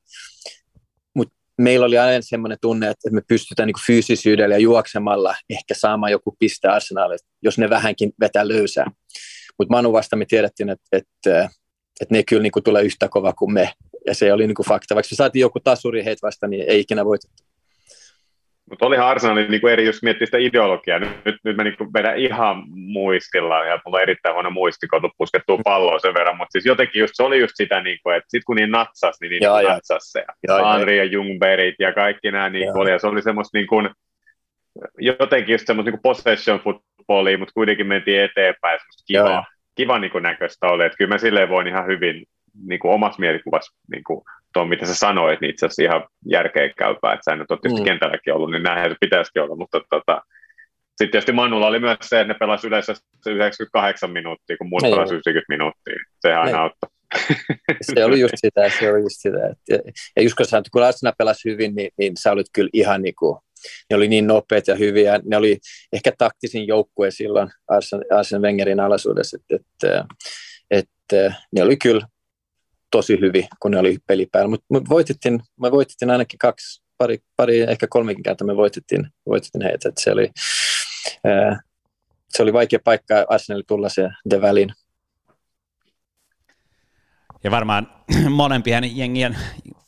mutta 1.15 1.35
meillä 1.59 1.87
oli 1.87 1.99
aina 1.99 2.19
semmoinen 2.21 2.59
tunne, 2.61 2.89
että 2.89 3.11
me 3.11 3.23
pystytään 3.29 3.67
niin 3.67 3.87
fyysisyydellä 3.87 4.55
ja 4.55 4.59
juoksemalla 4.59 5.35
ehkä 5.51 5.75
saamaan 5.75 6.13
joku 6.13 6.37
piste 6.39 6.69
Arsenalille, 6.69 7.17
jos 7.43 7.59
ne 7.59 7.71
vähänkin 7.71 8.13
vetää 8.21 8.49
löysää. 8.49 8.87
Mutta 9.59 9.75
Manu 9.75 9.93
vasta 9.93 10.17
me 10.17 10.25
tiedettiin, 10.25 10.71
että, 10.71 10.85
että, 10.93 11.43
että 12.01 12.15
ne 12.15 12.23
kyllä 12.23 12.43
niin 12.43 12.53
kuin 12.53 12.63
tulee 12.63 12.83
yhtä 12.83 13.09
kova 13.09 13.33
kuin 13.33 13.53
me. 13.53 13.73
Ja 14.07 14.15
se 14.15 14.33
oli 14.33 14.47
niin 14.47 14.55
kuin 14.55 14.67
fakta. 14.67 14.95
Vaikka 14.95 15.09
me 15.13 15.17
saatiin 15.17 15.41
joku 15.41 15.61
tasuri 15.61 16.05
heitä 16.05 16.27
vasta, 16.27 16.49
niin 16.49 16.65
ei 16.69 16.81
ikinä 16.81 17.05
voitettu. 17.05 17.42
Mutta 18.71 18.87
olihan 18.87 19.07
Arsenalin 19.07 19.51
niin 19.51 19.69
eri, 19.69 19.87
jos 19.87 20.03
miettii 20.03 20.27
sitä 20.27 20.39
ideologiaa, 20.39 20.99
nyt, 20.99 21.25
nyt, 21.25 21.37
nyt 21.45 21.57
mä 21.57 21.65
niin 21.65 21.93
vedän 21.95 22.19
ihan 22.19 22.65
muistilla, 22.69 23.65
ja 23.65 23.81
mulla 23.85 23.97
on 23.97 24.03
erittäin 24.03 24.35
huono 24.35 24.51
muisti, 24.51 24.87
kun 24.89 25.11
puskettuu 25.19 25.61
palloa 25.65 25.99
sen 25.99 26.15
verran, 26.15 26.37
mutta 26.37 26.53
siis 26.53 26.67
jotenkin 26.67 27.01
just, 27.01 27.13
se 27.17 27.23
oli 27.23 27.41
just 27.41 27.53
sitä, 27.57 27.81
niin 27.81 27.99
kuin, 28.03 28.17
että 28.17 28.27
sit 28.29 28.45
kun 28.45 28.57
niin 28.57 28.71
natsas, 28.71 29.17
niin 29.21 29.31
niin 29.31 29.43
ja, 29.43 29.63
natsas 29.63 30.13
se. 30.13 30.25
Ja, 30.49 30.73
Henri 30.73 30.99
ja 30.99 31.05
Jungberit 31.05 31.75
ja 31.79 31.93
kaikki 31.93 32.31
nämä 32.31 32.49
niin 32.49 32.73
kuin, 32.73 32.83
oli, 32.83 32.91
ja 32.91 32.99
se 32.99 33.07
oli 33.07 33.23
semmoista 33.23 33.59
niin 33.59 33.67
kuin, 33.67 33.91
jotenkin 34.99 35.53
just 35.53 35.67
semmoista 35.67 35.91
niin 35.91 36.03
possession 36.03 36.61
footballia, 36.61 37.39
mutta 37.39 37.55
kuitenkin 37.55 37.87
mentiin 37.87 38.21
eteenpäin, 38.21 38.79
semmoista 38.79 39.05
kivaa, 39.07 39.45
kiva 39.75 39.99
niin 39.99 40.11
kuin 40.11 40.23
näköistä 40.23 40.67
oli, 40.67 40.85
että 40.85 40.99
kyllä 40.99 41.15
mä 41.15 41.19
silleen 41.19 41.49
voin 41.49 41.67
ihan 41.67 41.87
hyvin 41.87 42.25
niin 42.67 42.81
kuin 42.81 42.95
omassa 42.95 43.21
mielikuvassa 43.21 43.79
niin 43.93 44.05
kuin 44.05 44.25
tuon, 44.55 44.69
mitä 44.69 44.87
sä 44.87 44.95
sanoit, 44.95 45.41
niin 45.41 45.51
itse 45.51 45.67
asiassa 45.67 45.83
ihan 45.83 46.07
järkeä 46.27 46.73
käypää, 46.79 47.13
että 47.13 47.31
sä 47.31 47.37
nyt 47.37 47.49
tietysti 47.49 47.81
mm. 47.81 47.85
kentälläkin 47.85 48.35
ollut, 48.35 48.51
niin 48.51 48.63
näinhän 48.63 48.91
se 48.91 48.97
pitäisikin 49.01 49.43
olla, 49.43 49.57
mutta 49.57 49.81
tota, 49.91 50.23
sitten 51.03 51.11
tietysti 51.11 51.33
Manulla 51.33 51.67
oli 51.67 51.79
myös 51.79 51.99
se, 52.03 52.21
että 52.21 52.33
ne 52.33 52.39
pelasivat 52.39 52.69
yleensä 52.69 52.95
98 53.27 54.11
minuuttia, 54.11 54.57
kun 54.57 54.69
muut 54.69 54.83
pelasivat 54.83 55.27
90 55.27 55.45
minuuttia. 55.49 55.95
Sehän 56.21 56.43
aina 56.43 56.63
auttoi. 56.63 56.91
Se 57.83 58.05
oli 58.05 58.21
just 58.21 58.35
sitä, 58.37 58.71
se 58.79 58.93
oli 58.93 59.01
just 59.01 59.17
sitä. 59.19 59.39
Että, 59.39 59.91
ja 60.17 60.23
just 60.23 60.35
kun 60.35 60.47
sanoit, 60.47 60.69
kun 60.73 60.83
Arsenal 60.83 61.13
pelasi 61.19 61.51
hyvin, 61.51 61.75
niin, 61.75 61.91
niin 61.99 62.13
sä 62.19 62.33
olit 62.33 62.47
kyllä 62.53 62.71
ihan 62.73 63.03
niin 63.03 63.15
kuin, 63.19 63.39
ne 63.91 63.97
oli 63.97 64.09
niin 64.09 64.27
nopeat 64.27 64.69
ja 64.69 64.75
hyviä. 64.75 65.21
Ne 65.25 65.37
oli 65.37 65.59
ehkä 65.93 66.13
taktisin 66.19 66.67
joukkue 66.67 67.11
silloin 67.11 67.51
Arsen, 67.69 68.01
Arsen 68.11 68.43
Wengerin 68.43 68.81
alaisuudessa, 68.81 69.39
että, 69.41 69.65
että, 69.85 70.05
että 70.71 71.35
ne 71.53 71.63
oli 71.63 71.77
kyllä 71.77 72.07
tosi 72.93 73.21
hyvin, 73.21 73.49
kun 73.61 73.71
ne 73.71 73.79
oli 73.79 73.99
pelipäällä. 74.07 74.49
Mutta 74.49 74.67
mut 74.69 74.89
voitettiin, 74.89 75.41
me 75.61 75.71
voitettiin 75.71 76.11
ainakin 76.11 76.39
kaksi, 76.39 76.83
pari, 76.99 77.19
pari 77.37 77.61
ehkä 77.61 77.87
kolmekin 77.87 78.23
kertaa 78.23 78.47
me 78.47 78.57
voitettiin, 78.57 79.07
voitettiin 79.27 79.63
heitä. 79.63 79.89
Et 79.89 79.99
se, 79.99 80.13
oli, 80.13 80.31
ää, 81.25 81.61
se 82.29 82.43
oli 82.43 82.53
vaikea 82.53 82.79
paikka 82.85 83.25
Arsenalille 83.29 83.65
tulla 83.69 83.89
se 83.89 84.09
De 84.31 84.41
Välin. 84.41 84.73
Ja 87.45 87.51
varmaan 87.51 87.91
molempien 88.31 88.97
jengien 88.97 89.39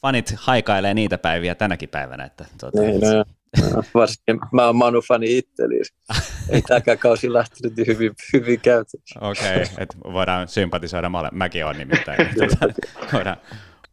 fanit 0.03 0.35
haikailee 0.37 0.95
niitä 0.95 1.19
päiviä 1.19 1.55
tänäkin 1.55 1.89
päivänä. 1.89 2.25
Että, 2.25 2.45
tuota, 2.61 2.81
niin, 2.81 3.01
no, 3.01 3.25
varsinkin 3.95 4.39
mä 4.53 4.67
oon 4.67 4.77
Manu-fani 4.77 5.39
itse, 5.39 5.69
niin 5.69 5.85
ei 6.49 6.63
tämäkään 6.63 6.99
kausi 6.99 7.33
lähtenyt 7.33 7.77
niin 7.77 7.87
hyvin, 7.87 8.13
hyvin 8.33 8.61
käytössä. 8.61 9.21
Okei, 9.21 9.63
okay, 9.63 9.67
että 9.79 9.97
voidaan 10.13 10.49
sympatisoida 10.49 11.09
mole- 11.09 11.31
Mäkin 11.33 11.67
on 11.67 11.79
nimittäin. 11.79 12.29
voidaan, 13.13 13.37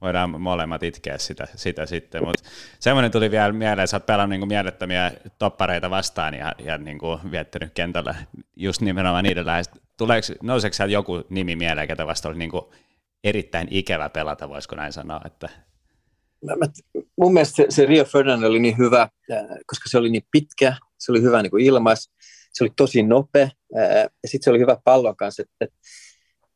voidaan 0.01 0.41
molemmat 0.41 0.83
itkeä 0.83 1.17
sitä, 1.17 1.47
sitä 1.55 1.85
sitten, 1.85 2.25
mutta 2.25 2.43
semmoinen 2.79 3.11
tuli 3.11 3.31
vielä 3.31 3.53
mieleen, 3.53 3.87
sä 3.87 3.97
oot 3.97 4.05
pelannut 4.05 4.39
niin 4.39 4.47
mielettömiä 4.47 5.11
toppareita 5.39 5.89
vastaan 5.89 6.33
ja, 6.33 6.53
ja 6.63 6.77
niin 6.77 6.97
kuin 6.97 7.19
viettänyt 7.31 7.71
kentällä 7.73 8.15
just 8.55 8.81
nimenomaan 8.81 9.23
niiden 9.23 9.45
lähes. 9.45 9.69
Tuleeko, 9.97 10.27
nouseeko 10.43 10.73
sieltä 10.73 10.93
joku 10.93 11.23
nimi 11.29 11.55
mieleen, 11.55 11.87
ketä 11.87 12.07
vasta 12.07 12.29
oli 12.29 12.37
niin 12.37 12.51
kuin 12.51 12.65
erittäin 13.23 13.67
ikävä 13.71 14.09
pelata, 14.09 14.49
voisiko 14.49 14.75
näin 14.75 14.93
sanoa, 14.93 15.21
että 15.25 15.49
mä, 16.45 16.55
mä, 16.55 16.65
mun 17.17 17.33
mielestä 17.33 17.55
se, 17.55 17.65
se 17.69 17.85
Rio 17.85 18.05
Ferdinand 18.05 18.43
oli 18.43 18.59
niin 18.59 18.77
hyvä, 18.77 19.09
koska 19.67 19.89
se 19.89 19.97
oli 19.97 20.09
niin 20.09 20.25
pitkä, 20.31 20.75
se 20.99 21.11
oli 21.11 21.21
hyvä 21.21 21.41
niin 21.41 21.51
kuin 21.51 21.65
ilmais, 21.65 22.11
se 22.53 22.63
oli 22.63 22.71
tosi 22.75 23.03
nopea 23.03 23.49
ja 24.23 24.29
sitten 24.29 24.43
se 24.43 24.49
oli 24.49 24.59
hyvä 24.59 24.77
pallon 24.83 25.15
kanssa. 25.15 25.41
Et, 25.41 25.49
et, 25.61 25.73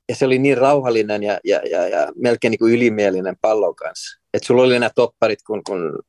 ja 0.10 0.16
se 0.16 0.26
oli 0.26 0.40
niin 0.40 0.57
rauhallinen 0.57 1.24
ja, 1.24 1.40
ja, 1.44 1.62
ja, 1.72 1.88
ja 1.88 2.12
melkein 2.16 2.52
niin 2.52 2.60
kuin 2.60 2.74
ylimielinen 2.74 3.36
pallon 3.41 3.76
kanssa. 3.76 4.20
Et 4.34 4.44
sulla 4.44 4.64
oli 4.64 4.80
nämä 4.80 4.90
topparit, 4.95 5.40
kun, 5.48 5.62
kun, 5.64 5.99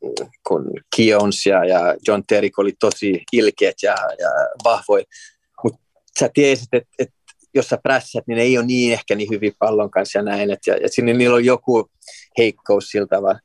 kun 0.49 0.71
Kions 0.97 1.47
ja, 1.47 1.65
ja 1.65 1.97
John 2.09 2.23
Terry 2.29 2.51
oli 2.57 2.73
tosi 2.81 3.23
ilkeät 3.33 3.77
ja, 3.83 3.95
ja 4.19 4.29
vahvoja, 4.65 5.05
mutta 5.65 5.81
sä 6.19 6.31
tiesit, 6.35 6.69
että 6.73 6.89
et, 6.99 7.09
jos 7.55 7.69
sä 7.69 7.79
prässät, 7.83 8.27
niin 8.27 8.37
ne 8.37 8.43
ei 8.43 8.59
ole 8.59 8.67
niin 8.67 8.93
ehkä 8.93 9.15
niin 9.15 9.31
hyvin 9.31 9.53
pallon 9.59 9.91
kanssa 9.91 10.19
ja 10.19 10.23
näin. 10.23 10.51
Et, 10.51 10.59
ja, 10.67 10.77
ja 10.77 10.89
sinne 10.89 11.13
niillä 11.13 11.37
on 11.37 11.45
joku 11.45 11.91
heikkous 12.39 12.89
siltä 12.89 13.17
tavalla. 13.17 13.41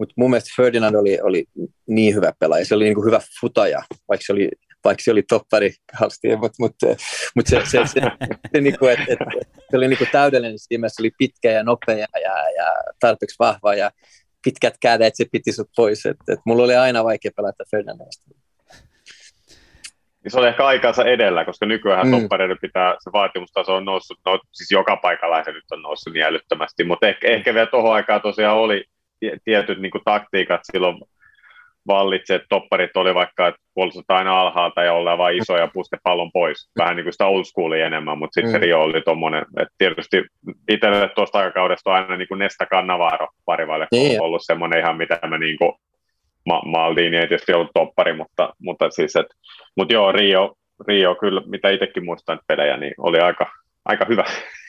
Mutta 0.00 0.14
mun 0.16 0.30
mielestä 0.30 0.50
Ferdinand 0.56 0.94
oli, 0.94 1.18
oli 1.22 1.44
niin 1.86 2.14
hyvä 2.14 2.32
pelaaja, 2.38 2.64
se 2.64 2.74
oli 2.74 2.84
niin 2.84 2.94
kuin 2.94 3.06
hyvä 3.06 3.20
futaja, 3.40 3.82
vaikka 4.08 4.24
se 4.26 4.32
oli, 4.32 4.50
vaikka 4.84 5.02
se 5.02 5.10
oli 5.10 5.22
toppari 5.22 5.72
halsti, 5.92 6.36
mutta 6.36 6.56
mut, 6.58 6.74
mut 7.36 7.46
se, 7.46 7.62
se, 7.64 7.86
se, 7.86 8.00
se, 8.52 8.60
niin 8.60 8.78
kuin, 8.78 8.92
et, 8.92 9.00
et, 9.08 9.18
se 9.70 9.76
oli 9.76 9.88
niin 9.88 9.98
kuin 9.98 10.08
täydellinen 10.12 10.58
siinä, 10.58 10.88
se 10.88 11.02
oli 11.02 11.10
pitkä 11.18 11.50
ja 11.50 11.62
nopea 11.62 12.06
ja, 12.22 12.50
ja 12.56 12.66
tarpeeksi 13.00 13.36
vahva 13.38 13.74
ja 13.74 13.90
pitkät 14.44 14.74
kädet, 14.80 15.16
se 15.16 15.24
piti 15.32 15.52
sut 15.52 15.70
pois. 15.76 16.06
Et, 16.06 16.16
et 16.28 16.40
mulla 16.46 16.64
oli 16.64 16.76
aina 16.76 17.04
vaikea 17.04 17.30
pelata 17.36 17.64
Ferdinandista. 17.70 18.30
Niin 20.24 20.32
se 20.32 20.38
oli 20.38 20.48
ehkä 20.48 20.66
aikansa 20.66 21.04
edellä, 21.04 21.44
koska 21.44 21.66
nykyään 21.66 22.06
mm. 22.06 22.20
toppareiden 22.20 22.58
pitää, 22.60 22.96
se 22.98 23.12
vaatimustaso 23.12 23.74
on 23.74 23.84
noussut, 23.84 24.18
no, 24.26 24.40
siis 24.52 24.70
joka 24.70 24.96
paikalla 24.96 25.44
se 25.44 25.52
nyt 25.52 25.64
on 25.70 25.82
noussut 25.82 26.12
niin 26.12 26.24
älyttömästi, 26.24 26.84
mutta 26.84 27.08
ehkä, 27.08 27.28
ehkä 27.28 27.54
vielä 27.54 27.66
tuohon 27.66 27.94
aikaan 27.94 28.22
tosiaan 28.22 28.56
oli, 28.56 28.84
tietyt 29.44 29.80
niin 29.80 29.90
kuin, 29.90 30.02
taktiikat 30.04 30.60
silloin 30.72 31.00
vallitse, 31.86 32.34
että 32.34 32.46
topparit 32.48 32.96
oli 32.96 33.14
vaikka, 33.14 33.48
että 33.48 33.60
puolustetaan 33.74 34.18
aina 34.18 34.40
alhaalta 34.40 34.82
ja 34.82 34.92
ollaan 34.92 35.18
vain 35.18 35.36
isoja 35.36 35.68
puste 35.74 35.96
pallon 36.02 36.32
pois. 36.32 36.70
Vähän 36.78 36.96
niin 36.96 37.04
kuin 37.04 37.12
sitä 37.12 37.26
old 37.26 37.44
schoolia 37.44 37.86
enemmän, 37.86 38.18
mutta 38.18 38.34
sitten 38.34 38.50
mm. 38.50 38.52
se 38.52 38.58
Rio 38.58 38.80
oli 38.80 39.02
tuommoinen, 39.02 39.42
että 39.42 39.74
tietysti 39.78 40.22
itselle 40.68 41.10
tuosta 41.14 41.38
aikakaudesta 41.38 41.90
on 41.90 41.96
aina 41.96 42.16
niin 42.16 42.28
kuin 42.28 42.38
Nesta 42.38 42.66
Cannavaro 42.66 43.28
parivaille 43.44 43.86
niin. 43.92 44.22
ollut 44.22 44.42
semmoinen 44.44 44.80
ihan 44.80 44.96
mitä 44.96 45.18
mä 45.26 45.38
niin 45.38 45.58
kuin, 45.58 45.72
Ma- 46.46 46.62
Maldini 46.66 47.16
ei 47.16 47.28
tietysti 47.28 47.52
ollut 47.52 47.70
toppari, 47.74 48.12
mutta, 48.12 48.54
mutta 48.62 48.90
siis, 48.90 49.16
et, 49.16 49.26
mutta 49.76 49.94
joo, 49.94 50.12
Rio, 50.12 50.54
Rio 50.88 51.14
kyllä, 51.14 51.42
mitä 51.46 51.70
itsekin 51.70 52.04
muistan 52.04 52.40
pelejä, 52.46 52.76
niin 52.76 52.94
oli 52.98 53.20
aika, 53.20 53.46
aika 53.84 54.06
hyvä. 54.08 54.24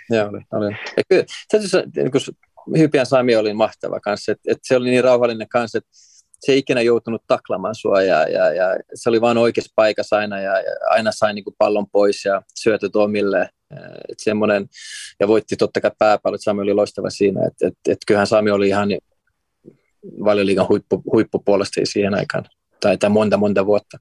Joo, 0.09 0.27
oli. 0.27 0.39
oli. 0.51 0.71
Ja 0.97 1.03
kyllä, 1.09 1.25
niin 1.95 2.11
Hypiän 2.77 3.05
Sami 3.05 3.35
oli 3.35 3.53
mahtava 3.53 3.99
kanssa, 3.99 4.31
että, 4.31 4.51
että 4.51 4.67
se 4.67 4.75
oli 4.75 4.89
niin 4.89 5.03
rauhallinen 5.03 5.49
kanssa, 5.49 5.77
että 5.77 5.89
se 6.39 6.51
ei 6.51 6.57
ikinä 6.57 6.81
joutunut 6.81 7.23
taklamaan 7.27 7.75
sua 7.75 8.01
ja, 8.01 8.27
ja, 8.27 8.53
ja 8.53 8.65
se 8.93 9.09
oli 9.09 9.21
vain 9.21 9.37
oikeassa 9.37 9.73
paikassa 9.75 10.17
aina 10.17 10.39
ja, 10.39 10.59
ja 10.59 10.71
aina 10.89 11.11
sai 11.11 11.33
niin 11.33 11.43
kuin 11.43 11.55
pallon 11.57 11.89
pois 11.91 12.25
ja 12.25 12.41
syötöt 12.59 12.95
omille. 12.95 13.49
Että 14.09 14.23
semmoinen, 14.23 14.67
ja 15.19 15.27
voitti 15.27 15.55
totta 15.55 15.81
kai 15.81 15.91
pääpallot, 15.99 16.41
Sami 16.43 16.61
oli 16.61 16.73
loistava 16.73 17.09
siinä, 17.09 17.47
että, 17.47 17.67
että, 17.67 17.91
että 17.91 18.03
kyllähän 18.07 18.27
Sami 18.27 18.51
oli 18.51 18.67
ihan 18.67 18.89
valioliigan 20.23 20.67
huippu, 20.69 21.03
huippupuolesta 21.11 21.81
siihen 21.83 22.13
aikaan, 22.13 22.45
tai, 22.79 22.97
tai 22.97 23.09
monta 23.09 23.37
monta 23.37 23.65
vuotta 23.65 23.97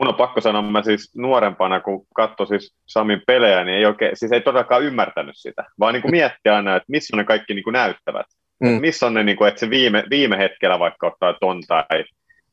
mun 0.00 0.08
on 0.08 0.14
pakko 0.14 0.40
sanoa, 0.40 0.62
mä 0.62 0.82
siis 0.82 1.16
nuorempana, 1.16 1.80
kun 1.80 2.06
katsoin 2.14 2.48
siis 2.48 2.74
Samin 2.86 3.22
pelejä, 3.26 3.64
niin 3.64 3.78
ei 3.78 3.86
oikein, 3.86 4.16
siis 4.16 4.32
ei 4.32 4.40
todellakaan 4.40 4.82
ymmärtänyt 4.82 5.36
sitä, 5.36 5.64
vaan 5.80 5.94
niin 5.94 6.02
kuin 6.02 6.10
mietti 6.10 6.48
aina, 6.48 6.76
että 6.76 6.86
missä 6.88 7.16
ne 7.16 7.24
kaikki 7.24 7.54
niin 7.54 7.64
kuin 7.64 7.72
näyttävät. 7.72 8.26
Mm. 8.60 8.80
Missä 8.80 9.06
on 9.06 9.14
ne, 9.14 9.22
niin 9.22 9.36
kuin, 9.36 9.48
että 9.48 9.60
se 9.60 9.70
viime, 9.70 10.04
viime 10.10 10.38
hetkellä 10.38 10.78
vaikka 10.78 11.06
ottaa 11.06 11.32
ton 11.32 11.62
tai, 11.68 12.04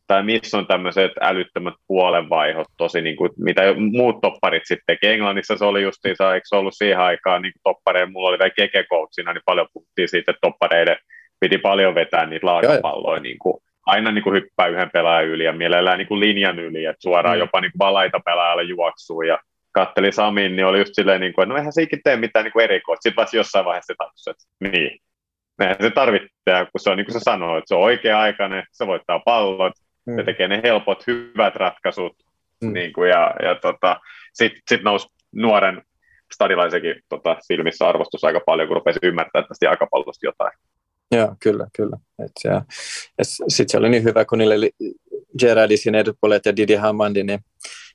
tai 0.07 0.23
missä 0.23 0.57
on 0.57 0.67
tämmöiset 0.67 1.11
älyttömät 1.21 1.73
puolenvaihot, 1.87 2.67
tosi 2.77 3.01
niin 3.01 3.15
kuin, 3.15 3.31
mitä 3.37 3.61
muut 3.91 4.21
topparit 4.21 4.63
sitten 4.65 4.83
tekee. 4.87 5.13
Englannissa 5.13 5.57
se 5.57 5.65
oli 5.65 5.83
justiinsa, 5.83 6.33
eikö 6.33 6.45
se 6.47 6.55
ollut 6.55 6.73
siihen 6.77 6.99
aikaan 6.99 7.41
niin 7.41 7.53
toppareiden, 7.63 8.11
mulla 8.11 8.29
oli 8.29 8.39
vielä 8.39 8.53
keke 8.55 8.85
niin 9.17 9.41
paljon 9.45 9.67
puhuttiin 9.73 10.09
siitä, 10.09 10.31
että 10.31 10.39
toppareiden 10.41 10.97
piti 11.39 11.57
paljon 11.57 11.95
vetää 11.95 12.25
niitä 12.25 12.47
laajapalloja 12.47 13.21
niin 13.21 13.39
kuin, 13.39 13.63
aina 13.87 14.11
niin 14.11 14.23
kuin 14.23 14.35
hyppää 14.35 14.67
yhden 14.67 14.89
pelaajan 14.93 15.29
yli 15.29 15.43
ja 15.43 15.53
mielellään 15.53 15.97
niin 15.97 16.07
kuin 16.07 16.19
linjan 16.19 16.59
yli, 16.59 16.85
että 16.85 17.01
suoraan 17.01 17.37
mm. 17.37 17.39
jopa 17.39 17.61
niin 17.61 17.71
kuin 17.71 17.79
valaita 17.79 18.19
pelaajalle 18.25 18.63
juoksuu 18.63 19.21
ja 19.21 19.39
katteli 19.71 20.11
Samin, 20.11 20.55
niin 20.55 20.65
oli 20.65 20.79
just 20.79 20.91
silleen, 20.93 21.21
niin 21.21 21.33
kuin, 21.33 21.43
että 21.43 21.53
no 21.53 21.57
eihän 21.57 21.73
se 21.73 21.81
ikinä 21.81 22.01
tee 22.03 22.17
mitään 22.17 22.45
niin 22.45 22.63
erikoista. 22.63 23.03
Sitten 23.03 23.21
vasta 23.21 23.37
jossain 23.37 23.65
vaiheessa 23.65 23.93
se 24.15 24.31
että 24.31 24.43
niin, 24.59 24.99
näinhän 25.59 25.77
se 25.81 25.89
tarvitsee, 25.89 26.65
kun 26.71 26.79
se 26.79 26.89
on 26.89 26.97
niin 26.97 27.05
kuin 27.05 27.13
se 27.13 27.19
sanoo, 27.19 27.57
että 27.57 27.67
se 27.67 27.75
on 27.75 27.81
oikea-aikainen, 27.81 28.63
se 28.71 28.87
voittaa 28.87 29.19
pallot, 29.19 29.73
mm. 30.05 30.15
se 30.15 30.23
tekee 30.23 30.47
ne 30.47 30.61
helpot, 30.63 31.07
hyvät 31.07 31.55
ratkaisut, 31.55 32.15
mm. 32.63 32.73
niin 32.73 32.93
kuin, 32.93 33.09
ja, 33.09 33.33
ja 33.41 33.55
tota, 33.55 33.99
sitten 34.33 34.61
sit 34.69 34.83
nousi 34.83 35.07
nuoren 35.35 35.81
stadilaisenkin 36.33 36.95
tota, 37.09 37.35
silmissä 37.39 37.87
arvostus 37.87 38.23
aika 38.23 38.41
paljon, 38.45 38.67
kun 38.67 38.77
rupesi 38.77 38.99
ymmärtää 39.03 39.41
tästä 39.41 39.65
jalkapallosta 39.65 40.25
jotain. 40.25 40.51
Joo, 41.11 41.35
kyllä, 41.39 41.67
kyllä. 41.75 41.97
Sitten 43.21 43.69
se 43.69 43.77
oli 43.77 43.89
niin 43.89 44.03
hyvä, 44.03 44.25
kun 44.25 44.37
niille 44.37 44.55
Gerardisin 45.39 45.95
edutpuolet 45.95 46.45
ja 46.45 46.55
Didi 46.55 46.75
Hammandi, 46.75 47.23
niin 47.23 47.39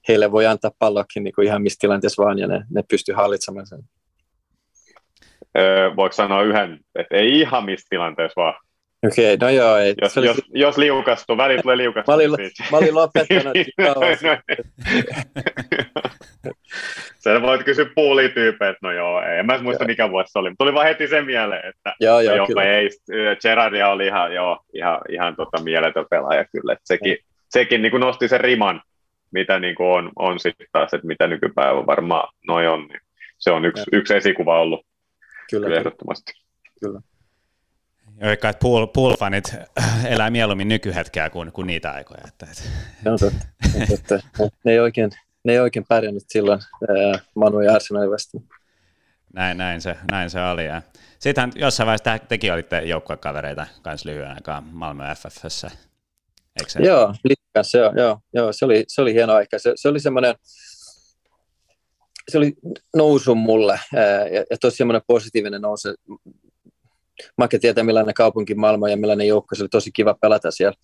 heille 0.08 0.32
voi 0.32 0.46
antaa 0.46 0.70
pallokin 0.78 1.24
niin 1.24 1.34
kuin 1.34 1.46
ihan 1.46 1.62
missä 1.62 1.78
tilanteessa 1.80 2.22
vaan, 2.22 2.38
ja 2.38 2.46
ne, 2.46 2.64
ne 2.70 2.82
pystyy 2.90 3.14
hallitsemaan 3.14 3.66
sen. 3.66 3.80
Öö, 5.58 5.96
voiko 5.96 6.12
sanoa 6.12 6.42
yhden, 6.42 6.80
että 6.94 7.16
ei 7.16 7.40
ihan 7.40 7.64
missä 7.64 7.86
tilanteessa 7.90 8.40
vaan? 8.40 8.54
Okei, 9.06 9.34
okay, 9.34 9.48
no 9.48 9.54
joo. 9.54 9.76
Ei. 9.76 9.94
Jos, 10.02 10.18
oli... 10.18 10.26
jos, 10.26 10.36
jos 10.54 10.78
liukastuu, 10.78 11.36
väli 11.36 11.62
tulee 11.62 11.76
liukastuu. 11.76 12.12
Mä 12.12 12.16
olin, 12.16 12.30
mä 12.70 12.78
olin 12.78 12.94
lopettanut 12.94 13.54
Sä 17.18 17.42
voit 17.42 17.64
kysyä 17.64 17.86
puulityypejä, 17.94 18.70
että 18.70 18.86
no 18.86 18.92
joo, 18.92 19.22
ei. 19.22 19.38
En 19.38 19.46
mä 19.46 19.58
muista 19.58 19.84
mikä 19.84 20.10
vuosi 20.10 20.32
se 20.32 20.38
oli, 20.38 20.50
mutta 20.50 20.64
tuli 20.64 20.74
vaan 20.74 20.86
heti 20.86 21.08
sen 21.08 21.26
mieleen, 21.26 21.68
että 21.68 21.94
joo, 22.00 22.20
joo, 22.20 22.36
no, 22.36 22.46
kyllä. 22.46 22.62
ei, 22.62 22.88
Gerardia 23.42 23.88
oli 23.88 24.06
ihan, 24.06 24.34
joo, 24.34 24.58
ihan, 24.74 25.00
ihan 25.08 25.36
tota 25.36 25.62
mieletön 25.62 26.06
pelaaja 26.10 26.44
kyllä, 26.44 26.72
että 26.72 26.84
sekin, 26.84 27.18
sekin 27.48 27.82
niin 27.82 27.90
kuin 27.90 28.00
nosti 28.00 28.28
sen 28.28 28.40
riman, 28.40 28.82
mitä 29.30 29.58
niin 29.58 29.74
kuin 29.74 29.88
on, 29.88 30.12
on 30.16 30.40
sitten 30.40 30.66
taas, 30.72 30.94
että 30.94 31.06
mitä 31.06 31.26
nykypäivä 31.26 31.86
varmaan 31.86 32.28
noi 32.46 32.66
on, 32.66 32.80
niin 32.80 33.00
se 33.38 33.50
on 33.50 33.64
yksi, 33.64 33.84
yksi 33.92 34.14
esikuva 34.14 34.60
ollut 34.60 34.86
kyllä, 35.50 35.66
kyllä 35.66 35.78
ehdottomasti. 35.78 36.32
Kyllä. 36.80 37.00
Joikka, 38.20 38.48
että 38.48 38.60
pool, 38.60 38.86
pool-fanit 38.86 39.54
elää 40.14 40.30
mieluummin 40.30 40.68
nykyhetkeä 40.68 41.30
kuin, 41.30 41.52
kuin 41.52 41.66
niitä 41.66 41.90
aikoja. 41.90 42.20
Että, 42.28 42.46
että. 42.50 42.62
Se 43.02 43.10
on 43.10 43.18
totta. 43.18 43.46
On 43.80 43.86
totta. 43.88 44.14
ne, 44.64 44.72
ei 44.72 44.80
oikein, 44.80 45.10
ne 45.44 45.52
ei 45.52 45.58
oikein 45.58 45.86
pärjännyt 45.88 46.24
silloin 46.28 46.60
Manu 47.34 47.60
ja 47.60 47.74
Arsenalin 47.74 48.10
vastaan. 48.10 48.44
Näin, 49.32 49.58
näin, 49.58 49.80
se, 49.80 49.96
näin 50.10 50.30
se 50.30 50.40
oli. 50.40 50.66
Ja 50.66 50.82
sittenhän 51.18 51.52
jossain 51.54 51.86
vaiheessa 51.86 52.18
tekin 52.28 52.52
olitte 52.52 52.80
joukkuekavereita 52.80 53.66
kanssa 53.82 54.08
lyhyen 54.08 54.30
aikaa 54.30 54.60
Malmö 54.60 55.04
FFssä. 55.14 55.70
Eikö 56.58 56.70
se? 56.70 56.82
Joo, 56.82 57.14
liikas, 57.24 57.74
joo, 57.74 57.92
joo, 57.96 58.18
joo, 58.34 58.52
se 58.52 58.64
oli, 58.64 58.84
se 58.88 59.02
oli 59.02 59.14
hieno 59.14 59.32
aika. 59.32 59.58
Se, 59.58 59.72
se 59.74 59.88
oli 59.88 60.00
semmoinen, 60.00 60.34
se 62.30 62.38
oli 62.38 62.52
nousu 62.96 63.34
mulle 63.34 63.80
ja, 63.92 64.00
ja 64.50 64.58
tosi 64.60 64.76
semmoinen 64.76 65.02
positiivinen 65.06 65.62
nousu. 65.62 65.88
Make 67.38 67.58
tietää, 67.58 67.84
millainen 67.84 68.14
kaupunki 68.14 68.54
Malmö 68.54 68.90
ja 68.90 68.96
millainen 68.96 69.28
joukko. 69.28 69.54
Se 69.54 69.62
oli 69.62 69.68
tosi 69.68 69.90
kiva 69.92 70.14
pelata 70.20 70.50
siellä. 70.50 70.76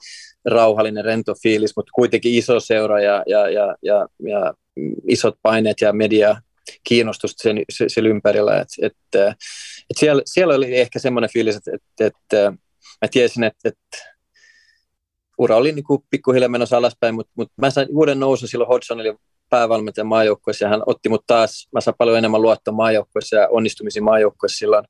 Rauhallinen, 0.45 1.05
rento 1.05 1.35
fiilis, 1.43 1.77
mutta 1.77 1.91
kuitenkin 1.95 2.35
iso 2.35 2.61
seura 2.61 3.01
ja, 3.01 3.23
ja, 3.27 3.49
ja, 3.49 3.77
ja, 3.83 4.09
ja 4.19 4.55
isot 5.09 5.35
paineet 5.43 5.81
ja 5.81 5.93
media 5.93 6.37
kiinnostusta 6.85 7.43
sen, 7.43 7.63
sen 7.89 8.07
ympärillä. 8.07 8.61
Et, 8.61 8.69
et, 8.83 8.97
et 9.91 9.97
siellä, 9.97 10.23
siellä 10.25 10.55
oli 10.55 10.79
ehkä 10.79 10.99
semmoinen 10.99 11.31
fiilis, 11.33 11.57
että 11.57 11.71
et, 11.75 11.83
et, 12.01 12.15
mä 13.03 13.09
tiesin, 13.11 13.45
että 13.45 13.69
et, 13.69 13.79
ura 15.39 15.57
oli 15.57 15.73
niin 15.73 15.85
kuin 15.85 16.05
pikkuhiljaa 16.11 16.49
menossa 16.49 16.77
alaspäin, 16.77 17.15
mutta, 17.15 17.33
mutta 17.37 17.55
mä 17.57 17.71
sain 17.71 17.89
uuden 17.91 18.21
nousun 18.21 18.49
silloin 18.49 18.69
Hodgsonille 18.69 19.19
päävalmentajan 19.51 20.07
maajoukkueessa 20.07 20.65
ja 20.65 20.69
hän 20.69 20.83
otti 20.87 21.09
mut 21.09 21.25
taas, 21.27 21.69
mä 21.73 21.81
sain 21.81 21.95
paljon 21.99 22.19
enemmän 22.19 22.43
luottoa 22.43 22.75
maajoukkueessa 22.75 23.37
ja 23.37 23.49
onnistumisia 23.51 24.03
maajoukkueessa 24.03 24.59
silloin 24.59 24.85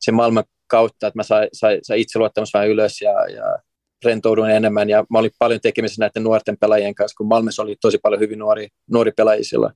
sen 0.00 0.14
maailman 0.14 0.44
kautta, 0.72 1.06
että 1.06 1.18
mä 1.18 1.22
sain, 1.22 1.48
sain, 1.52 1.78
sain 1.82 2.00
itse 2.00 2.18
luottamus 2.18 2.54
vähän 2.54 2.68
ylös 2.68 3.00
ja, 3.00 3.26
ja 3.26 3.58
rentouduin 4.04 4.50
enemmän 4.50 4.88
ja 4.90 5.04
mä 5.10 5.18
olin 5.18 5.30
paljon 5.38 5.60
tekemisissä 5.60 6.02
näiden 6.02 6.22
nuorten 6.22 6.56
pelaajien 6.60 6.94
kanssa, 6.94 7.16
kun 7.16 7.28
Malmessa 7.28 7.62
oli 7.62 7.76
tosi 7.80 7.98
paljon 8.02 8.20
hyvin 8.20 8.38
nuori, 8.38 8.68
nuori 8.90 9.12
pelaajia 9.16 9.44
silloin. 9.44 9.72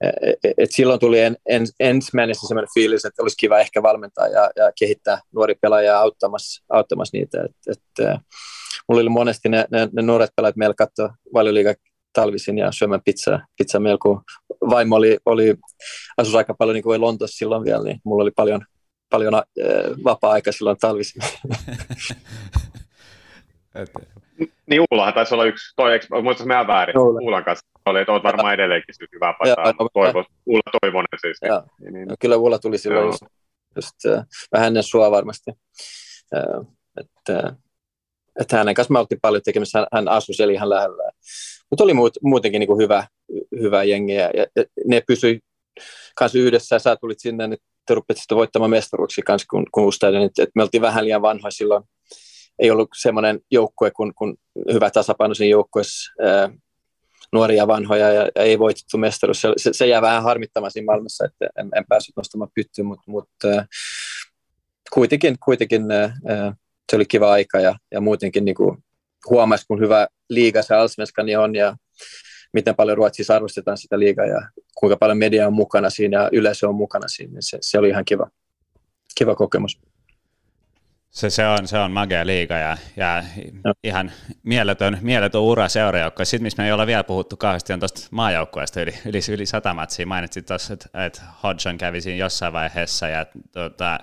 Et, 0.00 0.54
et 0.58 0.72
silloin 0.72 1.00
tuli 1.00 1.20
en, 1.20 1.36
en, 1.48 1.66
ensimmäinen 1.80 2.34
sellainen 2.34 2.68
fiilis, 2.74 3.04
että 3.04 3.22
olisi 3.22 3.36
kiva 3.36 3.58
ehkä 3.58 3.82
valmentaa 3.82 4.28
ja, 4.28 4.50
ja 4.56 4.72
kehittää 4.78 5.20
nuori 5.34 5.54
pelaajia 5.62 5.98
auttamassa, 5.98 6.64
auttamassa 6.68 7.16
niitä. 7.16 7.44
Et, 7.44 7.76
et, 7.76 8.08
mulla 8.88 9.00
oli 9.00 9.08
monesti 9.08 9.48
ne, 9.48 9.64
ne, 9.70 9.88
ne 9.92 10.02
nuoret 10.02 10.30
pelaajat 10.36 10.56
meillä 10.56 10.74
katsoa 10.74 11.14
valioliiga 11.34 11.74
talvisin 12.12 12.58
ja 12.58 12.72
syömään 12.72 13.02
pizzaa, 13.04 13.46
meillä, 13.78 13.98
kun 14.02 14.20
vaimo 14.70 14.96
oli, 14.96 15.18
oli 15.26 15.54
asus 16.16 16.34
aika 16.34 16.54
paljon 16.54 16.74
niin 16.74 16.82
kuin 16.82 17.00
Lontossa 17.00 17.38
silloin 17.38 17.64
vielä, 17.64 17.84
niin 17.84 18.00
mulla 18.04 18.22
oli 18.22 18.30
paljon, 18.30 18.64
paljon 19.10 19.34
äh, 19.34 19.42
vapaa-aika 20.04 20.52
silloin 20.52 20.76
talvisin. 20.78 21.22
niin 24.66 24.82
Uulahan 24.90 25.14
taisi 25.14 25.34
olla 25.34 25.44
yksi, 25.44 25.74
toi, 25.76 26.00
muistas 26.22 26.46
meidän 26.46 26.66
väärin, 26.66 26.98
Uula. 26.98 27.20
Uulan 27.20 27.44
kanssa 27.44 27.66
oli, 27.86 28.00
että 28.00 28.12
olet 28.12 28.24
varmaan 28.24 28.54
edelleenkin 28.54 28.94
siis 28.94 29.10
hyvä 29.14 29.34
paikka, 29.38 29.88
Toivo, 29.92 30.24
Uula 30.46 30.62
Toivonen 30.82 31.18
siis. 31.20 31.38
Ja, 31.42 31.62
niin, 31.80 31.92
niin. 31.94 32.08
No, 32.08 32.14
kyllä 32.20 32.36
Uula 32.36 32.58
tuli 32.58 32.78
silloin 32.78 33.06
just, 33.06 33.22
just 33.76 34.06
äh, 34.06 34.24
vähän 34.52 34.66
ennen 34.66 34.82
sua 34.82 35.10
varmasti. 35.10 35.50
Äh, 36.36 36.66
että, 37.00 37.56
että 38.40 38.56
hänen 38.56 38.74
kanssa 38.74 38.92
me 38.92 38.98
oltiin 38.98 39.20
paljon 39.22 39.42
tekemistä, 39.44 39.78
hän, 39.78 39.86
hän 39.92 40.08
asui 40.08 40.34
siellä 40.34 40.52
ihan 40.52 40.70
lähellä. 40.70 41.10
Mutta 41.70 41.84
oli 41.84 41.94
muut, 41.94 42.16
muutenkin 42.22 42.60
niin 42.60 42.66
kuin 42.68 42.82
hyvä, 42.82 43.06
hyvä 43.60 43.84
jengi 43.84 44.14
ja, 44.14 44.30
ja, 44.34 44.46
ja 44.56 44.64
ne 44.86 45.02
pysyi 45.06 45.40
kanssa 46.14 46.38
yhdessä 46.38 46.74
ja 46.74 46.78
sä 46.78 46.96
tulit 46.96 47.20
sinne, 47.20 47.46
niin 47.46 47.58
te 47.88 47.94
rupesit 47.94 48.24
voittamaan 48.30 48.70
mestaruuksia 48.70 49.24
kanssa 49.26 49.46
kun, 49.50 49.66
kun 49.72 49.84
Ustaiden, 49.84 50.22
että, 50.22 50.42
että 50.42 50.52
me 50.54 50.62
oltiin 50.62 50.80
vähän 50.80 51.04
liian 51.04 51.22
vanhoja 51.22 51.50
silloin. 51.50 51.84
Ei 52.58 52.70
ollut 52.70 52.88
semmoinen 53.00 53.40
joukkue 53.50 53.90
kuin, 53.90 54.14
kuin 54.14 54.36
hyvä 54.72 54.90
tasapainoisen 54.90 55.48
joukkueessa 55.48 56.12
nuoria 57.32 57.66
vanhoja 57.66 58.12
ja, 58.12 58.28
ja 58.34 58.42
ei 58.42 58.58
voitettu 58.58 58.98
mestaruus. 58.98 59.40
Se, 59.40 59.52
se, 59.56 59.70
se 59.72 59.86
jää 59.86 60.02
vähän 60.02 60.22
harmittamaan 60.22 60.70
siinä 60.70 60.84
maailmassa, 60.86 61.24
että 61.24 61.48
en, 61.58 61.70
en 61.76 61.84
päässyt 61.88 62.16
nostamaan 62.16 62.50
pyttyyn, 62.54 62.86
mutta, 62.86 63.04
mutta 63.06 63.66
kuitenkin, 64.92 65.36
kuitenkin 65.44 65.90
äh, 65.90 66.12
se 66.90 66.96
oli 66.96 67.06
kiva 67.06 67.32
aika 67.32 67.60
ja, 67.60 67.74
ja 67.92 68.00
muutenkin 68.00 68.44
niin 68.44 68.54
kuin 68.54 68.78
huomasi, 69.30 69.66
kun 69.66 69.80
hyvä 69.80 70.08
liiga 70.28 70.62
se 70.62 70.74
Allsvenskani 70.74 71.36
on 71.36 71.54
ja 71.54 71.76
miten 72.52 72.76
paljon 72.76 72.96
Ruotsissa 72.96 73.34
arvostetaan 73.34 73.78
sitä 73.78 73.98
liigaa 73.98 74.26
ja 74.26 74.48
kuinka 74.74 74.96
paljon 74.96 75.18
media 75.18 75.46
on 75.46 75.52
mukana 75.52 75.90
siinä 75.90 76.22
ja 76.22 76.28
yleisö 76.32 76.68
on 76.68 76.74
mukana 76.74 77.08
siinä, 77.08 77.32
niin 77.32 77.42
se, 77.42 77.58
se 77.60 77.78
oli 77.78 77.88
ihan 77.88 78.04
kiva, 78.04 78.30
kiva 79.18 79.34
kokemus. 79.34 79.80
Se, 81.10 81.30
se, 81.30 81.46
on, 81.46 81.68
se 81.68 81.78
on 81.78 81.92
magea 81.92 82.26
liiga 82.26 82.54
ja, 82.54 82.76
ja 82.96 83.24
no. 83.64 83.74
ihan 83.84 84.12
mieletön, 84.42 84.98
mieletön 85.00 85.40
ura 85.40 85.68
seuraajoukkoja. 85.68 86.26
Sitten, 86.26 86.42
missä 86.42 86.62
me 86.62 86.66
ei 86.66 86.72
olla 86.72 86.86
vielä 86.86 87.04
puhuttu 87.04 87.36
kauheasti, 87.36 87.72
on 87.72 87.80
tuosta 87.80 88.08
maajoukkueesta 88.10 88.80
yli, 88.80 88.94
yli, 89.06 89.18
yli 89.32 89.46
sata 89.46 89.74
matsia. 89.74 90.06
Mainitsit 90.06 90.46
tuossa, 90.46 90.74
että, 90.74 91.06
että 91.06 91.22
Hodgson 91.42 91.78
kävi 91.78 92.00
siinä 92.00 92.16
jossain 92.16 92.52
vaiheessa 92.52 93.08
ja 93.08 93.26
tota, 93.52 93.98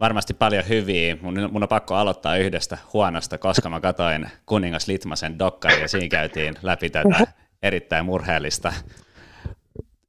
varmasti 0.00 0.34
paljon 0.34 0.68
hyviä. 0.68 1.16
Mun, 1.20 1.48
mun 1.52 1.62
on 1.62 1.68
pakko 1.68 1.94
aloittaa 1.94 2.36
yhdestä 2.36 2.78
huonosta, 2.92 3.38
koska 3.38 3.68
mä 3.68 3.80
katoin 3.80 4.26
Kuningas 4.46 4.88
Litmasen 4.88 5.38
dokkari 5.38 5.80
ja 5.80 5.88
siinä 5.88 6.08
käytiin 6.08 6.54
läpi 6.62 6.90
tätä 6.90 7.26
erittäin 7.64 8.04
murheellista 8.04 8.72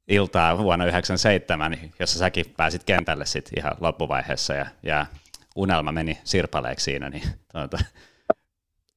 iltaa 0.08 0.58
vuonna 0.58 0.84
1997, 0.84 1.78
jossa 1.98 2.18
säkin 2.18 2.54
pääsit 2.56 2.84
kentälle 2.84 3.26
sit 3.26 3.50
ihan 3.56 3.76
loppuvaiheessa 3.80 4.54
ja, 4.54 4.66
ja 4.82 5.06
unelma 5.56 5.92
meni 5.92 6.18
sirpaleeksi 6.24 6.84
siinä, 6.84 7.10
niin 7.10 7.22
tuota, 7.52 7.78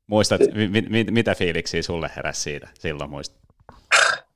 muistat, 0.07 0.41
mi, 0.53 0.81
mi, 0.81 1.03
mitä 1.03 1.36
fiiliksiä 1.36 1.81
sulle 1.81 2.11
heräsi 2.15 2.41
siitä 2.41 2.68
silloin 2.80 3.10
muistat? 3.10 3.40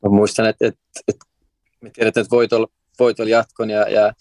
Mä 0.04 0.10
muistan, 0.10 0.46
että, 0.46 0.68
että, 0.68 0.82
että 1.08 1.26
me 1.82 1.90
tiedetään, 1.90 2.22
että 2.22 2.36
voitolla, 2.36 2.68
voitolla 3.00 3.30
jatkon 3.30 3.70
ja, 3.70 3.90
ja 3.90 4.14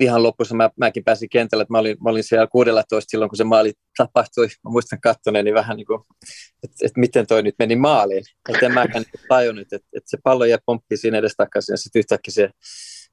ihan 0.00 0.22
lopussa 0.22 0.54
mä, 0.54 0.70
mäkin 0.76 1.04
pääsin 1.04 1.28
kentälle, 1.28 1.62
että 1.62 1.74
mä 1.74 1.78
olin, 1.78 1.96
mä 2.04 2.10
olin 2.10 2.24
siellä 2.24 2.46
16 2.46 3.10
silloin, 3.10 3.28
kun 3.28 3.36
se 3.36 3.44
maali 3.44 3.72
tapahtui. 3.96 4.46
Mä 4.46 4.70
muistan 4.70 5.00
kattoneeni 5.00 5.54
vähän 5.54 5.76
niin 5.76 5.86
kuin, 5.86 6.00
että, 6.62 6.76
että 6.86 7.00
miten 7.00 7.26
toi 7.26 7.42
nyt 7.42 7.54
meni 7.58 7.76
maaliin. 7.76 8.24
Että 8.48 8.66
en 8.66 8.74
mäkään 8.74 9.04
niin 9.12 9.24
tajunnut, 9.28 9.62
että, 9.62 9.88
että 9.96 10.10
se 10.10 10.18
pallo 10.24 10.44
jäi 10.44 10.58
pomppi 10.66 10.96
siinä 10.96 11.18
edes 11.18 11.34
takaisin 11.36 11.72
ja 11.72 11.76
sitten 11.76 12.00
yhtäkkiä 12.00 12.32
se 12.32 12.50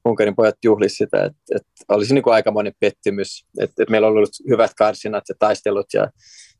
Unkarin 0.08 0.36
pojat 0.36 0.56
juhli 0.64 0.88
sitä, 0.88 1.24
että, 1.24 1.38
että 1.56 1.70
olisi 1.88 2.14
niin 2.14 2.22
kuin 2.22 2.34
aikamoinen 2.34 2.72
pettymys, 2.80 3.46
että, 3.60 3.82
että 3.82 3.90
meillä 3.90 4.06
on 4.06 4.12
ollut 4.12 4.30
hyvät 4.48 4.74
karsinat 4.74 5.24
ja 5.28 5.34
taistelut 5.38 5.86
ja 5.94 6.10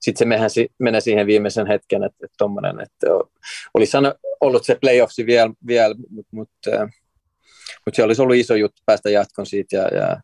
sitten 0.01 0.19
se 0.19 0.25
mehän 0.25 0.51
si, 0.51 0.69
menee 0.79 1.01
siihen 1.01 1.27
viimeisen 1.27 1.67
hetken, 1.67 2.05
että, 2.05 2.17
että, 2.25 2.35
tommonen, 2.39 2.81
että 2.81 3.07
olisi 3.75 3.97
ollut 4.41 4.65
se 4.65 4.75
playoffsi 4.81 5.27
vielä, 5.27 5.51
vielä 5.67 5.95
mutta, 6.09 6.37
mutta 6.37 6.71
mutta 7.87 7.97
se 7.97 8.03
olisi 8.03 8.23
ollut 8.23 8.37
iso 8.37 8.55
juttu 8.55 8.83
päästä 8.87 9.11
jatkon 9.11 9.47
siitä 9.47 9.77
ja, 9.77 9.89
ja 9.89 10.21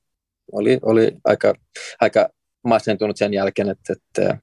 oli, 0.52 0.78
oli 0.82 1.12
aika, 1.24 1.55
aika 2.01 2.28
masentunut 2.64 3.16
sen 3.16 3.35
jälkeen, 3.35 3.70
että, 3.70 3.93
että 3.93 4.39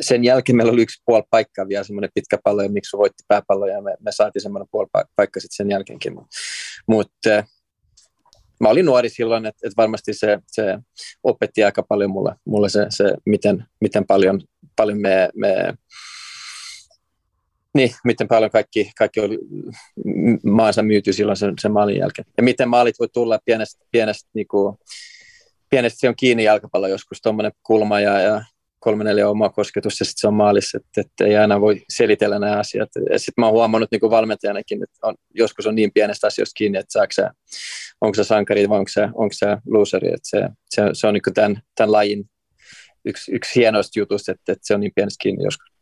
sen 0.00 0.24
jälkeen 0.24 0.56
meillä 0.56 0.72
oli 0.72 0.82
yksi 0.82 1.02
puoli 1.06 1.22
paikkaa 1.30 1.68
vielä, 1.68 1.84
semmoinen 1.84 2.10
pitkä 2.14 2.38
pallo, 2.44 2.62
ja 2.62 2.68
miksi 2.68 2.96
voitti 2.96 3.24
pääpallo, 3.28 3.66
ja 3.66 3.82
me, 3.82 3.96
me 4.00 4.12
saatiin 4.12 4.42
semmoinen 4.42 4.68
puoli 4.70 4.88
paikka 5.16 5.40
sitten 5.40 5.56
sen 5.56 5.70
jälkeenkin. 5.70 6.12
Mutta 6.86 7.44
mä 8.60 8.68
olin 8.68 8.86
nuori 8.86 9.08
silloin, 9.08 9.46
että, 9.46 9.68
että 9.68 9.76
varmasti 9.76 10.14
se, 10.14 10.38
se 10.46 10.78
opetti 11.22 11.64
aika 11.64 11.82
paljon 11.82 12.10
mulle, 12.10 12.34
mulle 12.44 12.68
se, 12.68 12.86
se 12.88 13.14
miten, 13.26 13.64
miten 13.80 14.06
paljon, 14.06 14.40
paljon 14.76 15.00
me, 15.00 15.28
me 15.34 15.74
niin, 17.74 17.90
miten 18.04 18.28
paljon 18.28 18.50
kaikki, 18.50 18.90
kaikki 18.98 19.20
oli 19.20 19.38
maansa 20.44 20.82
myyty 20.82 21.12
silloin 21.12 21.36
sen, 21.36 21.54
sen 21.60 21.72
maalin 21.72 21.96
jälkeen. 21.96 22.26
Ja 22.36 22.42
miten 22.42 22.68
maalit 22.68 22.98
voi 22.98 23.08
tulla 23.12 23.38
pienestä, 23.44 23.84
pienestä, 23.90 24.30
niin 24.34 24.48
kuin, 24.48 24.76
pienestä 25.70 25.98
se 26.00 26.08
on 26.08 26.16
kiinni 26.16 26.44
jalkapallo 26.44 26.88
joskus, 26.88 27.22
tuommoinen 27.22 27.52
kulma 27.62 28.00
ja, 28.00 28.20
ja 28.20 28.44
kolme 28.80 29.04
neljä 29.04 29.28
omaa 29.28 29.48
kosketusta 29.48 30.02
ja 30.02 30.04
sitten 30.04 30.20
se 30.20 30.28
on 30.28 30.34
maalissa, 30.34 30.78
että, 30.78 31.00
että 31.00 31.24
ei 31.24 31.36
aina 31.36 31.60
voi 31.60 31.82
selitellä 31.88 32.38
nämä 32.38 32.58
asiat. 32.58 32.88
Sitten 33.16 33.32
mä 33.36 33.46
oon 33.46 33.52
huomannut 33.52 33.90
niin 33.90 34.00
kuin 34.00 34.10
valmentajanakin, 34.10 34.82
että 34.82 34.98
on, 35.02 35.14
joskus 35.34 35.66
on 35.66 35.74
niin 35.74 35.92
pienestä 35.92 36.26
asioista 36.26 36.58
kiinni, 36.58 36.78
että 36.78 36.92
saako 36.92 37.12
sä, 37.12 37.30
onko 38.00 38.14
se 38.14 38.24
sankari 38.24 38.68
vai 38.68 38.78
onko 38.78 38.88
se, 38.88 39.02
onko 39.02 39.32
se 39.32 39.46
loseri. 39.66 40.08
Että 40.08 40.28
se, 40.28 40.48
se, 40.70 40.82
se 40.92 41.06
on 41.06 41.14
niin 41.14 41.22
kuin 41.22 41.34
tämän, 41.34 41.60
tämän 41.74 41.92
lajin 41.92 42.24
yksi, 43.04 43.32
yksi 43.32 43.60
hienoista 43.60 43.98
jutusta, 43.98 44.32
että, 44.32 44.52
että 44.52 44.66
se 44.66 44.74
on 44.74 44.80
niin 44.80 44.92
pienestä 44.94 45.22
kiinni 45.22 45.44
joskus. 45.44 45.77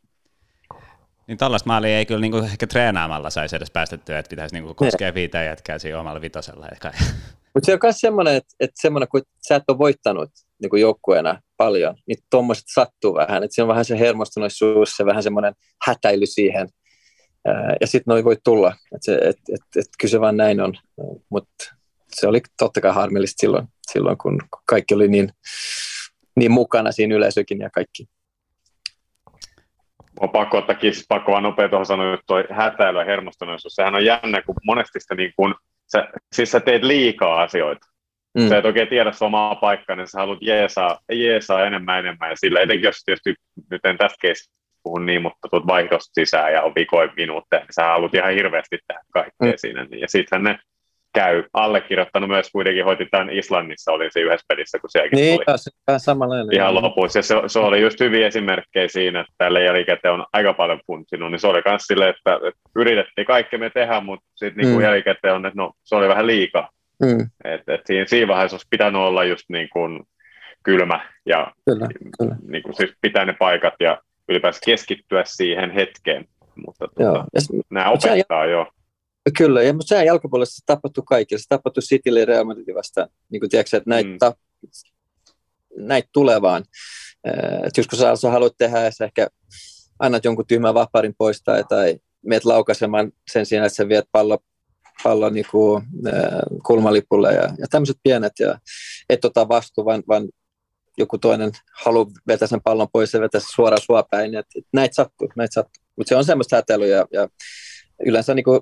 Niin 1.27 1.37
tällaista 1.37 1.67
maalia 1.67 1.97
ei 1.97 2.05
kyllä 2.05 2.21
niinku 2.21 2.37
ehkä 2.37 2.67
treenaamalla 2.67 3.29
saisi 3.29 3.55
edes 3.55 3.71
päästettyä, 3.71 4.19
että 4.19 4.29
pitäisi 4.29 4.55
niinku 4.55 4.73
koskea 4.73 5.13
viiteen 5.13 5.45
jätkää 5.45 5.79
siinä 5.79 5.99
omalla 5.99 6.21
vitosella. 6.21 6.67
Ehkä. 6.71 6.91
Mutta 7.53 7.65
se 7.65 7.73
on 7.73 7.79
myös 7.83 7.97
semmoinen, 7.99 8.35
että, 8.35 8.55
että 8.59 8.81
semmoinen, 8.81 9.09
kun 9.09 9.21
sä 9.47 9.55
et 9.55 9.63
ole 9.67 9.77
voittanut 9.77 10.29
niin 10.61 10.69
kuin 10.69 10.81
joukkueena 10.81 11.41
paljon, 11.57 11.95
niin 12.07 12.17
tuommoiset 12.29 12.63
sattuu 12.73 13.13
vähän. 13.13 13.43
Että 13.43 13.55
se 13.55 13.61
on 13.61 13.67
vähän 13.67 13.85
se 13.85 13.99
hermostuneisuus, 13.99 14.89
se 14.97 15.05
vähän 15.05 15.23
semmoinen 15.23 15.53
hätäily 15.85 16.25
siihen. 16.25 16.67
Ja 17.81 17.87
sitten 17.87 18.11
noi 18.11 18.23
voi 18.23 18.37
tulla. 18.43 18.75
Että 18.95 19.29
et, 19.29 19.37
et, 19.53 19.61
et, 19.75 19.87
kyllä 19.99 20.11
se 20.11 20.21
vaan 20.21 20.37
näin 20.37 20.61
on. 20.61 20.73
Mutta 21.29 21.75
se 22.13 22.27
oli 22.27 22.41
totta 22.57 22.81
kai 22.81 22.93
harmillista 22.93 23.41
silloin, 23.41 23.67
silloin 23.91 24.17
kun 24.17 24.41
kaikki 24.65 24.93
oli 24.93 25.07
niin, 25.07 25.29
niin 26.35 26.51
mukana 26.51 26.91
siinä 26.91 27.15
yleisökin 27.15 27.59
ja 27.59 27.69
kaikki. 27.69 28.07
On 30.19 30.29
pakko 30.29 30.57
ottaa 30.57 30.75
kiinni, 30.75 31.01
pakko 31.09 31.31
vaan 31.31 31.43
nopea 31.43 31.69
tuohon 31.69 31.85
sanoa, 31.85 32.13
että 32.13 32.23
tuo 32.27 32.43
hätäily 32.51 32.99
ja 32.99 33.05
hermostuneisuus, 33.05 33.75
sehän 33.75 33.95
on 33.95 34.05
jännä, 34.05 34.41
kun 34.41 34.55
monesti 34.65 34.99
sitä 34.99 35.15
niin 35.15 35.33
kuin, 35.35 35.55
sä, 35.91 36.07
siis 36.35 36.51
sä 36.51 36.59
teet 36.59 36.83
liikaa 36.83 37.41
asioita. 37.41 37.87
Mm. 38.37 38.49
Sä 38.49 38.57
et 38.57 38.65
oikein 38.65 38.87
tiedä 38.87 39.11
sun 39.11 39.25
omaa 39.25 39.55
paikkaa, 39.55 39.95
niin 39.95 40.07
sä 40.07 40.19
haluat 40.19 40.39
jeesaa, 40.41 40.99
jeesaa 41.11 41.65
enemmän 41.65 41.99
enemmän, 41.99 42.29
ja 42.29 42.35
sillä 42.35 42.61
etenkin 42.61 42.83
jos 42.83 43.03
tietysti, 43.05 43.35
nyt 43.71 43.85
en 43.85 43.97
tästä 43.97 44.17
keistä 44.21 44.53
puhu 44.83 44.97
niin, 44.97 45.21
mutta 45.21 45.47
tuot 45.51 45.67
vaihdosta 45.67 46.13
sisään 46.13 46.53
ja 46.53 46.61
on 46.61 46.75
vikoin 46.75 47.09
minuutteja, 47.15 47.59
niin 47.59 47.73
sä 47.73 47.83
haluat 47.83 48.13
ihan 48.13 48.33
hirveästi 48.33 48.77
tehdä 48.87 49.01
kaikkea 49.13 49.51
mm. 49.51 49.53
siinä, 49.55 49.85
niin, 49.85 50.01
ja 50.01 50.07
sitten 50.07 50.43
ne 50.43 50.59
käy. 51.17 51.43
Allekirjoittanut 51.53 52.29
myös 52.29 52.51
kuitenkin 52.51 52.85
hoiti 52.85 53.05
tämän 53.11 53.29
Islannissa, 53.29 53.91
oli 53.91 54.09
se 54.11 54.19
yhdessä 54.19 54.45
pelissä, 54.47 54.79
kun 54.79 54.89
sielläkin 54.89 55.17
niin, 55.17 55.39
tuli. 55.45 55.57
Se 55.57 55.71
samanlainen. 55.97 56.55
Ihan 56.55 56.75
lopussa. 56.75 57.19
Ja 57.19 57.23
se, 57.23 57.35
se, 57.47 57.59
oli 57.59 57.81
just 57.81 57.99
hyviä 57.99 58.27
esimerkkejä 58.27 58.87
siinä, 58.87 59.19
että 59.19 59.33
tälle 59.37 59.63
jälkikäteen 59.63 60.13
on 60.13 60.25
aika 60.33 60.53
paljon 60.53 60.79
funtsinut, 60.87 61.31
niin 61.31 61.39
se 61.39 61.47
oli 61.47 61.61
myös 61.65 61.81
silleen, 61.81 62.09
että, 62.09 62.35
että 62.35 62.61
yritettiin 62.75 63.27
kaikki 63.27 63.57
me 63.57 63.69
tehdä, 63.69 64.01
mutta 64.01 64.25
sitten 64.35 64.65
niin 64.65 64.75
mm. 64.75 64.81
jälkikäteen 64.81 65.33
on, 65.33 65.45
että 65.45 65.57
no, 65.57 65.71
se 65.83 65.95
oli 65.95 66.07
vähän 66.07 66.27
liikaa. 66.27 66.69
Mm. 67.03 67.29
Et, 67.43 67.61
et 67.67 67.81
siinä, 67.85 68.05
siinä 68.05 68.27
vaiheessa 68.27 68.55
olisi 68.55 68.67
pitänyt 68.69 69.01
olla 69.01 69.23
just 69.23 69.43
niin 69.49 69.69
kuin 69.73 70.03
kylmä 70.63 70.99
ja 71.25 71.51
kyllä, 71.65 71.87
kyllä. 72.19 72.35
Niin 72.47 72.63
kuin 72.63 72.73
siis 72.73 72.93
pitää 73.01 73.25
ne 73.25 73.33
paikat 73.33 73.73
ja 73.79 74.01
ylipäänsä 74.29 74.59
keskittyä 74.65 75.23
siihen 75.25 75.71
hetkeen. 75.71 76.25
Mutta 76.65 76.87
tuota, 76.97 77.25
nämä 77.69 77.89
opettaa 77.89 78.45
jo. 78.45 78.67
Kyllä, 79.37 79.63
ja 79.63 79.73
mutta 79.73 79.87
sehän 79.87 80.05
jalkapallossa 80.05 80.55
se 80.55 80.65
tapahtui 80.65 81.03
kaikille. 81.07 81.41
Se 81.41 81.45
tapahtui 81.49 81.83
Citylle 81.83 82.19
ja 82.19 82.25
Real 82.25 82.43
Madridin 82.43 82.75
vastaan. 82.75 83.09
Niin 83.29 83.39
kuin 83.39 83.49
tiedätkö, 83.49 83.77
että 83.77 83.89
näitä, 83.89 84.09
mm. 84.09 84.17
ta, 84.17 84.33
näitä 85.77 86.09
tulee 86.13 86.41
vaan. 86.41 86.63
Et 87.63 87.77
jos 87.77 87.87
kun 87.87 87.99
sä, 87.99 88.29
haluat 88.31 88.53
tehdä, 88.57 88.83
ja 88.83 88.91
sä 88.91 89.05
ehkä 89.05 89.27
annat 89.99 90.25
jonkun 90.25 90.47
tyhmän 90.47 90.73
vaparin 90.73 91.15
pois 91.17 91.43
tai, 91.43 91.63
tai 91.69 91.99
meet 92.25 92.45
laukaisemaan 92.45 93.11
sen 93.31 93.45
sijaan, 93.45 93.65
että 93.65 93.75
sä 93.75 93.89
viet 93.89 94.05
pallo, 94.11 94.37
pallo 95.03 95.29
niin 95.29 95.45
kuin, 95.51 95.83
kulmalipulle 96.65 97.33
ja, 97.33 97.49
ja 97.57 97.67
tämmöiset 97.69 97.97
pienet. 98.03 98.33
Ja 98.39 98.59
et 99.09 99.25
ota 99.25 99.47
vastuun, 99.47 99.85
vaan, 99.85 100.03
vaan 100.07 100.29
joku 100.97 101.17
toinen 101.17 101.51
haluaa 101.73 102.07
vetää 102.27 102.47
sen 102.47 102.61
pallon 102.61 102.87
pois 102.93 103.13
ja 103.13 103.21
vetää 103.21 103.41
suoraan 103.55 103.81
sua 103.81 104.03
päin. 104.11 104.35
Et, 104.35 104.45
et 104.57 104.65
näitä 104.73 104.95
sattuu, 104.95 105.27
näitä 105.35 105.53
sattuu. 105.53 105.83
Mutta 105.95 106.09
se 106.09 106.15
on 106.15 106.25
semmoista 106.25 106.55
hätelyä 106.55 106.87
ja, 106.87 107.05
ja 107.11 107.27
yleensä 108.05 108.33
niin 108.33 108.43
kuin 108.43 108.61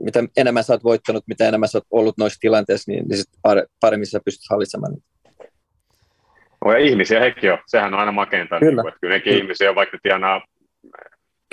mitä 0.00 0.24
enemmän 0.36 0.64
sä 0.64 0.72
oot 0.72 0.84
voittanut, 0.84 1.24
mitä 1.26 1.48
enemmän 1.48 1.68
sä 1.68 1.78
oot 1.78 1.86
ollut 1.90 2.18
noissa 2.18 2.40
tilanteissa, 2.40 2.92
niin, 2.92 3.08
niin 3.08 3.16
sit 3.16 3.28
paremmin 3.80 4.06
sä 4.06 4.20
pystyt 4.24 4.50
hallitsemaan 4.50 4.96
No 6.64 6.72
ja 6.72 6.78
ihmisiä 6.78 7.20
hekin 7.20 7.52
on. 7.52 7.58
Sehän 7.66 7.94
on 7.94 8.00
aina 8.00 8.12
makeinta. 8.12 8.58
Kyllä. 8.58 8.82
Niin, 8.82 8.88
että 8.88 9.00
kyllä 9.00 9.14
nekin 9.14 9.30
kyllä. 9.30 9.42
ihmisiä 9.42 9.70
on, 9.70 9.74
vaikka 9.74 9.96
ne 9.96 10.00
tienaa 10.02 10.42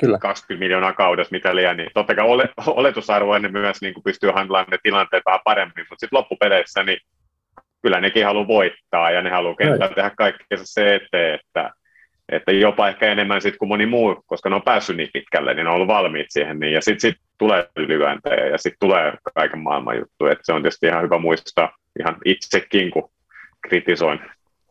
Kyllä. 0.02 0.18
20 0.18 0.64
miljoonaa 0.64 0.94
kaudessa, 0.94 1.32
mitä 1.32 1.56
liian, 1.56 1.78
niin 1.78 1.90
totta 1.94 2.16
kai 2.16 2.26
ole, 2.26 2.50
oletusarvoinen 2.68 3.52
myös 3.52 3.82
niin 3.82 3.94
kuin 3.94 4.04
pystyy 4.04 4.32
handlaamaan 4.32 4.72
ne 4.72 4.78
tilanteet 4.84 5.24
vähän 5.26 5.40
paremmin, 5.44 5.86
mutta 5.90 6.00
sitten 6.00 6.18
loppupeleissä 6.18 6.84
niin 6.84 6.98
kyllä 7.82 8.02
nekin 8.02 8.26
haluaa 8.26 8.48
voittaa 8.48 9.12
ja 9.12 9.22
ne 9.22 9.30
haluaa 9.30 9.56
kentällä 9.56 9.96
tehdä 9.96 10.12
kaikkea 10.18 10.58
se 10.64 10.96
eteen, 10.96 11.40
että 11.40 11.72
että 12.30 12.52
jopa 12.52 12.90
ehkä 12.90 13.12
enemmän 13.12 13.42
sit 13.42 13.58
kuin 13.58 13.70
moni 13.70 13.86
muu, 13.86 14.24
koska 14.26 14.50
ne 14.50 14.56
on 14.56 14.62
päässyt 14.62 14.98
niin 14.98 15.10
pitkälle, 15.14 15.54
niin 15.54 15.64
ne 15.64 15.70
on 15.70 15.76
ollut 15.76 15.88
valmiit 15.88 16.28
siihen, 16.30 16.60
niin, 16.60 16.74
ja 16.74 16.82
sitten 16.82 17.00
sit 17.02 17.22
tulee 17.38 17.70
ylilyöntejä, 17.76 18.46
ja 18.46 18.58
sitten 18.58 18.80
tulee 18.80 19.14
kaiken 19.36 19.60
maailman 19.60 19.98
juttu, 19.98 20.26
että 20.26 20.42
se 20.44 20.54
on 20.54 20.62
tietysti 20.62 20.88
ihan 20.88 21.04
hyvä 21.04 21.18
muistaa 21.18 21.78
ihan 22.00 22.18
itsekin, 22.26 22.92
kun 22.92 23.10
kritisoin 23.68 24.20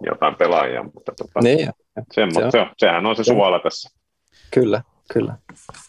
jotain 0.07 0.35
pelaajia, 0.35 0.83
mutta 0.83 1.13
tota, 1.19 1.41
niin, 1.43 1.69
semmo, 2.13 2.41
se 2.41 2.45
on. 2.47 2.53
Se, 2.53 2.67
sehän 2.79 3.07
on 3.07 3.17
se 3.17 3.25
suola 3.25 3.59
tässä. 3.59 3.91
Kyllä, 4.51 4.83
kyllä. 5.13 5.35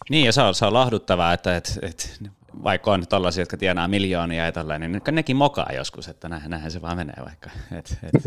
Niin, 0.10 0.26
ja 0.26 0.31
se 0.31 0.41
on, 0.41 0.56
se 0.56 0.65
on 0.65 0.73
lahduttavaa, 0.73 1.34
että 1.34 1.57
et, 1.57 1.80
et, 1.81 2.19
vaikka 2.64 2.91
on 2.91 3.07
tällaisia, 3.07 3.41
jotka 3.41 3.57
tienaa 3.57 3.88
miljoonia 3.88 4.45
ja 4.45 4.52
tällainen, 4.52 4.91
niin 4.91 5.02
nekin 5.11 5.36
mokaa 5.36 5.69
joskus, 5.73 6.07
että 6.07 6.30
näin, 6.30 6.49
näinhän 6.49 6.72
se 6.72 6.82
vaan 6.82 6.98
menee 6.98 7.23
vaikka. 7.26 7.49
Et, 7.80 7.98
et, 8.03 8.23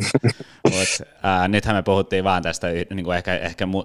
mut, 0.64 1.08
ää, 1.22 1.48
nythän 1.48 1.76
me 1.76 1.82
puhuttiin 1.82 2.24
vaan 2.24 2.42
tästä 2.42 2.66
niin 2.90 3.04
kuin 3.04 3.16
ehkä, 3.16 3.34
ehkä 3.34 3.66
mu, 3.66 3.84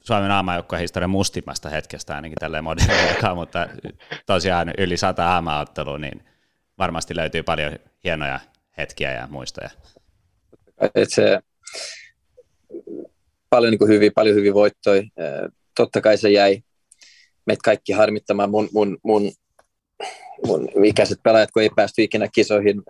Suomen 0.00 0.30
aamajoukkojen 0.30 0.80
historian 0.80 1.10
mustimmasta 1.10 1.68
hetkestä 1.68 2.14
ainakin 2.14 2.36
tälleen 2.40 2.64
modernilla, 2.64 3.34
mutta 3.34 3.68
tosiaan 4.26 4.72
yli 4.78 4.96
sata 4.96 5.28
aamaottelua, 5.28 5.98
niin 5.98 6.22
varmasti 6.78 7.16
löytyy 7.16 7.42
paljon 7.42 7.72
hienoja 8.04 8.40
hetkiä 8.78 9.12
ja 9.12 9.26
muistoja. 9.30 9.70
Et 10.94 11.10
se, 11.10 11.40
paljon, 13.50 13.70
niin 13.70 13.78
kuin 13.78 13.88
hyvin, 13.88 14.12
paljon 14.14 14.36
hyvin 14.36 14.54
voittoi. 14.54 15.02
Totta 15.76 16.00
kai 16.00 16.18
se 16.18 16.30
jäi 16.30 16.62
meitä 17.46 17.60
kaikki 17.64 17.92
harmittamaan. 17.92 18.50
Mun, 18.50 18.68
mun, 18.72 18.98
mun 19.02 19.32
mun 20.46 20.84
ikäiset 20.84 21.18
pelaajat, 21.22 21.50
kun 21.50 21.62
ei 21.62 21.70
päästy 21.76 22.02
ikinä 22.02 22.28
kisoihin. 22.34 22.82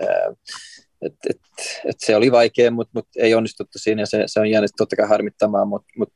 Et, 1.02 1.14
et, 1.30 1.40
et 1.85 1.97
se 1.98 2.16
oli 2.16 2.32
vaikea, 2.32 2.70
mutta 2.70 2.90
mut 2.94 3.09
ei 3.16 3.35
onnistuttu 3.35 3.78
siinä 3.78 4.02
ja 4.02 4.06
se, 4.06 4.22
se 4.26 4.40
on 4.40 4.51
jäänyt 4.51 4.70
totta 4.76 4.97
kai 4.97 5.09
harmittamaan, 5.09 5.68
mutta 5.68 5.89
mut, 5.98 6.12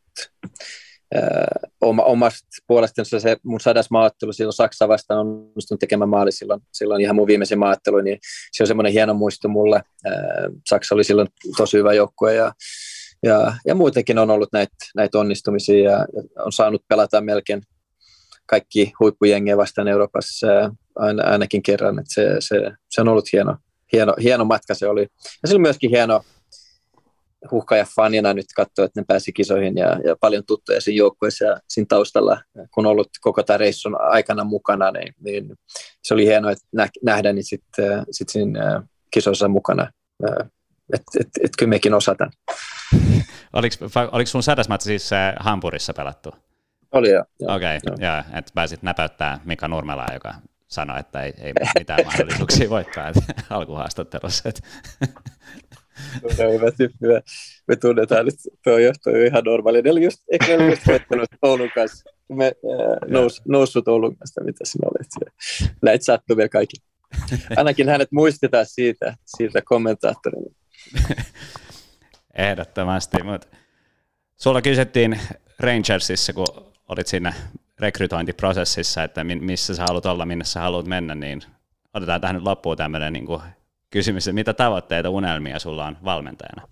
oma, 1.81 2.03
omasta 2.03 2.47
puolestani 2.67 3.21
se 3.21 3.37
mun 3.43 3.61
sadas 3.61 3.91
maaottelu 3.91 4.33
silloin 4.33 4.53
Saksa 4.53 4.89
vastaan 4.89 5.21
on 5.21 5.27
onnistunut 5.27 5.81
tekemään 5.81 6.09
maali 6.09 6.33
silloin, 6.33 6.61
silloin 6.73 7.01
ihan 7.01 7.17
mun 7.17 7.27
viimeisen 7.27 7.59
maaottelu, 7.59 8.01
niin 8.01 8.19
se 8.53 8.63
on 8.63 8.67
semmoinen 8.67 8.93
hieno 8.93 9.15
muisto 9.15 9.49
mulle. 9.49 9.83
Saksa 10.69 10.95
oli 10.95 11.05
silloin 11.05 11.29
tosi 11.57 11.77
hyvä 11.77 11.93
joukkue 11.93 12.35
ja, 12.35 12.53
ja, 13.23 13.55
ja 13.67 13.75
muutenkin 13.75 14.19
on 14.19 14.31
ollut 14.31 14.53
näitä 14.53 14.75
näit 14.97 15.15
onnistumisia 15.15 15.91
ja 15.91 16.07
on 16.39 16.53
saanut 16.53 16.85
pelata 16.89 17.21
melkein 17.21 17.63
kaikki 18.47 18.93
huippujengejä 19.01 19.57
vastaan 19.57 19.89
Euroopassa 19.89 20.47
aina, 20.97 21.23
ainakin 21.23 21.63
kerran. 21.63 21.99
Että 21.99 22.15
se, 22.15 22.37
se, 22.39 22.73
se, 22.91 23.01
on 23.01 23.09
ollut 23.09 23.33
hieno, 23.33 23.57
hieno, 23.93 24.15
hieno 24.23 24.45
matka 24.45 24.75
se 24.75 24.89
oli. 24.89 25.03
Ja 25.43 25.49
se 25.49 25.55
oli 25.55 25.63
myöskin 25.63 25.91
hieno 25.91 26.23
huhka 27.51 27.77
ja 27.77 27.87
fanina 27.97 28.35
nyt 28.35 28.47
katsoa, 28.57 28.85
että 28.85 29.01
ne 29.01 29.05
pääsi 29.09 29.33
kisoihin 29.33 29.77
ja, 29.77 29.99
ja 30.05 30.17
paljon 30.21 30.43
tuttuja 30.47 30.81
siinä 30.81 30.99
joukkueessa 30.99 31.45
ja 31.45 31.57
siinä 31.69 31.87
taustalla, 31.89 32.43
kun 32.75 32.87
ollut 32.87 33.09
koko 33.21 33.43
tämän 33.43 33.61
reissun 33.61 34.01
aikana 34.01 34.45
mukana, 34.45 34.91
niin, 34.91 35.15
niin 35.21 35.53
se 36.03 36.15
oli 36.15 36.27
hienoa 36.27 36.51
että 36.51 36.89
nähdä 37.03 37.33
niin 37.33 37.45
sitten 37.45 38.05
sit 38.11 38.29
siinä 38.29 38.83
kisoissa 39.11 39.49
mukana. 39.49 39.93
Että 40.93 41.21
et, 41.21 41.29
et, 41.45 41.51
kyllä 41.59 41.71
mekin 41.71 41.95
osataan. 41.95 42.33
Oliko, 43.53 43.77
oliko 44.13 44.27
sun 44.27 44.43
sädäsmättä 44.43 44.85
siis 44.85 45.11
Hampurissa 45.41 45.93
pelattu? 45.95 46.35
Oli 46.93 47.11
joo. 47.11 47.25
Okei, 47.41 47.77
okay, 47.77 47.97
joo, 48.07 48.19
että 48.19 48.53
pääsit 48.55 48.83
näpäyttää 48.83 49.41
Mika 49.45 49.69
Nurmelaa, 49.69 50.13
joka 50.13 50.35
sanoi, 50.69 51.01
että 51.01 51.23
ei, 51.23 51.35
ei 51.39 51.53
mitään 51.79 52.05
mahdollisuuksia 52.07 52.71
voittaa 52.71 53.13
alkuhaastattelussa. 53.51 54.49
Että. 54.49 54.61
No, 56.23 56.29
me, 57.01 57.23
me, 57.69 57.77
tunnetaan 57.77 58.25
nyt, 58.27 58.35
tuo 58.65 58.79
johto 58.79 59.11
on 59.11 59.27
ihan 59.27 59.45
normaali. 59.45 59.83
Ne 59.83 59.91
oli 59.91 60.05
just, 60.05 60.23
eikö 60.33 60.57
ne 60.57 60.71
just 60.71 60.87
voittanut 60.87 61.29
Oulun 61.43 61.71
kanssa? 61.75 62.11
Me 62.29 62.45
äh, 62.45 63.11
nous, 63.11 63.43
noussut 63.49 63.89
Oulun 63.89 64.17
kanssa, 64.17 64.45
mitä 64.45 64.65
sinä 64.65 64.89
olet. 64.89 65.35
Näitä 65.83 66.05
sattuu 66.05 66.37
vielä 66.37 66.49
kaikki. 66.49 66.77
Ainakin 67.57 67.89
hänet 67.89 68.13
muistetaan 68.13 68.67
siitä, 68.67 69.15
siitä 69.25 69.63
kommentaattorina. 69.65 70.55
Ehdottomasti, 72.35 73.23
mutta 73.23 73.49
sulla 74.37 74.63
kysyttiin 74.63 75.21
Rangersissa, 75.63 76.33
kun 76.33 76.47
olit 76.89 77.07
siinä 77.07 77.35
rekrytointiprosessissa, 77.81 79.05
että 79.05 79.25
missä 79.25 79.75
sä 79.75 79.83
haluat 79.83 80.07
olla, 80.07 80.27
minne 80.27 80.45
sä 80.45 80.61
haluat 80.61 80.87
mennä, 80.87 81.15
niin 81.15 81.43
otetaan 81.95 82.21
tähän 82.21 82.37
nyt 82.37 82.45
loppuun 82.45 82.77
tämmöinen 82.77 83.13
niin 83.13 83.27
kysymys, 83.91 84.29
että 84.29 84.35
mitä 84.35 84.53
tavoitteita, 84.53 85.11
unelmia 85.11 85.59
sulla 85.59 85.87
on 85.87 85.97
valmentajana? 86.05 86.63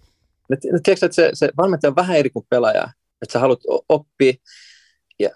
No, 0.48 0.56
tiedätkö, 0.82 1.06
että 1.06 1.14
se, 1.14 1.30
se 1.32 1.50
valmentaja 1.56 1.88
on 1.88 1.96
vähän 1.96 2.16
eri 2.16 2.30
kuin 2.30 2.46
pelaaja, 2.48 2.88
että 3.22 3.32
sä 3.32 3.38
haluat 3.38 3.60
oppia 3.88 4.32
ja 5.18 5.30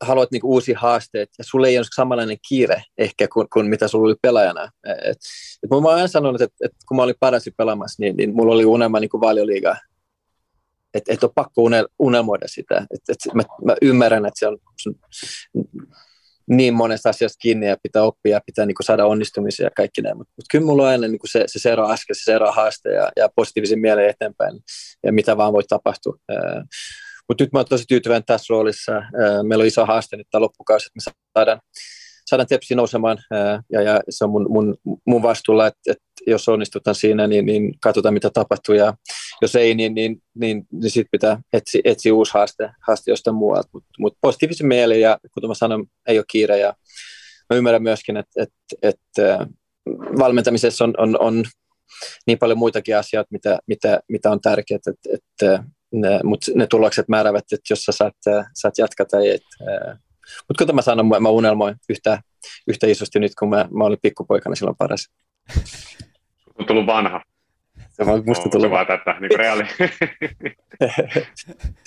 haluat 0.00 0.30
niinku 0.30 0.52
uusia 0.52 0.78
haasteita, 0.78 1.34
ja 1.38 1.44
sulla 1.44 1.66
ei 1.66 1.78
ole 1.78 1.86
samanlainen 1.94 2.38
kiire 2.48 2.82
ehkä 2.98 3.28
kuin, 3.28 3.46
kuin 3.52 3.66
mitä 3.66 3.88
sulla 3.88 4.06
oli 4.06 4.16
pelaajana. 4.22 4.62
Et, 4.84 5.18
et 5.62 5.70
mä 5.70 5.76
oon 5.76 5.86
aina 5.86 6.08
sanonut, 6.08 6.40
että, 6.40 6.56
että 6.64 6.78
kun 6.88 6.96
mä 6.96 7.02
olin 7.02 7.14
parasi 7.20 7.50
pelaamassa, 7.50 8.02
niin, 8.02 8.16
niin 8.16 8.34
mulla 8.34 8.54
oli 8.54 8.64
unelma 8.64 9.00
niin 9.00 9.10
valioliiga 9.20 9.76
et, 10.94 11.02
et 11.08 11.24
ole 11.24 11.32
pakko 11.34 11.62
unel, 11.62 11.88
unelmoida 11.98 12.48
sitä. 12.48 12.86
Et, 12.94 13.00
et 13.08 13.34
mä, 13.34 13.42
mä 13.64 13.76
ymmärrän, 13.82 14.26
että 14.26 14.38
se 14.38 14.46
on, 14.46 14.58
niin 16.50 16.74
monesta 16.74 17.08
asiasta 17.08 17.38
kiinni 17.40 17.68
ja 17.68 17.76
pitää 17.82 18.02
oppia 18.02 18.36
ja 18.36 18.40
pitää 18.46 18.66
niin 18.66 18.74
saada 18.82 19.06
onnistumisia 19.06 19.66
ja 19.66 19.70
kaikki 19.76 20.02
näin. 20.02 20.16
Mutta 20.16 20.32
mut 20.36 20.46
kyllä 20.50 20.64
mulla 20.66 20.82
on 20.82 20.88
aina 20.88 21.08
niin 21.08 21.18
kuin 21.18 21.30
se, 21.30 21.44
se 21.46 21.58
seuraava 21.58 21.92
askel, 21.92 22.14
se 22.14 22.24
seuraava 22.24 22.54
haaste 22.54 22.92
ja, 22.92 23.10
ja 23.16 23.28
positiivisen 23.36 23.80
mieleen 23.80 24.10
eteenpäin 24.10 24.60
ja 25.06 25.12
mitä 25.12 25.36
vaan 25.36 25.52
voi 25.52 25.62
tapahtua. 25.68 26.16
Mutta 27.28 27.44
nyt 27.44 27.52
mä 27.52 27.58
oon 27.58 27.66
tosi 27.66 27.84
tyytyväinen 27.88 28.24
tässä 28.26 28.52
roolissa. 28.52 28.92
Meillä 29.42 29.62
on 29.62 29.68
iso 29.68 29.86
haaste 29.86 30.16
nyt 30.16 30.26
tämä 30.30 30.42
loppukausi, 30.42 30.86
että 30.86 31.10
me 31.10 31.14
saadaan, 31.34 31.60
saadaan 32.28 32.46
Tepsi 32.46 32.74
nousemaan 32.74 33.18
ja, 33.72 33.82
ja 33.82 34.00
se 34.08 34.24
on 34.24 34.30
mun, 34.30 34.46
mun, 34.48 34.76
mun 35.06 35.22
vastuulla, 35.22 35.66
että, 35.66 35.80
että 35.92 36.04
jos 36.26 36.48
onnistutaan 36.48 36.94
siinä, 36.94 37.26
niin, 37.26 37.46
niin 37.46 37.74
katsotaan 37.80 38.14
mitä 38.14 38.30
tapahtuu 38.30 38.74
ja 38.74 38.94
jos 39.42 39.56
ei, 39.56 39.74
niin, 39.74 39.94
niin, 39.94 40.22
niin, 40.34 40.66
niin 40.72 40.90
sitten 40.90 41.10
pitää 41.12 41.40
etsiä, 41.52 41.80
etsiä 41.84 42.14
uusi 42.14 42.34
haaste, 42.34 42.70
haaste 42.86 43.10
jostain 43.10 43.36
muualta. 43.36 43.68
Mutta 43.72 43.88
mut 43.98 44.16
positiivisen 44.20 44.66
mieli 44.66 45.00
ja 45.00 45.18
kuten 45.34 45.48
mä 45.48 45.54
sanon, 45.54 45.86
ei 46.08 46.18
ole 46.18 46.24
kiire 46.32 46.58
ja 46.58 46.74
mä 47.50 47.56
ymmärrän 47.56 47.82
myöskin, 47.82 48.16
että, 48.16 48.42
että, 48.42 48.56
että 48.82 49.46
valmentamisessa 50.18 50.84
on, 50.84 50.94
on, 50.98 51.20
on 51.20 51.44
niin 52.26 52.38
paljon 52.38 52.58
muitakin 52.58 52.96
asioita, 52.96 53.28
mitä, 53.30 53.58
mitä, 53.66 54.00
mitä 54.08 54.30
on 54.30 54.40
tärkeää, 54.40 54.76
että, 54.76 54.92
että 55.12 55.64
ne, 55.92 56.20
mutta 56.24 56.52
ne 56.54 56.66
tulokset 56.66 57.08
määrävät, 57.08 57.44
että 57.52 57.70
jos 57.70 57.82
sä 57.82 57.92
saat, 57.92 58.46
saat 58.54 58.78
jatkaa 58.78 59.06
tai 59.06 59.30
et. 59.30 59.42
Mutta 60.48 60.64
kuten 60.64 60.74
mä 60.74 60.82
sanon, 60.82 61.08
mä 61.20 61.28
unelmoin 61.28 61.76
yhtä, 61.88 62.20
yhtä 62.68 62.86
isosti 62.86 63.20
nyt, 63.20 63.32
kun 63.38 63.48
mä, 63.48 63.68
mä 63.78 63.84
olin 63.84 63.98
pikkupoikana 64.02 64.54
silloin 64.54 64.76
paras. 64.76 65.08
On 66.58 66.66
tullut 66.66 66.86
vanha. 66.86 67.22
Se 67.90 68.02
on 68.02 68.22
musta 68.26 68.48
tullut 68.48 68.70
vanha. 68.70 68.84
Tätä, 68.84 69.20
niin 69.20 69.28
kuin 69.28 69.38
reaali. 69.38 69.64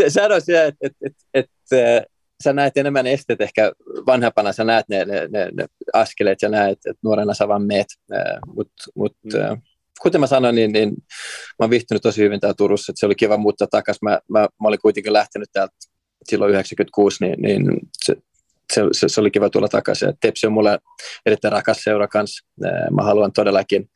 Sanoisin, 0.07 0.55
että 0.55 0.87
et, 0.87 0.93
et, 1.05 1.13
et, 1.33 1.45
et, 1.71 2.03
sä 2.43 2.53
näet 2.53 2.77
enemmän 2.77 3.07
esteet 3.07 3.41
ehkä 3.41 3.71
vanhempana, 4.07 4.53
sä 4.53 4.63
näet 4.63 4.85
ne, 4.89 5.05
ne, 5.05 5.27
ne, 5.31 5.49
ne 5.53 5.65
askeleet 5.93 6.41
ja 6.41 6.49
näet, 6.49 6.77
että 6.77 6.99
nuorena 7.03 7.33
sä 7.33 7.47
vaan 7.47 7.63
meet, 7.63 7.87
mutta 8.55 8.83
mut, 8.95 9.13
mm 9.23 9.61
kuten 10.01 10.21
mä 10.21 10.27
sanoin, 10.27 10.55
niin, 10.55 10.71
niin 10.71 10.89
mä 10.89 11.55
oon 11.59 11.69
viihtynyt 11.69 12.01
tosi 12.01 12.21
hyvin 12.21 12.39
täällä 12.39 12.55
Turussa, 12.57 12.91
että 12.91 12.99
se 12.99 13.05
oli 13.05 13.15
kiva 13.15 13.37
muuttaa 13.37 13.67
takaisin. 13.71 13.99
Mä, 14.01 14.19
mä, 14.29 14.39
mä 14.39 14.67
olin 14.67 14.79
kuitenkin 14.81 15.13
lähtenyt 15.13 15.49
täältä 15.53 15.75
silloin 16.29 16.51
96, 16.51 17.25
niin, 17.25 17.41
niin 17.41 17.79
se, 18.03 18.15
se, 18.73 18.81
se, 18.91 19.09
se, 19.09 19.21
oli 19.21 19.31
kiva 19.31 19.49
tulla 19.49 19.67
takaisin. 19.67 20.05
Ja 20.05 20.13
Tepsi 20.21 20.47
on 20.47 20.53
mulle 20.53 20.79
erittäin 21.25 21.51
rakas 21.51 21.77
seura 21.83 22.07
kanssa. 22.07 22.47
Mä 22.91 23.03
haluan 23.03 23.33
todellakin 23.33 23.89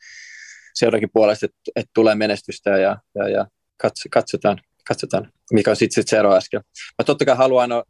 seurakin 0.74 1.10
puolesta, 1.12 1.46
että, 1.46 1.58
että 1.76 1.90
tulee 1.94 2.14
menestystä 2.14 2.70
ja, 2.70 2.96
ja, 3.14 3.28
ja 3.28 3.46
katsotaan, 4.12 4.58
katsotaan, 4.88 5.32
mikä 5.52 5.70
on 5.70 5.76
sitten 5.76 5.94
sit 5.94 6.08
seuraava 6.08 6.36
askel. 6.36 6.60
Mä 6.98 7.04
totta 7.04 7.24
kai 7.24 7.36
haluan 7.36 7.68
no, 7.68 7.84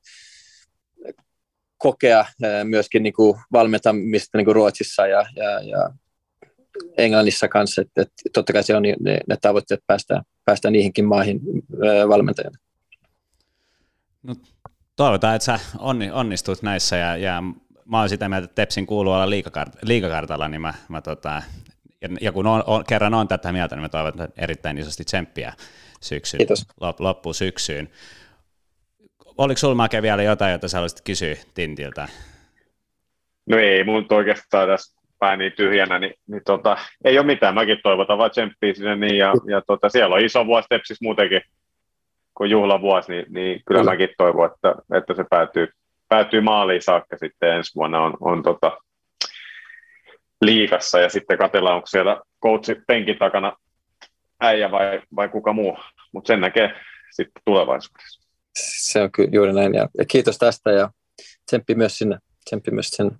kokea 1.78 2.24
myöskin 2.64 3.02
niin 3.02 3.12
kuin 3.12 3.38
valmentamista 3.52 4.38
niin 4.38 4.44
kuin 4.44 4.54
Ruotsissa 4.54 5.06
ja, 5.06 5.26
ja, 5.36 5.60
ja 5.60 5.90
Englannissa 6.98 7.48
kanssa, 7.48 7.82
että, 7.82 8.02
että 8.02 8.22
totta 8.32 8.52
kai 8.52 8.62
se 8.62 8.76
on 8.76 8.82
ne, 8.82 9.20
ne 9.28 9.36
tavoitteet 9.40 9.80
päästä, 9.86 10.22
päästä 10.44 10.70
niihinkin 10.70 11.04
maihin 11.04 11.40
valmentajana. 12.08 12.58
No, 14.22 14.34
toivotaan, 14.96 15.36
että 15.36 15.44
sä 15.44 15.58
onni, 15.78 16.10
onnistut 16.10 16.62
näissä 16.62 16.96
ja, 16.96 17.16
ja 17.16 17.42
mä 17.84 17.98
oon 17.98 18.08
sitä 18.08 18.28
mieltä, 18.28 18.44
että 18.44 18.54
Tepsin 18.54 18.86
kuuluu 18.86 19.12
olla 19.12 19.30
liikakart, 19.30 19.72
liikakartalla, 19.82 20.48
niin 20.48 20.60
mä, 20.60 20.74
mä 20.88 21.00
tota, 21.00 21.42
ja, 22.02 22.08
ja 22.20 22.32
kun 22.32 22.46
on, 22.46 22.64
on, 22.66 22.84
kerran 22.88 23.14
on 23.14 23.28
tätä 23.28 23.52
mieltä, 23.52 23.76
niin 23.76 23.82
mä 23.82 23.88
toivon 23.88 24.28
erittäin 24.36 24.78
isosti 24.78 25.04
tsemppiä 25.04 25.52
syksyyn, 26.00 26.38
Kiitos. 26.38 26.66
lop, 26.80 27.00
loppusyksyyn. 27.00 27.90
Oliko 29.38 29.58
sulla 29.58 30.02
vielä 30.02 30.22
jotain, 30.22 30.52
jota 30.52 30.68
sä 30.68 30.76
haluaisit 30.76 31.00
kysyä 31.00 31.34
Tintiltä? 31.54 32.08
No 33.46 33.58
ei, 33.58 33.84
mun 33.84 34.06
oikeastaan 34.10 34.68
tässä 34.68 34.96
pää 35.18 35.36
niin 35.36 35.52
tyhjänä, 35.52 35.98
niin, 35.98 36.14
niin 36.26 36.42
tota, 36.46 36.76
ei 37.04 37.18
ole 37.18 37.26
mitään. 37.26 37.54
Mäkin 37.54 37.78
toivotan 37.82 38.18
vaan 38.18 38.30
tsemppiä 38.30 38.74
sinne 38.74 38.96
niin, 38.96 39.16
ja, 39.16 39.32
ja 39.50 39.62
tota, 39.66 39.88
siellä 39.88 40.14
on 40.14 40.24
iso 40.24 40.46
vuosi 40.46 40.66
Tepsis 40.68 41.00
muutenkin, 41.00 41.42
kun 42.36 42.50
juhlavuosi, 42.50 43.12
niin, 43.12 43.26
niin 43.28 43.62
kyllä, 43.66 43.80
kyllä 43.80 43.92
mäkin 43.92 44.08
toivon, 44.18 44.50
että, 44.54 44.74
että 44.98 45.14
se 45.14 45.24
päätyy, 45.30 45.68
päätyy 46.08 46.40
maaliin 46.40 46.82
saakka 46.82 47.16
sitten 47.18 47.52
ensi 47.52 47.74
vuonna 47.74 48.00
on, 48.00 48.16
on 48.20 48.42
tota, 48.42 48.78
liikassa 50.40 51.00
ja 51.00 51.08
sitten 51.08 51.38
katsellaan, 51.38 51.76
onko 51.76 51.86
siellä 51.86 52.20
coachi 52.42 52.74
penkin 52.86 53.18
takana 53.18 53.56
äijä 54.40 54.70
vai, 54.70 55.02
vai 55.16 55.28
kuka 55.28 55.52
muu, 55.52 55.78
mutta 56.12 56.28
sen 56.28 56.40
näkee 56.40 56.74
sitten 57.10 57.42
tulevaisuudessa. 57.44 58.26
Se 58.54 59.02
on 59.02 59.12
kyllä 59.12 59.30
juuri 59.32 59.52
näin 59.52 59.74
ja, 59.74 59.88
ja 59.98 60.04
kiitos 60.04 60.38
tästä 60.38 60.70
ja 60.70 60.90
tsemppi 61.46 61.74
myös 61.74 61.98
sinne, 61.98 62.18
tsemppi 62.44 62.70
myös 62.70 62.88
sen 62.88 63.10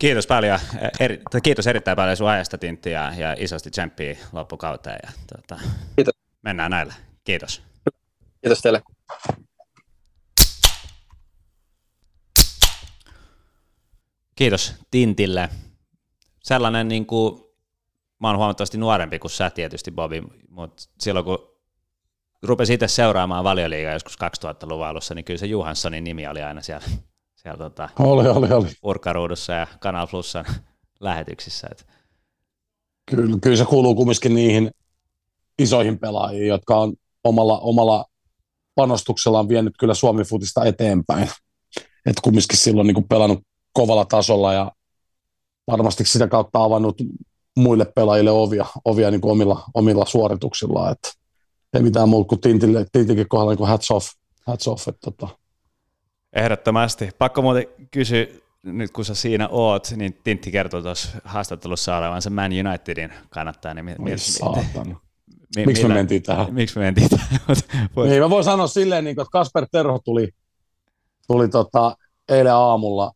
Kiitos 0.00 0.26
paljon. 0.26 0.58
Eri, 1.00 1.20
kiitos 1.42 1.66
erittäin 1.66 1.96
paljon 1.96 2.16
sun 2.16 2.28
ajasta, 2.28 2.58
Tintti, 2.58 2.90
ja, 2.90 3.12
ja 3.16 3.36
isosti 3.38 3.70
tsemppiä 3.70 4.16
loppukauteen. 4.32 4.98
Ja, 5.02 5.12
tuota, 5.34 5.64
kiitos. 5.96 6.14
Mennään 6.42 6.70
näillä. 6.70 6.94
Kiitos. 7.24 7.67
Kiitos 8.42 8.60
teille. 8.60 8.82
Kiitos 14.34 14.74
Tintille. 14.90 15.48
Sellainen, 16.42 16.88
niin 16.88 17.06
kuin, 17.06 17.42
mä 18.20 18.28
oon 18.28 18.36
huomattavasti 18.36 18.78
nuorempi 18.78 19.18
kuin 19.18 19.30
sä 19.30 19.50
tietysti, 19.50 19.90
Bobi, 19.90 20.22
mutta 20.48 20.82
silloin 21.00 21.24
kun 21.24 21.58
rupesin 22.42 22.74
itse 22.74 22.88
seuraamaan 22.88 23.44
valioliigaa 23.44 23.92
joskus 23.92 24.16
2000-luvun 24.44 24.86
alussa, 24.86 25.14
niin 25.14 25.24
kyllä 25.24 25.38
se 25.38 25.46
Johanssonin 25.46 26.04
nimi 26.04 26.26
oli 26.26 26.42
aina 26.42 26.62
siellä 26.62 26.86
siellä 27.42 27.58
tota, 27.58 27.88
oli, 27.98 28.28
oli, 28.28 28.52
oli. 28.52 28.68
Urkaruudussa 28.82 29.52
ja 29.52 29.66
Kanal 29.80 30.06
Plusan 30.06 30.44
lähetyksissä. 31.00 31.68
Et. 31.70 31.86
Kyllä, 33.10 33.36
kyllä 33.42 33.56
se 33.56 33.64
kuuluu 33.64 33.94
kumminkin 33.94 34.34
niihin 34.34 34.70
isoihin 35.58 35.98
pelaajiin, 35.98 36.46
jotka 36.46 36.76
on 36.76 36.94
omalla, 37.24 37.58
omalla 37.58 38.04
panostuksellaan 38.78 39.48
vienyt 39.48 39.74
kyllä 39.78 39.94
Suomi-futista 39.94 40.64
eteenpäin. 40.64 41.28
Että 42.06 42.20
kumminkin 42.22 42.58
silloin 42.58 42.86
niin 42.86 42.94
kuin 42.94 43.08
pelannut 43.08 43.40
kovalla 43.72 44.04
tasolla 44.04 44.52
ja 44.52 44.72
varmasti 45.66 46.04
sitä 46.04 46.28
kautta 46.28 46.64
avannut 46.64 46.96
muille 47.56 47.86
pelaajille 47.94 48.30
ovia, 48.30 48.66
ovia 48.84 49.10
niin 49.10 49.20
kuin 49.20 49.32
omilla, 49.32 49.64
omilla 49.74 50.06
suorituksillaan. 50.06 50.92
Että 50.92 51.08
ei 51.74 51.82
mitään 51.82 52.08
muuta 52.08 52.28
kuin 52.28 52.40
Tintille, 52.40 52.86
Tintikin 52.92 53.28
kohdalla 53.28 53.52
niin 53.52 53.58
kuin 53.58 53.68
hats 53.68 53.90
off. 53.90 54.06
Hats 54.46 54.68
off 54.68 54.88
että 54.88 55.10
tota, 55.10 55.28
Ehdottomasti. 56.32 57.10
Pakko 57.18 57.42
muuten 57.42 57.66
kysyä, 57.90 58.26
nyt 58.62 58.90
kun 58.90 59.04
sä 59.04 59.14
siinä 59.14 59.48
oot, 59.48 59.92
niin 59.96 60.18
Tintti 60.24 60.50
kertoi 60.50 60.82
tuossa 60.82 61.08
haastattelussa 61.24 61.96
olevansa 61.96 62.30
Man 62.30 62.50
Unitedin 62.66 63.12
kannattaa. 63.30 63.74
Niin 63.74 63.84
mi- 63.84 63.94
mi- 63.98 65.07
mi- 65.56 65.66
miksi 65.66 65.88
me 65.88 65.94
mentiin 65.94 66.22
tähän? 66.22 66.54
Miksi 66.54 66.78
me 66.78 66.84
mentiin 66.84 67.08
tähän? 67.08 67.56
niin, 68.08 68.22
mä 68.22 68.30
voin 68.30 68.44
sanoa 68.44 68.66
silleen, 68.66 69.04
niin 69.04 69.20
että 69.20 69.30
Kasper 69.32 69.66
Terho 69.72 69.98
tuli, 70.04 70.28
tuli 71.28 71.48
tota, 71.48 71.96
eilen 72.28 72.54
aamulla, 72.54 73.12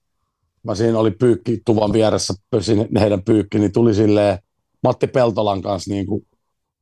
mä 0.63 0.75
siinä 0.75 0.99
oli 0.99 1.11
pyykki 1.11 1.61
tuvan 1.65 1.93
vieressä, 1.93 2.35
pösin 2.51 2.89
heidän 3.01 3.23
pyykki, 3.23 3.59
niin 3.59 3.73
tuli 3.73 3.95
silleen 3.95 4.39
Matti 4.83 5.07
Peltolan 5.07 5.63
kanssa 5.63 5.91
niin 5.91 6.07
kuin 6.07 6.27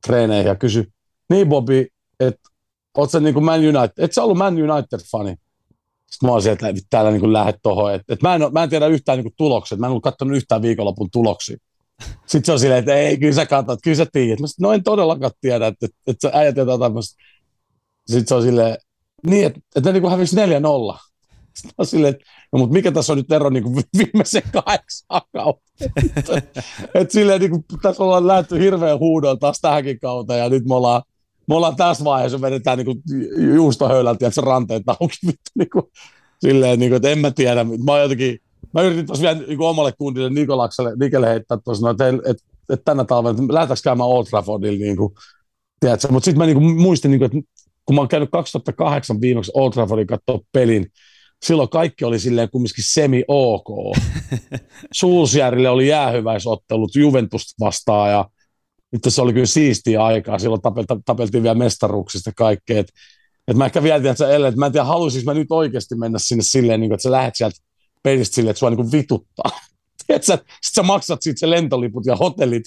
treeneihin 0.07 0.47
ja 0.47 0.55
kysyi, 0.55 0.87
niin 1.29 1.49
Bobi, 1.49 1.87
että 2.19 2.49
oot 2.97 3.11
sä 3.11 3.19
niin 3.19 3.33
kuin 3.33 3.45
Man 3.45 3.59
United, 3.59 3.91
et 3.97 4.13
sä 4.13 4.23
ollut 4.23 4.37
Man 4.37 4.53
United-fani? 4.53 5.35
Sitten 6.11 6.27
mä 6.27 6.31
oon 6.31 6.41
sieltä, 6.41 6.67
että 6.67 6.81
täällä 6.89 7.11
niin 7.11 7.33
lähdet 7.33 7.55
tuohon. 7.63 7.93
Että, 7.93 8.13
että 8.13 8.27
mä, 8.27 8.35
en, 8.35 8.41
mä 8.51 8.63
en 8.63 8.69
tiedä 8.69 8.87
yhtään 8.87 9.19
niin 9.19 9.33
tulokset. 9.37 9.79
Mä 9.79 9.85
en 9.85 9.89
ollut 9.89 10.03
katsonut 10.03 10.37
yhtään 10.37 10.61
viikonlopun 10.61 11.11
tuloksia. 11.11 11.57
Sitten 12.01 12.45
se 12.45 12.51
on 12.51 12.59
silleen, 12.59 12.79
että 12.79 12.95
ei, 12.95 13.17
kyllä 13.17 13.33
sä 13.33 13.45
katsot, 13.45 13.79
kyllä 13.83 13.97
sä 13.97 14.05
tiedät. 14.11 14.39
Mä 14.39 14.47
sanoin, 14.47 14.71
no 14.71 14.73
en 14.73 14.83
todellakaan 14.83 15.31
tiedä, 15.41 15.67
että, 15.67 15.85
että, 15.85 15.97
että 16.07 16.29
sä 16.29 16.37
äijät 16.37 16.57
jotain 16.57 16.79
tämmöistä. 16.79 17.23
Sitten 18.07 18.27
se 18.27 18.35
on 18.35 18.43
silleen, 18.43 18.77
niin, 19.27 19.45
että, 19.45 19.59
että 19.75 19.91
ne 19.91 19.99
niin 19.99 20.11
hävisi 20.11 20.35
4-0. 20.35 20.39
Sitten 21.53 21.73
on 21.77 21.85
silleen, 21.85 22.13
että 22.13 22.25
no, 22.51 22.59
mutta 22.59 22.73
mikä 22.73 22.91
tässä 22.91 23.13
on 23.13 23.17
nyt 23.17 23.31
ero 23.31 23.49
niin 23.49 23.63
kuin 23.63 23.83
viimeisen 23.97 24.43
kahdeksan 24.53 25.21
kautta. 25.33 25.71
että 26.95 27.13
silleen, 27.13 27.41
niin 27.41 27.51
kuin, 27.51 27.65
tässä 27.81 28.03
ollaan 28.03 28.27
lähdetty 28.27 28.59
hirveän 28.59 28.99
huudon 28.99 29.39
taas 29.39 29.59
tähänkin 29.61 29.99
kautta 29.99 30.35
ja 30.35 30.49
nyt 30.49 30.65
me 30.65 30.75
ollaan 30.75 31.01
me 31.47 31.55
ollaan 31.55 31.75
tässä 31.75 32.03
vaiheessa, 32.03 32.41
vedetään 32.41 32.77
niinku 32.77 33.01
juustohöylältä, 33.55 34.27
että 34.27 34.35
se 34.35 34.41
ranteet 34.41 34.83
auki, 34.87 35.17
niin 35.57 35.69
kuin, 35.69 35.85
silleen, 36.39 36.79
niin 36.79 36.89
kuin, 36.89 36.95
että 36.95 37.09
en 37.09 37.19
mä 37.19 37.31
tiedä, 37.31 37.63
mä 37.63 37.99
jotenkin, 37.99 38.39
mä 38.73 38.81
yritin 38.81 39.05
tuossa 39.05 39.21
vielä 39.21 39.39
niin 39.47 39.61
omalle 39.61 39.91
kundille 39.97 40.29
Nikolakselle, 40.29 40.93
Nikelle 40.99 41.29
heittää 41.29 41.57
tuossa, 41.63 41.89
että, 41.89 42.07
että, 42.07 42.21
että, 42.29 42.43
että 42.69 42.83
tänä 42.85 43.03
talvena, 43.03 43.31
että 43.31 43.53
lähdetäänkö 43.53 43.81
käymään 43.83 44.09
Old 44.09 44.25
Traffordilla, 44.25 44.79
niin 44.79 44.97
kuin, 44.97 45.13
tiedätkö, 45.79 46.07
mutta 46.11 46.25
sitten 46.25 46.37
mä 46.37 46.45
niin 46.45 46.57
kuin, 46.57 46.81
muistin, 46.81 47.11
niin 47.11 47.19
kuin, 47.19 47.25
että 47.25 47.51
kun 47.85 47.95
mä 47.95 48.01
oon 48.01 48.07
käynyt 48.07 48.29
2008 48.31 49.21
viimeksi 49.21 49.51
Old 49.55 49.71
Traffordin 49.71 50.07
katsoa 50.07 50.39
pelin, 50.51 50.87
silloin 51.45 51.69
kaikki 51.69 52.05
oli 52.05 52.19
silleen 52.19 52.49
kumminkin 52.49 52.83
semi-ok. 52.87 53.97
Suusjärille 54.93 55.69
oli 55.69 55.87
jäähyväisottelut 55.87 56.95
Juventus 56.95 57.55
vastaan 57.59 58.11
ja 58.11 58.29
nyt 58.91 59.01
se 59.07 59.21
oli 59.21 59.33
kyllä 59.33 59.45
siistiä 59.45 60.03
aikaa, 60.03 60.39
silloin 60.39 60.61
tapeltiin, 60.61 61.03
tapeltiin 61.05 61.43
vielä 61.43 61.55
mestaruuksista 61.55 62.31
kaikkea, 62.35 62.79
että 62.79 62.93
et 63.47 63.57
mä 63.57 63.65
ehkä 63.65 63.83
vielä 63.83 63.99
tiedän, 63.99 64.11
että, 64.11 64.47
että 64.47 64.59
mä 64.59 64.65
en 64.65 64.71
tiedä, 64.71 64.85
haluaisinko 64.85 65.33
mä 65.33 65.39
nyt 65.39 65.51
oikeasti 65.51 65.95
mennä 65.95 66.19
sinne 66.19 66.43
silleen, 66.43 66.79
niin 66.79 66.89
kuin, 66.89 66.95
että 66.95 67.03
sä 67.03 67.11
lähdet 67.11 67.35
sieltä 67.35 67.59
pelistä 68.03 68.35
silleen, 68.35 68.51
että 68.51 68.59
sua 68.59 68.69
niin 68.69 68.91
vituttaa. 68.91 69.51
Sitten 70.01 70.39
sä 70.75 70.83
maksat 70.83 71.21
siitä 71.21 71.39
se 71.39 71.49
lentoliput 71.49 72.05
ja 72.05 72.15
hotellit, 72.15 72.63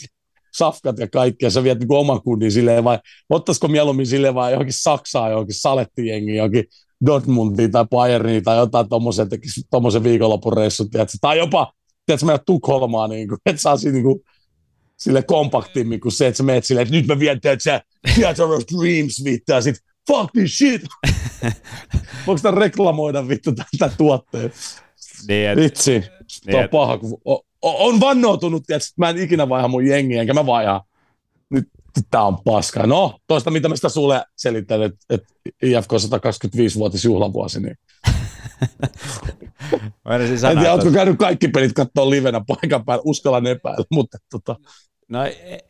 safkat 0.57 0.99
ja 0.99 1.09
kaikkea, 1.09 1.51
sä 1.51 1.63
viet 1.63 1.79
niin 1.79 1.89
kuin 1.89 1.99
oman 1.99 2.23
kunnin 2.23 2.53
silleen, 2.53 2.85
vai 2.85 2.99
ottaisiko 3.31 3.69
mieluummin 3.69 4.07
silleen 4.07 4.35
vai 4.35 4.53
johonkin 4.53 4.75
Saksaan, 4.77 5.31
johonkin 5.31 5.55
salettijengiin, 5.55 6.37
johonkin 6.37 6.65
Dortmundiin 7.07 7.71
tai 7.71 7.85
Bayerniin 7.91 8.45
tai 8.45 8.57
jotain 8.57 8.89
tuommoisen, 8.89 9.29
tekisi 9.29 9.63
tuommoisen 9.71 10.05
viikonlopun 10.05 10.53
reissut, 10.53 10.91
tiedätkö? 10.91 11.19
tai 11.21 11.39
jopa, 11.39 11.73
tiedätkö, 12.07 12.27
mennä 12.27 12.43
Tukholmaan, 12.47 13.11
niin 13.11 13.29
kuin, 13.29 13.39
että 13.47 13.63
saa 13.63 13.77
siinä 13.77 13.93
niin 13.93 14.05
kuin, 14.05 14.21
sille 14.97 15.23
kompaktimmin 15.23 16.01
kuin 16.01 16.13
se, 16.13 16.27
että 16.27 16.37
sä 16.37 16.43
menet 16.43 16.65
silleen, 16.65 16.83
että 16.83 16.95
nyt 16.95 17.07
mä 17.07 17.19
vien, 17.19 17.41
tiedätkö, 17.41 17.81
Theater 18.15 18.45
of 18.45 18.63
Dreams, 18.77 19.25
vittu, 19.25 19.53
ja 19.53 19.61
sit 19.61 19.77
fuck 20.09 20.33
this 20.33 20.59
shit. 20.59 20.83
Voiko 22.27 22.37
sitä 22.37 22.51
reklamoida 22.51 23.29
vittu 23.29 23.53
tätä 23.53 23.95
tuotteen? 23.97 24.53
Niin, 25.29 25.49
et, 25.49 25.59
Vitsi, 25.59 26.03
niin, 26.47 26.57
on 26.57 26.69
paha, 26.69 26.99
kun 26.99 27.21
on, 27.25 27.39
on 27.63 28.01
vannoutunut, 28.01 28.63
että 28.71 28.89
mä 28.97 29.09
en 29.11 29.19
ikinä 29.19 29.49
vaiha 29.49 29.69
mun 29.69 29.87
jengiä, 29.87 30.21
enkä 30.21 30.35
mä 30.35 30.47
vaiha. 30.47 30.85
Nyt 31.51 31.69
tää 32.11 32.23
on 32.23 32.39
paska. 32.45 32.87
No, 32.87 33.19
toista 33.27 33.51
mitä 33.51 33.69
mä 33.69 33.77
sitä 33.77 33.89
sulle 33.89 34.25
selitän, 34.37 34.83
että 34.83 34.99
et 35.11 35.23
IFK 35.63 35.93
125-vuotisjuhlavuosi, 35.93 37.61
niin 37.61 37.77
siis 40.27 40.45
en 40.45 40.59
tiedä, 40.59 40.73
oletko 40.73 40.91
käynyt 40.91 41.19
kaikki 41.19 41.49
pelit 41.49 41.73
katsoa 41.73 42.11
livenä 42.11 42.41
paikan 42.47 42.85
päällä, 42.85 43.03
uskallan 43.05 43.47
epäillä, 43.47 43.85
mutta 43.91 44.19
tota, 44.31 44.57
No 45.09 45.19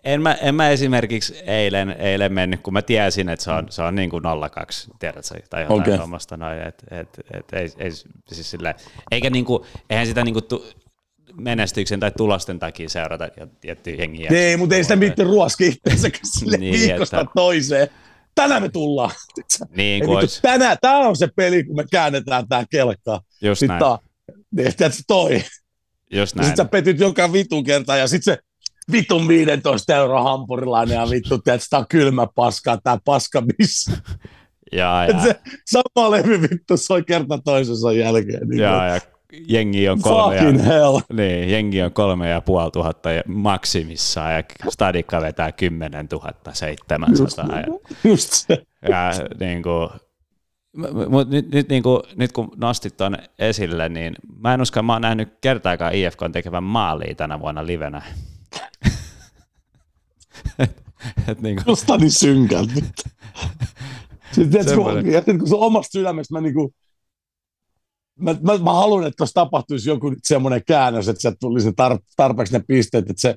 en 0.05 0.23
mä, 0.23 0.35
en 0.35 0.55
mä 0.55 0.71
esimerkiksi 0.71 1.35
eilen, 1.47 1.91
eilen 1.91 2.33
mennyt, 2.33 2.61
kun 2.61 2.73
mä 2.73 2.83
tiesin, 2.83 3.29
että 3.29 3.45
se 3.45 3.51
on, 3.51 3.67
se 3.71 3.83
on 3.83 3.95
niin 3.95 4.11
kuin 4.11 4.23
02, 4.51 4.91
tiedätkö, 4.99 5.41
tai 5.51 5.63
jotain 5.63 5.81
okay. 5.81 5.97
tuommoista 5.97 6.37
noin, 6.37 6.59
et, 6.59 6.85
et, 6.91 7.09
et, 7.33 7.53
ei, 7.53 7.71
ei, 7.79 7.91
siis 8.33 8.51
sille, 8.51 8.75
eikä 9.11 9.31
niin 9.31 9.45
kuin, 9.45 9.63
eihän 9.91 10.07
sitä 10.07 10.25
niin 10.25 10.35
kuin 10.35 10.45
tu, 10.45 10.67
menestyksen 11.37 12.01
tai 12.01 12.11
tulosten 12.17 12.59
takia 12.59 12.89
seurata 12.89 13.29
tiettyjä 13.61 13.97
jengiä. 13.97 14.31
Ei, 14.33 14.57
mutta 14.57 14.75
ei 14.75 14.83
sitä 14.83 14.97
mitään 14.97 15.29
ruoski 15.29 15.67
itseänsä 15.67 16.09
niin, 16.59 16.81
viikosta 16.81 17.21
että... 17.21 17.33
toiseen. 17.35 17.89
Tänään 18.35 18.63
me 18.63 18.69
tullaan. 18.69 19.11
Niin, 19.77 20.05
kuin 20.05 20.19
olisi... 20.19 20.43
tänään, 20.43 20.77
tämä 20.81 20.99
on 20.99 21.17
se 21.17 21.29
peli, 21.37 21.65
kun 21.65 21.77
me 21.77 21.85
käännetään 21.91 22.49
tämä 22.49 22.65
kelkka. 22.71 23.21
Just 23.43 23.59
Sitten 23.59 23.69
näin. 23.69 23.81
Ta, 23.81 23.99
niin, 24.57 24.73
toi. 25.07 25.45
Just 26.11 26.37
näin. 26.37 26.47
Sitten 26.47 26.65
sä 26.65 26.71
petyt 26.71 27.01
joka 27.01 27.33
vitun 27.33 27.65
kerta 27.65 27.97
ja 27.97 28.09
sitten 28.09 28.35
se 28.35 28.43
vitun 28.93 29.29
15 29.29 29.95
euro 29.95 30.23
hampurilainen 30.23 30.95
ja 30.95 31.11
vittu, 31.11 31.35
että 31.35 31.59
tämä 31.71 31.81
on 31.81 31.87
kylmä 31.89 32.27
paska, 32.35 32.79
tämä 32.85 32.99
paska 33.05 33.43
missä. 33.59 33.93
Ja, 34.73 35.07
ja. 35.09 35.21
Se 35.21 35.41
sama 35.67 36.11
levy 36.11 36.43
vittu 36.43 36.77
soi 36.77 37.03
kerta 37.03 37.39
toisensa 37.39 37.93
jälkeen. 37.93 38.49
Niin 38.49 38.61
ja, 38.61 38.87
ja 38.87 39.01
jengi 39.49 39.89
on 39.89 40.01
kolme 40.03 40.37
Fucking 40.37 40.59
ja, 40.59 40.65
hell. 40.65 41.01
Niin, 41.13 41.51
jengi 41.51 41.83
on 41.83 41.93
kolme 41.93 42.29
ja 42.29 42.41
puoli 42.41 42.71
tuhatta 42.71 43.13
ja 43.13 43.23
maksimissaan 43.27 44.35
ja 44.35 44.43
stadikka 44.71 45.21
vetää 45.21 45.53
10 45.53 46.09
700. 46.53 47.11
Just, 47.11 47.39
ja, 47.39 48.11
just 48.11 48.33
se. 48.33 48.67
Ja 48.89 49.11
niin 49.41 49.63
kuin, 49.63 49.89
Mut 51.09 51.31
nyt, 51.31 51.51
nyt, 51.51 51.69
niin 51.69 51.83
kuin, 51.83 52.03
nyt 52.17 52.33
kun 52.33 52.51
nostit 52.57 52.97
tuon 52.97 53.17
esille, 53.39 53.89
niin 53.89 54.15
mä 54.39 54.55
en 54.55 54.61
usko, 54.61 54.83
mä 54.83 54.93
oon 54.93 55.03
nähnyt 55.03 55.29
kertaakaan 55.41 55.95
IFK 55.95 56.19
tekevän 56.33 56.65
maalia 56.65 57.15
tänä 57.15 57.41
vuonna 57.41 57.67
livenä. 57.67 58.03
Et 61.29 61.41
niin 61.41 61.57
kuin... 61.57 61.65
Musta 61.67 61.97
niin 61.97 62.13
synkältä. 62.13 62.73
Sitten 64.33 64.51
tiedätkö, 64.51 64.77
kun, 64.77 65.13
ja 65.13 65.23
kun 65.23 65.49
se 65.49 65.55
omasta 65.55 65.93
sydämestä 65.93 66.35
mä 66.35 66.41
niinku, 66.41 66.75
mä, 68.19 68.37
mä, 68.43 68.59
mä 68.59 68.73
haluan, 68.73 69.07
että 69.07 69.17
tuossa 69.17 69.35
tapahtuisi 69.35 69.91
joku 69.91 70.15
semmoinen 70.23 70.63
käännös, 70.67 71.09
että 71.09 71.21
sieltä 71.21 71.37
tulisi 71.41 71.73
tar, 71.73 71.99
tarpeeksi 72.17 72.53
ne 72.53 72.65
pisteet, 72.69 73.11
että 73.11 73.21
se 73.21 73.37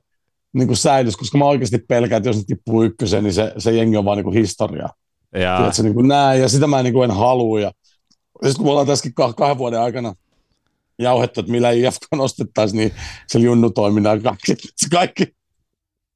niin 0.53 0.67
kuin 0.67 0.77
säilys, 0.77 1.17
koska 1.17 1.37
mä 1.37 1.45
oikeasti 1.45 1.77
pelkään, 1.77 2.17
että 2.17 2.29
jos 2.29 2.37
ne 2.37 2.43
tippuu 2.47 2.83
ykkösen, 2.83 3.23
niin 3.23 3.33
se, 3.33 3.53
se 3.57 3.71
jengi 3.71 3.97
on 3.97 4.05
vaan 4.05 4.17
niin 4.17 4.23
kuin 4.23 4.37
historia. 4.37 4.89
Ja. 5.33 5.57
Tiedätkö, 5.57 5.83
niin 5.83 5.93
kuin 5.93 6.07
näin, 6.07 6.41
ja 6.41 6.49
sitä 6.49 6.67
mä 6.67 6.83
niin 6.83 6.93
kuin 6.93 7.09
en 7.09 7.15
halua. 7.15 7.59
Ja, 7.59 7.71
ja 8.41 8.49
sitten 8.49 8.55
kun 8.55 8.65
me 8.65 8.69
ollaan 8.69 8.87
tässäkin 8.87 9.13
kah- 9.21 9.33
kahden 9.33 9.57
vuoden 9.57 9.81
aikana 9.81 10.13
jauhettu, 10.99 11.39
että 11.39 11.51
millä 11.51 11.71
IFK 11.71 12.01
nostettaisiin, 12.15 12.77
niin 12.77 12.91
se 13.27 13.39
junnutoiminnan 13.39 14.21
kaikki, 14.21 14.55
se 14.55 14.89
kaikki 14.91 15.37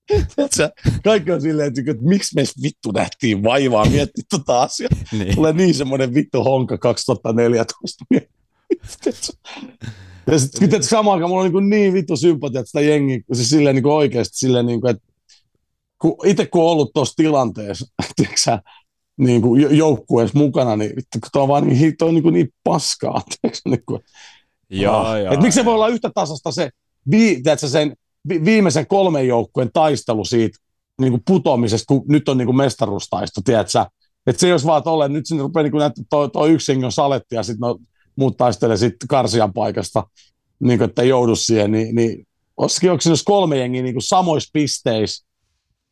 Tiedätkö, 0.07 0.69
kaikki 1.03 1.31
on 1.31 1.41
silleen, 1.41 1.67
että, 1.67 1.91
että 1.91 2.03
miksi 2.03 2.35
me 2.35 2.43
vittu 2.63 2.91
nähtiin 2.91 3.43
vaivaa 3.43 3.85
miettiä 3.85 4.23
tuota 4.29 4.61
asiaa. 4.61 4.89
niin. 5.11 5.35
Tulee 5.35 5.53
niin 5.53 5.73
semmoinen 5.73 6.13
vittu 6.13 6.43
honka 6.43 6.77
2014. 6.77 8.05
ja 10.31 10.39
sitten 10.39 10.83
samaan 10.83 11.15
aikaan 11.15 11.29
mulla 11.29 11.43
on 11.43 11.51
niin, 11.51 11.69
niin 11.69 11.93
vittu 11.93 12.17
sympatia 12.17 12.65
sitä 12.65 12.81
jengiä, 12.81 13.19
siis 13.33 13.49
silleen 13.49 13.75
niin 13.75 13.87
oikeasti 13.87 14.37
silleen, 14.37 14.65
niin 14.65 14.81
kuin, 14.81 14.91
että 14.91 15.03
kun 16.01 16.15
itse 16.25 16.45
kun 16.45 16.61
on 16.61 16.67
ollut 16.67 16.93
tuossa 16.93 17.15
tilanteessa, 17.15 17.85
tiedätkö, 18.15 18.69
niin 19.17 19.41
kuin 19.41 19.77
joukkueessa 19.77 20.37
mukana, 20.37 20.75
niin 20.75 20.95
vittu, 20.95 21.19
kun 21.21 21.29
tuo 21.33 21.41
on 21.41 21.47
vaan 21.47 21.67
niin, 21.67 21.97
toi 21.97 22.07
on 22.07 22.13
niin, 22.15 22.23
kuin 22.23 22.33
niin 22.33 22.53
paskaa. 22.63 23.21
Tiedätkö, 23.41 23.69
niin 23.69 23.83
kuin, 23.85 24.01
joo, 24.71 25.17
joo, 25.17 25.33
Et 25.33 25.41
miksi 25.41 25.55
se 25.55 25.65
voi 25.65 25.73
olla 25.73 25.87
yhtä 25.87 26.11
tasasta 26.15 26.51
se, 26.51 26.69
vi, 27.11 27.41
tiedätkö, 27.43 27.67
sen 27.67 27.95
vi- 28.29 28.45
viimeisen 28.45 28.87
kolmen 28.87 29.27
joukkueen 29.27 29.69
taistelu 29.73 30.25
siitä 30.25 30.57
niin 31.01 31.11
kuin 31.11 31.23
putoamisesta, 31.27 31.85
kun 31.87 32.03
nyt 32.07 32.29
on 32.29 32.37
niin 32.37 32.45
kuin 32.45 32.55
mestaruustaisto, 32.55 33.41
tiedätkö? 33.45 33.85
Että 34.27 34.39
se 34.39 34.47
jos 34.47 34.65
vaan 34.65 34.83
tolle, 34.83 35.09
nyt 35.09 35.25
sinne 35.25 35.43
rupeaa 35.43 35.63
niin 35.63 35.73
näyttää, 35.73 36.03
toi, 36.09 36.29
toi 36.29 36.51
yksi 36.51 36.85
on 36.85 36.91
saletti 36.91 37.35
ja 37.35 37.43
sitten 37.43 37.67
no, 37.67 37.77
muut 38.15 38.37
taistelee 38.37 38.77
sitten 38.77 39.07
karsian 39.07 39.53
paikasta, 39.53 40.03
niin 40.59 40.79
kuin, 40.79 40.89
että 40.89 41.03
joudu 41.03 41.35
siihen, 41.35 41.71
niin, 41.71 41.95
niin 41.95 42.27
olisikin, 42.57 42.91
onko 42.91 43.01
siinä 43.01 43.15
kolme 43.25 43.57
jengiä 43.57 43.83
niin 43.83 43.93
kuin 43.93 44.03
samoissa 44.03 44.49
pisteissä, 44.53 45.25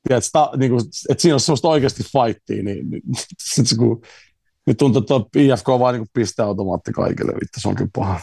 tiedätkö, 0.07 0.29
ta, 0.33 0.51
niin 0.57 0.71
kuin, 0.71 0.81
että 1.09 1.21
siinä 1.21 1.35
on 1.35 1.39
semmoista 1.39 1.67
oikeasti 1.67 2.03
fightia, 2.03 2.63
niin, 2.63 2.89
niin 2.89 3.01
sit, 3.53 3.77
kun, 3.77 4.01
nyt 4.65 4.77
tuntuu, 4.77 5.01
että 5.01 5.39
IFK 5.39 5.69
on 5.69 5.79
vaan 5.79 5.95
niin 5.95 6.07
pisteautomaatti 6.13 6.91
kaikille, 6.91 7.31
vittu, 7.31 7.59
se 7.59 7.69
on 7.69 7.75
kyllä 7.75 7.89
paha. 7.95 8.19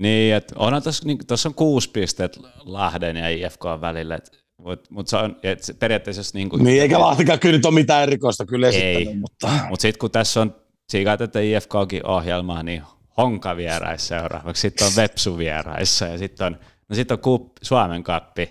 Niin, 0.00 0.34
että 0.34 0.54
onhan 0.58 0.82
tuossa, 0.82 1.06
niin, 1.06 1.18
on 1.46 1.54
kuusi 1.54 1.90
pistet 1.90 2.38
Lahden 2.64 3.16
ja 3.16 3.28
IFK 3.28 3.64
välillä, 3.80 4.18
mutta 4.58 4.88
mut 4.90 5.08
se 5.08 5.16
on 5.16 5.36
et 5.42 5.76
periaatteessa... 5.78 6.22
Niin, 6.34 6.48
kuin, 6.48 6.64
niin, 6.64 6.82
eikä 6.82 7.00
Lahtikaan 7.00 7.38
kyllä 7.38 7.56
nyt 7.56 7.66
ole 7.66 7.74
mitään 7.74 8.02
erikoista 8.02 8.46
kyllä 8.46 8.68
ei, 8.68 9.14
mutta... 9.14 9.48
Mutta 9.68 9.82
sitten 9.82 9.98
kun 9.98 10.10
tässä 10.10 10.40
on, 10.40 10.56
siitä 10.88 11.12
että 11.12 11.40
IFKkin 11.40 12.06
ohjelmaa, 12.06 12.62
niin 12.62 12.82
Honka 13.16 13.56
vieraissa 13.56 14.08
seuraavaksi, 14.08 14.60
sitten 14.60 14.86
on 14.86 14.92
Vepsu 14.96 15.38
vieraissa 15.38 16.06
ja 16.06 16.18
sitten 16.18 16.46
on, 16.46 16.58
no 16.88 16.96
sit 16.96 17.10
on 17.10 17.18
Kup, 17.18 17.52
Suomen 17.62 18.02
kappi 18.02 18.50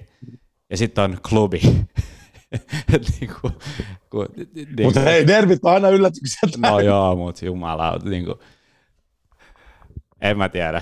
ja 0.70 0.78
sitten 0.78 1.04
on 1.04 1.18
klubi. 1.30 1.62
niin 3.20 3.32
kuin, 3.42 3.54
ku, 4.10 4.26
niin 4.56 4.84
mutta 4.84 5.00
hei, 5.00 5.28
dervit 5.28 5.60
on 5.64 5.74
aina 5.74 5.90
yllätyksiä. 5.90 6.50
No 6.58 6.80
joo, 6.80 7.16
mutta 7.16 7.46
jumala, 7.46 8.00
niin 8.04 8.26
kuin, 8.26 8.40
en 10.22 10.38
mä 10.38 10.50
tiedä 10.50 10.82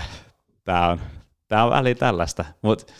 tämä 0.64 0.88
on, 0.88 1.00
tää 1.48 1.64
on 1.64 1.70
väli 1.70 1.94
tällaista. 1.94 2.44
Mutta 2.62 2.92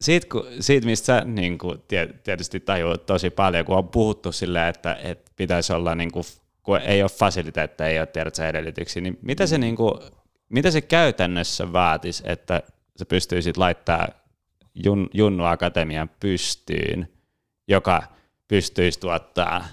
siitä, 0.00 0.26
kun, 0.28 0.46
siitä, 0.60 0.86
mistä 0.86 1.06
sä 1.06 1.20
niin 1.24 1.58
kuin, 1.58 1.82
tietysti 2.24 2.60
tajuat 2.60 3.06
tosi 3.06 3.30
paljon, 3.30 3.64
kun 3.64 3.76
on 3.76 3.88
puhuttu 3.88 4.32
silleen, 4.32 4.68
että, 4.68 4.94
että 5.02 5.32
pitäisi 5.36 5.72
olla, 5.72 5.94
niin 5.94 6.12
kuin, 6.12 6.24
kun 6.62 6.78
ei 6.78 7.02
ole 7.02 7.10
fasiliteetteja, 7.10 7.88
ei 7.90 7.98
ole 7.98 8.06
tiedät 8.06 8.38
edellytyksiä, 8.38 9.02
niin 9.02 9.18
mitä 9.22 9.46
se, 9.46 9.58
niin 9.58 9.76
kuin, 9.76 9.94
mitä 10.48 10.70
se 10.70 10.80
käytännössä 10.80 11.72
vaatisi, 11.72 12.22
että 12.26 12.62
sä 12.98 13.04
pystyisit 13.04 13.56
laittaa 13.56 14.08
Jun, 14.74 15.10
Junnu 15.14 15.44
Akatemian 15.44 16.10
pystyyn, 16.20 17.08
joka 17.68 18.02
pystyisi 18.48 19.00
tuottaa 19.00 19.64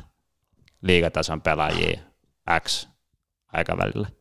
liigatason 0.81 1.41
pelaajia 1.41 1.99
X 2.59 2.87
aikavälillä? 3.53 4.18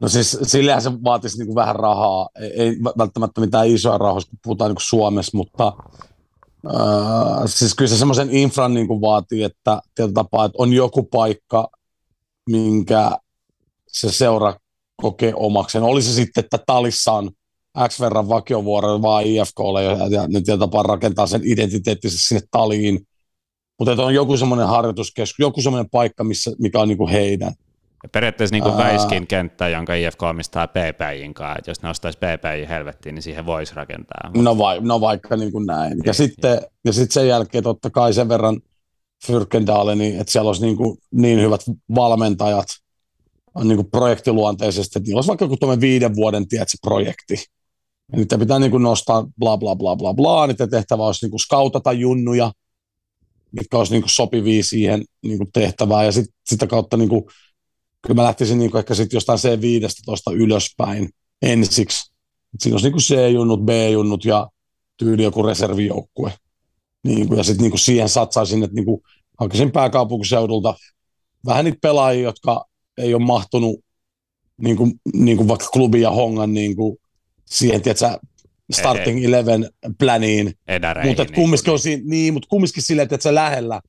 No 0.00 0.08
siis 0.08 0.38
sillähän 0.42 0.82
se 0.82 0.90
vaatisi 1.04 1.38
niin 1.38 1.46
kuin 1.46 1.54
vähän 1.54 1.76
rahaa, 1.76 2.28
ei 2.54 2.76
välttämättä 2.98 3.40
mitään 3.40 3.68
isoa 3.68 3.98
rahaa, 3.98 4.20
kun 4.30 4.38
puhutaan 4.44 4.68
niin 4.68 4.76
kuin 4.76 4.86
Suomessa, 4.86 5.36
mutta 5.36 5.72
äh, 6.66 7.42
siis 7.46 7.74
kyllä 7.74 7.88
se 7.88 7.96
semmoisen 7.96 8.30
infran 8.30 8.74
niin 8.74 8.88
kuin 8.88 9.00
vaatii, 9.00 9.42
että 9.42 9.80
tapaa, 10.14 10.44
että 10.44 10.56
on 10.58 10.72
joku 10.72 11.02
paikka, 11.02 11.68
minkä 12.50 13.18
se 13.88 14.12
seura 14.12 14.54
kokee 14.96 15.32
omakseen. 15.36 15.84
Oli 15.84 16.02
se 16.02 16.12
sitten, 16.12 16.44
että 16.44 16.58
Talissa 16.66 17.12
on 17.12 17.30
X 17.88 18.00
verran 18.00 18.28
vakiovuoroja 18.28 19.02
vaan 19.02 19.24
IFKlle 19.24 19.84
ja, 19.84 20.06
ja 20.06 20.28
ne 20.28 20.56
tapaa 20.58 20.82
rakentaa 20.82 21.26
sen 21.26 21.40
identiteettisesti 21.44 22.28
sinne 22.28 22.42
Taliin, 22.50 23.06
mutta 23.78 24.04
on 24.04 24.14
joku 24.14 24.36
semmoinen 24.36 24.66
harjoituskeskus, 24.66 25.38
joku 25.38 25.62
semmoinen 25.62 25.90
paikka, 25.90 26.24
missä, 26.24 26.52
mikä 26.58 26.80
on 26.80 26.88
niin 26.88 26.98
kuin 26.98 27.10
heidän 27.10 27.54
Ja 28.02 28.08
periaatteessa 28.08 28.54
niin 28.54 28.62
kuin 28.62 28.76
Väiskin 28.76 29.26
kenttä, 29.26 29.68
jonka 29.68 29.94
IFK 29.94 30.22
omistaa 30.22 30.68
PPIin 30.68 31.34
kanssa, 31.34 31.58
että 31.58 31.70
jos 31.70 31.82
ne 31.82 31.88
ostaisi 31.88 32.18
PPI 32.18 32.68
helvettiin, 32.68 33.14
niin 33.14 33.22
siihen 33.22 33.46
voisi 33.46 33.74
rakentaa. 33.74 34.30
No, 34.34 34.58
vai, 34.58 34.80
no 34.80 35.00
vaikka 35.00 35.36
niin 35.36 35.52
kuin 35.52 35.66
näin. 35.66 35.92
Ja, 35.92 36.02
ja, 36.06 36.12
sitten, 36.12 36.60
ja 36.84 36.92
sitten 36.92 37.12
sen 37.12 37.28
jälkeen 37.28 37.64
totta 37.64 37.90
kai 37.90 38.12
sen 38.12 38.28
verran 38.28 38.60
Fyrkendale, 39.26 39.94
niin 39.94 40.20
että 40.20 40.32
siellä 40.32 40.48
olisi 40.48 40.62
niin, 40.62 40.76
kuin 40.76 40.98
niin 41.10 41.40
hyvät 41.40 41.60
valmentajat 41.94 42.66
niin 43.64 43.76
kuin 43.76 43.90
projektiluonteisesti, 43.90 44.98
että 44.98 45.06
niillä 45.06 45.18
olisi 45.18 45.28
vaikka 45.28 45.44
joku 45.44 45.80
viiden 45.80 46.16
vuoden 46.16 46.48
tiedätkö, 46.48 46.76
projekti. 46.82 47.34
Ja 48.12 48.18
nyt 48.18 48.28
pitää 48.38 48.58
niin 48.58 48.70
kuin 48.70 48.82
nostaa 48.82 49.26
bla 49.38 49.56
bla 49.56 49.76
bla 49.76 49.96
bla 49.96 50.14
bla, 50.14 50.46
niiden 50.46 50.70
tehtävä 50.70 51.06
olisi 51.06 51.24
niin 51.24 51.30
kuin 51.30 51.40
skautata 51.40 51.92
junnuja, 51.92 52.52
mitkä 53.52 53.78
olisi 53.78 53.92
niin 53.92 54.02
kuin 54.02 54.10
sopivia 54.10 54.62
siihen 54.62 55.04
niin 55.22 55.38
kuin 55.38 55.52
tehtävään, 55.52 56.04
ja 56.04 56.12
sit, 56.12 56.26
sitä 56.46 56.66
kautta 56.66 56.96
niin 56.96 57.08
kuin, 57.08 57.24
kyllä 58.02 58.14
mä 58.14 58.22
lähtisin 58.22 58.58
niin 58.58 58.70
kuin 58.70 58.78
ehkä 58.78 58.94
sitten 58.94 59.16
jostain 59.16 59.38
C15 59.38 60.34
ylöspäin 60.34 61.08
ensiksi. 61.42 62.12
Et 62.54 62.60
siinä 62.60 62.74
olisi 62.74 62.86
niin 62.86 62.92
kuin 62.92 63.02
C-junnut, 63.02 63.64
B-junnut 63.64 64.24
ja 64.24 64.48
tyyli 64.96 65.22
joku 65.22 65.42
reservijoukkue. 65.42 66.32
Niin 67.04 67.28
kuin, 67.28 67.38
ja 67.38 67.44
sitten 67.44 67.62
niin 67.62 67.70
kuin 67.70 67.80
siihen 67.80 68.08
satsaisin, 68.08 68.62
että 68.62 68.74
niin 68.74 68.84
kuin 68.84 69.00
hakisin 69.40 69.72
pääkaupunkiseudulta 69.72 70.74
vähän 71.46 71.64
niitä 71.64 71.78
pelaajia, 71.82 72.22
jotka 72.22 72.64
ei 72.98 73.14
ole 73.14 73.24
mahtunut 73.24 73.80
niin 74.56 74.76
kuin, 74.76 74.92
niin 75.14 75.36
kuin 75.36 75.48
vaikka 75.48 75.66
klubi 75.72 76.00
ja 76.00 76.10
hongan 76.10 76.54
niin 76.54 76.76
kuin 76.76 76.96
siihen, 77.44 77.82
tiedätkö, 77.82 78.18
starting 78.72 79.18
ei, 79.18 79.24
eleven 79.24 79.70
planiin. 79.98 80.54
Mutta 81.08 81.24
niin 81.24 81.34
kumminkin, 81.34 81.72
on 81.72 81.78
siinä, 81.78 82.02
niin, 82.06 82.32
mutta 82.32 82.48
kumminkin 82.48 82.82
silleen, 82.82 83.08
että 83.12 83.22
se 83.22 83.34
lähellä 83.34 83.80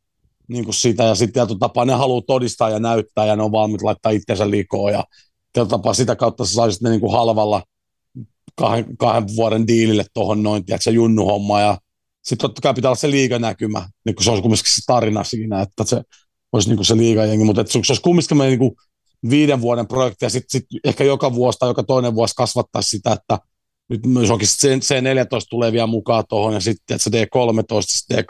niin 0.48 0.64
kuin 0.64 0.76
sitä 0.76 1.04
ja 1.04 1.16
sitten 1.16 1.34
tietyllä 1.34 1.60
tapaa 1.60 1.86
ne 1.86 1.94
haluaa 1.94 2.22
todistaa 2.28 2.70
ja 2.70 2.80
näyttää 2.80 3.26
ja 3.26 3.36
ne 3.36 3.44
on 3.44 3.52
valmiit 3.52 3.82
laittaa 3.82 4.12
itsensä 4.12 4.50
likoon 4.50 4.94
ja 4.94 5.04
tietyllä 5.54 5.70
tapaa 5.70 5.94
sitä 5.94 6.16
kautta 6.16 6.46
sä 6.46 6.54
saisit 6.54 6.82
ne 6.82 6.90
niin 6.90 7.02
kuin 7.02 7.12
halvalla 7.12 7.64
kahden, 8.56 8.98
kahden 8.98 9.36
vuoden 9.36 9.68
diilille 9.68 10.06
tuohon 10.14 10.44
noin, 10.44 10.66
tiedätkö, 10.66 10.92
junnuhomma 10.92 11.62
ja 11.62 11.78
sitten 12.24 12.50
totta 12.50 12.62
kai 12.62 12.74
pitää 12.74 12.90
olla 12.90 12.96
se 12.96 13.12
liiganäkymä, 13.12 13.90
niin 14.06 14.16
kuin 14.16 14.24
se 14.24 14.30
olisi 14.30 14.42
kumminkin 14.42 14.76
se 14.76 14.82
tarina 14.88 15.24
siinä, 15.24 15.62
että 15.62 15.84
se 15.84 16.02
olisi 16.52 16.70
niin 16.70 16.78
kuin 16.78 16.86
se 16.86 16.98
liigajengi, 16.98 17.46
mutta 17.46 17.62
että 17.62 17.74
se 17.74 17.78
olisi 17.78 18.02
kumminkin 18.02 18.38
niin 18.38 18.60
kuin 18.60 18.72
viiden 19.30 19.62
vuoden 19.62 19.88
projekti 19.88 20.26
ja 20.26 20.30
sitten 20.30 20.50
sit 20.62 20.80
ehkä 20.84 21.04
joka 21.04 21.34
vuosi 21.36 21.60
tai 21.60 21.70
joka 21.70 21.84
toinen 21.84 22.16
vuosi 22.16 22.36
kasvattaa 22.36 22.82
sitä, 22.82 23.12
että 23.12 23.40
nyt 23.92 24.06
myös 24.06 24.30
onkin 24.30 24.48
C14 24.48 25.48
tulee 25.50 25.72
vielä 25.72 25.88
mukaan 25.88 26.24
tuohon 26.30 26.54
ja 26.54 26.60
sitten 26.60 26.96
että 26.96 27.10
se 27.10 27.10
D13, 27.10 27.82
sitten 27.88 28.18
D12, 28.18 28.24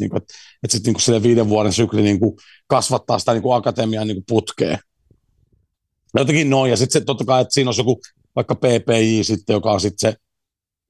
niin 0.00 0.10
kuin, 0.10 0.22
että, 0.22 0.34
että 0.62 0.76
sitten 0.76 0.92
niin 0.92 1.00
sille 1.00 1.22
viiden 1.22 1.48
vuoden 1.48 1.72
sykli 1.72 2.02
niin 2.02 2.20
kuin 2.20 2.36
kasvattaa 2.66 3.18
sitä 3.18 3.32
niin 3.32 3.42
kuin 3.42 3.56
akatemian 3.56 4.06
niin 4.06 4.16
kuin 4.16 4.24
putkea. 4.28 4.78
Jotenkin 6.14 6.50
noin, 6.50 6.70
ja 6.70 6.76
sitten 6.76 7.04
totta 7.04 7.24
kai, 7.24 7.42
että 7.42 7.54
siinä 7.54 7.70
on 7.70 7.74
joku 7.78 8.00
vaikka 8.36 8.54
PPI 8.54 9.24
sitten, 9.24 9.54
joka 9.54 9.72
on 9.72 9.80
sitten 9.80 10.12
se, 10.12 10.16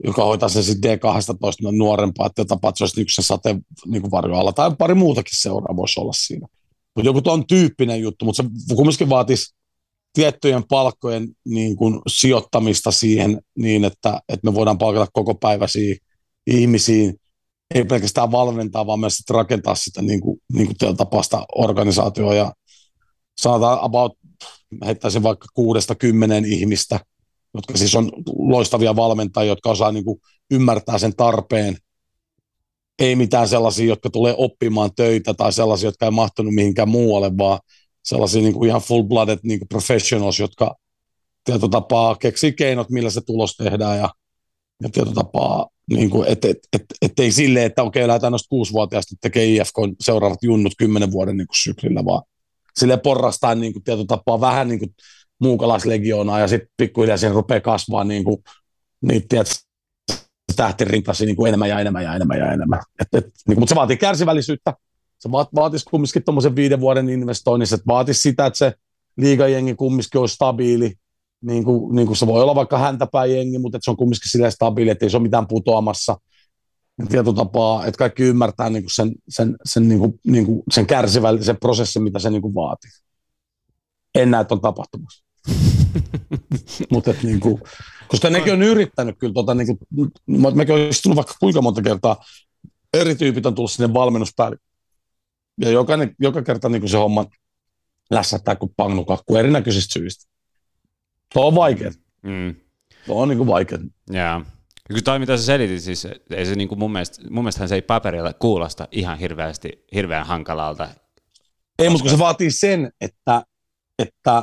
joka 0.04 0.24
hoitaa 0.24 0.48
sen 0.48 0.64
sitten 0.64 0.98
D12 0.98 1.72
nuorempaa, 1.72 2.26
että 2.26 2.44
se 2.76 2.84
olisi 2.84 2.96
niin 2.96 3.06
se 3.14 3.22
sateen 3.22 3.60
niin 3.86 4.10
varjoalla, 4.10 4.52
tai 4.52 4.70
pari 4.78 4.94
muutakin 4.94 5.40
seuraa 5.40 5.76
voisi 5.76 6.00
olla 6.00 6.12
siinä. 6.12 6.46
Mutta 6.96 7.08
joku 7.08 7.22
tuon 7.22 7.46
tyyppinen 7.46 8.00
juttu, 8.00 8.24
mutta 8.24 8.42
se 8.42 8.74
kumminkin 8.74 9.08
vaatisi 9.08 9.54
tiettyjen 10.14 10.64
palkkojen 10.68 11.28
niin 11.44 11.76
kuin 11.76 12.00
sijoittamista 12.06 12.90
siihen 12.90 13.40
niin, 13.58 13.84
että, 13.84 14.20
että 14.28 14.50
me 14.50 14.54
voidaan 14.54 14.78
palkata 14.78 15.10
koko 15.12 15.34
päiväisiä 15.34 15.96
ihmisiä, 16.46 17.12
ei 17.74 17.84
pelkästään 17.84 18.32
valmentaa, 18.32 18.86
vaan 18.86 19.00
myös 19.00 19.18
rakentaa 19.30 19.74
sitä 19.74 20.02
niin 20.02 20.20
kuin, 20.20 20.40
niin 20.52 20.66
kuin 20.66 20.96
tapaista 20.96 21.46
organisaatioa 21.54 22.34
ja 22.34 22.52
sanotaan 23.38 23.78
about, 23.82 24.12
heittäisin 24.84 25.22
vaikka 25.22 25.46
kuudesta 25.54 25.94
kymmenen 25.94 26.44
ihmistä, 26.44 27.00
jotka 27.54 27.78
siis 27.78 27.94
on 27.94 28.10
loistavia 28.38 28.96
valmentajia, 28.96 29.48
jotka 29.48 29.70
osaa 29.70 29.92
niin 29.92 30.04
kuin 30.04 30.18
ymmärtää 30.50 30.98
sen 30.98 31.16
tarpeen. 31.16 31.76
Ei 32.98 33.16
mitään 33.16 33.48
sellaisia, 33.48 33.86
jotka 33.86 34.10
tulee 34.10 34.34
oppimaan 34.38 34.90
töitä 34.96 35.34
tai 35.34 35.52
sellaisia, 35.52 35.88
jotka 35.88 36.06
ei 36.06 36.10
mahtunut 36.10 36.54
mihinkään 36.54 36.88
muualle, 36.88 37.36
vaan 37.38 37.60
sellaisia 38.04 38.42
niin 38.42 38.54
kuin 38.54 38.68
ihan 38.68 38.80
full-blooded 38.80 39.38
niin 39.42 39.58
kuin 39.58 39.68
professionals, 39.68 40.40
jotka 40.40 40.76
tietotapaa 41.44 42.16
keksii 42.16 42.52
keinot, 42.52 42.90
millä 42.90 43.10
se 43.10 43.20
tulos 43.20 43.56
tehdään 43.56 43.98
ja, 43.98 44.10
ja 44.82 44.88
tietotapaa, 44.88 45.68
niin 45.90 46.10
kuin, 46.10 46.28
et, 46.28 46.44
et, 46.44 46.58
et, 46.72 46.84
et, 47.02 47.20
ei 47.20 47.32
silleen, 47.32 47.66
että 47.66 47.82
okei, 47.82 48.06
lähdetään 48.06 48.30
noista 48.30 48.48
kuusivuotiaasta 48.48 49.16
tekee 49.20 49.46
IFK 49.46 49.74
seuraavat 50.00 50.42
junnut 50.42 50.72
kymmenen 50.78 51.12
vuoden 51.12 51.36
niin 51.36 51.46
kuin 51.46 51.58
syklillä, 51.62 52.04
vaan 52.04 52.22
sille 52.76 52.96
porrastaan 52.96 53.60
niin 53.60 53.72
kuin, 53.72 53.82
tietotapaa 53.82 54.40
vähän 54.40 54.68
niin 54.68 54.78
kuin 54.78 54.94
muukalaislegioonaa 55.40 56.40
ja 56.40 56.48
sitten 56.48 56.68
pikkuhiljaa 56.76 57.16
siihen 57.16 57.34
rupeaa 57.34 57.60
kasvaa 57.60 58.04
niin 58.04 58.24
kuin, 58.24 58.36
niitä 59.02 59.26
tiedät, 59.28 59.48
tähtirintasi 60.56 61.26
niin 61.26 61.36
kuin 61.36 61.48
enemmän 61.48 61.68
ja 61.68 61.80
enemmän 61.80 62.04
ja 62.04 62.14
enemmän 62.14 62.38
ja 62.38 62.52
enemmän. 62.52 62.80
Et, 63.00 63.08
et, 63.14 63.32
niin 63.48 63.58
mutta 63.58 63.70
se 63.70 63.74
vaatii 63.74 63.96
kärsivällisyyttä, 63.96 64.74
se 65.24 65.28
vaatisi 65.54 65.84
kumminkin 65.90 66.24
tuommoisen 66.24 66.56
viiden 66.56 66.80
vuoden 66.80 67.08
investoinnissa, 67.08 67.74
että 67.74 67.86
vaatisi 67.86 68.20
sitä, 68.20 68.46
että 68.46 68.58
se 68.58 68.72
liigajengi 69.16 69.74
kumminkin 69.74 70.20
olisi 70.20 70.34
stabiili, 70.34 70.94
niin 71.40 71.64
kuin, 71.64 71.94
niin 71.94 72.06
kuin 72.06 72.16
se 72.16 72.26
voi 72.26 72.42
olla 72.42 72.54
vaikka 72.54 72.78
häntäpäin 72.78 73.34
jengi, 73.34 73.58
mutta 73.58 73.76
että 73.76 73.84
se 73.84 73.90
on 73.90 73.96
kumminkin 73.96 74.30
sillä 74.30 74.50
stabiili, 74.50 74.90
että 74.90 75.04
ei 75.04 75.10
se 75.10 75.16
ole 75.16 75.22
mitään 75.22 75.46
putoamassa 75.46 76.16
tietotapaa, 77.08 77.86
että 77.86 77.98
kaikki 77.98 78.22
ymmärtää 78.22 78.70
niin 78.70 78.82
kuin 78.82 78.94
sen, 78.94 79.12
sen, 79.28 79.56
sen, 79.64 79.88
niin 79.88 79.98
kuin, 79.98 80.20
niin 80.26 80.46
kuin 80.46 80.62
sen 80.70 80.86
kärsivällisen 80.86 81.56
prosessin, 81.56 82.02
mitä 82.02 82.18
se 82.18 82.30
niin 82.30 82.42
kuin 82.42 82.54
vaatii. 82.54 82.90
En 84.14 84.30
näe, 84.30 84.40
että 84.40 84.54
on 84.54 84.60
tapahtumassa. 84.60 85.24
mutta 86.92 87.14
niin 87.22 87.40
kuin, 87.40 87.60
koska 88.08 88.30
nekin 88.30 88.52
on 88.52 88.62
yrittänyt 88.62 89.16
kyllä, 89.18 89.34
tota, 89.34 89.54
niin 89.54 89.66
kuin, 89.66 90.12
mekin 90.54 90.74
olisi 90.74 91.02
tullut 91.02 91.16
vaikka 91.16 91.34
kuinka 91.40 91.62
monta 91.62 91.82
kertaa, 91.82 92.24
eri 92.94 93.14
tyypit 93.14 93.46
on 93.46 93.54
tullut 93.54 93.70
sinne 93.70 93.94
valmennuspäällikkö 93.94 94.73
ja 95.60 95.70
jokainen, 95.70 96.14
joka 96.18 96.42
kerta 96.42 96.68
niin 96.68 96.82
kuin 96.82 96.90
se 96.90 96.96
homma 96.96 97.26
lässättää 98.10 98.56
kuin 98.56 98.72
pannukakku 98.76 99.36
erinäköisistä 99.36 99.92
syistä. 99.92 100.24
Tuo 101.32 101.46
on 101.46 101.54
vaikea. 101.54 101.90
Mm. 102.22 102.54
Tuo 103.06 103.22
on 103.22 103.28
niin 103.28 103.38
kuin 103.38 103.48
vaikea. 103.48 103.78
Yeah. 104.14 104.46
Kyllä 104.88 105.02
toi, 105.02 105.18
mitä 105.18 105.36
sä 105.36 105.44
selitit, 105.44 105.82
siis 105.82 106.06
ei 106.30 106.46
se 106.46 106.54
niin 106.54 106.68
kuin 106.68 106.78
mun, 106.78 106.92
mielestä, 106.92 107.22
mun 107.30 107.44
mielestä 107.44 107.66
se 107.66 107.74
ei 107.74 107.82
paperilla 107.82 108.32
kuulosta 108.32 108.88
ihan 108.90 109.18
hirveästi, 109.18 109.84
hirveän 109.94 110.26
hankalalta. 110.26 110.88
Ei, 111.78 111.88
mutta 111.88 112.02
kun 112.02 112.10
se 112.10 112.18
vaatii 112.18 112.50
sen, 112.50 112.92
että, 113.00 113.42
että 113.98 114.42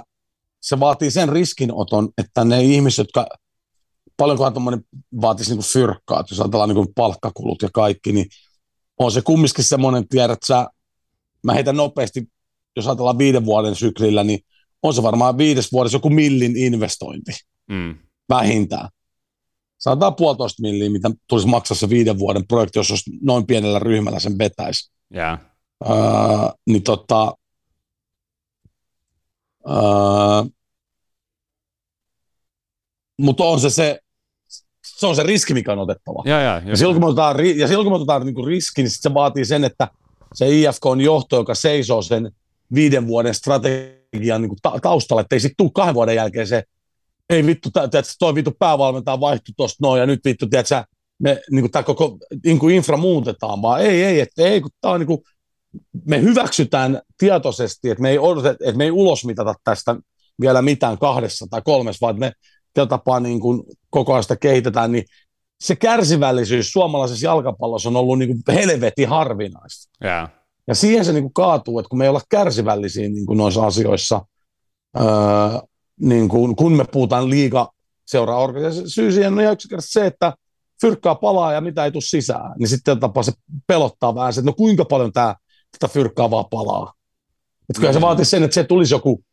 se 0.62 0.80
vaatii 0.80 1.12
sen 1.12 1.30
riskinoton, 1.30 2.10
että 2.18 2.46
ne 2.46 2.64
ihmiset, 2.64 2.98
jotka 2.98 3.28
paljonkohan 4.18 4.54
tuommoinen 4.54 4.84
vaatisi 5.22 5.56
niin 5.56 5.64
fyrkkaa, 5.64 6.24
jos 6.30 6.40
ajatellaan 6.40 6.70
niin 6.70 6.94
palkkakulut 6.96 7.62
ja 7.62 7.70
kaikki, 7.74 8.12
niin 8.12 8.26
on 9.00 9.12
se 9.12 9.22
kumminkin 9.22 9.64
semmoinen, 9.64 10.08
tiedät 10.08 10.40
sä, 10.48 10.68
mä 11.44 11.54
heitän 11.54 11.78
nopeasti, 11.78 12.28
jos 12.76 12.88
ajatellaan 12.88 13.18
viiden 13.18 13.46
vuoden 13.46 13.76
syklillä, 13.76 14.24
niin 14.24 14.40
on 14.84 14.94
se 14.94 15.04
varmaan 15.04 15.38
viides 15.38 15.72
vuodessa 15.72 15.96
joku 15.96 16.10
millin 16.10 16.58
investointi. 16.58 17.32
Mm. 17.70 17.96
Vähintään. 18.30 18.90
Sanotaan 19.78 20.16
puolitoista 20.16 20.62
milliä, 20.62 20.90
mitä 20.90 21.12
tulisi 21.28 21.48
maksaa 21.48 21.78
se 21.78 21.90
viiden 21.90 22.20
vuoden 22.20 22.48
projekti, 22.48 22.80
jos 22.80 22.92
olisi 22.92 23.12
noin 23.22 23.46
pienellä 23.46 23.80
ryhmällä 23.80 24.20
sen 24.20 24.38
vetäisi. 24.38 24.92
Yeah. 25.16 25.40
Öö, 25.90 25.96
niin 26.68 26.84
tota, 26.84 27.34
öö, 29.70 30.44
mutta 33.18 33.44
on 33.44 33.60
se 33.60 33.70
se, 33.70 34.00
se 34.86 35.08
on 35.08 35.16
se 35.16 35.24
riski, 35.24 35.54
mikä 35.54 35.72
on 35.72 35.80
otettava. 35.80 36.24
Ja, 36.26 36.42
ja, 36.42 36.62
ja, 36.66 36.78
silloin, 36.78 36.96
kun 36.96 37.04
me 37.04 37.08
otetaan, 37.08 37.58
ja 37.58 37.68
silloin 37.68 37.86
kun 37.86 37.92
me 37.92 37.96
otetaan 37.96 38.26
niin 38.26 38.48
riski, 38.48 38.82
niin 38.84 38.92
se 38.92 39.14
vaatii 39.14 39.46
sen, 39.46 39.64
että 39.64 39.88
se 40.34 40.50
IFK 40.50 40.86
on 40.86 41.02
johto, 41.02 41.36
joka 41.36 41.56
seisoo 41.56 42.02
sen 42.02 42.32
viiden 42.74 43.08
vuoden 43.08 43.36
strategian 43.36 44.42
niin 44.42 44.52
ta- 44.62 44.80
taustalla, 44.82 45.22
että 45.22 45.36
ei 45.36 45.40
sitten 45.40 45.58
tule 45.58 45.72
kahden 45.74 45.96
vuoden 45.96 46.16
jälkeen 46.16 46.48
se, 46.48 46.64
ei 47.30 47.46
vittu, 47.46 47.70
että 47.84 48.04
toi 48.20 48.36
vittu 48.36 48.52
päävalmentaja 48.60 49.20
vaihtui 49.20 49.54
tuosta 49.58 49.78
noin, 49.82 50.00
ja 50.00 50.06
nyt 50.06 50.20
vittu, 50.26 50.48
tiedätkö, 50.48 50.84
me 51.20 51.42
niin 51.52 51.62
kuin, 51.62 51.72
tämä 51.72 51.84
koko 51.84 52.18
niin 52.46 52.60
kuin 52.60 52.76
infra 52.76 52.98
muutetaan, 52.98 53.62
vaan 53.62 53.82
ei, 53.82 54.04
ei, 54.04 54.20
että 54.20 54.44
ei, 54.44 54.62
kun 54.62 54.72
tämä 54.82 54.94
on 54.94 55.00
niin 55.00 55.08
kuin, 55.08 55.22
me 56.06 56.22
hyväksytään 56.22 57.02
tietoisesti, 57.18 57.90
että 57.90 58.02
me 58.02 58.10
ei, 58.10 58.20
odota, 58.20 58.50
että 58.50 58.78
me 58.78 58.84
ei 58.84 58.92
ulosmitata 58.92 59.56
tästä 59.64 59.96
vielä 60.42 60.62
mitään 60.62 60.98
kahdessa 60.98 61.48
tai 61.50 61.62
kolmessa, 61.66 62.06
vaan 62.06 62.20
me 62.20 62.32
tapaa 62.90 63.20
niin 63.20 63.40
kuin 63.40 63.64
koko 63.90 64.14
ajan 64.14 64.24
sitä 64.24 64.36
kehitetään, 64.36 64.92
niin 64.92 65.04
se 65.62 65.76
kärsivällisyys 65.76 66.72
suomalaisessa 66.72 67.26
jalkapallossa 67.26 67.90
on 67.90 67.96
ollut 67.96 68.20
niin 68.20 68.30
kuin 68.30 68.56
helvetin 68.56 69.10
harvinaista. 69.10 69.92
Yeah. 70.06 70.30
Ja 70.68 70.76
siihen 70.76 71.06
se 71.06 71.14
niin 71.14 71.24
kuin 71.24 71.34
kaatuu, 71.34 71.80
että 71.80 71.90
kun 71.90 71.98
me 71.98 72.06
ei 72.06 72.10
olla 72.10 72.22
kärsivällisiä 72.30 73.10
niin 73.10 73.26
kuin 73.26 73.38
noissa 73.38 73.66
asioissa, 73.66 74.26
öö, 75.00 75.06
niin 76.00 76.30
kuin, 76.30 76.56
kun 76.56 76.74
me 76.74 76.86
puhutaan 76.92 77.30
liiga 77.30 77.72
seuraa 78.06 78.48
syy 78.88 79.12
siihen 79.12 79.34
on 79.34 79.54
yksinkertaisesti 79.54 80.00
se, 80.00 80.06
että 80.06 80.34
fyrkkaa 80.82 81.16
palaa 81.16 81.54
ja 81.54 81.62
mitä 81.62 81.86
ei 81.86 81.92
tule 81.92 82.02
sisään, 82.02 82.54
niin 82.60 82.68
sitten 82.68 83.00
tapaa 83.00 83.24
se 83.24 83.32
pelottaa 83.68 84.16
vähän 84.16 84.34
se, 84.34 84.40
että 84.40 84.52
no 84.52 84.54
kuinka 84.54 84.86
paljon 84.86 85.12
tämä, 85.12 85.36
tätä 85.72 85.94
fyrkkaa 85.94 86.32
vaan 86.32 86.46
palaa. 86.52 86.94
Että 87.70 87.80
kyllä 87.80 87.94
se 87.94 88.00
mm. 88.00 88.04
vaatii 88.04 88.26
sen, 88.26 88.44
että 88.44 88.56
se 88.56 88.64
tulisi 88.64 88.94
joku 88.94 89.24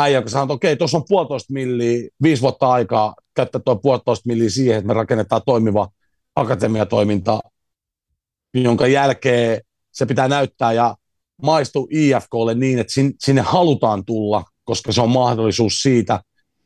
äijä, 0.00 0.18
joka 0.18 0.28
sanoo, 0.28 0.44
että 0.44 0.54
okei, 0.54 0.76
tuossa 0.76 0.98
on 0.98 1.04
puolitoista 1.08 1.52
milliä, 1.52 2.08
viisi 2.22 2.42
vuotta 2.42 2.70
aikaa 2.70 3.14
käyttää 3.34 3.60
tuo 3.64 3.76
puolitoista 3.76 4.26
milliä 4.26 4.50
siihen, 4.50 4.78
että 4.78 4.86
me 4.86 4.94
rakennetaan 4.94 5.42
toimiva 5.46 5.88
akatemiatoiminta, 6.36 7.40
jonka 8.54 8.86
jälkeen 8.86 9.60
se 9.92 10.06
pitää 10.06 10.28
näyttää 10.28 10.72
ja 10.72 10.96
maistuu 11.42 11.88
IFKlle 11.90 12.54
niin, 12.54 12.78
että 12.78 12.92
sinne 13.20 13.42
halutaan 13.42 14.04
tulla, 14.04 14.44
koska 14.64 14.92
se 14.92 15.00
on 15.00 15.10
mahdollisuus 15.10 15.82
siitä 15.82 16.20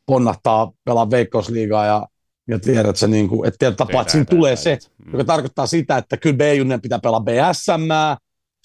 ponnahtaa 0.05 0.71
pelaa 0.83 1.11
veikkausliigaa 1.11 1.85
ja, 1.85 2.07
ja 2.47 2.59
tiedät, 2.59 2.87
että, 2.87 2.99
se 2.99 3.07
niin 3.07 3.27
kuin, 3.27 3.47
että 3.47 3.71
tapaa, 3.71 4.01
että 4.01 4.11
siinä 4.11 4.25
tulee 4.25 4.55
se, 4.55 4.77
mm. 5.05 5.11
joka 5.11 5.23
tarkoittaa 5.23 5.67
sitä, 5.67 5.97
että 5.97 6.17
kyllä 6.17 6.37
B-junnujen 6.37 6.81
pitää 6.81 6.99
pelaa 6.99 7.19
BSM, 7.19 7.89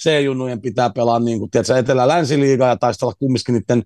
C-junnujen 0.03 0.61
pitää 0.61 0.91
pelaa 0.91 1.19
niin 1.19 1.39
kuin, 1.39 1.51
tiedätkö, 1.51 1.79
Etelä-Länsiliigaa 1.79 2.69
ja 2.69 2.77
taistella 2.77 3.15
kumminkin 3.19 3.55
niiden 3.55 3.83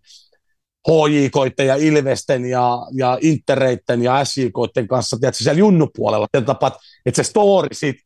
HJK 0.89 1.59
ja 1.67 1.75
Ilvesten 1.75 2.45
ja, 2.45 2.87
ja 2.93 3.19
Intereitten 3.21 4.03
ja 4.03 4.25
SJKitten 4.25 4.89
kanssa, 4.89 5.17
tiedätkö, 5.21 5.45
siellä 5.45 5.59
junnupuolella, 5.59 6.27
että 7.07 7.23
se 7.23 7.23
story 7.23 7.69
siitä, 7.73 8.03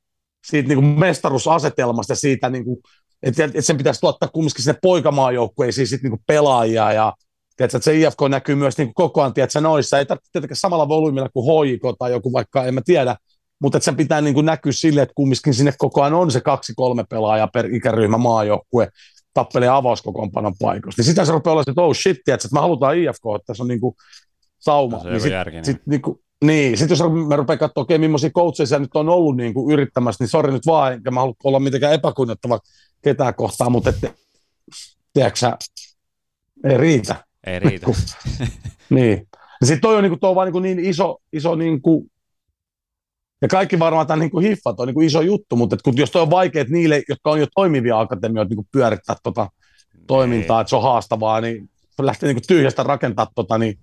siitä 0.47 0.69
niin 0.69 0.79
kuin 0.79 0.87
mestaruusasetelmasta, 0.87 2.15
siitä 2.15 2.51
niin 2.51 2.65
kuin, 2.65 2.79
että, 3.23 3.45
että 3.45 3.63
sen 3.63 3.77
pitäisi 3.77 4.01
tuottaa 4.01 4.29
kumminkin 4.29 4.65
sinne 4.65 4.79
poikamaajoukkueisiin 4.83 5.87
sit 5.87 6.03
niin 6.03 6.19
pelaajia 6.27 6.93
ja 6.93 7.13
tiedätkö, 7.57 7.77
että 7.77 7.85
se 7.85 7.99
IFK 7.99 8.19
näkyy 8.29 8.55
myös 8.55 8.79
niin 8.79 8.95
koko 8.95 9.21
ajan 9.21 9.35
tiedätkö, 9.35 9.61
noissa, 9.61 9.99
ei 9.99 10.07
tarvitse 10.07 10.33
tietenkään 10.33 10.57
samalla 10.57 10.89
volyymilla 10.89 11.29
kuin 11.29 11.67
HJK 11.67 11.83
tai 11.99 12.11
joku 12.11 12.33
vaikka, 12.33 12.65
en 12.65 12.75
mä 12.75 12.81
tiedä, 12.85 13.17
mutta 13.61 13.79
että 13.79 13.85
se 13.85 13.93
pitää 13.93 14.21
niin 14.21 14.35
kuin 14.35 14.47
näkyä 14.47 14.73
sille, 14.73 15.03
että 15.03 15.15
kumminkin 15.15 15.55
sinne 15.55 15.73
koko 15.79 16.03
ajan 16.03 16.15
on 16.15 16.31
se 16.31 16.41
kaksi-kolme 16.41 17.05
pelaajaa 17.09 17.49
per 17.49 17.75
ikäryhmä 17.75 18.19
maajoukkue, 18.19 18.89
tappelee 19.35 19.69
avauskokoonpanon 19.69 20.55
paikoista. 20.61 21.01
Niin 21.01 21.07
sitä 21.07 21.25
se 21.25 21.33
rupeaa 21.33 21.53
olla, 21.53 21.65
että 21.67 21.83
oh 21.83 21.95
shit, 21.95 22.17
tiedätkö, 22.25 22.47
että 22.47 22.55
me 22.55 22.61
halutaan 22.61 22.97
IFK, 22.97 23.23
että 23.37 23.47
tässä 23.47 23.63
on 23.63 23.69
niin 23.69 23.81
kuin 23.81 23.95
sauma. 24.59 24.97
No, 24.97 25.11
niin 25.11 25.21
sit, 25.21 25.33
järki, 25.33 25.57
sit, 25.63 25.77
niin 25.87 26.03
kuin, 26.03 26.19
niin, 26.45 26.79
sitten 26.79 26.99
jos 26.99 27.13
me 27.29 27.37
rupeaa 27.37 27.57
katsoa, 27.57 27.83
okei, 27.83 27.95
okay, 27.95 28.07
millaisia 28.07 28.31
coacheja 28.31 28.79
nyt 28.79 28.91
on 28.95 29.09
ollut 29.09 29.37
niin 29.37 29.55
kuin 29.55 29.73
yrittämässä, 29.73 30.25
niin 30.25 30.31
sori 30.31 30.53
nyt 30.53 30.67
vaan, 30.67 30.93
enkä 30.93 31.11
mä 31.11 31.21
halua 31.21 31.35
olla 31.45 31.61
mitenkään 31.61 31.93
epäkunnettava 31.93 32.61
ketään 33.03 33.35
kohtaan, 33.35 33.73
mutta 33.73 33.91
ette, 33.91 34.15
tiedätkö 35.13 35.53
ei 36.65 36.77
riitä. 36.77 37.25
Ei 37.47 37.59
riitä. 37.59 37.87
niin. 38.91 39.29
Ja 39.61 39.67
sitten 39.67 39.81
toi 39.81 39.97
on, 39.97 40.03
niin 40.03 40.11
kuin, 40.11 40.21
toi 40.21 40.31
on 40.31 40.37
vaan 40.37 40.47
niin, 40.47 40.53
kuin 40.53 40.63
niin 40.63 40.79
iso, 40.81 41.19
iso 41.33 41.55
niin 41.55 41.83
kuin, 41.83 42.12
ja 43.43 43.49
kaikki 43.49 43.79
varmaan 43.79 44.07
tämän 44.07 44.21
niin 44.21 44.31
kuin 44.31 44.47
hiffat 44.47 44.81
on 44.81 44.87
niin 44.87 44.95
kuin 44.95 45.07
iso 45.07 45.21
juttu, 45.21 45.57
mutta 45.57 45.75
että 45.75 45.85
kun, 45.85 45.97
jos 45.97 46.11
toi 46.11 46.23
on 46.23 46.31
vaikeet 46.31 46.69
niille, 46.69 47.03
jotka 47.09 47.31
on 47.31 47.41
jo 47.41 47.47
toimivia 47.55 48.01
akatemioita 48.01 48.49
niin 48.49 48.57
kuin 48.57 48.69
pyörittää 48.73 49.17
tota 49.23 49.49
toimintaa, 50.07 50.61
että 50.61 50.69
se 50.69 50.77
on 50.77 50.83
haastavaa, 50.83 51.41
niin 51.41 51.71
lähtee 52.01 52.27
niin 52.27 52.37
kuin 52.37 52.47
tyhjästä 52.47 52.83
rakentaa 52.83 53.27
tota, 53.35 53.59
niin 53.59 53.79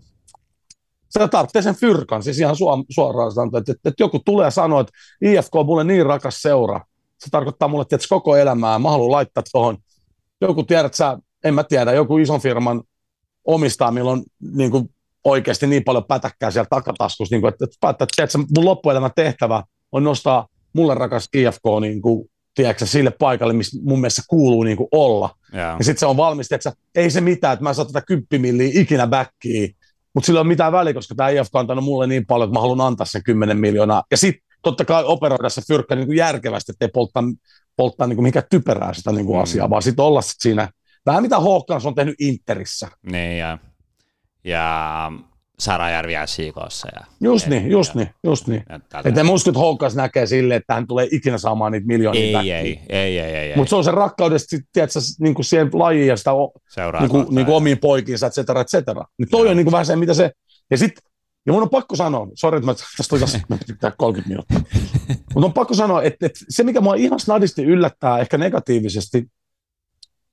se 1.09 1.27
tarvitsee 1.27 1.61
sen 1.61 1.75
fyrkan, 1.75 2.23
siis 2.23 2.39
ihan 2.39 2.55
suoraan 2.89 3.31
sanotaan, 3.31 3.61
että, 3.61 3.71
että, 3.71 3.89
että 3.89 4.03
joku 4.03 4.19
tulee 4.19 4.45
ja 4.45 4.51
sanoo, 4.51 4.79
että 4.79 4.93
IFK 5.21 5.55
on 5.55 5.65
mulle 5.65 5.83
niin 5.83 6.05
rakas 6.05 6.41
seura, 6.41 6.81
se 7.17 7.29
tarkoittaa 7.29 7.67
mulle 7.67 7.85
tietysti 7.85 8.09
koko 8.09 8.35
elämää, 8.35 8.79
mä 8.79 8.89
haluan 8.89 9.11
laittaa 9.11 9.43
tuohon, 9.51 9.77
joku 10.41 10.63
tiedät 10.63 10.93
sä, 10.93 11.17
en 11.43 11.53
mä 11.53 11.63
tiedä, 11.63 11.91
joku 11.91 12.17
ison 12.17 12.41
firman 12.41 12.83
omistaa, 13.45 13.91
milloin 13.91 14.23
niin 14.55 14.71
kuin 14.71 14.89
oikeasti 15.23 15.67
niin 15.67 15.83
paljon 15.83 16.05
pätäkkää 16.07 16.51
siellä 16.51 16.67
takataskussa, 16.69 17.35
niin 17.35 17.41
kuin, 17.41 17.53
että, 17.53 17.65
että 17.65 17.77
päättää, 17.81 18.03
että 18.03 18.13
tiedätkö, 18.15 18.37
mun 18.37 18.65
loppuelämän 18.65 19.11
tehtävä 19.15 19.63
on 19.91 20.03
nostaa 20.03 20.47
mulle 20.73 20.93
rakas 20.93 21.29
IFK 21.33 21.63
niin 21.81 22.01
kuin, 22.01 22.29
tiedätkö, 22.55 22.85
sille 22.85 23.11
paikalle, 23.19 23.53
missä 23.53 23.79
mun 23.83 24.01
mielestä 24.01 24.21
kuuluu 24.27 24.63
niin 24.63 24.77
kuin 24.77 24.87
olla. 24.91 25.29
Yeah. 25.55 25.77
Ja 25.79 25.85
sitten 25.85 25.99
se 25.99 26.05
on 26.05 26.17
valmis, 26.17 26.51
että 26.51 26.71
ei 26.95 27.09
se 27.09 27.21
mitään, 27.21 27.53
että 27.53 27.63
mä 27.63 27.73
saan 27.73 27.87
tätä 27.87 28.01
kymppimilliä 28.07 28.71
ikinä 28.73 29.07
backiin, 29.07 29.75
mutta 30.13 30.25
sillä 30.25 30.37
ei 30.37 30.41
ole 30.41 30.47
mitään 30.47 30.71
väliä, 30.71 30.93
koska 30.93 31.15
tämä 31.15 31.29
IFK 31.29 31.55
on 31.55 31.59
antanut 31.59 31.83
mulle 31.83 32.07
niin 32.07 32.25
paljon, 32.25 32.49
että 32.49 32.57
mä 32.57 32.61
haluan 32.61 32.81
antaa 32.81 33.05
sen 33.05 33.23
10 33.23 33.57
miljoonaa. 33.57 34.03
Ja 34.11 34.17
sitten 34.17 34.41
totta 34.61 34.85
kai 34.85 35.03
operoida 35.03 35.49
se 35.49 35.61
fyrkkä 35.67 35.95
niin 35.95 36.07
kuin 36.07 36.17
järkevästi, 36.17 36.71
ettei 36.71 36.87
polttaa, 36.87 37.23
polttaa 37.75 38.07
niin 38.07 38.17
kuin 38.17 38.23
mikä 38.23 38.43
typerää 38.49 38.93
sitä 38.93 39.11
niin 39.11 39.25
kuin 39.25 39.37
mm. 39.37 39.43
asiaa, 39.43 39.69
vaan 39.69 39.81
sitten 39.81 40.05
olla 40.05 40.21
sit 40.21 40.35
siinä, 40.39 40.69
vähän 41.05 41.23
mitä 41.23 41.39
Hawkins 41.39 41.85
on 41.85 41.95
tehnyt 41.95 42.15
Interissä. 42.19 42.87
Niin, 43.11 43.37
ja, 43.37 43.57
ja 44.43 45.11
Sarajärvi 45.59 46.13
SJKssa. 46.25 46.87
Ja 46.95 47.05
just 47.21 47.47
niin, 47.47 47.71
just 47.71 47.95
niin, 47.95 48.09
just 48.23 48.47
niin. 48.47 48.63
Että 48.69 49.01
että 49.05 49.21
Hawkins 49.55 49.95
näkee 49.95 50.25
sille, 50.27 50.55
että 50.55 50.73
hän 50.73 50.87
tulee 50.87 51.07
ikinä 51.11 51.37
saamaan 51.37 51.71
niitä 51.71 51.87
miljoonia 51.87 52.41
ei, 52.41 52.51
ei, 52.51 52.79
ei, 52.89 53.19
ei, 53.19 53.35
ei, 53.35 53.55
Mutta 53.55 53.69
se 53.69 53.75
on 53.75 53.83
se 53.83 53.91
rakkaudesta, 53.91 54.57
tiedätkö, 54.73 54.99
niin 55.19 55.33
kuin 55.33 55.45
siihen 55.45 55.69
lajiin 55.73 56.07
ja 56.07 56.17
sitä 56.17 56.31
niin 56.99 57.09
kuin, 57.09 57.27
niin 57.29 57.45
kuin 57.45 57.55
omiin 57.55 57.77
poikiinsa, 57.77 58.27
et 58.27 58.33
cetera, 58.33 58.61
et 58.61 58.67
cetera. 58.67 59.05
Niin 59.17 59.29
toi 59.29 59.47
ja. 59.47 59.51
on 59.51 59.57
niin 59.57 59.65
kuin 59.65 59.71
vähän 59.71 59.85
se, 59.85 59.95
mitä 59.95 60.13
se, 60.13 60.31
ja 60.71 60.77
sitten 60.77 61.03
ja 61.45 61.53
mun 61.53 61.61
on 61.61 61.69
pakko 61.69 61.95
sanoa, 61.95 62.27
sori, 62.33 62.57
että 62.57 62.65
mä 62.65 62.73
tästä 62.73 63.09
tuli 63.09 63.19
taas 63.19 63.95
30 63.97 64.29
minuuttia, 64.29 64.79
mutta 65.33 65.45
on 65.45 65.53
pakko 65.53 65.73
sanoa, 65.73 66.03
että, 66.03 66.25
että 66.25 66.39
se, 66.49 66.63
mikä 66.63 66.81
mua 66.81 66.95
ihan 66.95 67.19
snadisti 67.19 67.63
yllättää 67.63 68.19
ehkä 68.19 68.37
negatiivisesti, 68.37 69.25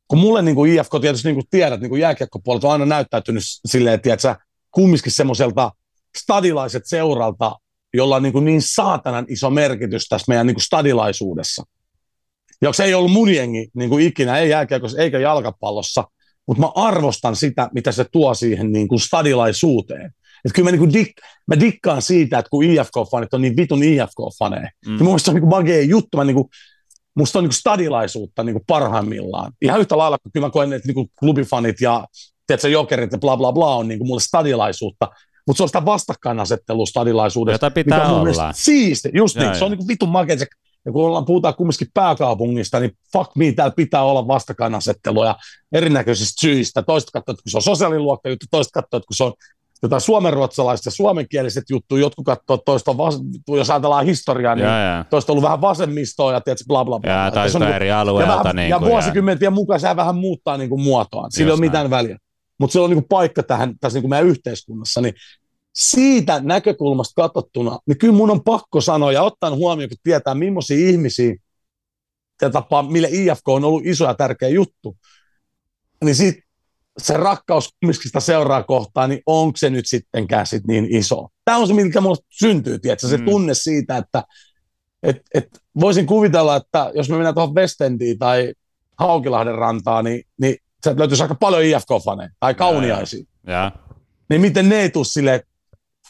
kun 0.09 0.19
mulle 0.19 0.43
niin 0.43 0.55
kuin 0.55 0.73
IFK 0.73 0.91
tietysti 1.01 1.29
niin 1.29 1.35
kuin 1.35 1.47
tiedät, 1.51 1.81
niin 1.81 1.91
kuin 1.91 2.01
jääkiekkopuolelta 2.01 2.67
on 2.67 2.73
aina 2.73 2.87
näyttäytynyt 2.87 3.43
silleen, 3.67 3.95
että 3.95 4.03
tiedät, 4.03 4.39
kumminkin 4.71 5.13
semmoiselta 5.13 5.73
stadilaiset 6.17 6.83
seuralta, 6.87 7.57
jolla 7.95 8.17
on 8.17 8.23
niin, 8.23 8.33
kuin 8.33 8.45
niin 8.45 8.63
saatanan 8.63 9.27
iso 9.29 9.51
merkitys 9.51 10.09
tässä 10.09 10.25
meidän 10.29 10.47
niin 10.47 10.55
kuin 10.55 10.65
stadilaisuudessa. 10.65 11.65
Ja 12.63 12.73
se 12.73 12.85
ei 12.85 12.95
ollut 12.95 13.13
mun 13.13 13.35
jengi 13.35 13.69
niin 13.75 13.91
kuin 13.91 14.07
ikinä, 14.07 14.39
ei 14.39 14.51
jääkiekossa 14.51 15.03
eikä 15.03 15.19
jalkapallossa, 15.19 16.05
mutta 16.47 16.61
mä 16.61 16.71
arvostan 16.75 17.37
sitä, 17.37 17.71
mitä 17.75 17.93
se 17.93 18.05
tuo 18.13 18.35
siihen 18.35 18.73
niin 18.73 18.89
kuin 18.89 19.01
stadilaisuuteen. 19.01 20.11
Et 20.45 20.53
kyllä 20.53 20.71
mä, 20.71 20.77
niin 20.77 20.93
dik, 20.93 21.13
mä 21.47 21.61
dikkaan 21.61 22.03
siitä, 22.03 22.39
että 22.39 22.51
kun 22.51 22.65
IFK-fanit 22.65 23.29
on 23.33 23.43
niin 23.43 23.57
vitun 23.57 23.83
IFK-faneja. 23.83 24.71
Mm. 24.87 24.91
Niin 24.91 24.99
mun 24.99 25.07
mielestä 25.07 25.25
se 25.25 25.31
on 25.31 25.35
niin 25.35 25.49
magea 25.49 25.83
juttu. 25.83 26.17
Mä 26.17 26.25
niin 26.25 26.35
kuin, 26.35 26.49
musta 27.17 27.39
on 27.39 27.43
niin 27.43 27.49
kuin 27.49 27.59
stadilaisuutta 27.59 28.43
niin 28.43 28.55
kuin 28.55 28.65
parhaimmillaan. 28.67 29.53
Ihan 29.63 29.81
yhtä 29.81 29.99
lailla, 29.99 30.19
kun 30.19 30.33
kyllä 30.33 30.47
mä 30.47 30.51
koen, 30.51 30.73
että 30.73 30.89
niin 30.89 30.95
kuin 30.95 31.11
klubifanit 31.19 31.81
ja 31.81 32.07
tiedätkö, 32.47 32.69
jokerit 32.69 33.13
ja 33.13 33.19
bla 33.19 33.37
bla 33.37 33.53
bla 33.53 33.75
on 33.75 33.89
niin 33.89 33.99
kuin 33.99 34.09
mulle 34.09 34.21
stadilaisuutta. 34.21 35.09
Mutta 35.47 35.57
se 35.57 35.63
on 35.63 35.69
sitä 35.69 35.85
vastakkainasettelua 35.85 36.87
stadilaisuudesta. 36.87 37.67
Jota 37.67 37.75
pitää 37.75 38.13
olla. 38.13 38.53
Siisti, 38.53 39.11
just 39.15 39.37
niin. 39.37 39.57
Se 39.57 39.65
on 39.65 39.71
niin 39.71 39.79
kuin 39.79 39.89
vitun 39.89 40.09
makea. 40.09 40.37
Ja 40.85 40.93
kun 40.93 41.07
ollaan, 41.07 41.25
puhutaan 41.25 41.55
kumminkin 41.55 41.89
pääkaupungista, 41.95 42.81
niin 42.81 42.93
fuck 43.13 43.31
me, 43.37 43.53
täällä 43.53 43.75
pitää 43.77 44.03
olla 44.03 44.29
vastakkainasettelua 44.29 45.27
ja 45.27 45.37
erinäköisistä 45.73 46.41
syistä. 46.41 46.83
Toista 46.83 47.11
katsoo, 47.13 47.33
että 47.33 47.43
kun 47.43 47.51
se 47.51 47.59
on 47.59 47.63
sosiaaliluokka 47.63 48.29
juttu, 48.29 48.47
toista 48.51 48.83
katsoo, 48.83 48.97
että 48.97 49.07
kun 49.07 49.17
se 49.17 49.25
on 49.25 49.33
jotain 49.83 50.01
suomenruotsalaiset 50.01 50.87
ja 50.87 50.91
suomenkieliset 50.91 51.65
juttuja, 51.71 52.01
jotkut 52.01 52.25
katsoo 52.25 52.57
toista, 52.57 52.97
vas- 52.97 53.21
jos 53.49 53.71
ajatellaan 53.71 54.07
historiaa, 54.07 54.55
niin 54.55 54.65
ja, 54.65 54.79
ja. 54.79 55.05
toista 55.11 55.33
on 55.33 55.35
ollut 55.35 55.45
vähän 55.45 55.61
vasemmistoa 55.61 56.33
ja 56.33 56.41
tietysti 56.41 56.65
bla 56.69 56.85
bla 56.85 56.99
bla. 56.99 57.13
Ja, 57.13 57.31
tai 57.31 57.49
on 57.55 57.63
eri 57.63 57.93
alueelta. 57.93 58.33
Ja, 58.33 58.39
vähän, 58.39 58.57
niin 58.57 58.69
ja 58.69 58.81
vuosikymmenten 58.81 59.53
mukaan 59.53 59.81
se 59.81 59.97
vähän 59.97 60.17
muuttaa 60.17 60.57
niin 60.57 60.69
kuin 60.69 60.81
muotoaan. 60.81 61.33
Sillä 61.33 61.51
ei 61.51 61.53
ole 61.53 61.61
mitään 61.61 61.91
väliä. 61.91 62.19
Mutta 62.59 62.73
sillä 62.73 62.85
on 62.85 62.91
niin 62.91 63.03
kuin 63.03 63.09
paikka 63.09 63.43
tähän, 63.43 63.75
tässä 63.81 63.97
niin 63.97 64.03
kuin 64.03 64.11
meidän 64.11 64.27
yhteiskunnassa. 64.27 65.01
Niin 65.01 65.15
siitä 65.75 66.41
näkökulmasta 66.41 67.23
katsottuna, 67.23 67.79
niin 67.87 67.99
kyllä 67.99 68.15
mun 68.15 68.31
on 68.31 68.45
pakko 68.45 68.81
sanoa 68.81 69.13
ja 69.13 69.23
ottaa 69.23 69.51
huomioon, 69.51 69.89
kun 69.89 69.99
tietää 70.03 70.35
millaisia 70.35 70.89
ihmisiä 70.89 71.35
tapaa, 72.53 72.83
mille 72.83 73.09
IFK 73.11 73.49
on 73.49 73.65
ollut 73.65 73.87
iso 73.87 74.05
ja 74.05 74.15
tärkeä 74.15 74.49
juttu, 74.49 74.97
niin 76.05 76.15
sit 76.15 76.46
se 76.99 77.17
rakkaus 77.17 77.69
kumminkin 77.81 78.03
sitä 78.03 78.21
seuraa 78.21 78.63
kohtaan, 78.63 79.11
niin 79.11 79.23
onko 79.27 79.57
se 79.57 79.71
nyt 79.71 79.87
sittenkään 79.87 80.47
sit 80.47 80.65
niin 80.67 80.97
iso? 80.97 81.29
Tämä 81.45 81.59
on 81.59 81.67
se, 81.67 81.75
mikä 81.75 82.01
mulle 82.01 82.17
syntyy, 82.31 82.79
tiedätkö? 82.79 83.09
se 83.09 83.17
mm. 83.17 83.25
tunne 83.25 83.55
siitä, 83.55 83.97
että 83.97 84.25
et, 85.03 85.17
et 85.35 85.49
voisin 85.81 86.07
kuvitella, 86.07 86.57
että 86.57 86.91
jos 86.95 87.09
me 87.09 87.17
mennään 87.17 87.35
tuohon 87.35 87.55
Westendiin 87.55 88.19
tai 88.19 88.55
Haukilahden 88.99 89.55
rantaan, 89.55 90.05
niin, 90.05 90.23
niin 90.41 90.57
se 90.83 90.95
löytyisi 90.99 91.23
aika 91.23 91.35
paljon 91.35 91.63
IFK-faneja 91.63 92.31
tai 92.41 92.55
kauniaisia. 92.55 93.25
Ja, 93.47 93.53
ja. 93.53 93.73
Niin 94.31 94.41
miten 94.41 94.69
ne 94.69 94.81
ei 94.81 94.91
tule 94.91 95.05
silleen, 95.05 95.41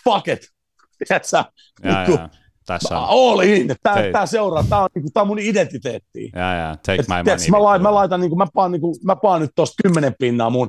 fuck 0.05 0.29
it, 0.29 0.49
tiedätkö? 1.09 1.37
Ja, 1.37 2.07
niin 2.07 2.31
Tässä 2.67 2.99
on. 2.99 3.07
All 3.09 3.41
in. 3.41 3.75
Tämä, 3.83 3.97
tämä 4.13 4.27
seuraa. 4.27 4.65
Tämä 4.69 4.83
on, 4.83 4.89
niin 4.95 5.13
tämä 5.13 5.23
on 5.23 5.29
mun 5.29 5.39
identiteetti. 5.39 6.31
Ja, 6.35 6.55
ja. 6.55 6.77
Take 6.87 7.01
Et, 7.01 7.09
my 7.09 7.15
tiedätkö, 7.25 7.51
money. 7.51 7.61
Mä, 7.61 7.65
laitan, 7.65 7.83
mä, 7.83 7.95
laitan, 7.95 8.21
niin 8.21 8.31
kuin, 8.31 8.39
mä, 8.39 8.47
paan, 8.55 8.73
niin 8.73 8.81
kuin, 8.81 8.97
mä 9.05 9.17
paan 9.17 9.41
nyt 9.41 9.51
tuosta 9.55 9.83
kymmenen 9.83 10.15
pinnaa 10.19 10.51
mun, 10.51 10.69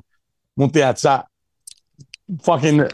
mun 0.56 0.72
tiedätkö, 0.72 1.00
sä, 1.00 1.24
fucking 2.46 2.86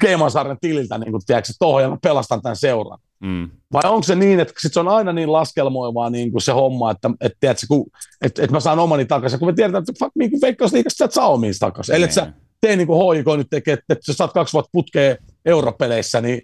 Keemasaaren 0.00 0.56
tililtä, 0.60 0.98
niin 0.98 1.10
kuin, 1.10 1.22
tiedätkö, 1.26 1.52
tohon, 1.58 1.82
ja 1.82 1.88
mä 1.88 1.96
pelastan 2.02 2.42
tämän 2.42 2.56
seuran. 2.56 2.98
Mm. 3.20 3.50
Vai 3.72 3.82
onko 3.84 4.02
se 4.02 4.14
niin, 4.14 4.40
että 4.40 4.54
sit 4.58 4.72
se 4.72 4.80
on 4.80 4.88
aina 4.88 5.12
niin 5.12 5.32
laskelmoivaa 5.32 6.10
niin 6.10 6.32
kuin 6.32 6.42
se 6.42 6.52
homma, 6.52 6.90
että 6.90 7.10
et, 7.20 7.32
tiedätkö, 7.40 7.66
kun, 7.68 7.86
et, 8.22 8.38
et 8.38 8.50
mä 8.50 8.60
saan 8.60 8.78
omani 8.78 9.04
takaisin, 9.04 9.38
kun 9.38 9.48
me 9.48 9.52
tiedetään, 9.52 9.82
että 9.82 9.92
fuck, 9.98 10.12
niin 10.18 10.30
veikkausliikasta 10.42 10.96
sä 10.96 11.04
et 11.04 11.12
saa 11.12 11.28
omiin 11.28 11.54
takaisin. 11.60 11.94
Eli 11.94 12.12
sä 12.12 12.32
tee 12.60 12.76
niin 12.76 12.86
kuin 12.86 13.16
HIK 13.16 13.26
nyt 13.36 13.46
tekee, 13.50 13.74
että, 13.74 13.84
että 13.88 14.06
sä 14.06 14.12
saat 14.12 14.32
kaksi 14.32 14.52
vuotta 14.52 14.70
putkeen 14.72 15.18
europeleissä, 15.44 16.20
niin 16.20 16.42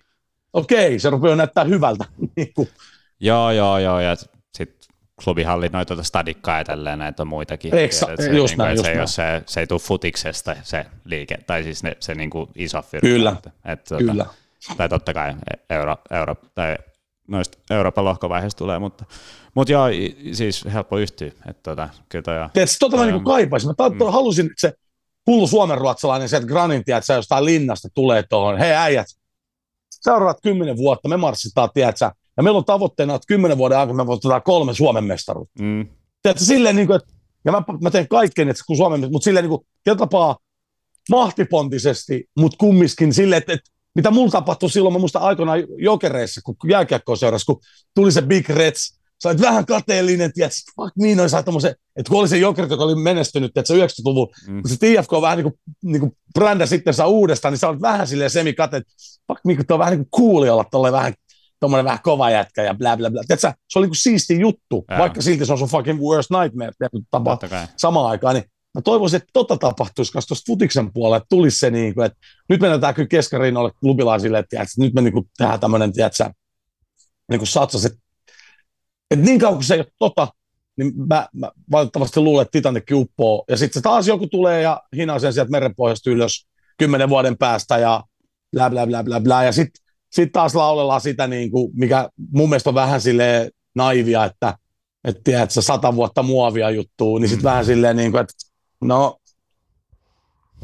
okei, 0.53 0.99
se 0.99 1.11
rupeaa 1.11 1.37
näyttää 1.37 1.65
hyvältä. 1.65 2.05
niin 2.37 2.53
kuin. 2.55 2.69
Joo, 3.21 3.51
joo, 3.51 3.79
joo, 3.79 4.01
ja 4.01 4.17
sitten 4.57 4.77
klubihalli 5.25 5.69
noita 5.69 5.89
tuota 5.89 6.03
stadikkaa 6.03 6.59
ja 6.59 6.65
tälleen, 6.65 6.99
näitä 6.99 7.23
on 7.23 7.27
muitakin. 7.29 7.75
Eksa, 7.75 8.07
se, 8.07 8.13
just 8.13 8.31
niin 8.31 8.47
kuin, 8.49 8.59
näin, 8.59 8.79
että 8.79 8.91
just 8.93 9.15
se, 9.15 9.23
näin. 9.23 9.35
ole 9.35 9.43
se, 9.47 9.53
se 9.53 9.61
ei 9.61 9.67
tule 9.67 9.81
futiksesta 9.81 10.57
se 10.63 10.87
liike, 11.05 11.39
tai 11.47 11.63
siis 11.63 11.83
ne, 11.83 11.97
se 12.01 12.15
niin 12.15 12.31
kuin 12.31 12.51
iso 12.55 12.83
firma. 12.83 13.09
Kyllä, 13.09 13.31
Että, 13.33 13.51
että, 13.65 13.89
tuota, 13.89 14.05
Kyllä. 14.13 14.27
Tai 14.77 14.89
totta 14.89 15.15
kai 15.15 15.35
euro, 15.71 15.97
euro, 16.11 16.35
tai 16.55 16.77
noista 17.29 17.59
Euroopan 17.71 18.05
lohkovaiheista 18.05 18.59
tulee, 18.59 18.79
mutta, 18.79 19.05
mutta 19.55 19.73
joo, 19.73 19.87
siis 20.33 20.65
helppo 20.73 20.99
yhtyä. 20.99 21.27
Että 21.27 21.63
tota, 21.63 21.89
kyllä 22.09 22.23
toi. 22.23 22.35
Tiedätkö, 22.53 22.77
tota 22.81 22.97
mä 22.97 23.07
niinku 23.07 23.21
kaipaisin. 23.31 23.69
Mä 23.71 23.75
ta- 23.75 23.89
Mm. 23.91 23.99
halusin, 24.13 24.47
että 24.47 24.61
se 24.61 24.73
hullu 25.27 25.47
suomenruotsalainen 25.47 26.29
sieltä 26.29 26.47
Granin, 26.47 26.81
että 26.81 27.01
sä 27.01 27.15
jostain 27.15 27.45
linnasta 27.45 27.89
tulee 27.95 28.23
tuohon. 28.23 28.59
Hei 28.59 28.73
äijät, 28.73 29.07
seuraavat 30.01 30.39
kymmenen 30.43 30.77
vuotta, 30.77 31.09
me 31.09 31.17
marssitaan, 31.17 31.69
tiedätkö, 31.75 32.11
ja 32.37 32.43
meillä 32.43 32.59
on 32.59 32.65
tavoitteena, 32.65 33.15
että 33.15 33.27
kymmenen 33.27 33.59
vuoden 33.59 33.79
aikana 33.79 34.05
me 34.05 34.07
voitetaan 34.07 34.43
kolme 34.43 34.75
Suomen 34.75 35.05
mestaruutta. 35.05 35.63
Mm, 35.63 35.89
Tiedätkö, 36.23 36.45
silleen 36.45 36.77
niin 36.77 36.87
kuin, 36.87 36.97
että, 36.97 37.15
ja 37.45 37.53
mä, 37.53 37.63
mä 37.83 37.91
teen 37.91 38.09
kaikkeen, 38.09 38.49
että 38.49 38.63
kun 38.67 38.77
Suomen, 38.77 39.01
mutta 39.13 39.25
silleen 39.25 39.49
niin 39.49 39.61
kuin, 39.85 39.99
tapaa 39.99 40.37
mahtipontisesti, 41.11 42.25
mutta 42.39 42.57
kumminkin 42.57 43.15
silleen, 43.15 43.39
että, 43.39 43.53
että 43.53 43.71
mitä 43.95 44.11
mulla 44.11 44.31
tapahtui 44.31 44.71
silloin, 44.71 44.93
mä 44.93 44.99
muistan 44.99 45.23
aikoinaan 45.23 45.65
jokereissa, 45.79 46.41
kun 46.45 46.57
jääkiekkoa 46.69 47.17
seurasi, 47.17 47.47
kun 47.47 47.61
tuli 47.95 48.13
se 48.13 48.23
Big 48.23 48.49
Reds, 48.49 49.01
sä 49.23 49.29
olit 49.29 49.41
vähän 49.41 49.67
kateellinen, 49.67 50.33
tiedätkö, 50.33 50.57
fuck 50.77 50.97
niin, 50.97 51.17
noin 51.17 51.31
sai 51.31 51.45
tommosen, 51.45 51.75
että 51.97 52.11
kun 52.11 52.21
oli 52.21 52.29
se 52.29 52.39
jokerit, 52.39 52.71
joka 52.71 52.85
oli 52.85 52.95
menestynyt, 52.95 53.59
että 53.59 53.75
se 53.75 53.87
90-luvun, 53.87 54.29
mm. 54.49 54.63
kun 54.63 54.71
se 54.71 54.77
TFK 54.77 55.13
vähän 55.21 55.39
niin 55.39 55.43
kuin, 55.51 55.61
niin 55.85 56.01
kuin 56.01 56.13
brändä 56.35 56.67
sitten 56.67 56.95
saa 56.95 57.07
uudestaan, 57.07 57.53
niin 57.53 57.59
sä 57.59 57.69
olet 57.69 57.81
vähän 57.81 58.07
silleen 58.07 58.31
semikate, 58.31 58.77
että 58.77 58.93
fuck, 59.29 59.41
niin 59.45 59.57
kuin, 59.57 59.67
tuo 59.67 59.75
on 59.75 59.79
vähän 59.79 59.93
niin 59.93 60.07
kuin 60.11 60.23
cooli 60.23 60.51
olla 60.51 60.65
tolleen 60.65 60.93
vähän 60.93 61.15
tommonen 61.61 61.85
vähän 61.85 62.01
kova 62.03 62.31
jätkä 62.31 62.63
ja 62.63 62.75
bla 62.75 62.97
bla 62.97 63.11
bla. 63.11 63.23
Tiedätkö, 63.27 63.53
se 63.69 63.79
oli 63.79 63.85
niin 63.85 63.91
kuin 63.91 63.97
siisti 63.97 64.41
juttu, 64.41 64.85
Joo. 64.91 64.99
vaikka 64.99 65.23
silti 65.23 65.47
se 65.47 65.53
on 65.53 65.59
sun 65.59 65.69
fucking 65.69 66.01
worst 66.01 66.31
nightmare 66.31 66.73
Totta 67.11 67.49
kai. 67.49 67.67
samaan 67.77 68.11
aikaan, 68.11 68.35
niin 68.35 68.45
mä 68.75 68.83
toivoisin, 68.83 69.17
että 69.17 69.31
tota 69.33 69.57
tapahtuisi 69.57 70.13
myös 70.15 70.27
tuosta 70.27 70.45
futiksen 70.47 70.93
puolella, 70.93 71.17
että 71.17 71.27
tulisi 71.31 71.59
se 71.59 71.71
niin 71.71 71.95
kuin, 71.95 72.07
että 72.07 72.19
nyt 72.49 72.61
mennään 72.61 72.81
tää 72.81 72.93
kyllä 72.93 73.09
keskariinoille 73.09 73.71
klubilaisille, 73.81 74.39
että, 74.39 74.51
tiedätkö, 74.51 74.73
nyt 74.79 74.95
me 74.95 75.01
niin 75.01 75.13
kuin 75.13 75.31
tehdään 75.39 75.61
tämmöinen, 75.61 75.93
tiedätkö, 75.93 76.31
niin 77.31 77.41
kuin 77.41 77.49
satsas, 77.49 77.85
että, 77.85 77.99
että 79.11 79.25
niin 79.25 79.39
kauan 79.41 79.55
kuin 79.55 79.65
se 79.65 79.75
ei 79.75 79.81
ole 79.81 79.87
tota, 79.99 80.29
niin 80.77 80.93
mä, 81.09 81.29
mä 81.33 81.51
valitettavasti 81.71 82.21
luulen, 82.21 82.43
että 82.43 82.53
Titanic 82.53 82.85
uppoo, 82.93 83.45
ja 83.49 83.57
sitten 83.57 83.81
se 83.81 83.83
taas 83.83 84.09
joku 84.09 84.27
tulee 84.27 84.63
ja 84.63 84.83
hinaa 84.97 85.19
sen 85.19 85.33
sieltä 85.33 85.51
merenpohjasta 85.51 86.11
ylös 86.11 86.47
kymmenen 86.79 87.09
vuoden 87.09 87.39
päästä, 87.39 87.79
ja 87.79 88.05
bla 88.53 88.71
bla 88.71 88.87
bla 88.87 89.05
bla 89.05 89.21
bla, 89.21 89.43
ja 89.45 89.53
sitten 89.53 89.85
sit 90.13 90.33
taas 90.33 90.55
laulellaan 90.55 91.01
sitä, 91.01 91.27
niin 91.27 91.51
kuin, 91.51 91.73
mikä 91.75 92.09
mun 92.31 92.49
mielestä 92.49 92.71
on 92.71 92.75
vähän 92.75 93.01
silleen 93.01 93.51
naivia, 93.75 94.25
että 94.25 94.55
että 95.05 95.21
tiedätkö, 95.25 95.63
sata 95.63 95.97
vuotta 95.97 96.23
muovia 96.23 96.71
juttuu, 96.71 97.19
niin 97.19 97.29
sitten 97.29 97.43
Mm. 97.45 97.51
vähän 97.51 97.65
silleen, 97.65 97.97
niin 97.97 98.11
kuin, 98.13 98.21
että 98.21 98.35
no, 98.81 99.17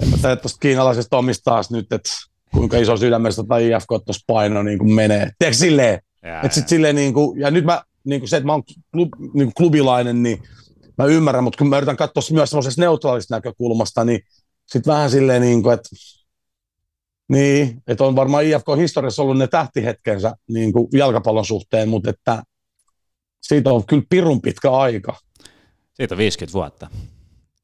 en 0.02 0.09
mä 0.09 0.16
tiedä 0.16 0.36
tuosta 0.36 0.59
kiinalaisesta 0.60 1.16
omistaa 1.16 1.62
nyt, 1.70 1.93
että 1.93 2.10
kuinka 2.55 2.78
iso 2.78 2.97
sydämestä 2.97 3.43
tai 3.48 3.66
IFK 3.69 3.89
tuossa 3.89 4.24
paino 4.27 4.62
niin 4.62 4.78
kuin 4.78 4.93
menee. 4.93 5.31
Tiedätkö 5.39 5.59
silleen, 5.59 5.94
että 6.23 6.55
sitten 6.55 6.62
jaa. 6.62 6.69
silleen 6.69 6.94
niin 6.97 7.14
kuin, 7.14 7.40
ja 7.40 7.51
nyt 7.51 7.64
mä, 7.64 7.82
niin 8.05 8.20
kuin 8.20 8.29
se, 8.29 8.37
että 8.37 8.47
mä 8.47 8.53
oon 8.53 8.62
klub, 8.93 9.09
niin 9.20 9.33
kuin 9.33 9.55
klubilainen, 9.55 10.23
niin 10.23 10.43
mä 10.99 11.05
ymmärrän, 11.05 11.45
mutta 11.45 11.59
kun 11.59 11.69
mä 11.69 11.77
yritän 11.77 11.97
katsoa 11.97 12.23
myös 12.33 12.51
semmoisesta 12.51 12.81
neutraalista 12.81 13.35
näkökulmasta, 13.35 14.05
niin 14.05 14.20
sitten 14.66 14.93
vähän 14.93 15.11
silleen 15.11 15.43
niin 15.43 15.62
kuin, 15.62 15.74
että 15.74 15.89
niin, 17.29 17.83
että 17.87 18.05
on 18.05 18.16
varmaan 18.16 18.45
IFK-historiassa 18.45 19.23
ollut 19.23 19.39
ne 19.39 19.47
tähtihetkensä 19.47 20.35
niin 20.49 20.73
kuin 20.73 20.89
jalkapallon 20.93 21.45
suhteen, 21.45 21.89
mutta 21.89 22.11
että 22.11 22.43
siitä 23.43 23.73
on 23.73 23.87
kyllä 23.87 24.03
pirun 24.11 24.43
pitkä 24.43 24.70
aika. 24.70 25.16
Siitä 25.95 26.15
on 26.15 26.19
50 26.19 26.53
vuotta. 26.53 26.91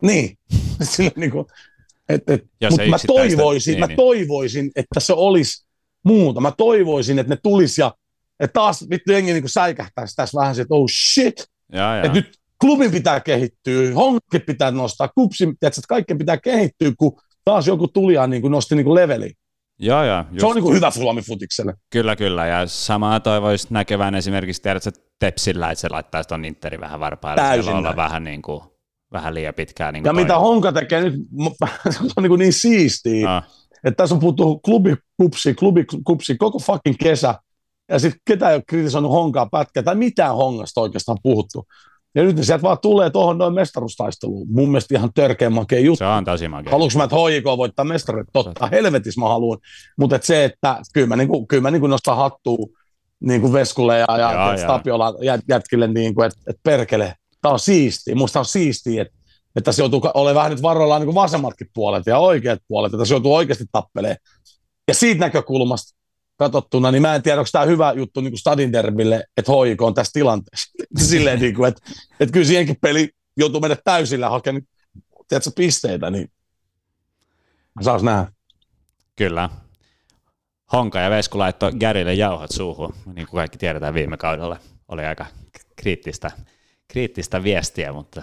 Niin, 0.03 0.39
sillä 0.83 1.11
niin 1.17 1.31
kuin, 1.31 1.47
et, 2.09 2.31
et, 2.31 2.45
mutta 2.71 2.87
mä 2.87 2.97
toivoisin, 3.07 3.73
niin, 3.73 3.81
mä 3.81 3.87
niin. 3.87 3.97
toivoisin, 3.97 4.71
että 4.77 5.01
se 5.01 5.13
olisi 5.13 5.67
muuta. 6.05 6.41
Mä 6.41 6.53
toivoisin, 6.57 7.19
että 7.19 7.35
ne 7.35 7.39
tulisi 7.43 7.81
ja 7.81 7.95
että 8.41 8.53
taas 8.53 8.87
vittu 8.91 9.13
jengi 9.13 9.33
niin 9.33 9.49
säikähtäisi 9.49 10.17
tässä 10.17 10.41
vähän 10.41 10.55
se, 10.55 10.63
että 10.63 10.75
oh 10.75 10.87
shit, 11.15 11.45
että 12.05 12.13
nyt 12.15 12.39
klubin 12.61 12.91
pitää 12.91 13.21
kehittyä, 13.21 13.95
honkit 13.95 14.47
pitää 14.47 14.71
nostaa, 14.71 15.09
kupsi, 15.09 15.45
tiedätkö, 15.45 15.67
että 15.67 15.89
kaikkien 15.89 16.19
pitää 16.19 16.37
kehittyä, 16.37 16.93
kun 16.99 17.21
taas 17.45 17.67
joku 17.67 17.89
tulija 17.89 18.27
niin 18.27 18.43
kuin 18.43 18.51
nosti 18.51 18.75
niin 18.75 18.85
kuin 18.85 18.95
leveli. 18.95 19.33
Joo, 19.79 20.05
joo. 20.05 20.25
Se 20.39 20.47
on 20.47 20.55
niin 20.55 20.63
kuin 20.63 20.77
hyvä 20.77 20.91
Suomi 20.91 21.23
futikselle. 21.23 21.75
Kyllä, 21.91 22.17
kyllä. 22.17 22.47
Ja 22.47 22.67
samaa 22.67 23.21
toivoisi 23.21 23.67
näkevän 23.71 24.15
esimerkiksi, 24.15 24.63
tiedätkö, 24.63 24.91
Tepsillä, 25.19 25.71
että 25.71 25.81
se 25.81 25.89
laittaisi 25.91 26.29
tuon 26.29 26.45
Interin 26.45 26.81
vähän 26.81 27.01
varpaille. 27.01 27.43
Täysin 27.43 27.75
olla 27.75 27.97
vähän, 27.97 28.25
niin 28.25 28.43
kuin, 28.43 28.61
vähän 29.13 29.35
liian 29.35 29.55
pitkään. 29.55 29.95
Niin 29.95 30.05
Ja 30.05 30.13
kuin 30.13 30.23
mitä 30.23 30.39
Honka 30.39 30.73
tekee 30.73 31.01
nyt, 31.01 31.15
se 31.91 31.99
on 32.03 32.23
niin, 32.23 32.29
kuin 32.29 32.39
niin 32.39 32.53
siistiä, 32.53 33.37
Ah, 33.37 33.45
että 33.85 33.97
tässä 33.97 34.15
on 34.15 34.21
puhuttu 34.21 34.59
klubikupsi, 34.59 35.55
klubikupsi 35.55 36.37
koko 36.37 36.59
fucking 36.59 36.97
kesä, 37.03 37.35
ja 37.89 37.99
sitten 37.99 38.21
ketään 38.25 38.53
ei 38.53 38.57
ole 38.57 38.65
kritisoinut 38.67 39.13
Honkaa 39.13 39.49
pätkää, 39.51 39.83
tai 39.83 39.95
mitään 39.95 40.35
Hongasta 40.35 40.81
oikeastaan 40.81 41.19
puhuttu. 41.23 41.67
Ja 42.15 42.23
nyt 42.23 42.37
ne 42.37 42.43
sieltä 42.43 42.63
vaan 42.63 42.79
tulee 42.83 43.11
tuohon 43.11 43.39
noin 43.39 43.55
mestaruustaisteluun. 43.55 44.47
Mun 44.51 44.69
mielestä 44.69 44.95
ihan 44.95 45.11
törkeä 45.15 45.51
makea 45.51 45.81
juttu. 45.81 45.99
se 45.99 46.07
on 46.07 46.25
tosi 46.25 46.49
makea. 46.49 46.73
Haluanko 46.73 46.99
mä, 46.99 47.05
että 47.05 47.17
HJK 47.17 47.45
voittaa 47.45 47.85
mestaruudet? 47.85 48.29
Totta, 48.33 48.67
helvetis 48.67 49.19
mä 49.19 49.29
haluan. 49.29 49.59
Mutta 49.99 50.17
et 50.17 50.23
se, 50.23 50.45
että 50.45 50.81
kyllä 50.93 51.07
mä, 51.07 51.17
niinku, 51.17 51.47
kyllä 51.47 51.61
mä 51.61 51.71
niinku 51.71 51.87
nostan 51.87 52.17
hattua 52.17 52.67
niinku 53.21 53.53
Veskulle 53.53 53.99
ja, 53.99 54.19
ja. 54.19 54.67
Tapiola 54.67 55.15
jät, 55.23 55.41
jätkille, 55.49 55.89
niinku, 55.89 56.23
että 56.23 56.39
et 56.47 56.57
perkele, 56.63 57.15
tämä 57.43 57.53
on 57.53 57.61
siistiä. 57.61 58.15
Musta 58.15 58.39
on 58.39 58.45
siistiä, 58.45 59.03
että 59.03 59.19
että 59.57 59.69
tässä 59.69 59.83
joutuu 59.83 60.01
olemaan 60.15 60.35
vähän 60.35 60.51
nyt 60.51 60.63
varoillaan 60.63 61.03
niin 61.03 61.15
vasemmatkin 61.15 61.67
puolet 61.75 62.07
ja 62.07 62.19
oikeat 62.19 62.59
puolet, 62.69 62.89
että 62.89 62.99
tässä 62.99 63.15
joutuu 63.15 63.35
oikeasti 63.35 63.65
tappelemaan. 63.73 64.17
Ja 64.89 64.95
siitä 64.95 65.21
näkökulmasta 65.21 65.99
katsottuna, 66.39 66.91
niin 66.91 67.03
mä 67.03 67.15
en 67.15 67.23
tiedä, 67.23 67.41
onko 67.41 67.49
tämä 67.53 67.65
hyvä 67.65 67.93
juttu 67.93 68.21
niin 68.21 68.39
Stadin 68.39 68.73
derbille, 68.73 69.25
että 69.37 69.53
HJK 69.53 69.83
on 69.83 69.95
tässä 69.95 70.13
tilanteessa. 70.13 70.73
Silleen, 71.11 71.41
niin 71.41 71.55
kuin, 71.55 71.69
että, 71.69 71.91
että 72.21 72.33
kyllä 72.33 72.47
siihenkin 72.47 72.77
peli 72.81 73.11
joutuu 73.37 73.61
mennä 73.61 73.77
täysillä 73.85 74.31
hakemaan 74.31 74.63
tiedätkö, 75.29 75.51
pisteitä, 75.57 76.11
niin 76.11 76.31
saas 77.81 78.03
nähdä. 78.03 78.33
Kyllä. 79.17 79.49
Honka 80.73 81.01
ja 81.01 81.11
Vesku 81.11 81.39
laittoi 81.39 81.73
Gärille 81.73 82.15
jauhot 82.15 82.51
suuhun, 82.51 82.95
niin 83.07 83.27
kuin 83.27 83.39
kaikki 83.39 83.59
tiedetään 83.59 83.95
viime 83.95 84.17
kaudella. 84.17 84.57
Oli 84.89 85.05
aika 85.05 85.27
kriittistä, 85.77 86.31
kriittistä 86.89 87.43
viestiä, 87.43 87.93
mutta 87.93 88.23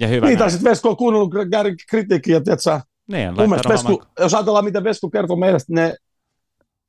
ja 0.00 0.08
hyvä 0.08 0.26
Niin, 0.26 0.38
tai 0.38 0.50
sitten 0.50 0.70
Vesku 0.70 0.88
on 0.88 0.96
kuunnellut 0.96 1.34
Gärin 1.50 1.76
kritiikkiä, 1.88 2.40
tiedätkö, 2.40 2.80
Niin, 3.06 3.36
Vesku, 3.68 4.02
jos 4.18 4.34
ajatellaan, 4.34 4.64
miten 4.64 4.84
Vesku 4.84 5.10
kertoo 5.10 5.36
meille 5.36 5.58
ne, 5.68 5.96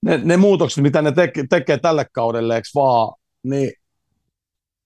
ne, 0.03 0.17
ne 0.23 0.37
muutokset, 0.37 0.83
mitä 0.83 1.01
ne 1.01 1.11
teke, 1.11 1.43
tekee 1.49 1.77
tälle 1.77 2.05
kaudelle, 2.13 2.55
eikö 2.55 2.67
vaan, 2.75 3.15
niin 3.43 3.71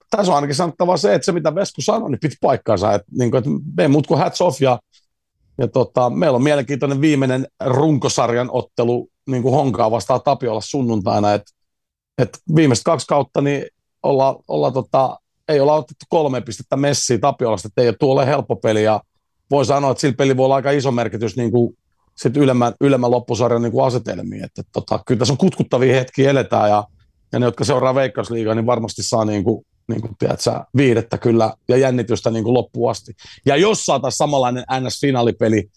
tässä 0.09 0.31
on 0.31 0.35
ainakin 0.35 0.55
sanottava 0.55 0.97
se, 0.97 1.13
että 1.13 1.25
se 1.25 1.31
mitä 1.31 1.55
Vesku 1.55 1.81
sanoi, 1.81 2.11
niin 2.11 2.19
piti 2.19 2.35
paikkaansa, 2.41 2.93
että, 2.93 3.07
niin 3.17 3.31
kuin, 3.31 3.37
että 3.37 3.49
me 3.77 3.87
muut 3.87 4.07
kuin 4.07 4.19
hats 4.19 4.41
off 4.41 4.61
ja, 4.61 4.79
ja 5.57 5.67
tota, 5.67 6.09
meillä 6.09 6.35
on 6.35 6.43
mielenkiintoinen 6.43 7.01
viimeinen 7.01 7.47
runkosarjan 7.65 8.49
ottelu 8.51 9.09
niin 9.27 9.43
kuin 9.43 9.55
Honkaa 9.55 9.91
vastaan 9.91 10.21
Tapiolla 10.23 10.61
sunnuntaina, 10.61 11.33
että, 11.33 11.51
että 12.17 12.39
viimeiset 12.55 12.83
kaksi 12.83 13.07
kautta 13.07 13.41
niin 13.41 13.65
olla, 14.03 14.39
olla 14.47 14.71
tota, 14.71 15.19
ei 15.47 15.59
olla 15.59 15.73
otettu 15.73 16.05
kolme 16.09 16.41
pistettä 16.41 16.77
messiä 16.77 17.17
Tapiolasta, 17.17 17.67
että 17.67 17.81
ei 17.81 17.87
ole 17.87 17.95
tuolle 17.99 18.25
helppo 18.25 18.55
peli. 18.55 18.83
Ja 18.83 19.01
voi 19.51 19.65
sanoa, 19.65 19.91
että 19.91 20.01
sillä 20.01 20.15
peli 20.15 20.37
voi 20.37 20.45
olla 20.45 20.55
aika 20.55 20.71
iso 20.71 20.91
merkitys 20.91 21.37
niin 21.37 21.51
kuin 21.51 21.77
sit 22.17 22.37
ylemmän, 22.37 22.73
ylemmän 22.81 23.11
loppusarjan 23.11 23.61
niin 23.61 23.71
kuin 23.71 23.85
asetelmiin. 23.85 24.43
Että, 24.43 24.61
tota, 24.73 24.99
kyllä 25.07 25.19
tässä 25.19 25.33
on 25.33 25.37
kutkuttavia 25.37 25.95
hetkiä 25.95 26.29
eletään 26.29 26.69
ja, 26.69 26.83
ja 27.31 27.39
ne, 27.39 27.45
jotka 27.45 27.63
seuraa 27.63 27.95
Veikkausliigaa, 27.95 28.55
niin 28.55 28.65
varmasti 28.65 29.03
saa 29.03 29.25
niin 29.25 29.43
kuin, 29.43 29.65
niin 29.87 30.01
kuin, 30.01 30.15
tiedätkö, 30.19 30.51
viidettä 30.77 31.17
kyllä 31.17 31.53
ja 31.69 31.77
jännitystä 31.77 32.31
niin 32.31 32.43
kuin 32.43 32.53
loppuun 32.53 32.91
asti. 32.91 33.13
Ja 33.45 33.55
jos 33.55 33.85
saataisiin 33.85 34.17
samanlainen 34.17 34.63
NS-finaalipeli, 34.63 35.69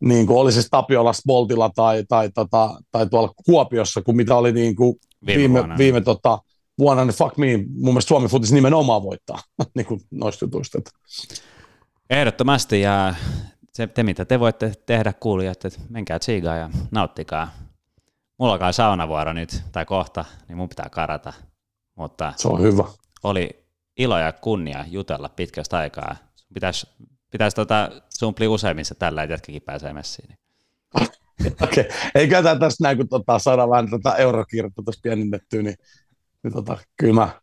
niin 0.00 0.26
kuin 0.26 0.38
oli 0.38 0.52
se 0.52 0.62
Tapiola 0.70 1.12
Boltilla 1.26 1.70
tai, 1.74 2.04
tai, 2.08 2.30
tota, 2.34 2.80
tai 2.90 3.06
tuolla 3.06 3.32
Kuopiossa, 3.46 4.02
kuin 4.02 4.16
mitä 4.16 4.36
oli 4.36 4.52
niin 4.52 4.76
kuin 4.76 4.96
Viime 5.26 5.38
viime, 5.38 5.58
vuonna. 5.58 5.78
viime 5.78 6.00
tota, 6.00 6.38
vuonna, 6.78 7.04
niin 7.04 7.14
fuck 7.14 7.36
me, 7.36 7.56
mun 7.56 7.94
mielestä 7.94 8.08
Suomi 8.08 8.28
futis 8.28 8.52
nimenomaan 8.52 9.02
voittaa 9.02 9.38
niin 9.76 9.86
kuin 9.86 10.00
noista 10.10 10.44
jutuista. 10.44 10.78
Ehdottomasti 12.10 12.80
ja 12.80 13.14
se, 13.72 13.86
te 13.86 14.02
mitä 14.02 14.24
te 14.24 14.40
voitte 14.40 14.72
tehdä 14.86 15.12
kuulijat, 15.12 15.64
että 15.64 15.80
menkää 15.88 16.18
tsiigaan 16.18 16.58
ja 16.58 16.70
nauttikaa. 16.90 17.50
Mulla 18.38 18.52
alkaa 18.52 18.72
saunavuoro 18.72 19.32
nyt 19.32 19.62
tai 19.72 19.84
kohta, 19.84 20.24
niin 20.48 20.56
mun 20.56 20.68
pitää 20.68 20.88
karata, 20.90 21.32
mutta 21.94 22.32
se 22.36 22.48
on 22.48 22.62
hyvä. 22.62 22.84
oli 23.22 23.64
ilo 23.96 24.18
ja 24.18 24.32
kunnia 24.32 24.84
jutella 24.88 25.28
pitkästä 25.28 25.78
aikaa. 25.78 26.16
Pitäisi 26.54 26.86
pitäis 27.30 27.54
tota 27.54 27.90
sumpli 28.08 28.48
useimmissa 28.48 28.94
tällä, 28.94 29.22
että 29.22 29.32
jätkäkin 29.32 29.62
pääsee 29.62 29.92
messiin. 29.92 30.38
Okei, 31.62 31.84
okay. 31.84 31.84
eikä 32.14 32.42
tämä 32.42 32.60
tästä 32.60 32.84
näin, 32.84 32.96
kun 32.96 33.08
tota, 33.08 33.38
saadaan 33.38 33.70
vähän 33.70 33.90
tätä 33.90 34.16
tuossa 34.84 35.00
pienennettyä, 35.02 35.62
niin, 35.62 35.76
niin 36.42 36.52
tota, 36.52 36.78
kyllä 36.96 37.14
mä 37.14 37.40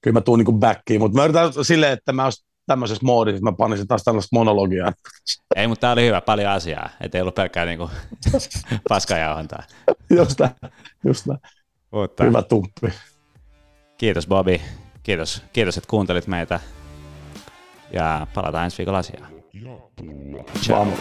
kyllä 0.00 0.14
mä 0.14 0.20
tuun 0.20 0.38
niinku 0.38 0.52
backiin, 0.52 1.00
mutta 1.00 1.18
mä 1.18 1.24
yritän 1.24 1.64
silleen, 1.64 1.92
että 1.92 2.12
mä 2.12 2.24
olisin 2.24 2.46
tämmöisessä 2.66 3.06
moodissa, 3.06 3.36
että 3.36 3.50
mä 3.50 3.56
panisin 3.56 3.86
taas 3.86 4.02
tällaista 4.02 4.36
monologiaa. 4.36 4.92
Ei, 5.56 5.66
mutta 5.66 5.80
tämä 5.80 5.92
oli 5.92 6.06
hyvä, 6.06 6.20
paljon 6.20 6.52
asiaa, 6.52 6.88
ettei 7.00 7.20
ollut 7.20 7.34
pelkkää 7.34 7.64
niinku 7.64 7.90
paskajauhantaa. 8.88 9.62
just 10.10 10.40
näin, 10.40 10.52
just 11.06 11.26
näin. 11.26 11.40
Mutta. 11.90 12.24
Hyvä 12.24 12.42
tumppi. 12.42 12.92
Kiitos 13.98 14.26
Bobby, 14.26 14.60
kiitos, 15.02 15.42
kiitos 15.52 15.76
että 15.76 15.90
kuuntelit 15.90 16.26
meitä 16.26 16.60
ja 17.92 18.26
palataan 18.34 18.64
ensi 18.64 18.78
viikolla 18.78 18.98
asiaan. 18.98 19.32
Ciao. 20.62 20.78
Vamos. 20.78 21.00